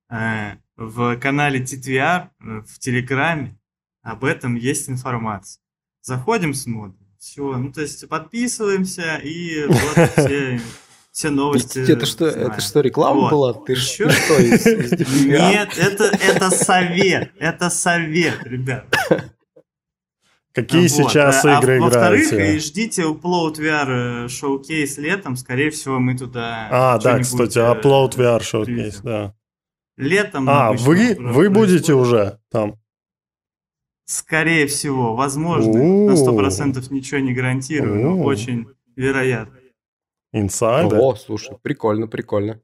э, 0.10 0.54
в 0.76 1.16
канале 1.18 1.62
TTR, 1.62 2.30
в 2.40 2.80
Телеграме, 2.80 3.58
об 4.02 4.24
этом 4.26 4.56
есть 4.56 4.90
информация. 4.90 5.62
Заходим, 6.02 6.54
смотрим. 6.54 6.98
Все, 7.18 7.56
ну 7.58 7.72
то 7.72 7.82
есть 7.82 8.08
подписываемся 8.10 9.16
и 9.24 9.66
вот 9.66 10.10
все, 10.18 10.60
все 11.10 11.30
новости. 11.30 11.80
Это 11.90 12.06
что, 12.06 12.26
это 12.26 12.60
что 12.60 12.82
реклама 12.82 13.22
вот. 13.22 13.32
была? 13.32 13.54
Ты 13.54 13.74
Еще? 13.74 14.10
что 14.10 14.38
из, 14.40 14.68
из 14.68 15.26
Нет, 15.26 15.78
это 15.78 16.04
это 16.04 16.50
совет, 16.50 17.32
это 17.40 17.70
совет, 17.70 18.44
ребят. 18.44 18.94
Какие 20.54 20.88
вот. 20.88 20.90
сейчас 20.90 21.46
а, 21.46 21.60
игры 21.60 21.76
а, 21.76 21.88
играете? 21.88 22.26
Во-вторых, 22.30 22.62
ждите 22.62 23.04
Upload 23.04 23.56
VR 23.56 24.28
шоукейс 24.28 24.98
летом. 24.98 25.36
Скорее 25.36 25.72
всего, 25.72 26.00
мы 26.00 26.16
туда... 26.16 26.68
А, 26.70 27.00
да, 27.00 27.20
кстати, 27.20 27.58
Upload 27.58 28.18
VR 28.18 28.44
шоукейс, 28.44 28.98
да. 28.98 29.34
Летом... 29.98 30.50
А, 30.50 30.74
вы, 30.74 31.16
вы 31.20 31.50
будете 31.50 31.94
уже 31.94 32.40
там? 32.50 32.80
Скорее 34.06 34.68
всего, 34.68 35.16
возможно, 35.16 35.82
на 35.82 36.18
сто 36.18 36.36
процентов 36.36 36.92
ничего 36.92 37.20
не 37.20 37.34
гарантирую, 37.34 38.04
но 38.04 38.22
очень 38.22 38.68
вероятно. 38.96 39.60
Инсайдер? 40.34 41.00
О, 41.00 41.16
слушай, 41.16 41.56
прикольно, 41.62 42.08
прикольно. 42.08 42.60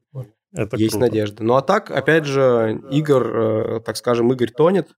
Это 0.52 0.76
Есть 0.76 0.92
круто. 0.92 1.06
надежда. 1.06 1.44
Ну 1.44 1.54
а 1.54 1.62
так, 1.62 1.90
опять 1.92 2.24
же, 2.24 2.82
Игорь, 2.90 3.76
э, 3.76 3.80
так 3.84 3.96
скажем, 3.96 4.32
Игорь 4.32 4.50
тонет. 4.50 4.88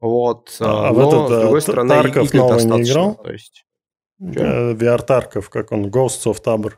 Вот, 0.00 0.56
А, 0.60 0.88
а 0.88 0.92
в 0.92 0.98
но, 0.98 1.08
этот, 1.08 1.38
с 1.38 1.40
другой 1.42 1.58
э, 1.58 1.62
стороны, 1.62 1.88
Тарков 1.90 2.34
игр 2.34 2.36
новый 2.36 2.64
не 2.64 2.82
играл? 2.82 3.14
То 3.14 3.32
есть, 3.32 3.64
Э, 4.20 4.74
VR 4.74 5.02
Тарков, 5.02 5.48
как 5.48 5.72
он, 5.72 5.86
Ghosts 5.86 6.26
of 6.26 6.42
Tabor. 6.42 6.74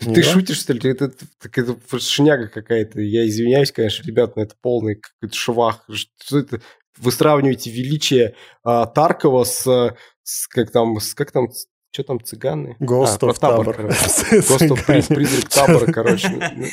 Не 0.00 0.14
ты 0.14 0.20
играл? 0.20 0.34
шутишь, 0.34 0.60
что 0.60 0.72
ли? 0.72 0.90
Это, 0.90 1.10
так 1.40 1.56
это 1.56 1.76
шняга 1.98 2.48
какая-то. 2.48 3.00
Я 3.00 3.26
извиняюсь, 3.26 3.72
конечно, 3.72 4.06
ребят, 4.06 4.36
но 4.36 4.42
это 4.42 4.54
полный 4.60 4.96
какой-то 4.96 5.34
швах. 5.36 5.84
Что 5.90 6.38
это? 6.38 6.60
Вы 6.98 7.12
сравниваете 7.12 7.70
величие 7.70 8.34
а, 8.62 8.86
Таркова 8.86 9.44
с, 9.44 9.94
с 10.22 10.48
как 10.48 10.70
там, 10.70 10.98
с, 11.00 11.14
как 11.14 11.30
там, 11.32 11.48
что 11.90 12.02
там, 12.02 12.22
цыганы? 12.22 12.76
Ghost 12.80 13.18
А, 13.22 13.26
of 13.26 13.38
Табор. 13.38 13.80
Ghost 13.86 14.68
of 14.68 15.14
призрак 15.14 15.48
Табора, 15.48 15.92
короче. 15.92 16.28
Ну, 16.56 16.66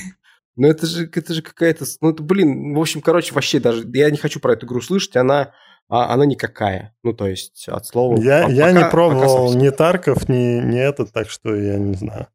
Ну, 0.55 0.67
это 0.67 0.85
же, 0.85 1.09
это 1.11 1.33
же 1.33 1.41
какая-то... 1.41 1.85
Ну, 2.01 2.11
это, 2.11 2.21
блин, 2.21 2.75
в 2.75 2.79
общем, 2.79 3.01
короче, 3.01 3.33
вообще 3.33 3.59
даже... 3.59 3.89
Я 3.93 4.11
не 4.11 4.17
хочу 4.17 4.39
про 4.39 4.53
эту 4.53 4.65
игру 4.67 4.81
слышать, 4.81 5.15
она, 5.15 5.51
а, 5.89 6.13
она 6.13 6.25
никакая. 6.25 6.95
Ну, 7.03 7.13
то 7.13 7.27
есть, 7.27 7.67
от 7.67 7.85
слова... 7.87 8.21
Я, 8.21 8.45
по- 8.45 8.51
я 8.51 8.65
пока- 8.65 8.71
не 8.71 8.79
пока 8.79 8.89
пробовал 8.91 9.53
ни 9.55 9.69
Тарков, 9.69 10.29
ни, 10.29 10.61
ни 10.61 10.79
этот, 10.79 11.11
так 11.11 11.29
что 11.29 11.55
я 11.55 11.77
не 11.77 11.95
знаю. 11.95 12.27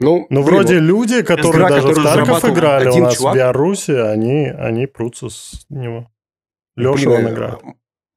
Ну, 0.00 0.26
Ну, 0.30 0.42
блин, 0.42 0.44
вроде 0.44 0.74
вот 0.74 0.82
люди, 0.82 1.22
которые 1.22 1.66
игра, 1.66 1.68
даже 1.70 1.88
в 1.88 2.02
Тарков 2.02 2.44
играли 2.44 2.88
у 2.88 2.96
нас 2.98 3.16
чувак. 3.16 3.34
в 3.34 3.36
Беларуси, 3.36 3.90
они, 3.90 4.46
они 4.46 4.86
прутся 4.86 5.28
с 5.28 5.66
него. 5.68 6.08
Леша 6.76 7.06
блин, 7.06 7.10
он 7.10 7.26
э, 7.26 7.32
играет. 7.32 7.58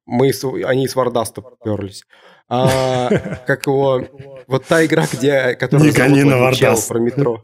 Мы, 0.06 0.32
с- 0.32 0.44
они 0.44 0.86
с 0.86 0.94
Вардаста 0.94 1.42
поперлись. 1.42 2.04
А, 2.48 3.08
как 3.46 3.66
его... 3.66 4.04
Вот 4.46 4.64
та 4.66 4.84
игра, 4.84 5.06
где... 5.12 5.54
Которая 5.56 5.86
Не 5.86 5.92
гони 5.92 6.20
зовут 6.20 6.32
на 6.32 6.36
этого 6.36 6.54
чела 6.54 6.68
Вардаст. 6.70 6.88
Про 6.88 6.98
метро. 7.00 7.42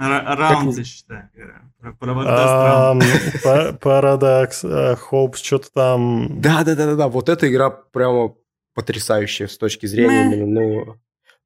Ра- 0.00 0.36
Раунд, 0.36 0.78
я 0.78 0.84
считаю. 0.84 1.30
Про, 1.98 3.72
Парадокс, 3.80 4.64
Hope, 4.64 5.36
что-то 5.36 5.68
там... 5.72 6.40
Да, 6.40 6.62
да, 6.64 6.74
да, 6.74 6.86
да, 6.86 6.94
да. 6.94 7.08
Вот 7.08 7.28
эта 7.28 7.50
игра 7.50 7.70
прямо 7.70 8.34
потрясающая 8.74 9.46
с 9.48 9.56
точки 9.58 9.86
зрения 9.86 10.24
именно, 10.36 10.46
ну, 10.60 10.94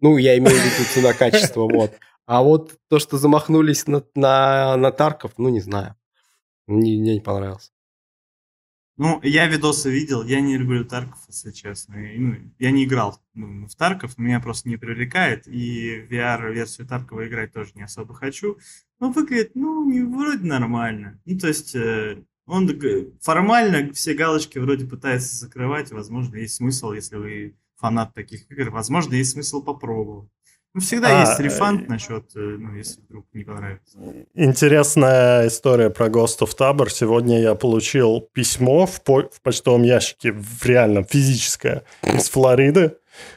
ну, 0.01 0.17
я 0.17 0.37
имею 0.39 0.57
в 0.57 0.65
виду 0.65 0.89
цена-качество, 0.93 1.63
вот. 1.63 1.93
А 2.27 2.43
вот 2.43 2.79
то, 2.89 2.99
что 2.99 3.19
замахнулись 3.19 3.87
на, 3.87 4.05
на, 4.15 4.77
на 4.77 4.93
Тарков, 4.93 5.33
ну, 5.37 5.49
не 5.49 5.61
знаю. 5.61 5.97
Мне, 6.67 6.97
мне 6.97 7.15
не 7.15 7.21
понравилось. 7.21 7.73
Ну, 8.97 9.19
я 9.23 9.47
видосы 9.47 9.91
видел, 9.91 10.23
я 10.25 10.41
не 10.41 10.59
люблю 10.59 10.85
Тарков, 10.85 11.19
если 11.27 11.53
честно. 11.53 11.95
И, 11.95 12.19
ну, 12.19 12.37
я 12.59 12.71
не 12.71 12.85
играл 12.85 13.19
ну, 13.33 13.67
в 13.67 13.75
Тарков, 13.75 14.19
меня 14.19 14.41
просто 14.41 14.69
не 14.69 14.77
привлекает. 14.77 15.49
И 15.49 16.07
VR-версию 16.11 16.87
Таркова 16.87 17.27
играть 17.27 17.53
тоже 17.53 17.73
не 17.75 17.83
особо 17.83 18.13
хочу. 18.13 18.59
Но 18.99 19.11
выглядит, 19.11 19.53
ну, 19.55 19.91
не, 19.91 20.03
вроде 20.03 20.47
нормально. 20.47 21.19
Ну, 21.25 21.39
то 21.39 21.49
есть, 21.49 21.75
э, 21.75 22.23
он 22.45 22.69
формально 23.23 23.93
все 23.95 24.13
галочки 24.13 24.59
вроде 24.59 24.85
пытается 24.85 25.35
закрывать. 25.35 25.91
Возможно, 25.93 26.37
есть 26.37 26.57
смысл, 26.57 26.93
если 26.93 27.17
вы 27.17 27.57
фанат 27.81 28.15
таких 28.15 28.51
игр, 28.51 28.71
возможно, 28.71 29.15
есть 29.15 29.33
смысл 29.33 29.63
попробовать. 29.63 30.29
Ну, 30.73 30.81
всегда 30.81 31.09
А, 31.09 31.21
есть 31.23 31.41
refund 31.41 31.83
э, 31.83 31.85
насчет, 31.89 32.25
э, 32.37 32.39
ну, 32.39 32.75
если 32.77 33.01
вдруг 33.01 33.27
не 33.33 33.43
понравится. 33.43 33.99
Интересная 34.35 35.49
история 35.49 35.91
про 35.91 36.07
Ghost 36.07 36.39
of 36.41 36.57
Tabor. 36.57 36.89
Сегодня 36.91 37.41
я 37.41 37.55
получил 37.57 38.21
письмо 38.33 38.87
в, 38.87 39.03
по- 39.03 39.29
в 39.29 39.41
почтовом 39.43 39.83
ящике, 39.83 40.31
в 40.33 40.65
реальном, 40.65 41.05
физическое, 41.05 41.83
из 42.05 42.29
Флориды, 42.31 42.97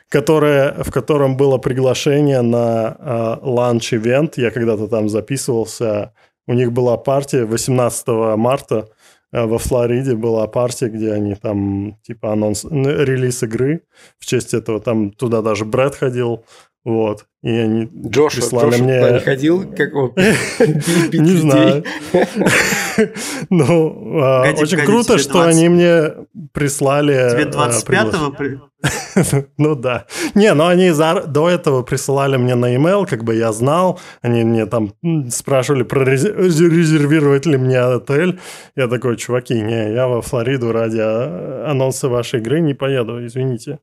которое, 0.09 0.73
в 0.83 0.91
котором 0.91 1.35
было 1.35 1.57
приглашение 1.57 2.41
на 2.41 2.95
э, 2.99 3.37
launch 3.41 3.89
event. 3.89 4.37
Я 4.37 4.51
когда-то 4.51 4.87
там 4.87 5.09
записывался. 5.09 6.13
У 6.45 6.53
них 6.53 6.71
была 6.71 6.97
партия 6.97 7.45
18 7.45 8.07
марта 8.37 8.75
э, 8.75 8.91
во 9.33 9.57
Флориде 9.57 10.15
была 10.15 10.47
партия, 10.47 10.89
где 10.89 11.11
они 11.11 11.33
там 11.35 11.97
типа 12.03 12.33
анонс, 12.33 12.65
релиз 12.65 13.43
игры. 13.43 13.81
В 14.19 14.25
честь 14.25 14.53
этого 14.53 14.79
там 14.79 15.11
туда 15.11 15.41
даже 15.41 15.65
Брэд 15.65 15.95
ходил. 15.95 16.45
Вот. 16.85 17.25
И 17.43 17.49
они 17.49 17.89
Джош, 18.07 18.35
прислали 18.35 18.71
Джош 18.71 18.79
мне- 18.81 18.99
туда 19.01 19.11
не 19.13 19.19
ходил, 19.19 19.69
как 19.75 19.89
его 19.91 20.07
бить 20.09 21.13
Не 21.13 21.29
людей? 21.29 21.37
знаю. 21.37 21.83
Ну, 23.49 24.21
а, 24.21 24.43
очень 24.57 24.77
круто, 24.85 25.17
что 25.17 25.33
20 25.33 25.55
они 25.55 25.69
мне 25.69 26.11
прислали... 26.51 27.13
Тебе 27.31 27.43
э, 27.43 27.49
25-го... 27.49 28.31
при- 28.31 28.59
приглаш- 28.83 29.45
Ну 29.57 29.75
да. 29.75 30.05
Не, 30.35 30.53
но 30.53 30.67
они 30.67 30.91
за- 30.91 31.23
до 31.25 31.49
этого 31.49 31.83
присылали 31.83 32.37
мне 32.37 32.55
на 32.55 32.67
e 32.73 33.05
как 33.05 33.23
бы 33.23 33.35
я 33.35 33.51
знал. 33.51 33.99
Они 34.21 34.43
мне 34.43 34.65
там 34.65 34.93
спрашивали, 35.29 35.83
про 35.83 36.03
рез- 36.03 36.25
резервировать 36.25 37.45
ли 37.45 37.57
мне 37.57 37.79
отель. 37.79 38.39
Я 38.75 38.87
такой, 38.87 39.17
чуваки, 39.17 39.59
не, 39.59 39.93
я 39.93 40.07
во 40.07 40.21
Флориду 40.21 40.71
ради 40.71 40.99
а, 41.01 41.67
анонса 41.69 42.09
вашей 42.09 42.39
игры 42.39 42.59
не 42.61 42.73
поеду, 42.73 43.25
извините. 43.25 43.79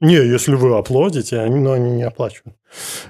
Не, 0.00 0.16
если 0.16 0.54
вы 0.54 0.76
оплодите, 0.76 1.38
они, 1.38 1.60
но 1.60 1.72
они 1.72 1.90
не 1.90 2.02
оплачивают. 2.02 2.58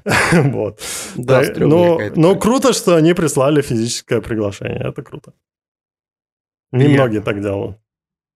Вот. 0.33 0.81
Да, 1.17 1.43
но, 1.57 1.99
но 2.15 2.37
круто, 2.37 2.73
что 2.73 2.97
они 2.97 3.15
прислали 3.15 3.63
физическое 3.63 4.21
приглашение. 4.21 4.89
Это 4.89 5.03
круто. 5.03 5.33
Немногие 6.73 7.23
так 7.23 7.41
делают. 7.41 7.79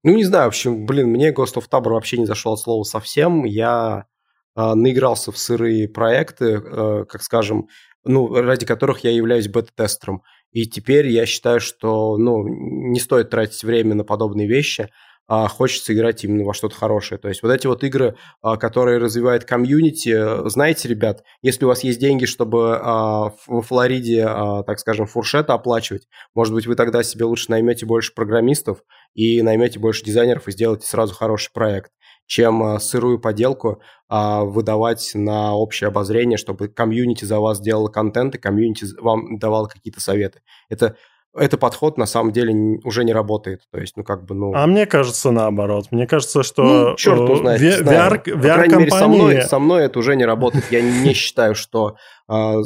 Ну, 0.05 0.15
не 0.15 0.25
знаю, 0.25 0.45
в 0.45 0.49
общем, 0.49 0.87
блин, 0.87 1.09
мне 1.09 1.33
Ghost 1.33 1.57
of 1.57 1.65
Tabor 1.71 1.91
вообще 1.91 2.19
не 2.19 2.27
зашел 2.27 2.53
от 2.53 2.61
слова 2.61 2.85
совсем. 2.85 3.45
Я 3.45 4.07
а, 4.55 4.75
наигрался 4.75 5.33
в 5.33 5.39
сырые 5.39 5.89
проекты, 5.89 6.61
э, 6.65 7.05
как 7.09 7.23
скажем, 7.23 7.69
ну, 8.05 8.33
ради 8.33 8.65
которых 8.65 9.05
я 9.05 9.11
являюсь 9.11 9.49
бета-тестером. 9.49 10.23
И 10.51 10.67
теперь 10.67 11.09
я 11.09 11.27
считаю, 11.27 11.61
что, 11.61 12.17
ну, 12.17 12.43
не 12.47 13.01
стоит 13.01 13.31
тратить 13.31 13.63
время 13.65 13.95
на 13.95 14.05
подобные 14.05 14.49
вещи, 14.49 14.89
хочется 15.29 15.93
играть 15.93 16.25
именно 16.25 16.45
во 16.45 16.55
что-то 16.55 16.75
хорошее. 16.75 17.19
То 17.21 17.29
есть 17.29 17.43
вот 17.43 17.53
эти 17.53 17.67
вот 17.67 17.85
игры, 17.85 18.17
а, 18.41 18.57
которые 18.57 18.99
развивают 18.99 19.45
комьюнити, 19.45 20.49
знаете, 20.49 20.89
ребят, 20.89 21.23
если 21.43 21.65
у 21.65 21.69
вас 21.69 21.85
есть 21.85 22.01
деньги, 22.01 22.25
чтобы 22.25 22.79
а, 22.81 23.33
в- 23.47 23.61
Флориде, 23.63 24.25
а, 24.27 24.63
так 24.63 24.79
скажем, 24.79 25.07
фуршеты 25.07 25.53
оплачивать, 25.53 26.09
может 26.35 26.55
быть, 26.55 26.67
вы 26.67 26.75
тогда 26.77 27.03
себе 27.03 27.25
лучше 27.27 27.51
наймете 27.51 27.85
больше 27.87 28.15
программистов 28.15 28.79
и 29.15 29.43
наймете 29.43 29.79
больше 29.79 30.05
дизайнеров 30.05 30.49
и 30.49 30.53
сделаете 30.53 30.87
сразу 30.87 31.15
хороший 31.15 31.53
проект, 31.53 31.93
чем 32.27 32.63
а, 32.63 32.81
сырую 32.81 33.19
поделку 33.21 33.83
а, 34.09 34.45
выдавать 34.45 35.11
на 35.15 35.55
общее 35.55 35.89
обозрение, 35.89 36.39
чтобы 36.39 36.69
комьюнити 36.69 37.25
за 37.25 37.41
вас 37.41 37.61
делало 37.61 37.89
контент 37.89 38.35
и 38.35 38.39
комьюнити 38.39 38.87
вам 39.01 39.39
давал 39.39 39.67
какие-то 39.69 40.01
советы. 40.01 40.41
Это, 40.69 40.97
это 41.35 41.59
подход 41.59 41.99
на 41.99 42.07
самом 42.07 42.33
деле 42.33 42.81
уже 42.85 43.05
не 43.05 43.13
работает. 43.13 43.63
То 43.71 43.79
есть, 43.79 43.97
ну 43.97 44.05
как 44.05 44.25
бы, 44.25 44.35
ну... 44.35 44.55
А 44.55 44.67
мне 44.67 44.87
кажется 44.87 45.31
наоборот. 45.31 45.87
Мне 45.91 46.07
кажется, 46.07 46.43
что 46.43 46.63
Ну, 46.63 46.97
черт 46.97 47.29
э, 47.29 47.37
знает, 47.37 47.61
ве- 47.61 47.65
не 47.65 47.77
знаю. 47.77 48.13
VR 48.13 48.35
По 48.35 48.41
крайней 48.41 48.77
мере, 48.77 48.91
со 48.91 49.09
мной, 49.09 49.43
со 49.43 49.59
мной 49.59 49.85
это 49.85 49.99
уже 49.99 50.17
не 50.17 50.25
работает. 50.25 50.65
Я 50.71 50.81
не 50.83 51.13
считаю, 51.13 51.55
что 51.55 51.97
а, 52.27 52.55
э, 52.55 52.65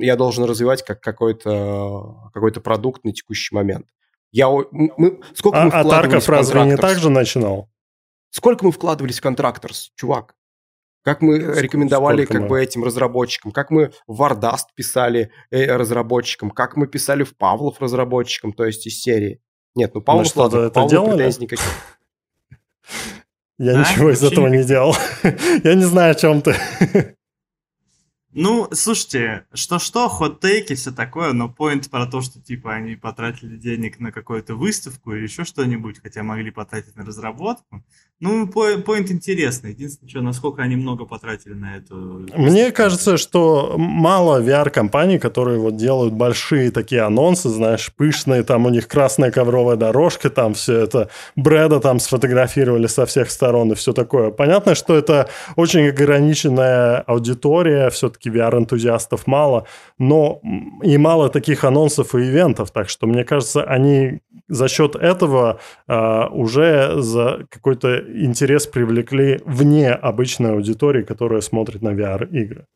я 0.00 0.16
должен 0.16 0.44
развивать 0.44 0.84
как 0.84 1.00
какой-то 1.00 2.30
какой 2.32 2.52
продукт 2.52 3.04
на 3.04 3.12
текущий 3.12 3.54
момент. 3.54 3.86
Я, 4.30 4.48
мы, 4.48 5.20
сколько 5.34 5.62
А, 5.62 5.64
мы 5.64 5.70
а 5.72 5.84
Тарков 5.84 6.28
разве 6.28 6.64
не 6.64 6.76
так 6.76 6.98
же 6.98 7.10
начинал? 7.10 7.68
Сколько 8.30 8.64
мы 8.64 8.72
вкладывались 8.72 9.20
в 9.20 9.24
Contractors, 9.24 9.88
чувак? 9.96 10.34
Как 11.08 11.22
мы 11.22 11.38
рекомендовали 11.38 12.24
сколько 12.24 12.34
как 12.34 12.42
мы? 12.42 12.48
бы 12.48 12.62
этим 12.62 12.84
разработчикам, 12.84 13.50
как 13.50 13.70
мы 13.70 13.92
в 14.06 14.20
Wardaст 14.20 14.66
писали 14.74 15.30
э, 15.50 15.74
разработчикам, 15.74 16.50
как 16.50 16.76
мы 16.76 16.86
писали 16.86 17.22
в 17.22 17.34
Павлов 17.34 17.80
разработчикам, 17.80 18.52
то 18.52 18.66
есть 18.66 18.86
из 18.86 19.00
серии. 19.00 19.40
Нет, 19.74 19.94
ну 19.94 20.02
Павлов, 20.02 20.26
что-то 20.26 20.56
ладно, 20.56 20.68
к 20.68 20.76
это 20.76 20.90
делали? 20.90 21.16
претензий 21.16 21.40
никаких. 21.44 21.64
Я 23.58 23.72
А? 23.72 23.78
ничего 23.80 24.10
из 24.10 24.22
этого 24.22 24.48
не 24.48 24.62
делал. 24.62 24.94
Я 25.64 25.74
не 25.76 25.84
знаю, 25.84 26.12
о 26.12 26.14
чем 26.14 26.42
ты. 26.42 26.54
Ну, 28.34 28.68
слушайте, 28.72 29.46
что-что, 29.54 30.08
хот-тейки, 30.08 30.74
все 30.74 30.92
такое, 30.92 31.32
но 31.32 31.48
поинт 31.48 31.88
про 31.88 32.06
то, 32.06 32.20
что, 32.20 32.40
типа, 32.40 32.74
они 32.74 32.94
потратили 32.94 33.56
денег 33.56 34.00
на 34.00 34.12
какую-то 34.12 34.54
выставку 34.54 35.14
или 35.14 35.22
еще 35.22 35.44
что-нибудь, 35.44 36.00
хотя 36.02 36.22
могли 36.22 36.50
потратить 36.50 36.94
на 36.96 37.06
разработку. 37.06 37.82
Ну, 38.20 38.48
по- 38.48 38.78
поинт 38.78 39.10
интересный. 39.10 39.70
Единственное, 39.70 40.10
что, 40.10 40.20
насколько 40.20 40.62
они 40.62 40.76
много 40.76 41.06
потратили 41.06 41.54
на 41.54 41.76
эту... 41.76 42.26
Мне 42.34 42.72
кажется, 42.72 43.16
что 43.16 43.76
мало 43.78 44.42
VR-компаний, 44.42 45.18
которые 45.18 45.58
вот 45.58 45.76
делают 45.76 46.12
большие 46.12 46.70
такие 46.70 47.02
анонсы, 47.02 47.48
знаешь, 47.48 47.92
пышные, 47.96 48.42
там 48.42 48.66
у 48.66 48.70
них 48.70 48.88
красная 48.88 49.30
ковровая 49.30 49.76
дорожка, 49.76 50.30
там 50.30 50.54
все 50.54 50.80
это, 50.80 51.10
Брэда 51.36 51.80
там 51.80 52.00
сфотографировали 52.00 52.88
со 52.88 53.06
всех 53.06 53.30
сторон 53.30 53.72
и 53.72 53.74
все 53.76 53.92
такое. 53.92 54.32
Понятно, 54.32 54.74
что 54.74 54.96
это 54.96 55.30
очень 55.54 55.88
ограниченная 55.88 56.98
аудитория, 57.02 57.88
все-таки 58.18 58.30
VR-энтузиастов 58.30 59.26
мало, 59.26 59.66
но 59.98 60.40
и 60.82 60.98
мало 60.98 61.28
таких 61.28 61.64
анонсов 61.64 62.14
и 62.14 62.18
ивентов, 62.18 62.70
так 62.70 62.88
что, 62.88 63.06
мне 63.06 63.24
кажется, 63.24 63.62
они 63.62 64.20
за 64.48 64.68
счет 64.68 64.96
этого 64.96 65.60
а, 65.86 66.28
уже 66.28 67.00
за 67.00 67.46
какой-то 67.50 67.98
интерес 67.98 68.66
привлекли 68.66 69.40
вне 69.44 69.92
обычной 69.92 70.52
аудитории, 70.52 71.02
которая 71.02 71.40
смотрит 71.40 71.82
на 71.82 71.90
VR-игры. 71.90 72.66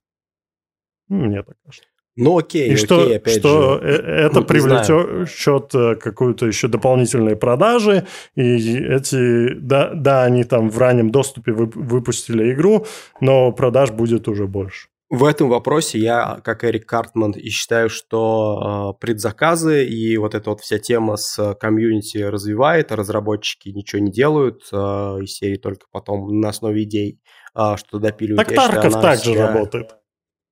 Ну, 1.08 1.26
Мне 1.26 1.42
так 1.42 1.56
кажется. 1.64 1.88
Ну 2.14 2.36
окей, 2.38 2.68
и 2.68 2.74
окей, 2.74 2.76
что, 2.76 3.10
опять 3.14 3.38
что 3.38 3.78
же. 3.80 3.86
э- 3.86 4.26
это 4.26 4.42
привлечет 4.42 5.74
э, 5.74 5.94
какую-то 5.94 6.46
еще 6.46 6.68
дополнительные 6.68 7.36
продажи, 7.36 8.06
и 8.34 8.42
эти, 8.76 9.54
да, 9.54 9.92
да, 9.94 10.24
они 10.24 10.44
там 10.44 10.68
в 10.68 10.76
раннем 10.76 11.10
доступе 11.10 11.52
вып- 11.52 11.72
выпустили 11.74 12.52
игру, 12.52 12.84
но 13.20 13.50
продаж 13.52 13.92
будет 13.92 14.28
уже 14.28 14.46
больше. 14.46 14.88
В 15.12 15.24
этом 15.24 15.50
вопросе 15.50 15.98
я, 15.98 16.40
как 16.42 16.64
Эрик 16.64 16.86
Картман, 16.86 17.32
и 17.32 17.50
считаю, 17.50 17.90
что 17.90 18.94
э, 18.96 18.98
предзаказы 18.98 19.84
и 19.84 20.16
вот 20.16 20.34
эта 20.34 20.48
вот 20.48 20.62
вся 20.62 20.78
тема 20.78 21.18
с 21.18 21.54
комьюнити 21.56 22.16
развивает, 22.16 22.92
а 22.92 22.96
разработчики 22.96 23.68
ничего 23.68 24.00
не 24.00 24.10
делают, 24.10 24.62
э, 24.72 24.76
из 24.76 25.34
серии 25.34 25.58
только 25.58 25.84
потом 25.92 26.40
на 26.40 26.48
основе 26.48 26.84
идей 26.84 27.20
э, 27.54 27.76
что 27.76 27.98
допиливают. 27.98 28.38
Так 28.48 28.56
Я 28.56 28.62
считаю, 28.62 28.72
Тарков 28.80 28.94
она 28.94 29.02
также 29.02 29.24
себя- 29.32 29.46
работает. 29.48 29.96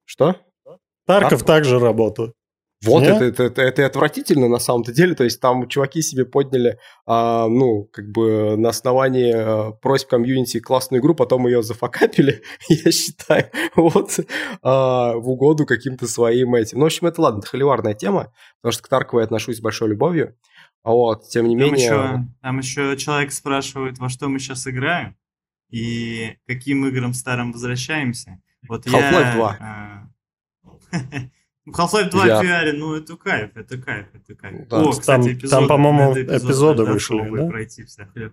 Что? 0.04 0.26
Тарков 0.26 1.30
Тарков? 1.30 1.42
также 1.44 1.78
работает. 1.78 2.32
Вот 2.82 3.02
Нет? 3.02 3.16
это, 3.16 3.24
это, 3.24 3.42
это, 3.42 3.62
это 3.62 3.86
отвратительно 3.86 4.48
на 4.48 4.58
самом-то 4.58 4.92
деле. 4.92 5.14
То 5.14 5.24
есть 5.24 5.38
там 5.38 5.68
чуваки 5.68 6.00
себе 6.00 6.24
подняли, 6.24 6.78
а, 7.04 7.46
ну, 7.46 7.84
как 7.92 8.10
бы 8.10 8.56
на 8.56 8.70
основании 8.70 9.32
а, 9.34 9.72
просьб 9.72 10.08
комьюнити 10.08 10.60
классную 10.60 11.02
игру, 11.02 11.14
потом 11.14 11.46
ее 11.46 11.62
зафакапили, 11.62 12.42
я 12.68 12.90
считаю, 12.90 13.50
вот, 13.76 14.20
а, 14.62 15.14
в 15.16 15.28
угоду 15.28 15.66
каким-то 15.66 16.06
своим 16.06 16.54
этим. 16.54 16.78
Ну, 16.78 16.84
в 16.84 16.86
общем, 16.86 17.06
это 17.06 17.20
ладно, 17.20 17.40
это 17.40 17.48
холиварная 17.48 17.92
тема, 17.92 18.32
потому 18.62 18.72
что 18.72 18.82
к 18.82 18.88
Таркову 18.88 19.20
я 19.20 19.24
отношусь 19.24 19.58
с 19.58 19.60
большой 19.60 19.90
любовью. 19.90 20.34
А 20.82 20.92
Вот, 20.92 21.28
тем 21.28 21.48
не 21.48 21.58
Там 21.58 21.66
менее... 21.66 21.84
еще, 21.84 22.26
там 22.40 22.58
еще 22.58 22.96
человек 22.96 23.32
спрашивает, 23.32 23.98
во 23.98 24.08
что 24.08 24.28
мы 24.28 24.38
сейчас 24.38 24.66
играем 24.66 25.16
и 25.68 26.36
каким 26.46 26.86
играм 26.86 27.12
старым 27.12 27.52
возвращаемся. 27.52 28.40
Вот 28.66 28.86
Half-Life 28.86 29.36
я, 29.60 30.08
2. 30.92 31.30
а, 31.72 31.82
Half-Life 31.86 32.10
2 32.10 32.26
Я- 32.26 32.40
в 32.40 32.44
VR, 32.44 32.72
ну 32.72 32.94
это 32.94 33.16
кайф, 33.16 33.56
это 33.56 33.78
кайф, 33.78 34.06
это 34.14 34.34
кайф. 34.34 34.68
Да. 34.68 34.80
О, 34.80 34.82
Там- 34.84 34.92
кстати, 34.92 35.22
там, 35.22 35.32
эпизоды, 35.34 35.68
по-моему, 35.68 36.08
надо 36.08 36.22
эпизоды 36.22 36.46
эпизоды 36.46 36.84
вышли, 36.84 37.30
да? 37.36 37.46
пройти 37.48 37.84
вся 37.84 38.06
хлеб. 38.06 38.32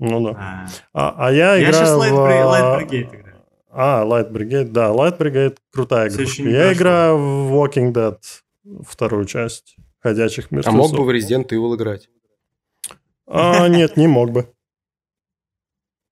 Ну 0.00 0.20
да. 0.24 0.30
А, 0.38 0.66
А, 1.18 1.26
а 1.28 1.32
я 1.32 1.54
Я 1.56 1.58
играю 1.70 1.74
сейчас 1.74 1.90
Light, 1.90 2.10
в... 2.12 2.18
Light 2.18 2.78
Brigade 2.88 3.14
играю. 3.16 3.44
А, 3.70 4.04
Light 4.04 4.30
Brigade, 4.30 4.70
да, 4.70 4.88
Light 4.90 5.18
Brigade 5.18 5.56
крутая 5.72 6.08
еще 6.10 6.42
не 6.42 6.50
Я 6.52 6.58
прошел. 6.66 6.72
играю 6.78 7.16
в 7.18 7.52
Walking 7.54 7.92
Dead, 7.92 8.18
вторую 8.86 9.24
часть, 9.24 9.76
Ходячих 10.00 10.46
А 10.50 10.54
мертвецов. 10.54 10.74
мог 10.78 10.92
бы 10.92 11.04
в 11.04 11.10
Resident 11.10 11.48
Evil 11.48 11.74
играть? 11.76 12.08
А, 13.26 13.66
нет, 13.68 13.96
не 13.96 14.06
мог 14.06 14.30
бы. 14.30 14.52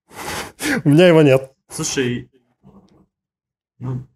У 0.84 0.88
меня 0.88 1.06
его 1.08 1.22
нет. 1.22 1.52
Слушай, 1.70 2.28
ну, 3.78 4.06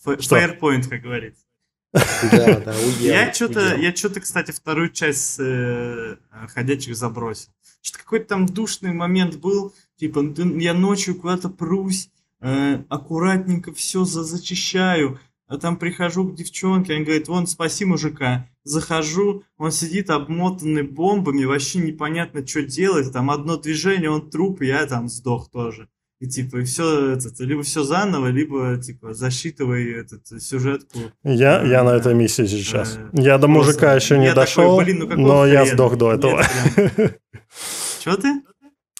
Что? 0.00 0.36
Firepoint, 0.36 0.88
как 0.88 1.02
говорится. 1.02 1.44
Да, 1.92 2.60
да, 2.60 2.74
уел. 2.78 3.12
Я 3.12 3.32
что-то, 3.32 3.76
я 3.76 3.94
что-то, 3.94 4.20
кстати, 4.20 4.52
вторую 4.52 4.90
часть 4.90 5.38
э, 5.40 6.16
ходячих 6.48 6.96
забросил. 6.96 7.50
Что-то 7.82 8.04
какой-то 8.04 8.26
там 8.26 8.46
душный 8.46 8.92
момент 8.92 9.36
был, 9.36 9.74
типа, 9.96 10.22
ну, 10.22 10.58
я 10.58 10.74
ночью 10.74 11.16
куда-то 11.16 11.48
прусь, 11.48 12.10
э, 12.40 12.82
аккуратненько 12.88 13.72
все 13.72 14.04
зачищаю, 14.04 15.18
а 15.46 15.58
там 15.58 15.76
прихожу 15.76 16.28
к 16.28 16.36
девчонке, 16.36 16.94
она 16.94 17.04
говорит, 17.04 17.26
вон, 17.26 17.48
спаси 17.48 17.84
мужика. 17.84 18.48
Захожу, 18.62 19.42
он 19.56 19.72
сидит 19.72 20.10
обмотанный 20.10 20.82
бомбами, 20.82 21.44
вообще 21.44 21.80
непонятно, 21.80 22.46
что 22.46 22.62
делать, 22.62 23.12
там 23.12 23.30
одно 23.30 23.56
движение, 23.56 24.10
он 24.10 24.30
труп, 24.30 24.62
я 24.62 24.86
там 24.86 25.08
сдох 25.08 25.50
тоже. 25.50 25.88
И 26.20 26.26
типа, 26.28 26.58
и 26.58 26.64
все, 26.64 27.12
этот, 27.14 27.40
либо 27.40 27.62
все 27.62 27.82
заново, 27.82 28.26
либо, 28.28 28.76
типа, 28.76 29.14
засчитывай 29.14 29.90
этот, 30.00 30.26
сюжетку 30.42 30.98
Я, 31.24 31.62
я 31.62 31.82
на 31.82 31.94
Э, 31.94 31.96
этой 31.96 32.14
миссии 32.14 32.44
сейчас. 32.46 32.98
э, 32.98 33.08
Я 33.22 33.38
до 33.38 33.48
мужика 33.48 33.94
еще 33.94 34.18
не 34.18 34.26
Я 34.26 34.30
такой, 34.34 34.44
дошел, 34.44 34.76
блин, 34.78 34.98
ну 34.98 35.16
но 35.16 35.46
я 35.46 35.60
хрена? 35.62 35.74
сдох 35.74 35.96
до 35.96 36.12
этого. 36.12 36.42
Че 38.04 38.16
ты? 38.16 38.42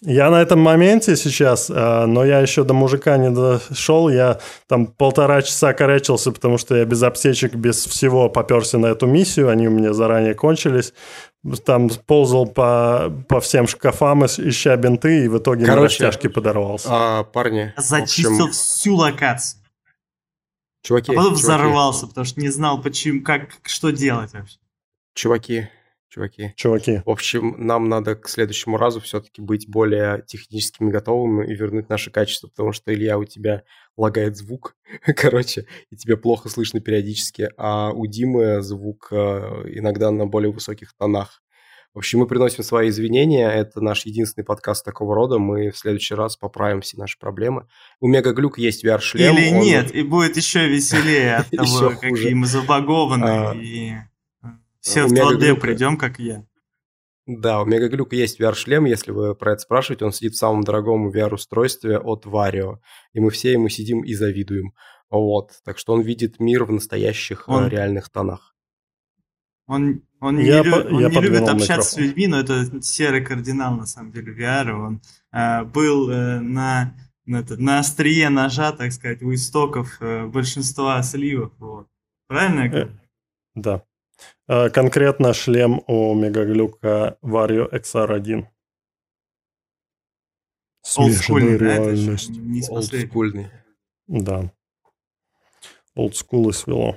Я 0.03 0.31
на 0.31 0.41
этом 0.41 0.61
моменте 0.61 1.15
сейчас, 1.15 1.71
а, 1.71 2.07
но 2.07 2.25
я 2.25 2.41
еще 2.41 2.65
до 2.65 2.73
мужика 2.73 3.19
не 3.19 3.29
дошел. 3.31 4.09
Я 4.09 4.39
там 4.67 4.87
полтора 4.87 5.43
часа 5.43 5.75
корячился, 5.75 6.33
потому 6.33 6.57
что 6.57 6.75
я 6.75 6.87
без 6.87 7.03
аптечек, 7.03 7.55
без 7.55 7.85
всего 7.85 8.31
поперся 8.31 8.79
на 8.79 8.87
эту 8.87 9.07
миссию. 9.07 9.51
Они 9.51 9.69
у 9.69 9.71
меня 9.71 9.93
заранее 9.93 10.33
кончились. 10.33 10.95
Там 11.65 11.89
ползал 12.07 12.47
по, 12.47 13.11
по 13.29 13.41
всем 13.41 13.67
шкафам, 13.67 14.27
ища 14.27 14.77
бинты, 14.77 15.25
и 15.25 15.29
в 15.29 15.39
итоге 15.39 15.63
на 15.63 15.69
Короче, 15.75 16.05
растяжке 16.05 16.29
подорвался. 16.29 16.89
А, 16.91 17.25
парни, 17.25 17.73
Зачистил 17.79 18.45
общем, 18.45 18.53
всю 18.53 18.95
локацию. 18.97 19.63
чуваки, 20.83 21.13
А 21.13 21.15
потом 21.17 21.31
чуваки, 21.31 21.43
взорвался, 21.43 22.07
потому 22.07 22.27
что 22.27 22.41
не 22.41 22.51
знал, 22.51 22.83
почему, 22.83 23.23
как, 23.23 23.59
что 23.63 23.91
делать 23.91 24.35
вообще. 24.35 24.59
чуваки, 25.15 25.69
чуваки. 26.11 26.53
Чуваки. 26.57 27.01
В 27.07 27.11
общем, 27.11 27.55
нам 27.59 27.89
надо 27.89 28.17
к 28.17 28.29
следующему 28.29 28.77
разу 28.77 29.01
все-таки 29.01 29.41
быть 29.41 29.69
более 29.69 30.23
техническими 30.27 30.91
готовыми 30.91 31.51
и 31.51 31.55
вернуть 31.55 31.89
наше 31.89 32.11
качество, 32.11 32.49
потому 32.49 32.73
что, 32.73 32.93
Илья, 32.93 33.17
у 33.19 33.25
тебя 33.25 33.63
лагает 33.97 34.37
звук, 34.37 34.77
короче, 35.17 35.67
и 35.91 35.97
тебе 35.97 36.17
плохо 36.17 36.49
слышно 36.49 36.81
периодически, 36.81 37.49
а 37.57 37.91
у 37.93 38.07
Димы 38.07 38.61
звук 38.61 39.09
э, 39.11 39.17
иногда 39.75 40.11
на 40.11 40.27
более 40.27 40.53
высоких 40.53 40.93
тонах. 40.99 41.41
В 41.93 41.99
общем, 41.99 42.21
мы 42.21 42.29
приносим 42.29 42.63
свои 42.63 42.89
извинения. 42.89 43.49
Это 43.51 43.81
наш 43.81 44.07
единственный 44.07 44.45
подкаст 44.45 44.85
такого 44.85 45.13
рода. 45.17 45.39
Мы 45.39 45.71
в 45.71 45.77
следующий 45.77 46.15
раз 46.15 46.37
поправим 46.37 46.83
все 46.83 46.97
наши 46.97 47.19
проблемы. 47.19 47.67
У 47.99 48.07
Мегаглюк 48.07 48.59
есть 48.59 48.85
VR-шлем. 48.85 49.37
Или 49.37 49.53
он- 49.57 49.61
нет, 49.65 49.93
и 49.93 50.03
будет 50.03 50.37
еще 50.37 50.69
веселее 50.69 51.35
от 51.39 51.51
того, 51.57 51.91
какие 52.01 52.35
мы 52.35 52.47
забагованы, 52.47 53.25
А, 53.25 53.55
все 54.81 55.05
у 55.05 55.09
в 55.09 55.13
2D 55.13 55.17
Мегаглюка- 55.17 55.61
придем, 55.61 55.97
как 55.97 56.19
я. 56.19 56.45
Да, 57.27 57.63
у 57.63 57.67
Мегаглюка 57.67 58.17
есть 58.17 58.41
VR-шлем, 58.41 58.87
если 58.87 59.13
вы 59.13 59.35
про 59.37 59.53
это 59.53 59.61
спрашиваете. 59.61 60.05
Он 60.05 60.13
сидит 60.13 60.33
в 60.35 60.39
самом 60.39 60.63
дорогом 60.65 61.11
VR-устройстве 61.11 61.99
от 61.99 62.27
Vario. 62.27 62.79
И 63.13 63.21
мы 63.21 63.31
все 63.31 63.53
ему 63.53 63.69
сидим 63.69 64.03
и 64.03 64.15
завидуем. 64.15 64.73
Вот. 65.11 65.53
Так 65.65 65.79
что 65.79 65.93
он 65.93 66.01
видит 66.03 66.41
мир 66.41 66.65
в 66.65 66.73
настоящих 66.73 67.45
э, 67.49 67.53
Он- 67.53 67.69
реальных 67.69 68.09
тонах. 68.11 68.55
Он, 69.67 70.03
он 70.21 70.37
не, 70.37 70.47
Я 70.47 70.63
лю- 70.63 70.73
по- 70.73 70.89
он 70.95 71.01
я 71.01 71.09
не 71.09 71.21
любит 71.21 71.49
общаться 71.49 71.91
с 71.91 71.97
микрофон. 71.97 72.03
людьми, 72.05 72.27
но 72.27 72.41
это 72.41 72.83
серый 72.83 73.25
кардинал, 73.25 73.77
на 73.77 73.87
самом 73.87 74.11
деле, 74.11 74.33
VR. 74.35 74.71
Он 74.73 75.01
э, 75.33 75.65
был 75.65 76.11
э, 76.11 76.41
на, 76.41 76.97
на, 77.27 77.37
это- 77.41 77.57
на 77.57 77.79
острие 77.79 78.29
ножа, 78.31 78.73
так 78.73 78.91
сказать, 78.93 79.23
у 79.23 79.33
истоков 79.33 79.99
э, 80.01 80.27
большинства 80.27 81.01
сливов. 81.05 81.53
Вот. 81.59 81.87
Правильно 82.27 82.61
я 82.63 82.67
Э, 82.67 82.71
говорю? 82.71 82.91
Да. 83.55 83.85
А, 84.49 84.71
Конкретно 84.71 85.33
шлем 85.35 85.83
у 85.87 86.15
Мегаглюка 86.15 87.17
Vario 87.23 87.71
XR1. 87.71 88.47
Олдскульный, 90.97 91.59
Смешанная 91.59 91.59
да, 91.59 91.65
реальность. 91.65 92.29
последних. 92.29 92.71
Олдскульный. 92.71 93.51
Да. 94.07 94.53
Олдскул 95.95 96.49
и 96.49 96.53
свело. 96.53 96.97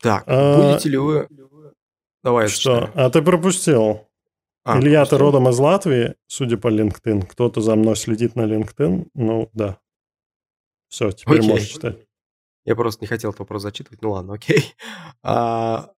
Так, 0.00 0.24
А, 0.26 0.72
будете 0.72 0.88
ли 0.88 0.96
вы... 0.96 1.28
Давай, 2.24 2.48
Что? 2.48 2.90
А 2.94 3.10
ты 3.10 3.20
пропустил. 3.22 4.08
А, 4.64 4.78
Илья, 4.78 5.04
ты 5.04 5.18
родом 5.18 5.48
из 5.48 5.58
Латвии, 5.58 6.14
судя 6.28 6.56
по 6.56 6.68
LinkedIn. 6.68 7.26
Кто-то 7.26 7.60
за 7.60 7.74
мной 7.74 7.96
следит 7.96 8.36
на 8.36 8.42
LinkedIn. 8.42 9.08
Ну, 9.14 9.50
да. 9.52 9.78
Все, 10.88 11.10
теперь 11.10 11.38
Окей. 11.40 11.50
можешь 11.50 11.68
читать. 11.68 12.06
Я 12.64 12.76
просто 12.76 13.02
не 13.02 13.08
хотел 13.08 13.30
этот 13.30 13.40
вопрос 13.40 13.62
зачитывать. 13.62 14.02
Ну 14.02 14.12
ладно, 14.12 14.34
окей. 14.34 14.74
А, 15.22 15.90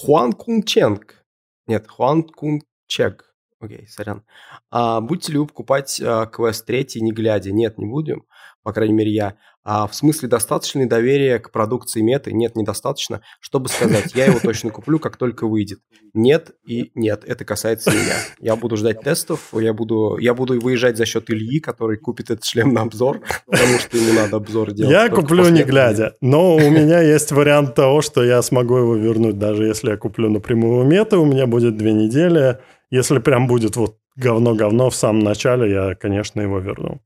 Хуан 0.00 0.32
Кунченг. 0.32 1.24
Нет, 1.66 1.88
Хуан 1.88 2.22
Кунчег. 2.22 3.34
Окей, 3.58 3.88
сорян. 3.88 4.24
А, 4.70 5.00
будете 5.00 5.32
ли 5.32 5.38
вы 5.38 5.46
покупать 5.46 6.00
а, 6.00 6.26
квест 6.26 6.64
3 6.66 7.00
не 7.00 7.10
глядя? 7.10 7.50
Нет, 7.50 7.78
не 7.78 7.86
будем. 7.86 8.24
По 8.68 8.74
крайней 8.74 8.92
мере, 8.92 9.10
я. 9.10 9.34
А 9.64 9.86
в 9.86 9.94
смысле, 9.94 10.28
достаточно 10.28 10.86
доверия 10.86 11.38
к 11.38 11.50
продукции 11.52 12.02
меты? 12.02 12.34
Нет, 12.34 12.54
недостаточно. 12.54 13.22
Чтобы 13.40 13.70
сказать, 13.70 14.14
я 14.14 14.26
его 14.26 14.40
точно 14.40 14.68
куплю, 14.68 14.98
как 14.98 15.16
только 15.16 15.46
выйдет. 15.46 15.78
Нет 16.12 16.50
и 16.66 16.90
нет, 16.94 17.24
это 17.26 17.46
касается 17.46 17.90
меня. 17.90 18.12
Я 18.38 18.56
буду 18.56 18.76
ждать 18.76 19.00
тестов, 19.00 19.54
я 19.54 19.72
буду, 19.72 20.18
я 20.18 20.34
буду 20.34 20.60
выезжать 20.60 20.98
за 20.98 21.06
счет 21.06 21.30
Ильи, 21.30 21.60
который 21.60 21.96
купит 21.96 22.28
этот 22.28 22.44
шлем 22.44 22.74
на 22.74 22.82
обзор, 22.82 23.22
потому 23.46 23.78
что 23.78 23.96
ему 23.96 24.12
надо 24.12 24.36
обзор 24.36 24.72
делать. 24.72 24.92
Я 24.92 25.08
куплю 25.08 25.48
не 25.48 25.62
глядя, 25.62 26.14
но 26.20 26.54
у 26.54 26.60
меня 26.60 27.00
есть 27.00 27.32
вариант 27.32 27.74
того, 27.74 28.02
что 28.02 28.22
я 28.22 28.42
смогу 28.42 28.76
его 28.76 28.96
вернуть, 28.96 29.38
даже 29.38 29.64
если 29.64 29.92
я 29.92 29.96
куплю 29.96 30.28
напрямую 30.28 30.86
меты, 30.86 31.16
у 31.16 31.24
меня 31.24 31.46
будет 31.46 31.78
две 31.78 31.94
недели. 31.94 32.58
Если 32.90 33.18
прям 33.18 33.46
будет 33.46 33.76
вот 33.76 33.96
говно-говно 34.16 34.90
в 34.90 34.94
самом 34.94 35.20
начале, 35.20 35.70
я, 35.70 35.94
конечно, 35.94 36.42
его 36.42 36.58
верну. 36.58 37.00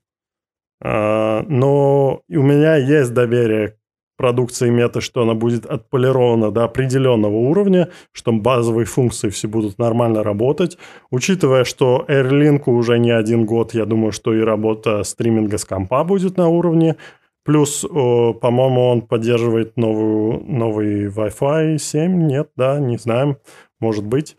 А, 0.85 1.45
Но 1.49 2.23
у 2.29 2.43
меня 2.43 2.77
есть 2.77 3.15
доверие 3.15 3.69
к 3.69 3.77
продукции 4.17 4.69
меты, 4.69 5.01
что 5.01 5.23
она 5.23 5.35
будет 5.35 5.65
отполирована 5.65 6.51
до 6.51 6.65
определенного 6.65 7.37
уровня, 7.37 7.89
что 8.13 8.33
базовые 8.33 8.85
функции 8.85 9.31
все 9.31 9.49
будут 9.49 9.79
нормально 9.79 10.23
работать. 10.23 10.79
Учитывая, 11.11 11.65
что 11.65 12.05
AirLink 12.09 12.65
уже 12.67 12.99
не 12.99 13.11
один 13.11 13.47
год, 13.47 13.75
я 13.75 13.87
думаю, 13.87 14.13
что 14.13 14.35
и 14.35 14.41
работа 14.41 15.05
стриминга 15.05 15.57
с 15.59 15.65
компа 15.65 16.05
будет 16.05 16.37
на 16.37 16.49
уровне. 16.49 16.97
Плюс, 17.45 17.81
по-моему, 17.81 18.89
он 18.89 19.03
поддерживает 19.03 19.77
новую, 19.77 20.45
новый 20.45 21.07
Wi-Fi 21.07 21.79
7. 21.79 22.27
Нет, 22.27 22.51
да, 22.57 22.79
не 22.79 22.99
знаем. 22.99 23.39
Может 23.81 24.07
быть. 24.07 24.37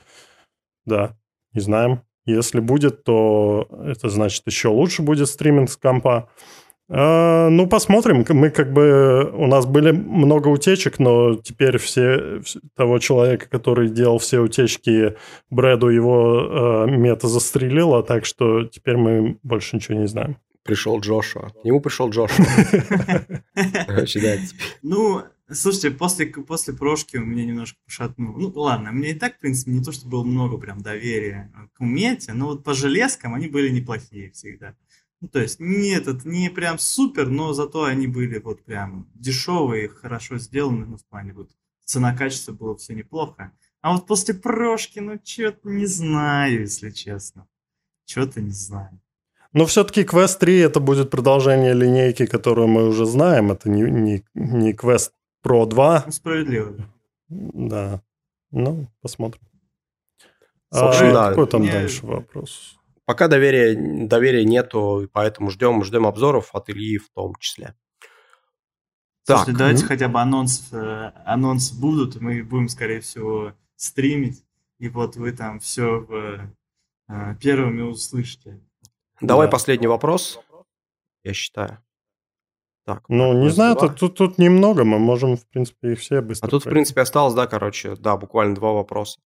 Да, 0.85 1.17
не 1.53 1.59
знаем. 1.59 2.01
Если 2.25 2.59
будет, 2.59 3.03
то 3.03 3.67
это 3.85 4.09
значит 4.09 4.43
еще 4.45 4.69
лучше 4.69 5.01
будет 5.01 5.27
стриминг 5.27 5.69
с 5.69 5.77
компа. 5.77 6.29
А, 6.89 7.49
ну, 7.49 7.67
посмотрим. 7.67 8.25
Мы 8.29 8.49
как 8.49 8.71
бы... 8.71 9.31
У 9.33 9.47
нас 9.47 9.65
были 9.65 9.91
много 9.91 10.49
утечек, 10.49 10.99
но 10.99 11.35
теперь 11.35 11.77
все... 11.77 12.41
Того 12.75 12.99
человека, 12.99 13.47
который 13.49 13.89
делал 13.89 14.19
все 14.19 14.39
утечки, 14.39 15.15
Брэду 15.49 15.87
его 15.87 16.85
э, 16.87 16.91
мета 16.91 17.27
застрелила, 17.27 18.03
так 18.03 18.25
что 18.25 18.65
теперь 18.65 18.97
мы 18.97 19.37
больше 19.43 19.75
ничего 19.75 19.97
не 19.97 20.07
знаем. 20.07 20.37
Пришел 20.63 20.99
Джошуа. 20.99 21.49
К 21.49 21.65
нему 21.65 21.81
пришел 21.81 22.09
Джошуа. 22.09 22.45
Ну, 24.81 25.23
слушайте, 25.53 25.91
после, 25.91 26.27
после 26.27 26.73
прошки 26.73 27.17
у 27.17 27.25
меня 27.25 27.45
немножко 27.45 27.79
пошатнуло. 27.85 28.37
Ну, 28.37 28.51
ладно, 28.55 28.91
мне 28.91 29.11
и 29.11 29.13
так, 29.13 29.37
в 29.37 29.39
принципе, 29.39 29.71
не 29.71 29.83
то, 29.83 29.91
что 29.91 30.07
было 30.07 30.23
много 30.23 30.57
прям 30.57 30.81
доверия 30.81 31.51
к 31.73 31.79
мете, 31.79 32.33
но 32.33 32.47
вот 32.47 32.63
по 32.63 32.73
железкам 32.73 33.33
они 33.33 33.47
были 33.47 33.69
неплохие 33.69 34.31
всегда. 34.31 34.75
Ну, 35.21 35.29
то 35.29 35.39
есть 35.39 35.59
не 35.59 35.89
этот, 35.89 36.25
не 36.25 36.49
прям 36.49 36.77
супер, 36.77 37.29
но 37.29 37.53
зато 37.53 37.85
они 37.85 38.07
были 38.07 38.39
вот 38.39 38.63
прям 38.65 39.09
дешевые, 39.13 39.87
хорошо 39.87 40.37
сделаны, 40.37 40.85
ну, 40.85 40.97
в 40.97 41.05
плане 41.05 41.33
вот 41.33 41.51
цена-качество 41.85 42.51
было 42.51 42.75
все 42.75 42.93
неплохо. 42.93 43.51
А 43.81 43.93
вот 43.93 44.05
после 44.05 44.33
прошки, 44.33 44.99
ну, 44.99 45.19
что-то 45.23 45.69
не 45.69 45.85
знаю, 45.85 46.61
если 46.61 46.89
честно. 46.89 47.47
Что-то 48.05 48.41
не 48.41 48.51
знаю. 48.51 48.99
Но 49.53 49.65
все-таки 49.65 50.01
Quest 50.01 50.39
3 50.39 50.57
это 50.57 50.79
будет 50.79 51.11
продолжение 51.11 51.73
линейки, 51.73 52.25
которую 52.25 52.67
мы 52.67 52.87
уже 52.87 53.05
знаем. 53.05 53.51
Это 53.51 53.69
не, 53.69 53.83
не, 53.83 54.25
не 54.33 54.73
Quest 54.73 55.11
Pro 55.43 55.65
2. 55.65 56.03
Ну, 56.05 56.11
справедливо. 56.11 56.75
Да. 57.29 58.01
Ну, 58.51 58.87
посмотрим. 59.01 59.41
Собственно, 60.71 61.09
а, 61.09 61.13
да. 61.13 61.29
Какой 61.29 61.47
там 61.47 61.61
Мне... 61.61 61.71
дальше 61.71 62.05
вопрос? 62.05 62.77
Пока 63.05 63.27
доверия, 63.27 63.75
доверия 64.07 64.45
нету, 64.45 65.09
поэтому 65.11 65.49
ждем, 65.49 65.83
ждем 65.83 66.07
обзоров 66.07 66.49
от 66.53 66.69
Ильи 66.69 66.97
в 66.97 67.09
том 67.09 67.35
числе. 67.35 67.75
Слушайте, 69.25 69.51
так. 69.51 69.59
давайте 69.59 69.85
хотя 69.85 70.07
бы 70.07 70.19
анонс, 70.19 70.69
э, 70.71 71.11
анонс 71.25 71.71
будут, 71.71 72.19
мы 72.19 72.43
будем, 72.43 72.69
скорее 72.69 73.01
всего, 73.01 73.53
стримить, 73.75 74.43
и 74.79 74.89
вот 74.89 75.15
вы 75.15 75.31
там 75.31 75.59
все 75.59 76.05
э, 77.07 77.35
первыми 77.39 77.81
услышите. 77.81 78.59
Давай 79.21 79.47
да. 79.47 79.51
последний 79.51 79.87
вопрос, 79.87 80.39
я 81.23 81.33
считаю. 81.33 81.81
Так, 82.85 83.03
ну, 83.07 83.33
не 83.33 83.49
знаю, 83.49 83.75
тут, 83.75 83.97
тут, 83.97 84.17
тут 84.17 84.37
немного, 84.37 84.83
мы 84.83 84.99
можем, 84.99 85.37
в 85.37 85.47
принципе, 85.47 85.93
их 85.93 85.99
все 85.99 86.21
быстро... 86.21 86.47
А 86.47 86.49
тут, 86.49 86.63
пройти. 86.63 86.69
в 86.69 86.73
принципе, 86.73 87.01
осталось, 87.01 87.33
да, 87.33 87.47
короче, 87.47 87.95
да, 87.95 88.17
буквально 88.17 88.55
два 88.55 88.73
вопроса. 88.73 89.21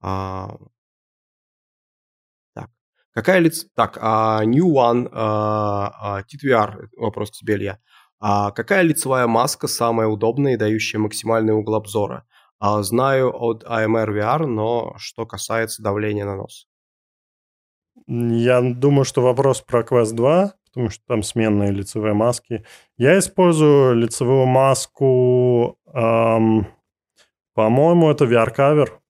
А, 0.00 0.56
Какая 3.18 3.40
лиц... 3.40 3.66
Так, 3.74 3.96
uh, 3.96 4.44
New 4.44 4.66
One, 4.66 5.10
uh, 5.10 5.90
uh, 6.00 6.22
TTVR, 6.22 6.86
вопрос 6.96 7.32
к 7.32 7.34
тебе, 7.34 7.54
Илья. 7.54 7.80
Uh, 8.22 8.52
какая 8.52 8.82
лицевая 8.82 9.26
маска 9.26 9.66
самая 9.66 10.06
удобная 10.06 10.54
и 10.54 10.56
дающая 10.56 11.00
максимальный 11.00 11.52
угол 11.52 11.74
обзора? 11.74 12.24
Uh, 12.62 12.80
знаю 12.84 13.32
от 13.34 13.64
AMR 13.64 14.08
VR, 14.10 14.46
но 14.46 14.94
что 14.98 15.26
касается 15.26 15.82
давления 15.82 16.24
на 16.24 16.36
нос. 16.36 16.68
Я 18.06 18.60
думаю, 18.62 19.04
что 19.04 19.20
вопрос 19.20 19.62
про 19.62 19.82
Quest 19.82 20.14
2, 20.14 20.52
потому 20.78 20.90
что 20.90 21.04
там 21.08 21.22
сменные 21.24 21.72
лицевые 21.72 22.14
маски. 22.14 22.64
Я 22.96 23.18
использую 23.18 23.96
лицевую 23.96 24.46
маску, 24.46 25.76
эм, 25.92 26.68
по-моему, 27.52 28.08
это 28.12 28.26
VR-кавер. 28.26 29.00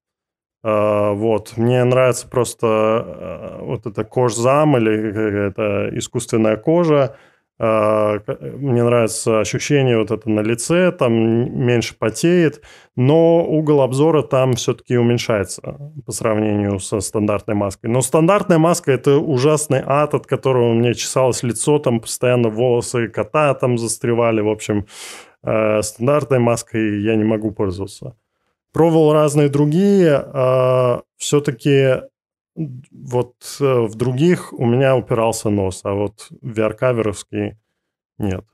А, 0.63 1.13
вот. 1.13 1.57
Мне 1.57 1.83
нравится 1.83 2.27
просто 2.27 2.67
а, 2.67 3.59
вот 3.61 3.85
это 3.85 4.03
кожзам 4.03 4.77
или 4.77 5.11
какая-то 5.11 5.95
искусственная 5.95 6.57
кожа. 6.57 7.15
А, 7.61 8.19
мне 8.39 8.83
нравится 8.83 9.41
ощущение 9.41 9.97
вот 9.97 10.11
это 10.11 10.29
на 10.29 10.39
лице, 10.39 10.93
там 10.93 11.13
меньше 11.13 11.93
потеет, 11.97 12.61
но 12.95 13.45
угол 13.45 13.81
обзора 13.81 14.21
там 14.21 14.53
все-таки 14.53 14.97
уменьшается 14.97 15.91
по 16.05 16.11
сравнению 16.13 16.79
со 16.79 17.01
стандартной 17.01 17.55
маской. 17.55 17.87
Но 17.87 18.01
стандартная 18.01 18.59
маска– 18.59 18.91
это 18.93 19.17
ужасный 19.17 19.83
ад, 19.85 20.13
от 20.13 20.25
которого 20.25 20.73
меня 20.73 20.93
чесалось 20.93 21.43
лицо, 21.43 21.79
там 21.79 21.99
постоянно 21.99 22.47
волосы 22.47 23.09
кота 23.09 23.53
там 23.55 23.77
застревали. 23.77 24.39
В 24.39 24.49
общем, 24.49 24.85
стандартной 25.41 26.39
маской 26.39 27.01
я 27.01 27.15
не 27.15 27.25
могу 27.25 27.51
пользоваться. 27.51 28.15
Пробовал 28.71 29.13
разные 29.13 29.49
другие, 29.49 30.13
а 30.15 31.01
все-таки 31.17 32.03
вот 32.91 33.57
э, 33.61 33.63
в 33.63 33.95
других 33.95 34.53
у 34.53 34.65
меня 34.65 34.95
упирался 34.95 35.49
нос, 35.49 35.81
а 35.83 35.93
вот 35.93 36.29
VR-каверовский 36.41 37.57
нет. 38.17 38.45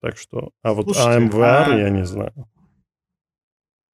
Так 0.00 0.16
что, 0.16 0.50
а 0.62 0.72
вот 0.72 0.86
Слушайте, 0.86 1.36
AMVR 1.36 1.64
а... 1.66 1.78
я 1.78 1.90
не 1.90 2.04
знаю. 2.04 2.48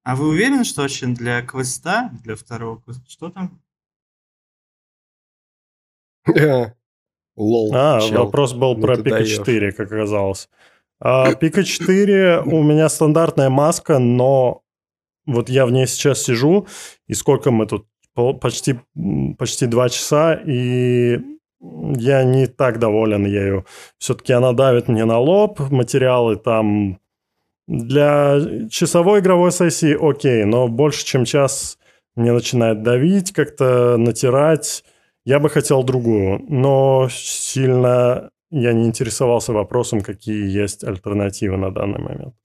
А 0.03 0.15
вы 0.15 0.29
уверены, 0.29 0.63
что 0.63 0.83
очень 0.83 1.13
для 1.13 1.41
квеста, 1.41 2.11
для 2.23 2.35
второго 2.35 2.81
квеста, 2.81 3.03
что 3.07 3.29
там? 3.29 3.61
Лол. 7.35 7.71
А, 7.73 7.99
вопрос 8.11 8.53
был 8.53 8.75
ну, 8.75 8.81
про 8.81 8.97
Пика 8.97 9.25
4, 9.25 9.71
как 9.73 9.91
оказалось. 9.91 10.49
А, 10.99 11.33
Пика 11.35 11.63
4 11.63 12.41
у 12.41 12.63
меня 12.63 12.89
стандартная 12.89 13.49
маска, 13.49 13.99
но 13.99 14.63
вот 15.25 15.49
я 15.49 15.65
в 15.65 15.71
ней 15.71 15.87
сейчас 15.87 16.23
сижу, 16.23 16.67
и 17.07 17.13
сколько 17.13 17.51
мы 17.51 17.67
тут? 17.67 17.87
Почти, 18.13 18.79
почти 19.37 19.67
два 19.67 19.89
часа, 19.89 20.33
и 20.33 21.19
я 21.61 22.23
не 22.23 22.47
так 22.47 22.79
доволен 22.79 23.25
ею. 23.25 23.65
Все-таки 23.97 24.33
она 24.33 24.51
давит 24.51 24.87
мне 24.87 25.05
на 25.05 25.19
лоб, 25.19 25.59
материалы 25.71 26.35
там 26.35 26.99
для 27.67 28.67
часовой 28.69 29.19
игровой 29.19 29.51
сессии 29.51 29.97
окей, 29.99 30.43
но 30.43 30.67
больше, 30.67 31.05
чем 31.05 31.23
час 31.25 31.77
мне 32.15 32.33
начинает 32.33 32.83
давить, 32.83 33.31
как-то 33.31 33.95
натирать. 33.97 34.83
Я 35.23 35.39
бы 35.39 35.49
хотел 35.49 35.83
другую, 35.83 36.43
но 36.49 37.07
сильно 37.09 38.31
я 38.49 38.73
не 38.73 38.87
интересовался 38.87 39.53
вопросом, 39.53 40.01
какие 40.01 40.49
есть 40.49 40.83
альтернативы 40.83 41.57
на 41.57 41.71
данный 41.71 41.99
момент. 41.99 42.35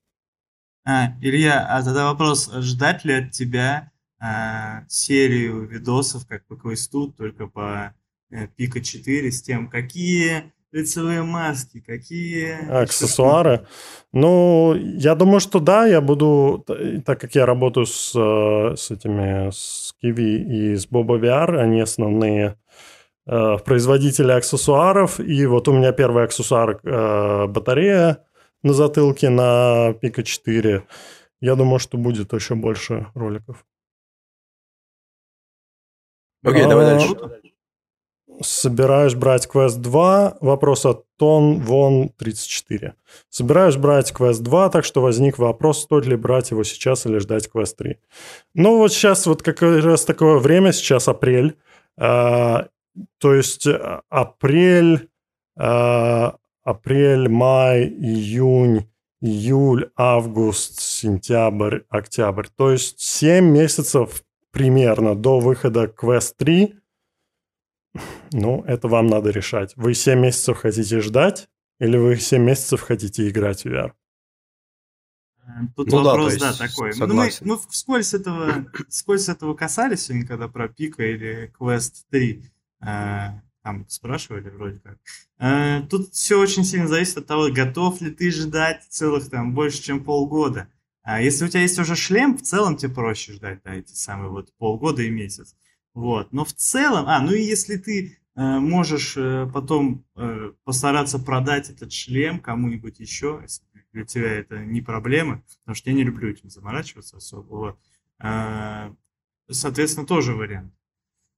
А, 0.85 1.17
Илья, 1.21 1.67
а 1.69 1.83
тогда 1.83 2.13
вопрос, 2.13 2.53
ждать 2.59 3.05
ли 3.05 3.15
от 3.15 3.33
тебя 3.33 3.91
а, 4.19 4.85
серию 4.89 5.67
видосов, 5.67 6.27
как 6.27 6.47
по 6.47 6.57
квесту, 6.57 7.13
только 7.13 7.47
по 7.47 7.95
э, 8.31 8.47
Пика 8.57 8.81
4, 8.81 9.31
с 9.31 9.43
тем, 9.43 9.69
какие 9.69 10.53
лицевые 10.73 11.23
маски, 11.23 11.81
какие... 11.81 12.71
Аксессуары? 12.71 13.67
Ну, 14.13 14.75
я 14.75 15.15
думаю, 15.15 15.41
что 15.41 15.59
да, 15.59 15.87
я 15.87 16.01
буду, 16.01 16.65
так 17.05 17.21
как 17.21 17.35
я 17.35 17.47
работаю 17.47 17.87
с, 17.87 18.13
э, 18.15 18.77
с 18.77 18.91
этими, 18.91 19.51
с 19.51 19.95
Kiwi 20.03 20.73
и 20.73 20.77
с 20.77 20.87
Bobo 20.87 21.19
VR, 21.19 21.59
они 21.59 21.81
основные 21.81 22.57
э, 23.27 23.59
производители 23.65 24.33
аксессуаров, 24.33 25.21
и 25.21 25.47
вот 25.47 25.69
у 25.69 25.73
меня 25.73 25.93
первый 25.93 26.25
аксессуар 26.25 26.81
э, 26.83 27.47
батарея, 27.47 28.19
на 28.63 28.73
затылке 28.73 29.29
на 29.29 29.95
Пика 30.01 30.23
4. 30.23 30.83
Я 31.41 31.55
думаю, 31.55 31.79
что 31.79 31.99
будет 31.99 32.33
еще 32.33 32.55
больше 32.55 33.07
роликов. 33.15 33.65
Окей, 36.47 36.63
okay, 36.63 36.69
давай 36.69 36.87
дальше. 36.87 37.09
Собираешь 38.41 39.17
брать 39.17 39.49
Quest 39.53 39.79
2. 39.79 40.39
Вопрос 40.41 40.87
от 40.87 41.05
Тон 41.17 41.59
Вон 41.59 42.11
34. 42.11 42.95
Собираешь 43.29 43.77
брать 43.77 44.13
Quest 44.13 44.43
2, 44.43 44.69
так 44.69 44.85
что 44.85 45.01
возник 45.01 45.39
вопрос, 45.39 45.83
стоит 45.83 46.07
ли 46.07 46.15
брать 46.15 46.53
его 46.53 46.63
сейчас 46.63 47.05
или 47.07 47.19
ждать 47.19 47.51
Quest 47.53 47.75
3. 47.79 47.99
Ну 48.55 48.77
вот 48.79 48.93
сейчас 48.93 49.27
вот 49.27 49.43
как 49.43 49.61
раз 49.61 50.05
такое 50.05 50.39
время, 50.39 50.73
сейчас 50.73 51.09
апрель. 51.09 51.57
А, 51.99 52.69
то 53.19 53.35
есть 53.35 53.67
а, 53.67 54.03
апрель, 54.09 55.09
а, 55.59 56.37
апрель, 56.63 57.29
май, 57.29 57.87
июнь, 57.87 58.89
июль, 59.21 59.91
август, 59.97 60.81
сентябрь, 60.81 61.81
октябрь. 61.89 62.47
То 62.57 62.71
есть 62.71 63.01
7 63.01 63.45
месяцев 63.45 64.23
примерно 64.57 65.15
до 65.15 65.39
выхода 65.39 65.85
Quest 65.85 66.37
3. 66.39 66.75
Ну, 68.33 68.65
это 68.67 68.89
вам 68.89 69.07
надо 69.07 69.29
решать. 69.29 69.75
Вы 69.77 69.93
7 69.93 70.19
месяцев 70.19 70.57
хотите 70.57 71.01
ждать 71.01 71.51
или 71.79 71.99
вы 71.99 72.17
7 72.17 72.43
месяцев 72.43 72.81
хотите 72.81 73.29
играть 73.29 73.65
в 73.65 73.67
VR? 73.67 73.93
Тут 75.77 75.93
ну, 75.93 76.03
вопрос, 76.03 76.37
да, 76.39 76.53
да 76.53 76.69
такой. 76.69 76.93
Ну, 76.97 77.07
мы, 77.07 77.31
мы 77.43 77.59
вскользь 77.69 78.15
этого, 78.15 78.67
вскользь 78.89 79.29
этого 79.29 79.53
касались 79.53 80.05
сегодня, 80.05 80.27
когда 80.27 80.49
про 80.49 80.69
Пика 80.69 81.05
или 81.05 81.53
Quest 81.61 82.07
3 82.11 82.43
э, 82.81 82.87
Там 83.63 83.87
спрашивали 83.89 84.49
вроде 84.49 84.79
как. 84.79 84.97
Э, 85.39 85.83
тут 85.83 86.15
все 86.15 86.41
очень 86.41 86.65
сильно 86.65 86.89
зависит 86.89 87.19
от 87.19 87.27
того, 87.27 87.51
готов 87.53 88.01
ли 88.01 88.11
ты 88.11 88.31
ждать 88.31 88.85
целых 88.89 89.29
там 89.29 89.55
больше, 89.55 89.83
чем 89.83 90.03
полгода. 90.03 90.69
А 91.07 91.23
если 91.23 91.45
у 91.45 91.49
тебя 91.49 91.63
есть 91.63 91.79
уже 91.79 91.95
шлем, 91.95 92.37
в 92.37 92.43
целом 92.43 92.77
тебе 92.77 92.93
проще 92.93 93.33
ждать, 93.33 93.61
да, 93.65 93.73
эти 93.77 93.93
самые 93.93 94.29
вот 94.29 94.53
полгода 94.59 95.03
и 95.03 95.09
месяц. 95.09 95.55
Вот. 95.95 96.33
Но 96.33 96.45
в 96.45 96.53
целом, 96.53 97.05
а, 97.07 97.21
ну 97.21 97.31
и 97.31 97.43
если 97.43 97.77
ты 97.77 98.19
э, 98.35 98.41
можешь 98.41 99.17
э, 99.17 99.49
потом 99.55 100.05
э, 100.17 100.53
постараться 100.65 101.21
продать 101.21 101.71
этот 101.71 101.93
шлем 101.93 102.41
кому-нибудь 102.41 102.99
еще, 102.99 103.39
если 103.41 103.63
для 103.93 104.05
тебя 104.05 104.33
это 104.33 104.65
не 104.65 104.81
проблема, 104.81 105.45
потому 105.61 105.77
что 105.77 105.91
я 105.91 105.97
не 105.97 106.03
люблю 106.03 106.29
этим 106.29 106.51
заморачиваться 106.51 107.19
особо. 107.19 107.47
Вот. 107.55 107.79
Э, 108.19 108.93
соответственно, 109.49 110.09
тоже 110.09 110.35
вариант. 110.35 110.75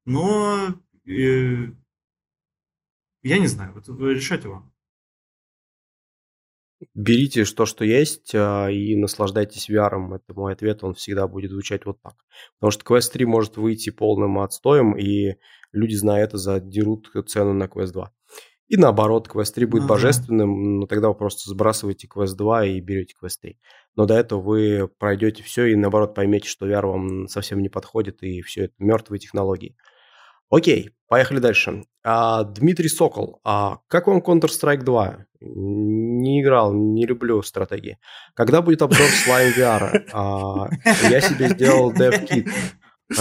Но 0.06 0.80
э, 1.04 1.66
я 3.22 3.38
не 3.38 3.46
знаю, 3.46 3.74
вот 3.74 3.86
решать 4.00 4.46
вам. 4.46 4.72
Берите 6.94 7.44
то, 7.44 7.66
что 7.66 7.84
есть, 7.84 8.32
а, 8.34 8.68
и 8.68 8.94
наслаждайтесь 8.94 9.68
VR. 9.68 10.14
Это 10.14 10.34
мой 10.34 10.52
ответ, 10.52 10.84
он 10.84 10.94
всегда 10.94 11.26
будет 11.26 11.50
звучать 11.50 11.84
вот 11.86 12.00
так. 12.00 12.14
Потому 12.58 12.70
что 12.70 12.84
Quest 12.84 13.12
3 13.12 13.24
может 13.24 13.56
выйти 13.56 13.90
полным 13.90 14.38
отстоем, 14.38 14.96
и 14.96 15.34
люди, 15.72 15.94
зная 15.94 16.24
это, 16.24 16.38
задерут 16.38 17.10
цену 17.26 17.52
на 17.52 17.64
Quest 17.64 17.92
2. 17.92 18.12
И 18.68 18.76
наоборот, 18.76 19.28
Quest 19.28 19.54
3 19.54 19.66
будет 19.66 19.84
ага. 19.84 19.94
божественным, 19.94 20.80
но 20.80 20.86
тогда 20.86 21.08
вы 21.08 21.14
просто 21.14 21.50
сбрасываете 21.50 22.06
Quest 22.06 22.36
2 22.36 22.66
и 22.66 22.80
берете 22.80 23.14
Quest 23.20 23.38
3. 23.40 23.58
Но 23.96 24.06
до 24.06 24.14
этого 24.14 24.40
вы 24.40 24.88
пройдете 24.98 25.42
все 25.42 25.66
и 25.66 25.74
наоборот 25.74 26.14
поймете, 26.14 26.48
что 26.48 26.68
VR 26.68 26.86
вам 26.86 27.28
совсем 27.28 27.60
не 27.60 27.70
подходит, 27.70 28.22
и 28.22 28.42
все 28.42 28.64
это 28.64 28.74
мертвые 28.78 29.18
технологии. 29.18 29.74
Окей, 30.50 30.90
поехали 31.08 31.38
дальше. 31.40 31.84
А, 32.04 32.44
Дмитрий 32.44 32.88
Сокол, 32.88 33.40
а 33.44 33.78
как 33.88 34.06
вам 34.06 34.20
Counter-Strike 34.20 34.82
2? 34.82 35.26
Не 35.40 36.42
играл, 36.42 36.72
не 36.72 37.06
люблю 37.06 37.42
стратегии. 37.42 37.98
Когда 38.34 38.62
будет 38.62 38.82
обзор 38.82 39.06
Slime 39.06 39.54
VR? 39.56 40.08
А, 40.12 40.68
я 41.10 41.20
себе 41.20 41.48
сделал 41.48 41.92
DevKit. 41.92 42.48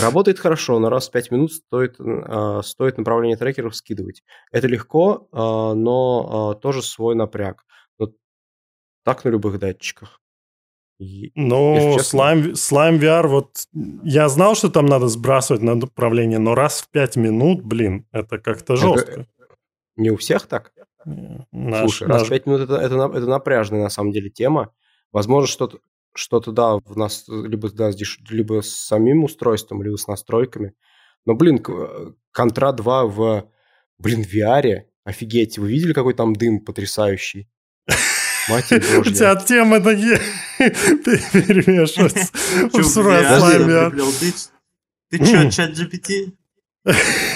Работает 0.02 0.40
хорошо, 0.40 0.80
но 0.80 0.90
раз 0.90 1.08
в 1.08 1.12
5 1.12 1.32
минут 1.32 1.54
стоит, 1.54 1.96
а, 2.00 2.62
стоит 2.62 2.98
направление 2.98 3.38
трекеров 3.38 3.76
скидывать. 3.76 4.24
Это 4.52 4.68
легко, 4.68 5.28
а, 5.32 5.74
но 5.74 6.52
а, 6.52 6.56
тоже 6.56 6.82
свой 6.82 7.16
напряг. 7.16 7.66
Но 7.98 8.12
так 9.04 9.24
на 9.24 9.30
любых 9.30 9.60
датчиках. 9.60 10.22
Ну, 11.00 12.00
слайм, 12.00 12.56
слайм 12.56 12.96
VR, 12.96 13.28
вот 13.28 13.68
я 14.04 14.30
знал, 14.30 14.56
что 14.56 14.70
там 14.70 14.88
надо 14.88 15.08
сбрасывать 15.08 15.62
на 15.62 15.76
направление, 15.76 16.40
но 16.40 16.56
раз 16.56 16.82
в 16.82 16.90
5 16.90 17.18
минут, 17.18 17.64
блин, 17.64 18.08
это 18.12 18.40
как-то 18.40 18.76
жестко. 18.76 19.28
Не 19.96 20.10
у 20.10 20.18
всех 20.18 20.48
так? 20.48 20.72
Наш, 21.06 21.82
Слушай, 21.82 22.08
наш... 22.08 22.22
раз 22.22 22.28
в 22.28 22.30
5 22.30 22.46
минут 22.48 22.62
это, 22.62 22.76
это, 22.78 22.96
это 22.96 23.28
напряжная 23.28 23.84
на 23.84 23.90
самом 23.90 24.12
деле 24.12 24.30
тема. 24.30 24.74
Возможно, 25.12 25.48
что-то, 25.48 25.80
что-то 26.16 26.52
да, 26.52 26.78
в 26.78 26.98
нас 26.98 27.26
либо, 27.28 27.70
да, 27.70 27.92
либо 28.30 28.62
с 28.62 28.72
самим 28.72 29.24
устройством, 29.24 29.84
либо 29.84 29.98
с 29.98 30.08
настройками. 30.08 30.74
Но, 31.26 31.36
блин, 31.36 31.64
Контра 32.32 32.72
2 32.72 33.06
в, 33.06 33.50
блин, 34.00 34.22
VR, 34.22 34.84
офигеть, 35.04 35.60
вы 35.60 35.70
видели, 35.70 35.94
какой 35.94 36.16
там 36.16 36.36
дым 36.36 36.60
потрясающий? 36.60 37.48
Матерь 38.50 38.80
Божья. 38.80 39.00
У 39.00 39.04
тебя 39.04 39.36
темы 39.36 39.82
такие 39.82 40.20
перемешиваются. 40.58 42.28
Ты 45.10 45.26
что, 45.26 45.52
чат 45.52 45.72
GPT? 45.72 46.34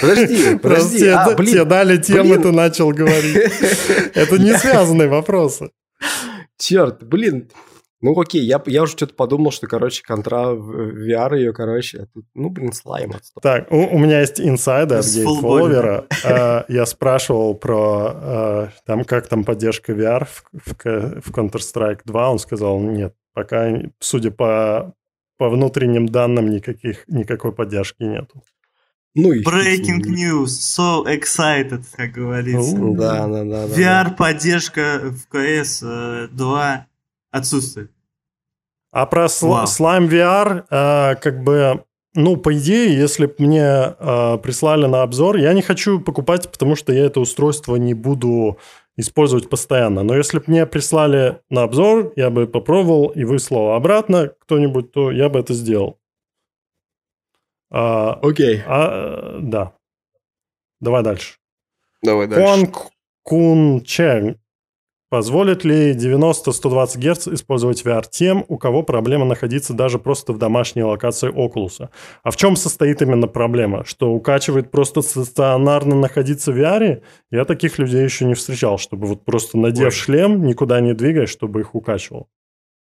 Подожди, 0.02 0.58
подожди. 0.58 1.08
А, 1.08 1.36
блин, 1.36 1.54
тебе 1.54 1.66
дали 1.66 1.98
тему, 1.98 2.42
ты 2.42 2.52
начал 2.52 2.92
говорить. 2.92 3.36
Это 4.14 4.38
не 4.38 4.58
связанные 4.58 5.10
вопросы. 5.10 5.72
Черт, 6.58 7.04
блин, 7.04 7.50
ну 8.02 8.19
окей, 8.19 8.44
я, 8.44 8.61
я 8.65 8.84
уже 8.84 8.94
что-то 8.94 9.14
подумал, 9.14 9.52
что, 9.52 9.68
короче, 9.68 10.03
контра 10.03 10.53
VR 10.53 11.38
ее, 11.38 11.53
короче, 11.53 11.99
а 11.99 12.06
тут, 12.07 12.26
ну, 12.34 12.49
блин, 12.49 12.73
слайм. 12.73 13.14
Так, 13.41 13.72
у, 13.72 13.78
у 13.78 13.99
меня 13.99 14.22
есть 14.22 14.40
инсайды 14.40 14.95
от 14.95 15.06
гейт 15.06 15.28
Uh, 16.23 16.65
я 16.68 16.86
спрашивал 16.86 17.56
про, 17.56 18.11
uh, 18.14 18.69
там, 18.86 19.03
как 19.06 19.28
там 19.28 19.44
поддержка 19.44 19.94
VR 19.94 20.28
в, 20.53 20.73
Counter-Strike 20.84 22.02
2. 22.06 22.32
Он 22.32 22.40
сказал, 22.40 22.80
нет, 22.80 23.14
пока, 23.34 23.72
судя 23.99 24.32
по, 24.32 24.94
по 25.38 25.49
внутренним 25.49 26.07
данным, 26.07 26.49
никаких, 26.49 27.07
никакой 27.07 27.53
поддержки 27.53 28.03
нету. 28.03 28.44
Ну, 29.14 29.34
и 29.34 29.44
Breaking 29.44 30.02
news, 30.07 30.45
so 30.48 31.06
excited, 31.06 31.84
как 31.95 32.11
говорится. 32.11 32.78
Да, 32.78 33.28
да, 33.28 33.44
да. 33.44 33.65
VR-поддержка 33.65 35.02
в 35.03 35.36
CS 35.36 36.28
2 36.30 36.88
отсутствует. 37.32 37.91
А 38.91 39.06
про 39.06 39.26
сл- 39.26 39.64
Slime 39.66 40.10
VR, 40.10 40.66
э, 40.70 41.16
как 41.16 41.44
бы, 41.44 41.86
ну, 42.14 42.36
по 42.36 42.58
идее, 42.58 42.94
если 42.94 43.26
бы 43.26 43.36
мне 43.40 43.64
э, 43.98 44.38
прислали 44.40 44.86
на 44.86 45.02
обзор, 45.02 45.38
я 45.38 45.53
не 45.53 45.62
хочу 45.62 46.02
покупать, 46.02 46.52
потому 46.52 46.76
что 46.76 46.91
я 46.91 47.06
это 47.06 47.22
устройство 47.22 47.78
не 47.78 47.94
буду 47.94 48.58
использовать 48.98 49.49
постоянно. 49.49 50.03
Но 50.03 50.16
если 50.16 50.40
бы 50.40 50.45
мне 50.48 50.66
прислали 50.66 51.40
на 51.49 51.64
обзор, 51.64 52.12
я 52.18 52.30
бы 52.30 52.48
попробовал 52.48 53.08
и 53.08 53.24
выслал 53.24 53.72
обратно 53.72 54.34
кто-нибудь, 54.41 54.91
то 54.91 55.10
я 55.12 55.30
бы 55.30 55.40
это 55.40 55.53
сделал. 55.53 55.98
А, 57.72 58.20
Окей. 58.22 58.58
Okay. 58.58 58.64
А, 58.68 59.40
да. 59.41 59.74
Давай 60.82 61.03
дальше. 61.03 61.38
Давай 62.03 62.28
дальше. 62.28 62.44
Хуан 62.44 62.74
Кун 63.24 63.82
Чен 63.86 64.40
Позволит 65.12 65.66
ли 65.66 65.92
90-120 65.92 66.98
Гц 66.98 67.28
использовать 67.28 67.86
VR 67.86 68.06
тем, 68.10 68.46
у 68.48 68.58
кого 68.58 68.82
проблема 68.82 69.26
находиться 69.26 69.74
даже 69.74 70.00
просто 70.00 70.32
в 70.32 70.38
домашней 70.38 70.84
локации 70.84 71.30
Oculus? 71.30 71.90
А 72.24 72.32
в 72.32 72.38
чем 72.38 72.56
состоит 72.56 73.02
именно 73.02 73.28
проблема? 73.28 73.84
Что 73.84 74.14
укачивает 74.14 74.72
просто 74.72 75.02
стационарно 75.02 75.96
находиться 75.96 76.54
в 76.54 76.58
VR? 76.58 77.02
Я 77.30 77.44
таких 77.44 77.78
людей 77.78 78.06
еще 78.06 78.24
не 78.24 78.36
встречал, 78.36 78.78
чтобы 78.78 79.06
вот 79.06 79.26
просто 79.26 79.58
надев 79.58 79.88
Ой. 79.88 79.92
шлем, 79.92 80.46
никуда 80.46 80.80
не 80.80 80.94
двигаясь, 80.94 81.30
чтобы 81.30 81.60
их 81.60 81.76
укачивал. 81.76 82.30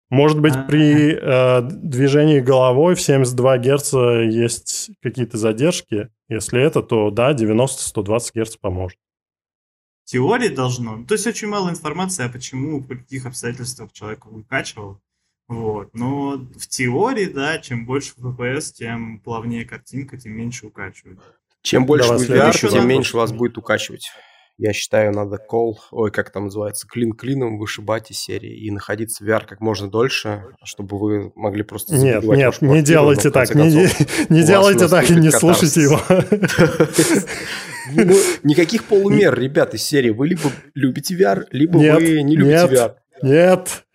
Может 0.10 0.40
быть, 0.40 0.54
при 0.70 1.20
э, 1.20 1.62
движении 1.64 2.40
головой 2.40 2.96
в 2.96 3.02
72 3.02 3.58
Гц 3.58 3.94
есть 3.94 4.92
какие-то 5.04 5.38
задержки. 5.38 6.08
Если 6.30 6.62
это, 6.62 6.82
то 6.82 7.10
да, 7.10 7.34
90-120 7.34 8.22
Гц 8.36 8.56
поможет 8.56 9.00
теории 10.06 10.50
должно. 10.50 11.04
То 11.04 11.16
есть 11.16 11.28
очень 11.28 11.48
мало 11.48 11.70
информации, 11.70 12.26
а 12.26 12.30
почему, 12.30 12.80
в 12.80 12.88
каких 12.88 13.26
обстоятельствах 13.26 13.92
человек 13.92 14.26
выкачивал. 14.26 15.02
Вот. 15.48 15.90
Но 15.94 16.38
в 16.58 16.68
теории, 16.68 17.26
да, 17.26 17.60
чем 17.60 17.86
больше 17.86 18.14
FPS, 18.18 18.74
тем 18.74 19.20
плавнее 19.20 19.66
картинка, 19.66 20.18
тем 20.18 20.34
меньше 20.34 20.68
укачивает. 20.68 21.20
Чем 21.62 21.86
больше 21.86 22.10
да, 22.10 22.16
VR, 22.50 22.58
тем 22.58 22.72
надо... 22.72 22.86
меньше 22.86 23.18
вас 23.18 23.32
будет 23.32 23.58
укачивать. 23.58 24.12
Я 24.58 24.72
считаю, 24.72 25.12
надо 25.12 25.38
кол, 25.38 25.80
ой, 25.92 26.12
как 26.12 26.32
там 26.32 26.46
называется, 26.46 26.88
клин 26.88 27.12
клином 27.12 27.58
вышибать 27.58 28.10
из 28.12 28.20
серии 28.20 28.56
и 28.66 28.72
находиться 28.72 29.24
в 29.24 29.28
VR 29.28 29.46
как 29.46 29.60
можно 29.60 29.90
дольше, 29.90 30.46
чтобы 30.64 30.98
вы 30.98 31.32
могли 31.36 31.64
просто 31.64 31.96
Нет, 31.96 32.24
нет, 32.24 32.62
не 32.62 32.82
делайте 32.82 33.32
так, 33.32 33.54
не, 33.54 33.70
не 34.30 34.44
делайте 34.44 34.88
так 34.88 35.10
и 35.10 35.16
не 35.16 35.32
слушайте 35.32 35.82
его. 35.82 36.00
Ну, 37.92 38.16
никаких 38.44 38.86
полумер, 38.86 39.38
ребят, 39.40 39.74
из 39.74 39.84
серии. 39.84 40.10
Вы 40.10 40.30
либо 40.30 40.52
любите 40.74 41.16
VR, 41.16 41.44
либо 41.52 41.78
вы 41.78 42.24
не 42.24 42.36
любите 42.36 42.76
VR. 42.76 42.94
Нет. 43.22 43.86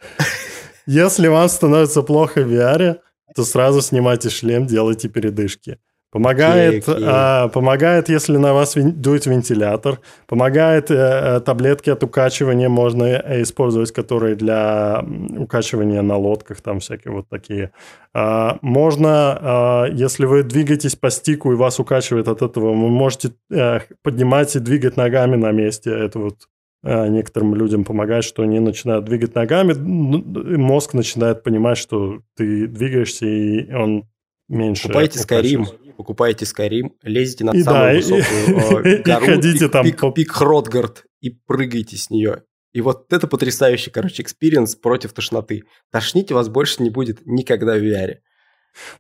Если 0.87 1.28
вам 1.28 1.49
становится 1.49 2.03
плохо 2.03 2.43
в 2.43 2.53
VR, 2.53 2.99
то 3.35 3.45
сразу 3.45 3.81
снимайте 3.81 4.28
шлем, 4.28 4.66
делайте 4.66 5.09
передышки. 5.09 5.78
Помогает, 6.12 6.89
okay, 6.89 6.99
okay. 6.99 7.05
А, 7.07 7.49
помогает, 7.49 8.09
если 8.09 8.37
на 8.37 8.53
вас 8.53 8.74
дует 8.74 9.27
вентилятор. 9.27 10.01
Помогает 10.27 10.91
а, 10.91 11.39
таблетки 11.41 11.89
от 11.89 12.03
укачивания 12.03 12.69
можно 12.69 13.05
э, 13.05 13.43
использовать, 13.43 13.93
которые 13.93 14.35
для 14.35 15.05
укачивания 15.39 16.03
на 16.03 16.16
лодках, 16.16 16.62
там 16.62 16.81
всякие 16.81 17.15
вот 17.15 17.28
такие. 17.28 17.70
А, 18.12 18.59
можно, 18.61 19.39
а, 19.41 19.85
если 19.87 20.24
вы 20.24 20.43
двигаетесь 20.43 20.97
по 20.97 21.11
стику 21.11 21.53
и 21.53 21.57
вас 21.57 21.78
укачивает 21.78 22.27
от 22.27 22.43
этого, 22.43 22.70
вы 22.70 22.89
можете 22.89 23.32
а, 23.53 23.82
поднимать 24.03 24.57
и 24.57 24.59
двигать 24.59 24.97
ногами 24.97 25.37
на 25.37 25.53
месте. 25.53 25.91
Это 25.91 26.19
вот 26.19 26.49
а, 26.82 27.07
некоторым 27.07 27.55
людям 27.55 27.85
помогает, 27.85 28.24
что 28.24 28.43
они 28.43 28.59
начинают 28.59 29.05
двигать 29.05 29.37
ногами, 29.37 29.74
мозг 29.74 30.95
начинает 30.95 31.45
понимать, 31.45 31.78
что 31.78 32.23
ты 32.37 32.66
двигаешься, 32.66 33.27
и 33.27 33.73
он 33.73 34.07
меньше. 34.51 34.82
Покупайте 34.82 35.18
Skyrim, 35.18 35.66
покупайте 35.97 36.44
Skyrim, 36.44 36.90
лезете 37.02 37.44
на 37.44 37.52
и 37.52 37.62
самую 37.62 37.90
да, 37.90 37.97
высокую 37.97 38.47
и, 38.47 39.02
гору, 39.02 39.24
и 39.24 39.27
ходите 39.27 39.59
пик, 39.59 39.72
там 39.72 39.85
пик, 39.85 40.01
по... 40.01 40.10
пик 40.10 40.32
Хротгард 40.32 41.05
и 41.20 41.31
прыгайте 41.31 41.97
с 41.97 42.10
нее. 42.10 42.43
И 42.72 42.81
вот 42.81 43.12
это 43.12 43.27
потрясающий, 43.27 43.90
короче, 43.90 44.22
experience 44.23 44.77
против 44.77 45.12
тошноты. 45.12 45.64
Тошнить 45.90 46.31
вас 46.31 46.48
больше 46.48 46.82
не 46.82 46.90
будет 46.90 47.27
никогда 47.27 47.77
в 47.77 47.82
VR. 47.82 48.16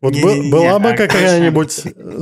Вот 0.00 0.12
Не, 0.14 0.22
бы- 0.22 0.34
не, 0.34 0.40
не, 0.46 0.50
была 0.50 0.78
бы 0.78 0.90
а, 0.90 0.96
какая-нибудь 0.96 1.72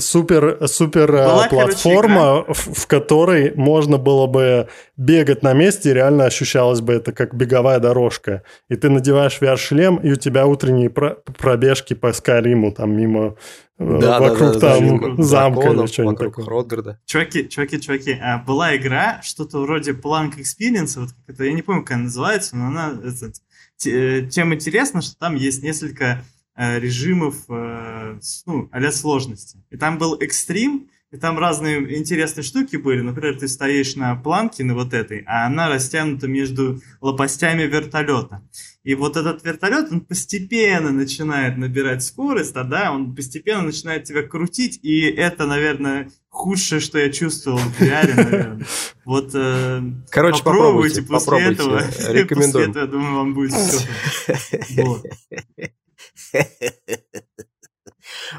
супер, 0.00 0.66
супер 0.68 1.14
э, 1.14 1.24
короче, 1.26 1.48
платформа, 1.50 2.44
в, 2.48 2.74
в 2.82 2.86
которой 2.86 3.52
можно 3.54 3.98
было 3.98 4.26
бы 4.26 4.68
бегать 4.96 5.42
на 5.42 5.52
месте, 5.54 5.90
и 5.90 5.94
реально 5.94 6.24
ощущалось 6.26 6.80
бы 6.80 6.92
это 6.94 7.12
как 7.12 7.34
беговая 7.34 7.80
дорожка. 7.80 8.42
И 8.68 8.76
ты 8.76 8.88
надеваешь 8.90 9.38
VR-шлем, 9.40 9.96
и 9.96 10.12
у 10.12 10.16
тебя 10.16 10.46
утренние 10.46 10.90
про- 10.90 11.16
пробежки 11.38 11.94
по 11.94 12.12
Скайриму, 12.12 12.72
там 12.72 12.96
мимо 12.96 13.36
э, 13.78 13.98
Да, 14.00 14.18
да, 14.18 14.20
вокруг 14.20 14.52
да, 14.54 14.58
да, 14.60 14.74
там 14.74 14.84
мимо 14.84 15.22
замка 15.22 15.60
или 15.60 15.64
драконов, 15.66 15.90
что-нибудь 15.90 16.12
вокруг 16.18 16.32
такое. 16.32 16.44
Хродгарда. 16.44 17.00
Чуваки, 17.06 17.48
чуваки, 17.48 17.80
чуваки, 17.80 18.18
а, 18.22 18.38
была 18.38 18.76
игра, 18.76 19.20
что-то 19.22 19.58
вроде 19.62 19.92
Plank 19.92 20.34
Experience, 20.38 20.98
вот 21.00 21.10
как 21.26 21.34
это, 21.34 21.44
я 21.44 21.52
не 21.52 21.62
помню, 21.62 21.82
как 21.82 21.92
она 21.96 22.04
называется, 22.04 22.56
но 22.56 22.66
она, 22.66 22.92
это, 23.02 23.32
те- 23.76 24.20
э, 24.20 24.26
тем 24.26 24.52
интересно, 24.54 25.00
что 25.02 25.16
там 25.18 25.34
есть 25.36 25.62
несколько 25.62 26.04
э, 26.04 26.16
режимов, 26.58 27.36
э, 27.48 28.18
ну, 28.46 28.68
а 28.72 28.92
сложности. 28.92 29.62
И 29.70 29.76
там 29.76 29.96
был 29.98 30.16
экстрим, 30.18 30.88
и 31.10 31.16
там 31.16 31.38
разные 31.38 31.96
интересные 31.96 32.42
штуки 32.42 32.76
были. 32.76 33.00
Например, 33.00 33.38
ты 33.38 33.48
стоишь 33.48 33.96
на 33.96 34.14
планке, 34.16 34.64
на 34.64 34.74
вот 34.74 34.92
этой, 34.92 35.22
а 35.26 35.46
она 35.46 35.68
растянута 35.68 36.26
между 36.26 36.80
лопастями 37.00 37.62
вертолета. 37.62 38.42
И 38.82 38.94
вот 38.94 39.16
этот 39.16 39.44
вертолет, 39.44 39.92
он 39.92 40.00
постепенно 40.00 40.90
начинает 40.90 41.56
набирать 41.56 42.02
скорость, 42.02 42.56
а 42.56 42.64
да, 42.64 42.92
он 42.92 43.14
постепенно 43.14 43.62
начинает 43.62 44.04
тебя 44.04 44.22
крутить, 44.22 44.80
и 44.82 45.02
это, 45.02 45.46
наверное, 45.46 46.10
худшее, 46.28 46.80
что 46.80 46.98
я 46.98 47.10
чувствовал 47.10 47.58
в 47.58 47.80
VR, 47.80 48.14
наверное. 48.14 48.66
Вот 49.04 49.30
э, 49.34 49.82
Короче, 50.10 50.42
попробуйте 50.42 51.02
попробуйте, 51.02 51.02
после 51.02 51.54
попробуйте. 51.54 51.62
этого. 51.62 52.12
Рекомендуем. 52.12 52.72
После 52.72 52.82
этого, 52.82 52.82
я 52.82 52.86
думаю, 52.86 53.14
вам 53.14 53.34
будет 53.34 53.52
все. 53.52 53.88
Вот. 54.82 55.06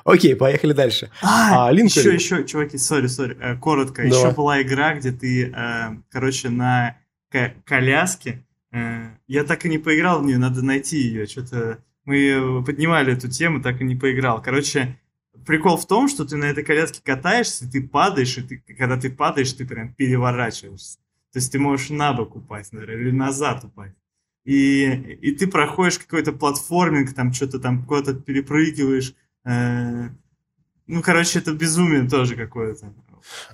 Окей, 0.03 0.35
поехали 0.35 0.73
дальше. 0.73 1.11
А, 1.21 1.67
А, 1.67 1.73
еще, 1.73 2.13
еще, 2.13 2.43
чуваки, 2.45 2.77
сори, 2.77 3.07
сори, 3.07 3.37
э, 3.39 3.55
коротко. 3.57 4.01
Давай. 4.03 4.09
Еще 4.09 4.31
была 4.35 4.61
игра, 4.61 4.95
где 4.95 5.11
ты, 5.11 5.51
э, 5.55 5.97
короче, 6.09 6.49
на 6.49 6.97
ко- 7.31 7.53
коляске. 7.65 8.45
э, 8.71 9.09
я 9.27 9.43
так 9.43 9.65
и 9.65 9.69
не 9.69 9.77
поиграл 9.79 10.21
в 10.21 10.25
нее, 10.25 10.37
надо 10.37 10.63
найти 10.63 10.97
ее. 10.99 11.25
Что-то 11.25 11.79
мы 12.05 12.63
поднимали 12.65 13.13
эту 13.13 13.27
тему, 13.29 13.61
так 13.61 13.81
и 13.81 13.83
не 13.83 13.95
поиграл. 13.95 14.41
Короче, 14.41 14.99
прикол 15.45 15.77
в 15.77 15.87
том, 15.87 16.07
что 16.07 16.23
ты 16.25 16.37
на 16.37 16.45
этой 16.45 16.63
коляске 16.63 17.01
катаешься, 17.03 17.69
ты 17.69 17.81
падаешь, 17.81 18.37
и 18.37 18.41
ты, 18.43 18.63
когда 18.77 18.95
ты 18.97 19.09
падаешь, 19.09 19.53
ты 19.53 19.65
прям 19.65 19.93
переворачиваешься. 19.93 20.97
То 21.33 21.39
есть 21.39 21.51
ты 21.51 21.59
можешь 21.59 21.89
на 21.89 22.13
бок 22.13 22.35
упасть, 22.35 22.73
например, 22.73 22.99
или 23.01 23.11
назад 23.11 23.63
упасть. 23.63 23.95
И, 24.49 24.85
и 25.21 25.31
ты 25.33 25.45
проходишь 25.45 25.99
какой-то 25.99 26.31
платформинг, 26.31 27.13
там 27.13 27.33
что-то 27.33 27.59
там 27.59 27.83
куда-то 27.85 28.15
перепрыгиваешь. 28.15 29.13
э, 29.45 30.09
ну, 30.87 31.03
короче, 31.03 31.37
это 31.37 31.51
безумие 31.51 32.09
тоже 32.09 32.35
какое-то. 32.35 32.91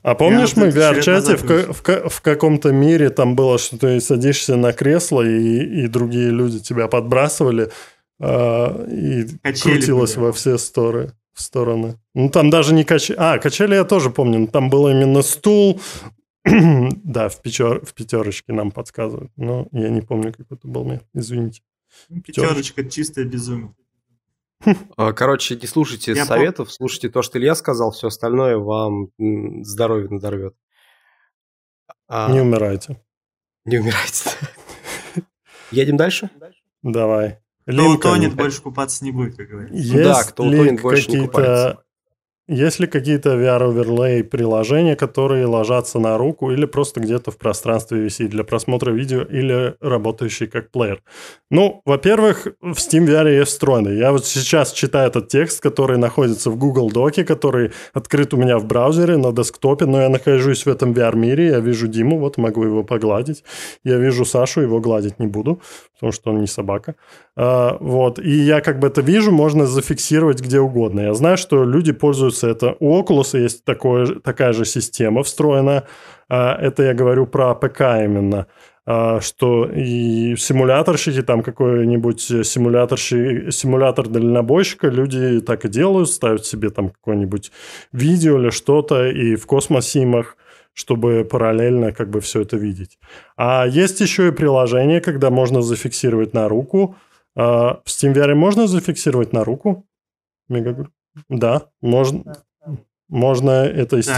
А 0.03 0.15
помнишь, 0.15 0.53
Я 0.55 0.63
мы 0.63 0.71
вот 0.71 1.03
в 1.03 1.07
назад 1.07 1.41
в, 1.41 1.73
в, 1.73 2.09
в 2.09 2.21
каком-то 2.21 2.71
мире 2.71 3.09
там 3.09 3.35
было, 3.35 3.57
что 3.57 3.77
ты 3.77 3.99
садишься 3.99 4.55
на 4.55 4.71
кресло, 4.71 5.21
и, 5.21 5.83
и 5.83 5.87
другие 5.87 6.29
люди 6.29 6.61
тебя 6.61 6.87
подбрасывали, 6.87 7.71
а, 8.21 8.85
и 8.87 9.27
Качели 9.43 9.73
крутилось 9.73 10.15
были. 10.15 10.25
во 10.27 10.31
все 10.31 10.57
стороны. 10.57 11.11
В 11.33 11.41
стороны. 11.41 11.99
Ну, 12.13 12.29
там 12.29 12.49
даже 12.49 12.73
не 12.73 12.85
качели... 12.85 13.17
А, 13.19 13.37
качели 13.37 13.75
я 13.75 13.83
тоже 13.83 14.11
помню. 14.11 14.47
Там 14.47 14.69
был 14.69 14.87
именно 14.87 15.21
стул. 15.21 15.81
да, 17.03 17.29
в, 17.29 17.41
пятер... 17.41 17.83
в 17.85 17.93
пятерочке 17.93 18.53
нам 18.53 18.71
подсказывают. 18.71 19.31
Но 19.35 19.67
я 19.71 19.89
не 19.89 20.01
помню, 20.01 20.33
как 20.33 20.51
это 20.51 20.67
был 20.67 20.85
мир. 20.85 21.01
Извините. 21.13 21.61
Ну, 22.09 22.21
Пятерочка, 22.21 22.83
чистое 22.83 23.25
безумие. 23.25 23.73
А, 24.95 25.13
Короче, 25.13 25.55
не 25.55 25.67
слушайте 25.67 26.13
Я 26.13 26.25
советов, 26.25 26.71
слушайте 26.71 27.09
то, 27.09 27.21
что 27.21 27.37
Илья 27.39 27.55
сказал, 27.55 27.91
все 27.91 28.07
остальное 28.07 28.57
вам 28.57 29.09
здоровье 29.63 30.09
надорвет. 30.09 30.55
А, 32.07 32.31
Не 32.31 32.41
умирайте. 32.41 33.01
не 33.65 33.79
умирайте. 33.79 34.29
Едем 35.71 35.97
дальше? 35.97 36.29
Давай. 36.83 37.39
Кто 37.63 37.71
Линкольн. 37.71 37.95
утонет, 37.97 38.35
больше 38.35 38.61
купаться 38.61 39.03
не 39.03 39.11
будет, 39.11 39.35
как 39.35 39.47
говорится. 39.47 39.75
Есть 39.75 39.93
Да, 40.03 40.23
кто 40.23 40.43
утонет, 40.43 40.81
больше 40.81 41.09
не 41.11 41.25
купается. 41.25 41.83
Есть 42.47 42.79
ли 42.79 42.85
какие-то 42.85 43.29
VR-оверлей 43.29 44.23
приложения, 44.23 44.95
которые 44.95 45.47
ложатся 45.47 45.97
на 45.97 46.15
руку 46.15 46.51
или 46.51 46.65
просто 46.65 46.99
где-то 46.99 47.31
в 47.31 47.37
пространстве 47.39 47.97
висит 47.97 48.29
для 48.29 48.43
просмотра 48.43 48.91
видео 48.91 49.23
или 49.23 49.73
работающий 49.81 50.45
как 50.45 50.69
плеер? 50.69 51.01
Ну, 51.49 51.81
во-первых, 51.85 52.45
в 52.61 52.73
Steam 52.73 53.07
VR 53.07 53.35
есть 53.35 53.51
встроенный. 53.51 53.97
Я 53.97 54.11
вот 54.11 54.27
сейчас 54.27 54.73
читаю 54.73 55.07
этот 55.07 55.27
текст, 55.27 55.59
который 55.59 55.97
находится 55.97 56.51
в 56.51 56.57
Google 56.57 56.91
Доке, 56.91 57.25
который 57.25 57.71
открыт 57.93 58.31
у 58.35 58.37
меня 58.37 58.59
в 58.59 58.65
браузере 58.65 59.17
на 59.17 59.31
десктопе, 59.31 59.87
но 59.87 60.01
я 60.01 60.09
нахожусь 60.09 60.67
в 60.67 60.69
этом 60.69 60.93
VR-мире, 60.93 61.47
я 61.47 61.59
вижу 61.59 61.87
Диму, 61.87 62.19
вот 62.19 62.37
могу 62.37 62.63
его 62.63 62.83
погладить. 62.83 63.43
Я 63.83 63.97
вижу 63.97 64.23
Сашу, 64.23 64.61
его 64.61 64.79
гладить 64.79 65.17
не 65.17 65.25
буду, 65.25 65.61
потому 65.95 66.11
что 66.11 66.29
он 66.29 66.41
не 66.41 66.47
собака. 66.47 66.93
А, 67.37 67.77
вот. 67.79 68.19
И 68.19 68.31
я 68.31 68.61
как 68.61 68.79
бы 68.79 68.87
это 68.87 69.01
вижу, 69.01 69.31
можно 69.31 69.65
зафиксировать 69.65 70.41
где 70.41 70.59
угодно. 70.59 71.01
Я 71.01 71.13
знаю, 71.13 71.37
что 71.37 71.63
люди 71.63 71.91
пользуются 71.91 72.47
это. 72.47 72.75
У 72.79 72.99
Oculus 72.99 73.37
есть 73.37 73.65
такое, 73.65 74.07
такая 74.07 74.53
же 74.53 74.65
система 74.65 75.23
встроенная. 75.23 75.83
А, 76.29 76.55
это 76.55 76.83
я 76.83 76.93
говорю 76.93 77.25
про 77.27 77.53
ПК 77.55 77.81
именно. 77.81 78.47
А, 78.87 79.19
что 79.19 79.65
и 79.65 80.35
симуляторщики, 80.37 81.23
там 81.23 81.41
какой-нибудь 81.41 82.21
симуляторщик, 82.21 83.51
симулятор 83.51 84.07
дальнобойщика, 84.07 84.87
люди 84.87 85.41
так 85.41 85.65
и 85.65 85.69
делают, 85.69 86.09
ставят 86.09 86.45
себе 86.45 86.69
там 86.69 86.89
какое-нибудь 86.89 87.51
видео 87.91 88.39
или 88.39 88.51
что-то, 88.51 89.07
и 89.07 89.35
в 89.35 89.47
космосимах, 89.47 90.37
чтобы 90.73 91.25
параллельно 91.29 91.93
как 91.93 92.09
бы 92.09 92.21
все 92.21 92.41
это 92.41 92.57
видеть. 92.57 92.99
А 93.37 93.65
есть 93.65 94.01
еще 94.01 94.27
и 94.27 94.31
приложение, 94.31 95.01
когда 95.01 95.31
можно 95.31 95.61
зафиксировать 95.61 96.33
на 96.33 96.47
руку. 96.47 96.95
А, 97.35 97.81
В 97.83 97.87
Steam 97.87 98.13
VR 98.13 98.33
можно 98.35 98.67
зафиксировать 98.67 99.33
на 99.33 99.43
руку? 99.43 99.85
Мегагрупп? 100.49 100.91
Да, 101.29 101.69
можно. 101.81 102.45
Можно 103.07 103.51
это 103.65 103.97
и 103.97 104.01
в 104.01 104.07
Да, 104.07 104.13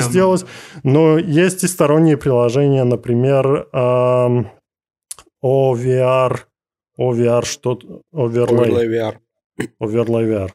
сделать. 0.00 0.46
Но 0.82 1.18
есть 1.18 1.62
и 1.62 1.68
сторонние 1.68 2.16
приложения, 2.16 2.84
например, 2.84 3.68
ам, 3.72 4.50
OVR, 5.44 6.38
OVR 6.98 7.44
что-то, 7.44 8.02
Overlay. 8.14 8.68
Overlay 8.68 8.86
VR. 8.88 9.16
Overlay 9.80 10.26
VR. 10.26 10.50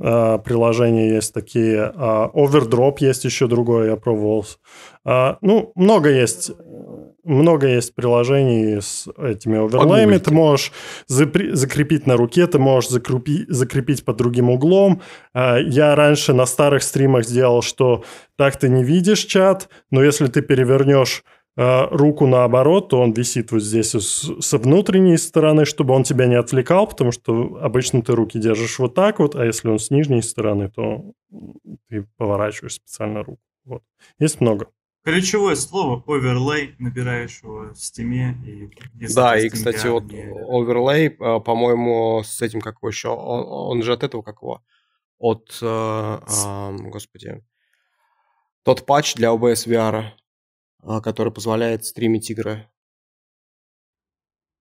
А, 0.00 0.38
приложения 0.38 1.10
есть 1.14 1.34
такие. 1.34 1.92
А, 1.94 2.30
Overdrop 2.34 2.96
есть 3.00 3.24
еще 3.24 3.46
другое, 3.48 3.90
я 3.90 3.96
пробовал. 3.96 4.46
А, 5.04 5.38
ну, 5.40 5.72
много 5.74 6.10
есть. 6.10 6.52
Много 7.24 7.66
есть 7.66 7.94
приложений 7.94 8.80
с 8.80 9.06
этими 9.18 9.58
оверлеями. 9.58 10.16
Ты 10.16 10.32
можешь 10.32 10.72
запри- 11.10 11.52
закрепить 11.54 12.06
на 12.06 12.16
руке, 12.16 12.46
ты 12.46 12.58
можешь 12.58 12.90
закрепи- 12.90 13.44
закрепить 13.48 14.04
под 14.04 14.16
другим 14.16 14.48
углом. 14.48 15.02
Я 15.34 15.94
раньше 15.94 16.32
на 16.32 16.46
старых 16.46 16.82
стримах 16.82 17.26
сделал, 17.26 17.60
что 17.60 18.02
так 18.36 18.56
ты 18.56 18.70
не 18.70 18.82
видишь 18.82 19.24
чат, 19.24 19.68
но 19.90 20.02
если 20.02 20.28
ты 20.28 20.40
перевернешь 20.40 21.22
руку 21.60 22.26
наоборот, 22.28 22.88
то 22.90 23.00
он 23.00 23.12
висит 23.12 23.50
вот 23.50 23.62
здесь 23.62 23.92
с- 23.94 24.40
со 24.40 24.58
внутренней 24.58 25.16
стороны, 25.16 25.64
чтобы 25.64 25.92
он 25.94 26.04
тебя 26.04 26.26
не 26.26 26.36
отвлекал, 26.36 26.86
потому 26.86 27.10
что 27.10 27.58
обычно 27.60 28.00
ты 28.02 28.14
руки 28.14 28.38
держишь 28.38 28.78
вот 28.78 28.94
так 28.94 29.18
вот, 29.18 29.34
а 29.34 29.44
если 29.44 29.68
он 29.68 29.78
с 29.80 29.90
нижней 29.90 30.22
стороны, 30.22 30.68
то 30.70 31.12
ты 31.88 32.06
поворачиваешь 32.16 32.74
специально 32.74 33.24
руку. 33.24 33.40
Вот. 33.64 33.82
Есть 34.20 34.40
много. 34.40 34.68
Ключевое 35.04 35.56
слово 35.56 36.02
overlay, 36.06 36.74
набираешь 36.78 37.40
его 37.42 37.72
в 37.72 37.76
стиме. 37.76 38.36
И, 38.46 38.68
Да, 39.14 39.38
и, 39.38 39.48
кстати, 39.48 39.86
вот 39.86 40.04
Overlay, 40.04 41.06
э, 41.08 41.40
по-моему, 41.40 42.22
с 42.24 42.42
этим 42.42 42.60
как 42.60 42.76
его 42.82 42.88
еще, 42.88 43.08
он, 43.08 43.44
он 43.78 43.82
же 43.82 43.92
от 43.94 44.02
этого 44.02 44.22
как 44.22 44.42
его, 44.42 44.60
от, 45.18 45.58
э, 45.62 46.18
ам, 46.44 46.90
господи, 46.90 47.42
тот 48.64 48.84
патч 48.86 49.14
для 49.14 49.28
OBS 49.32 49.66
VR, 49.66 49.94
э, 49.96 50.10
который 50.82 51.32
позволяет 51.32 51.84
стримить 51.84 52.30
игры. 52.30 52.68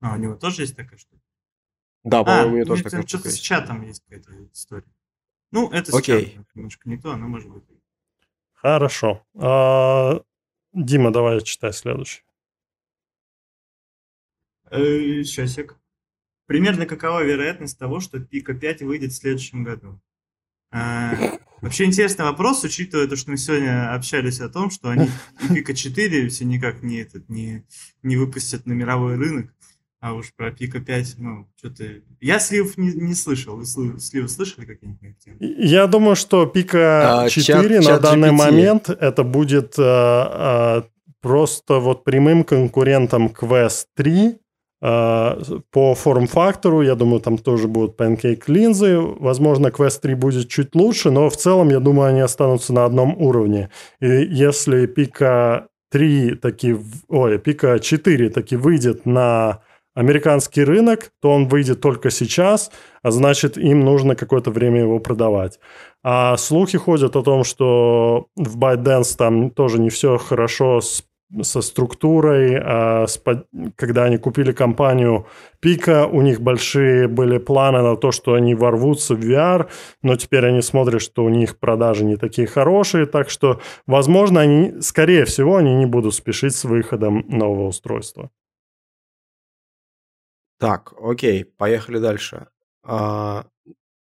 А, 0.02 0.14
у 0.16 0.18
него 0.18 0.36
тоже 0.36 0.64
есть 0.64 0.76
такая 0.76 0.98
штука? 1.00 1.22
Да, 2.04 2.20
А, 2.20 2.24
по-моему, 2.24 2.48
у 2.50 2.56
него 2.58 2.66
ну, 2.66 2.66
тоже 2.70 2.84
такая 2.84 3.02
что-то 3.02 3.18
штука 3.18 3.30
с 3.30 3.34
есть. 3.34 3.44
чатом 3.44 3.82
есть 3.84 4.04
какая-то 4.04 4.52
история. 4.54 4.94
Ну, 5.52 5.70
это 5.72 5.92
с 5.92 5.96
Окей. 5.96 6.30
чатом 6.32 6.46
немножко 6.54 6.90
не 6.90 6.98
то, 6.98 7.16
но 7.16 7.28
может 7.28 7.50
быть. 7.50 7.64
Хорошо. 8.54 9.26
А, 9.36 10.22
Дима, 10.74 11.12
давай 11.12 11.42
читай 11.42 11.74
следующий. 11.74 12.24
Э, 14.70 15.24
Часик. 15.24 15.78
Примерно 16.46 16.86
какова 16.86 17.24
вероятность 17.24 17.78
того, 17.80 18.00
что 18.00 18.20
Пика 18.20 18.54
5 18.54 18.82
выйдет 18.82 19.12
в 19.12 19.16
следующем 19.18 19.64
году? 19.64 20.00
А, 20.72 21.40
Вообще 21.62 21.86
интересный 21.86 22.26
вопрос, 22.26 22.64
учитывая 22.64 23.08
то, 23.08 23.16
что 23.16 23.32
мы 23.32 23.38
сегодня 23.38 23.94
общались 23.94 24.40
о 24.42 24.50
том, 24.50 24.70
что 24.70 24.90
они 24.90 25.10
и 25.50 25.54
Пика 25.56 25.74
4 25.74 26.30
все 26.30 26.46
никак 26.46 26.84
не, 26.84 27.02
этот, 27.02 27.28
не, 27.30 27.66
не 28.04 28.16
выпустят 28.16 28.66
на 28.66 28.74
мировой 28.74 29.16
рынок. 29.16 29.52
А 30.00 30.14
уж 30.14 30.32
про 30.36 30.52
Пика 30.52 30.80
5, 30.80 31.16
ну, 31.18 31.48
что-то... 31.58 31.84
Я 32.22 32.40
слив 32.40 32.78
не, 32.78 32.94
не 32.94 33.16
слышал. 33.16 33.58
Вы 33.58 33.66
сливы 33.66 34.28
слышали 34.28 34.66
какие-нибудь? 34.66 35.18
Я 35.40 35.88
думаю, 35.88 36.16
что 36.16 36.46
Пика 36.46 37.24
а, 37.24 37.30
4 37.30 37.62
чат, 37.62 37.70
на 37.70 37.82
чат 37.84 38.02
данный 38.02 38.30
GPT. 38.30 38.34
момент 38.34 38.90
это 38.90 39.24
будет 39.24 39.74
а, 39.80 40.84
а, 40.84 40.88
просто 41.22 41.80
вот 41.80 42.04
прямым 42.04 42.44
конкурентом 42.44 43.28
Quest 43.28 43.86
3 43.96 44.28
а, 44.28 44.47
по 44.80 45.96
форм-фактору, 45.96 46.82
я 46.82 46.96
думаю, 46.96 47.20
там 47.20 47.38
тоже 47.38 47.68
будут 47.68 48.00
pancake 48.00 48.44
линзы. 48.48 48.98
Возможно, 49.00 49.68
Quest 49.68 50.02
3 50.02 50.16
будет 50.16 50.50
чуть 50.50 50.76
лучше, 50.76 51.12
но 51.12 51.30
в 51.30 51.38
целом, 51.38 51.70
я 51.70 51.80
думаю, 51.80 52.10
они 52.10 52.22
останутся 52.22 52.74
на 52.74 52.86
одном 52.86 53.16
уровне. 53.18 53.70
И 54.00 54.08
если 54.08 54.86
Пика 54.86 55.68
3 55.92 56.36
таки, 56.36 56.76
ой, 57.08 57.40
Пика 57.40 57.80
4 57.80 58.30
таки 58.30 58.56
выйдет 58.56 59.06
на 59.06 59.62
американский 59.96 60.64
рынок, 60.64 61.12
то 61.22 61.32
он 61.32 61.48
выйдет 61.48 61.82
только 61.82 62.12
сейчас, 62.12 62.70
а 63.02 63.10
значит, 63.10 63.58
им 63.58 63.80
нужно 63.80 64.16
какое-то 64.16 64.52
время 64.52 64.82
его 64.82 65.00
продавать. 65.00 65.60
А 66.04 66.38
слухи 66.38 66.78
ходят 66.78 67.16
о 67.16 67.24
том, 67.24 67.44
что 67.44 68.28
в 68.36 68.60
ByteDance 68.60 69.18
там 69.18 69.50
тоже 69.50 69.80
не 69.80 69.90
все 69.90 70.18
хорошо 70.18 70.82
с 70.82 71.04
со 71.42 71.62
структурой, 71.62 72.58
а 72.58 73.06
с, 73.06 73.22
когда 73.76 74.06
они 74.06 74.18
купили 74.18 74.52
компанию 74.52 75.28
Пика, 75.60 76.08
у 76.08 76.22
них 76.22 76.42
большие 76.42 77.08
были 77.08 77.38
планы 77.38 77.82
на 77.82 77.98
то, 77.98 78.12
что 78.12 78.34
они 78.34 78.56
ворвутся 78.56 79.16
в 79.16 79.20
VR, 79.20 79.70
но 80.02 80.16
теперь 80.16 80.46
они 80.46 80.62
смотрят, 80.62 81.02
что 81.02 81.24
у 81.26 81.30
них 81.30 81.60
продажи 81.60 82.06
не 82.06 82.16
такие 82.16 82.48
хорошие, 82.48 83.06
так 83.06 83.30
что, 83.30 83.60
возможно, 83.86 84.42
они, 84.42 84.82
скорее 84.82 85.26
всего, 85.26 85.58
они 85.58 85.76
не 85.76 85.86
будут 85.86 86.16
спешить 86.16 86.56
с 86.56 86.64
выходом 86.64 87.26
нового 87.28 87.68
устройства. 87.68 88.30
Так, 90.60 90.94
окей, 91.00 91.46
поехали 91.46 92.00
дальше. 92.00 92.48
А, 92.84 93.46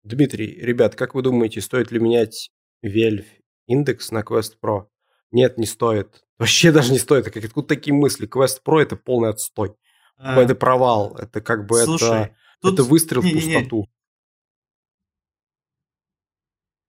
Дмитрий, 0.03 0.59
ребят, 0.61 0.95
как 0.95 1.13
вы 1.13 1.21
думаете, 1.21 1.61
стоит 1.61 1.91
ли 1.91 1.99
менять 1.99 2.49
Valve 2.83 3.25
индекс 3.67 4.11
на 4.11 4.21
Quest 4.21 4.53
Pro? 4.63 4.87
Нет, 5.31 5.57
не 5.57 5.65
стоит. 5.65 6.23
Вообще 6.37 6.71
даже 6.73 6.91
не 6.91 6.99
стоит. 6.99 7.25
Как 7.25 7.43
откуда 7.43 7.67
такие 7.67 7.93
мысли? 7.93 8.27
Quest 8.27 8.61
Pro 8.65 8.79
это 8.79 8.95
полный 8.95 9.29
отстой. 9.29 9.75
А, 10.17 10.41
это 10.41 10.55
провал. 10.55 11.15
Это 11.17 11.41
как 11.41 11.65
бы 11.65 11.81
слушай, 11.83 12.23
это, 12.23 12.35
тут... 12.61 12.73
это 12.73 12.83
выстрел 12.83 13.23
не, 13.23 13.31
в 13.31 13.33
пустоту. 13.35 13.75
Не, 13.77 13.81
не. 13.81 13.89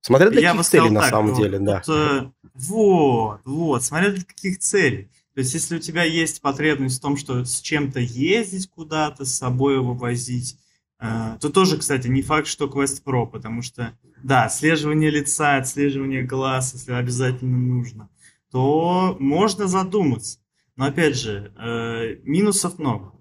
Смотря 0.03 0.31
для 0.31 0.41
Я 0.41 0.51
каких 0.53 0.67
целей 0.67 0.91
на 0.91 1.03
самом 1.03 1.35
вот, 1.35 1.43
деле, 1.43 1.59
тут, 1.59 1.67
да. 1.67 1.83
Э, 1.89 2.31
вот, 2.55 3.41
вот, 3.45 3.85
смотря 3.85 4.11
для 4.11 4.25
каких 4.25 4.59
целей. 4.59 5.11
То 5.35 5.41
есть, 5.41 5.55
если 5.55 5.77
у 5.77 5.79
тебя 5.79 6.05
есть 6.05 6.41
потребность 6.41 6.99
в 6.99 7.03
том, 7.03 7.17
что 7.17 7.45
с 7.45 7.61
чем-то 7.61 8.01
ездить 8.01 8.69
куда-то, 8.71 9.25
с 9.25 9.37
собой 9.37 9.75
его 9.75 9.95
возить, 9.95 10.57
э, 11.01 11.37
то 11.41 11.51
тоже, 11.51 11.77
кстати, 11.77 12.09
не 12.09 12.23
факт, 12.23 12.47
что 12.47 12.67
Quest 12.67 13.05
Pro, 13.05 13.27
потому 13.27 13.63
что, 13.63 13.97
да, 14.23 14.45
отслеживание 14.45 15.11
лица, 15.11 15.57
отслеживание 15.57 16.23
глаз, 16.23 16.73
если 16.73 16.93
обязательно 16.93 17.59
нужно, 17.59 18.09
то 18.51 19.17
можно 19.19 19.67
задуматься. 19.67 20.41
Но, 20.77 20.87
опять 20.87 21.17
же, 21.17 21.53
э, 21.59 22.17
минусов 22.23 22.79
много. 22.79 23.13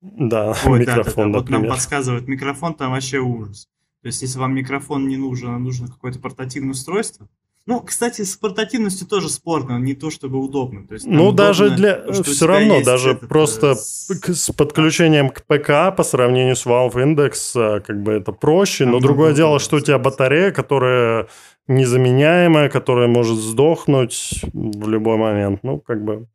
Да, 0.00 0.54
Ой, 0.64 0.80
микрофон, 0.80 1.32
да, 1.32 1.38
да, 1.40 1.44
да. 1.44 1.56
Вот 1.56 1.62
нам 1.62 1.68
подсказывает 1.68 2.28
микрофон, 2.28 2.74
там 2.74 2.92
вообще 2.92 3.18
ужас. 3.18 3.68
То 4.02 4.08
есть, 4.08 4.22
если 4.22 4.38
вам 4.38 4.54
микрофон 4.54 5.08
не 5.08 5.16
нужен, 5.16 5.50
а 5.50 5.58
нужно 5.58 5.88
какое-то 5.88 6.18
портативное 6.20 6.72
устройство, 6.72 7.28
ну, 7.66 7.80
кстати, 7.80 8.22
с 8.22 8.36
портативностью 8.36 9.08
тоже 9.08 9.28
спорно, 9.28 9.78
не 9.78 9.94
то 9.94 10.08
чтобы 10.10 10.38
удобно. 10.38 10.86
То 10.86 10.94
есть, 10.94 11.04
ну, 11.04 11.28
удобно, 11.28 11.36
даже 11.36 11.70
для... 11.70 11.94
То, 11.94 12.22
все 12.22 12.46
равно, 12.46 12.80
даже 12.80 13.10
этот, 13.10 13.28
просто 13.28 13.74
с... 13.74 14.52
подключением 14.56 15.30
к 15.30 15.42
ПК 15.42 15.96
по 15.96 16.04
сравнению 16.04 16.54
с 16.54 16.64
Valve 16.64 16.94
Index, 16.94 17.32
а, 17.56 17.80
как 17.80 18.00
бы 18.04 18.12
это 18.12 18.30
проще. 18.30 18.84
Там 18.84 18.92
но 18.92 19.00
другое 19.00 19.34
дело, 19.34 19.58
что 19.58 19.78
у 19.78 19.80
тебя 19.80 19.98
батарея, 19.98 20.52
которая 20.52 21.26
незаменяемая, 21.66 22.68
которая 22.68 23.08
может 23.08 23.36
сдохнуть 23.36 24.44
в 24.52 24.88
любой 24.88 25.16
момент. 25.16 25.64
Ну, 25.64 25.80
как 25.80 26.04
бы... 26.04 26.28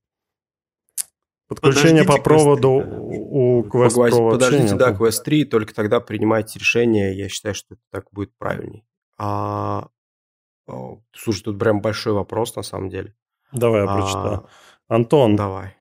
Подключение 1.47 2.03
Подождите, 2.03 2.17
по 2.17 2.23
проводу 2.23 2.71
у 2.71 3.63
Quest 3.63 3.95
Pro 3.95 4.31
Подождите, 4.31 4.75
да, 4.75 4.91
Quest 4.91 5.23
3, 5.23 5.45
только 5.45 5.73
тогда 5.73 6.01
принимайте 6.01 6.59
решение. 6.59 7.17
Я 7.17 7.29
считаю, 7.29 7.55
что 7.55 7.75
так 7.89 8.05
будет 8.11 8.31
правильней. 8.37 8.83
А 9.17 9.87
Слушай, 11.13 11.43
тут 11.43 11.59
прям 11.59 11.81
большой 11.81 12.13
вопрос 12.13 12.55
на 12.55 12.63
самом 12.63 12.89
деле. 12.89 13.13
Давай 13.51 13.83
я 13.83 13.91
а, 13.91 13.97
прочитаю. 13.97 14.47
Антон. 14.87 15.35
Давай. 15.35 15.75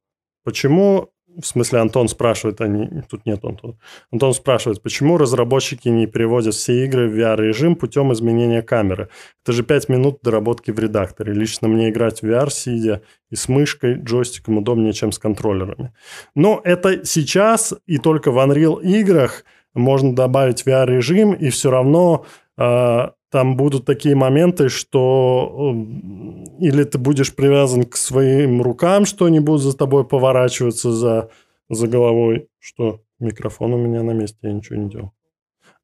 Почему, 0.44 1.10
в 1.26 1.44
смысле 1.44 1.80
Антон 1.80 2.08
спрашивает, 2.08 2.60
а 2.60 2.66
не, 2.66 3.02
тут 3.08 3.26
нет 3.26 3.44
Антона. 3.44 3.78
Антон 4.10 4.34
спрашивает, 4.34 4.82
почему 4.82 5.18
разработчики 5.18 5.88
не 5.88 6.06
переводят 6.06 6.54
все 6.54 6.84
игры 6.84 7.08
в 7.08 7.18
VR-режим 7.18 7.76
путем 7.76 8.12
изменения 8.12 8.62
камеры? 8.62 9.08
Это 9.44 9.52
же 9.52 9.62
5 9.62 9.88
минут 9.88 10.18
доработки 10.22 10.70
в 10.70 10.78
редакторе. 10.78 11.32
Лично 11.32 11.68
мне 11.68 11.90
играть 11.90 12.22
в 12.22 12.26
VR, 12.26 12.50
сидя 12.50 13.02
и 13.30 13.36
с 13.36 13.48
мышкой, 13.48 13.94
джойстиком 13.94 14.58
удобнее, 14.58 14.92
чем 14.92 15.12
с 15.12 15.18
контроллерами. 15.18 15.92
Но 16.34 16.60
это 16.64 17.04
сейчас 17.04 17.74
и 17.86 17.98
только 17.98 18.30
в 18.30 18.38
Unreal 18.38 18.82
играх 18.82 19.44
можно 19.74 20.14
добавить 20.14 20.66
VR-режим, 20.66 21.32
и 21.34 21.50
все 21.50 21.70
равно 21.70 22.24
э, 22.58 23.08
там 23.30 23.56
будут 23.56 23.86
такие 23.86 24.16
моменты, 24.16 24.68
что 24.68 25.70
эм, 25.72 26.44
или 26.58 26.84
ты 26.84 26.98
будешь 26.98 27.34
привязан 27.34 27.84
к 27.84 27.96
своим 27.96 28.60
рукам, 28.60 29.06
что 29.06 29.26
они 29.26 29.40
будут 29.40 29.62
за 29.62 29.76
тобой 29.76 30.06
поворачиваться 30.06 30.92
за, 30.92 31.30
за 31.68 31.86
головой. 31.86 32.48
Что? 32.58 33.02
Микрофон 33.20 33.74
у 33.74 33.78
меня 33.78 34.02
на 34.02 34.12
месте, 34.12 34.38
я 34.42 34.52
ничего 34.52 34.76
не 34.76 34.90
делал. 34.90 35.12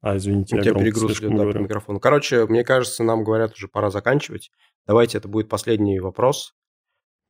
А, 0.01 0.17
извините, 0.17 0.55
у 0.55 0.57
я 0.57 0.63
тебя 0.63 0.75
перегруз 0.75 1.19
идет, 1.19 1.35
да, 1.35 1.43
по 1.43 1.57
микрофону. 1.57 1.99
Короче, 1.99 2.45
мне 2.45 2.63
кажется, 2.63 3.03
нам 3.03 3.23
говорят, 3.23 3.53
уже 3.53 3.67
пора 3.67 3.89
заканчивать. 3.89 4.51
Давайте, 4.85 5.17
это 5.17 5.27
будет 5.27 5.49
последний 5.49 5.99
вопрос. 5.99 6.53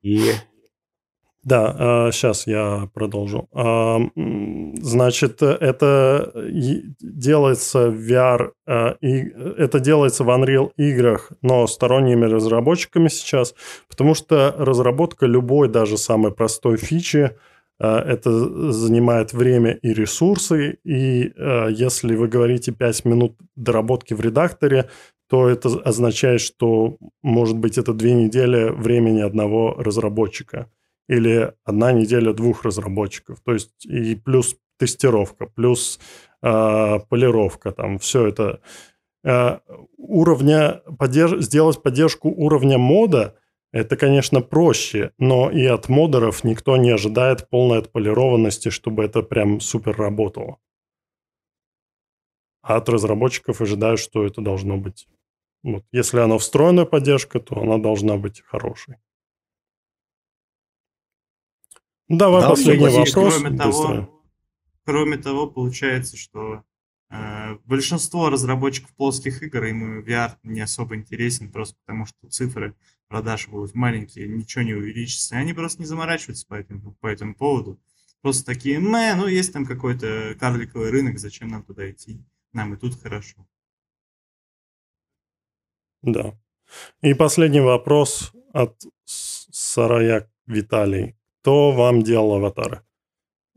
И 0.01 0.31
да, 1.47 2.11
сейчас 2.11 2.45
а, 2.45 2.51
я 2.51 2.89
продолжу. 2.93 3.47
А, 3.53 3.99
значит, 4.15 5.41
это 5.41 6.33
делается 6.99 7.89
в 7.89 7.95
VR, 7.95 8.51
это 8.65 9.79
делается 9.79 10.25
в 10.25 10.29
Unreal 10.29 10.71
играх, 10.75 11.31
но 11.41 11.65
сторонними 11.67 12.25
разработчиками 12.25 13.07
сейчас, 13.07 13.55
потому 13.87 14.13
что 14.13 14.53
разработка 14.57 15.25
любой, 15.25 15.69
даже 15.69 15.97
самой 15.97 16.33
простой 16.33 16.75
фичи, 16.75 17.31
это 17.79 18.71
занимает 18.73 19.31
время 19.31 19.71
и 19.71 19.93
ресурсы, 19.93 20.79
и 20.83 21.31
если 21.69 22.15
вы 22.15 22.27
говорите 22.27 22.73
5 22.73 23.05
минут 23.05 23.37
доработки 23.55 24.13
в 24.13 24.19
редакторе, 24.19 24.89
то 25.29 25.47
это 25.47 25.69
означает, 25.85 26.41
что, 26.41 26.97
может 27.21 27.57
быть, 27.57 27.77
это 27.77 27.93
две 27.93 28.13
недели 28.13 28.69
времени 28.69 29.21
одного 29.21 29.75
разработчика 29.77 30.69
или 31.07 31.53
одна 31.63 31.91
неделя 31.91 32.33
двух 32.33 32.63
разработчиков. 32.63 33.39
То 33.41 33.53
есть 33.53 33.85
и 33.85 34.15
плюс 34.15 34.55
тестировка, 34.77 35.47
плюс 35.47 35.99
э, 36.41 36.99
полировка, 37.09 37.71
там 37.71 37.99
все 37.99 38.27
это. 38.27 38.61
Э, 39.23 39.59
уровня, 39.97 40.81
подерж... 40.97 41.41
Сделать 41.41 41.81
поддержку 41.81 42.29
уровня 42.29 42.77
мода– 42.77 43.35
это, 43.71 43.97
конечно, 43.97 44.41
проще, 44.41 45.11
но 45.17 45.51
и 45.51 45.65
от 45.65 45.89
модеров 45.89 46.43
никто 46.43 46.77
не 46.77 46.89
ожидает 46.91 47.49
полной 47.49 47.79
отполированности, 47.79 48.69
чтобы 48.69 49.03
это 49.03 49.21
прям 49.21 49.59
супер 49.59 49.95
работало. 49.97 50.57
А 52.61 52.77
от 52.77 52.89
разработчиков 52.89 53.61
ожидают, 53.61 53.99
что 53.99 54.25
это 54.25 54.41
должно 54.41 54.77
быть. 54.77 55.07
Вот. 55.63 55.83
Если 55.91 56.19
она 56.19 56.37
встроенная 56.37 56.85
поддержка, 56.85 57.39
то 57.39 57.59
она 57.61 57.77
должна 57.77 58.17
быть 58.17 58.41
хорошей. 58.41 58.95
Давай 62.09 62.41
да, 62.41 62.49
последний 62.49 62.87
вопрос. 62.87 63.13
Кроме 63.13 63.57
того, 63.57 64.23
кроме 64.85 65.17
того, 65.17 65.47
получается, 65.47 66.15
что 66.15 66.63
э, 67.09 67.55
большинство 67.65 68.29
разработчиков 68.29 68.95
плоских 68.95 69.43
игр 69.43 69.65
им 69.65 69.99
VR 69.99 70.31
не 70.43 70.61
особо 70.61 70.95
интересен, 70.95 71.51
просто 71.51 71.75
потому 71.85 72.05
что 72.05 72.29
цифры 72.29 72.75
продаж 73.09 73.49
будут 73.49 73.75
маленькие, 73.75 74.29
ничего 74.29 74.63
не 74.63 74.73
увеличится. 74.73 75.35
И 75.35 75.39
они 75.39 75.53
просто 75.53 75.81
не 75.81 75.85
заморачиваются 75.85 76.47
по 76.47 76.53
этому, 76.53 76.93
по 77.01 77.07
этому 77.07 77.35
поводу. 77.35 77.79
Просто 78.21 78.45
такие, 78.45 78.79
мэ, 78.79 79.15
ну 79.15 79.27
есть 79.27 79.51
там 79.51 79.65
какой-то 79.65 80.35
карликовый 80.39 80.89
рынок, 80.89 81.19
зачем 81.19 81.49
нам 81.49 81.63
туда 81.63 81.89
идти? 81.89 82.23
Нам 82.53 82.73
и 82.73 82.77
тут 82.77 82.99
хорошо. 83.01 83.45
Да. 86.01 86.39
И 87.01 87.13
последний 87.13 87.59
вопрос 87.59 88.31
от 88.53 88.81
Сарая 89.05 90.31
Виталий 90.45 91.16
кто 91.47 91.71
вам 91.71 92.01
делал 92.01 92.33
аватары. 92.33 92.81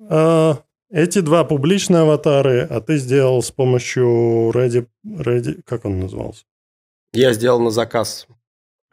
А, 0.09 0.59
эти 0.93 1.19
два 1.19 1.43
публичные 1.43 2.03
аватары, 2.03 2.61
а 2.61 2.81
ты 2.81 2.99
сделал 2.99 3.43
с 3.43 3.51
помощью 3.51 4.53
Ready, 4.53 4.87
Ready... 5.05 5.61
Как 5.67 5.85
он 5.85 5.99
назывался? 5.99 6.45
Я 7.12 7.33
сделал 7.33 7.59
на 7.61 7.71
заказ. 7.71 8.29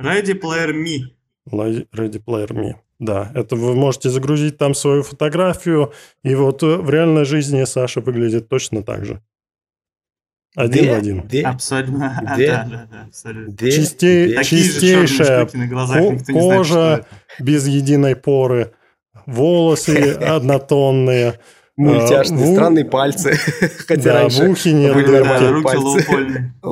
Ready 0.01 0.33
Player 0.41 0.71
Me. 0.73 1.13
Ready 1.51 2.23
Player 2.25 2.49
Me. 2.49 2.73
Да, 2.97 3.31
это 3.35 3.55
вы 3.55 3.75
можете 3.75 4.09
загрузить 4.09 4.57
там 4.57 4.73
свою 4.73 5.03
фотографию, 5.03 5.93
и 6.23 6.33
вот 6.33 6.63
э, 6.63 6.77
в 6.77 6.89
реальной 6.89 7.25
жизни 7.25 7.63
Саша 7.65 8.01
выглядит 8.01 8.49
точно 8.49 8.81
так 8.81 9.05
же. 9.05 9.21
Один 10.55 10.85
Где? 10.85 10.91
в 10.91 10.97
один. 10.97 11.21
Где? 11.21 11.41
Абсолютно. 11.43 12.19
Где? 12.33 12.47
Да, 12.47 12.67
да, 12.67 12.87
да, 12.91 13.03
абсолютно. 13.05 13.51
Где? 13.51 13.71
Чистей- 13.73 14.37
же 14.37 14.43
Чистейшая 14.43 15.47
на 15.53 15.67
глазах, 15.67 15.97
ко- 15.97 16.13
никто 16.15 16.31
не 16.31 16.41
знает, 16.41 16.57
кожа. 16.57 16.73
что 16.73 16.93
это. 16.93 17.43
Без 17.43 17.67
единой 17.67 18.15
поры. 18.15 18.73
Волосы 19.27 20.13
однотонные. 20.21 21.39
Мультяшные, 21.79 22.43
в 22.43 22.49
у- 22.49 22.55
странные 22.55 22.85
пальцы. 22.85 23.33
Хотя 23.87 24.01
Да, 24.01 24.13
раньше 24.21 24.49
ухе 24.49 24.73
нет 24.73 24.95
были 24.95 25.05
Да, 25.05 25.11
нормальные 25.19 25.39
дырки. 25.39 25.53
руки 25.53 25.63
пальцы. 25.63 25.83
лоупольные. 25.85 26.53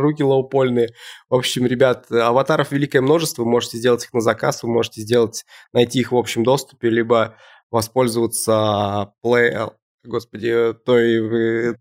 руки 0.00 0.22
лоупольные. 0.22 0.88
В 1.28 1.34
общем, 1.34 1.66
ребят, 1.66 2.10
аватаров 2.10 2.72
великое 2.72 3.02
множество. 3.02 3.42
Вы 3.42 3.50
можете 3.50 3.76
сделать 3.76 4.04
их 4.04 4.12
на 4.14 4.20
заказ, 4.22 4.62
вы 4.62 4.70
можете 4.70 5.02
сделать, 5.02 5.44
найти 5.74 6.00
их 6.00 6.12
в 6.12 6.16
общем 6.16 6.44
доступе, 6.44 6.88
либо 6.88 7.34
воспользоваться 7.70 9.12
play, 9.24 9.70
господи, 10.04 10.72
той 10.84 11.70
э, 11.70 11.74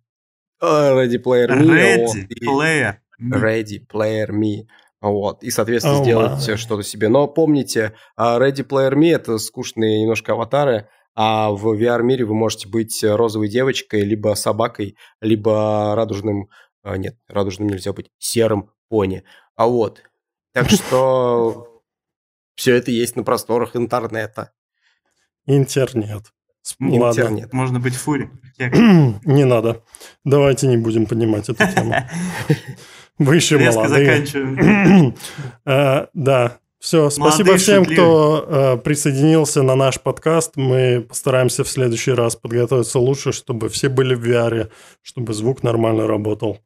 Ready 0.62 1.24
Player 1.24 1.48
Me. 1.48 1.66
Ready 1.68 2.28
и- 2.30 2.46
Player. 2.46 2.96
Ready 3.22 3.80
Player 3.92 4.30
Me. 4.30 4.64
Вот, 5.02 5.42
и, 5.44 5.50
соответственно, 5.50 5.98
Oh 6.00 6.04
сделать 6.04 6.48
my. 6.48 6.58
что-то 6.58 6.84
себе. 6.84 7.10
Но 7.10 7.28
помните, 7.28 7.94
а, 8.16 8.40
Ready 8.40 8.64
Player 8.68 8.94
Me– 8.94 9.12
это 9.16 9.40
скучные 9.40 10.02
немножко 10.04 10.34
аватары, 10.34 10.90
а 11.16 11.50
в 11.52 11.68
VR-мире 11.74 12.24
вы 12.26 12.36
можете 12.36 12.70
быть 12.70 13.04
розовой 13.04 13.48
девочкой, 13.50 14.02
либо 14.04 14.36
собакой, 14.36 14.96
либо 15.20 15.94
радужным... 15.96 16.50
а, 16.84 16.98
Нет, 16.98 17.18
радужным 17.28 17.68
нельзя 17.70 17.94
быть, 17.94 18.12
серым 18.20 18.70
пони. 18.90 19.24
А 19.56 19.66
вот. 19.68 20.04
Так 20.54 20.70
что 20.70 21.82
все 22.56 22.76
это 22.76 22.92
есть 22.92 23.16
на 23.16 23.24
просторах 23.24 23.76
интернета. 23.76 24.52
Интернет. 25.48 26.32
С- 26.62 26.76
Ладно. 26.80 27.08
Интернет. 27.22 27.54
Можно 27.54 27.80
быть 27.80 27.96
фури. 27.96 28.30
Не 28.60 29.46
надо. 29.46 29.84
Давайте 30.24 30.68
не 30.68 30.78
будем 30.78 31.08
поднимать 31.08 31.50
эту 31.50 31.66
тему. 31.74 31.96
Вы 33.26 33.36
еще 33.36 33.58
Резко 33.58 33.82
молодые. 33.84 34.06
заканчиваем. 34.06 35.16
Э, 35.66 36.08
Да. 36.14 36.58
Все, 36.80 37.12
спасибо 37.12 37.50
Молодые, 37.52 37.58
всем, 37.60 37.84
шутливые. 37.86 37.96
кто 37.96 38.46
э, 38.50 38.78
присоединился 38.78 39.62
на 39.62 39.76
наш 39.76 40.00
подкаст. 40.02 40.54
Мы 40.56 41.06
постараемся 41.08 41.64
в 41.64 41.70
следующий 41.70 42.12
раз 42.12 42.36
подготовиться 42.36 42.98
лучше, 42.98 43.32
чтобы 43.34 43.70
все 43.70 43.88
были 43.88 44.16
в 44.16 44.28
VR, 44.28 44.72
чтобы 45.04 45.34
звук 45.36 45.62
нормально 45.62 46.08
работал 46.08 46.58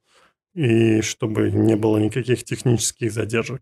и 0.53 1.01
чтобы 1.01 1.51
не 1.51 1.75
было 1.75 1.97
никаких 1.97 2.45
технических 2.45 3.11
задержек. 3.11 3.61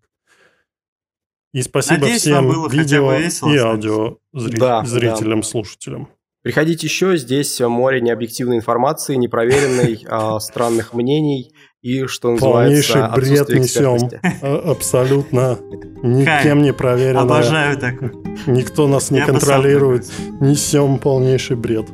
И 1.53 1.63
спасибо 1.63 2.01
Надеюсь, 2.01 2.21
всем 2.21 2.47
было 2.47 2.69
видео 2.69 3.13
весело 3.13 3.51
и 3.51 3.57
аудио 3.57 4.17
зри- 4.35 4.57
Да, 4.59 4.81
да. 4.81 4.85
зрителям, 4.85 5.41
слушателям. 5.41 6.07
Приходите 6.43 6.85
еще, 6.85 7.17
здесь 7.17 7.59
море 7.61 7.99
необъективной 7.99 8.57
информации, 8.57 9.15
непроверенной, 9.15 10.05
странных 10.39 10.93
мнений 10.93 11.51
и, 11.83 12.05
что 12.07 12.35
Полнейший 12.37 12.95
называется, 13.01 13.21
бред 13.21 13.41
отсутствие 13.41 13.59
несем. 13.93 14.09
А- 14.41 14.71
Абсолютно 14.71 15.59
никем 16.01 16.63
не 16.63 16.71
проверенное. 16.73 17.21
Обожаю 17.23 17.77
такое. 17.77 18.11
Никто 18.47 18.87
нас 18.87 19.11
не 19.11 19.19
Я 19.19 19.25
контролирует. 19.25 20.09
Несем 20.39 20.97
полнейший 20.97 21.57
бред. 21.57 21.85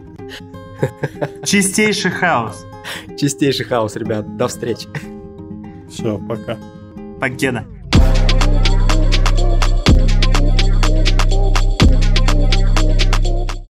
Чистейший 1.44 2.12
хаос. 2.12 2.66
Чистейший 3.18 3.66
хаос, 3.66 3.96
ребят. 3.96 4.38
До 4.38 4.48
встречи. 4.48 4.88
Все, 5.90 6.18
пока. 6.20 6.58
Покеда. 7.20 7.66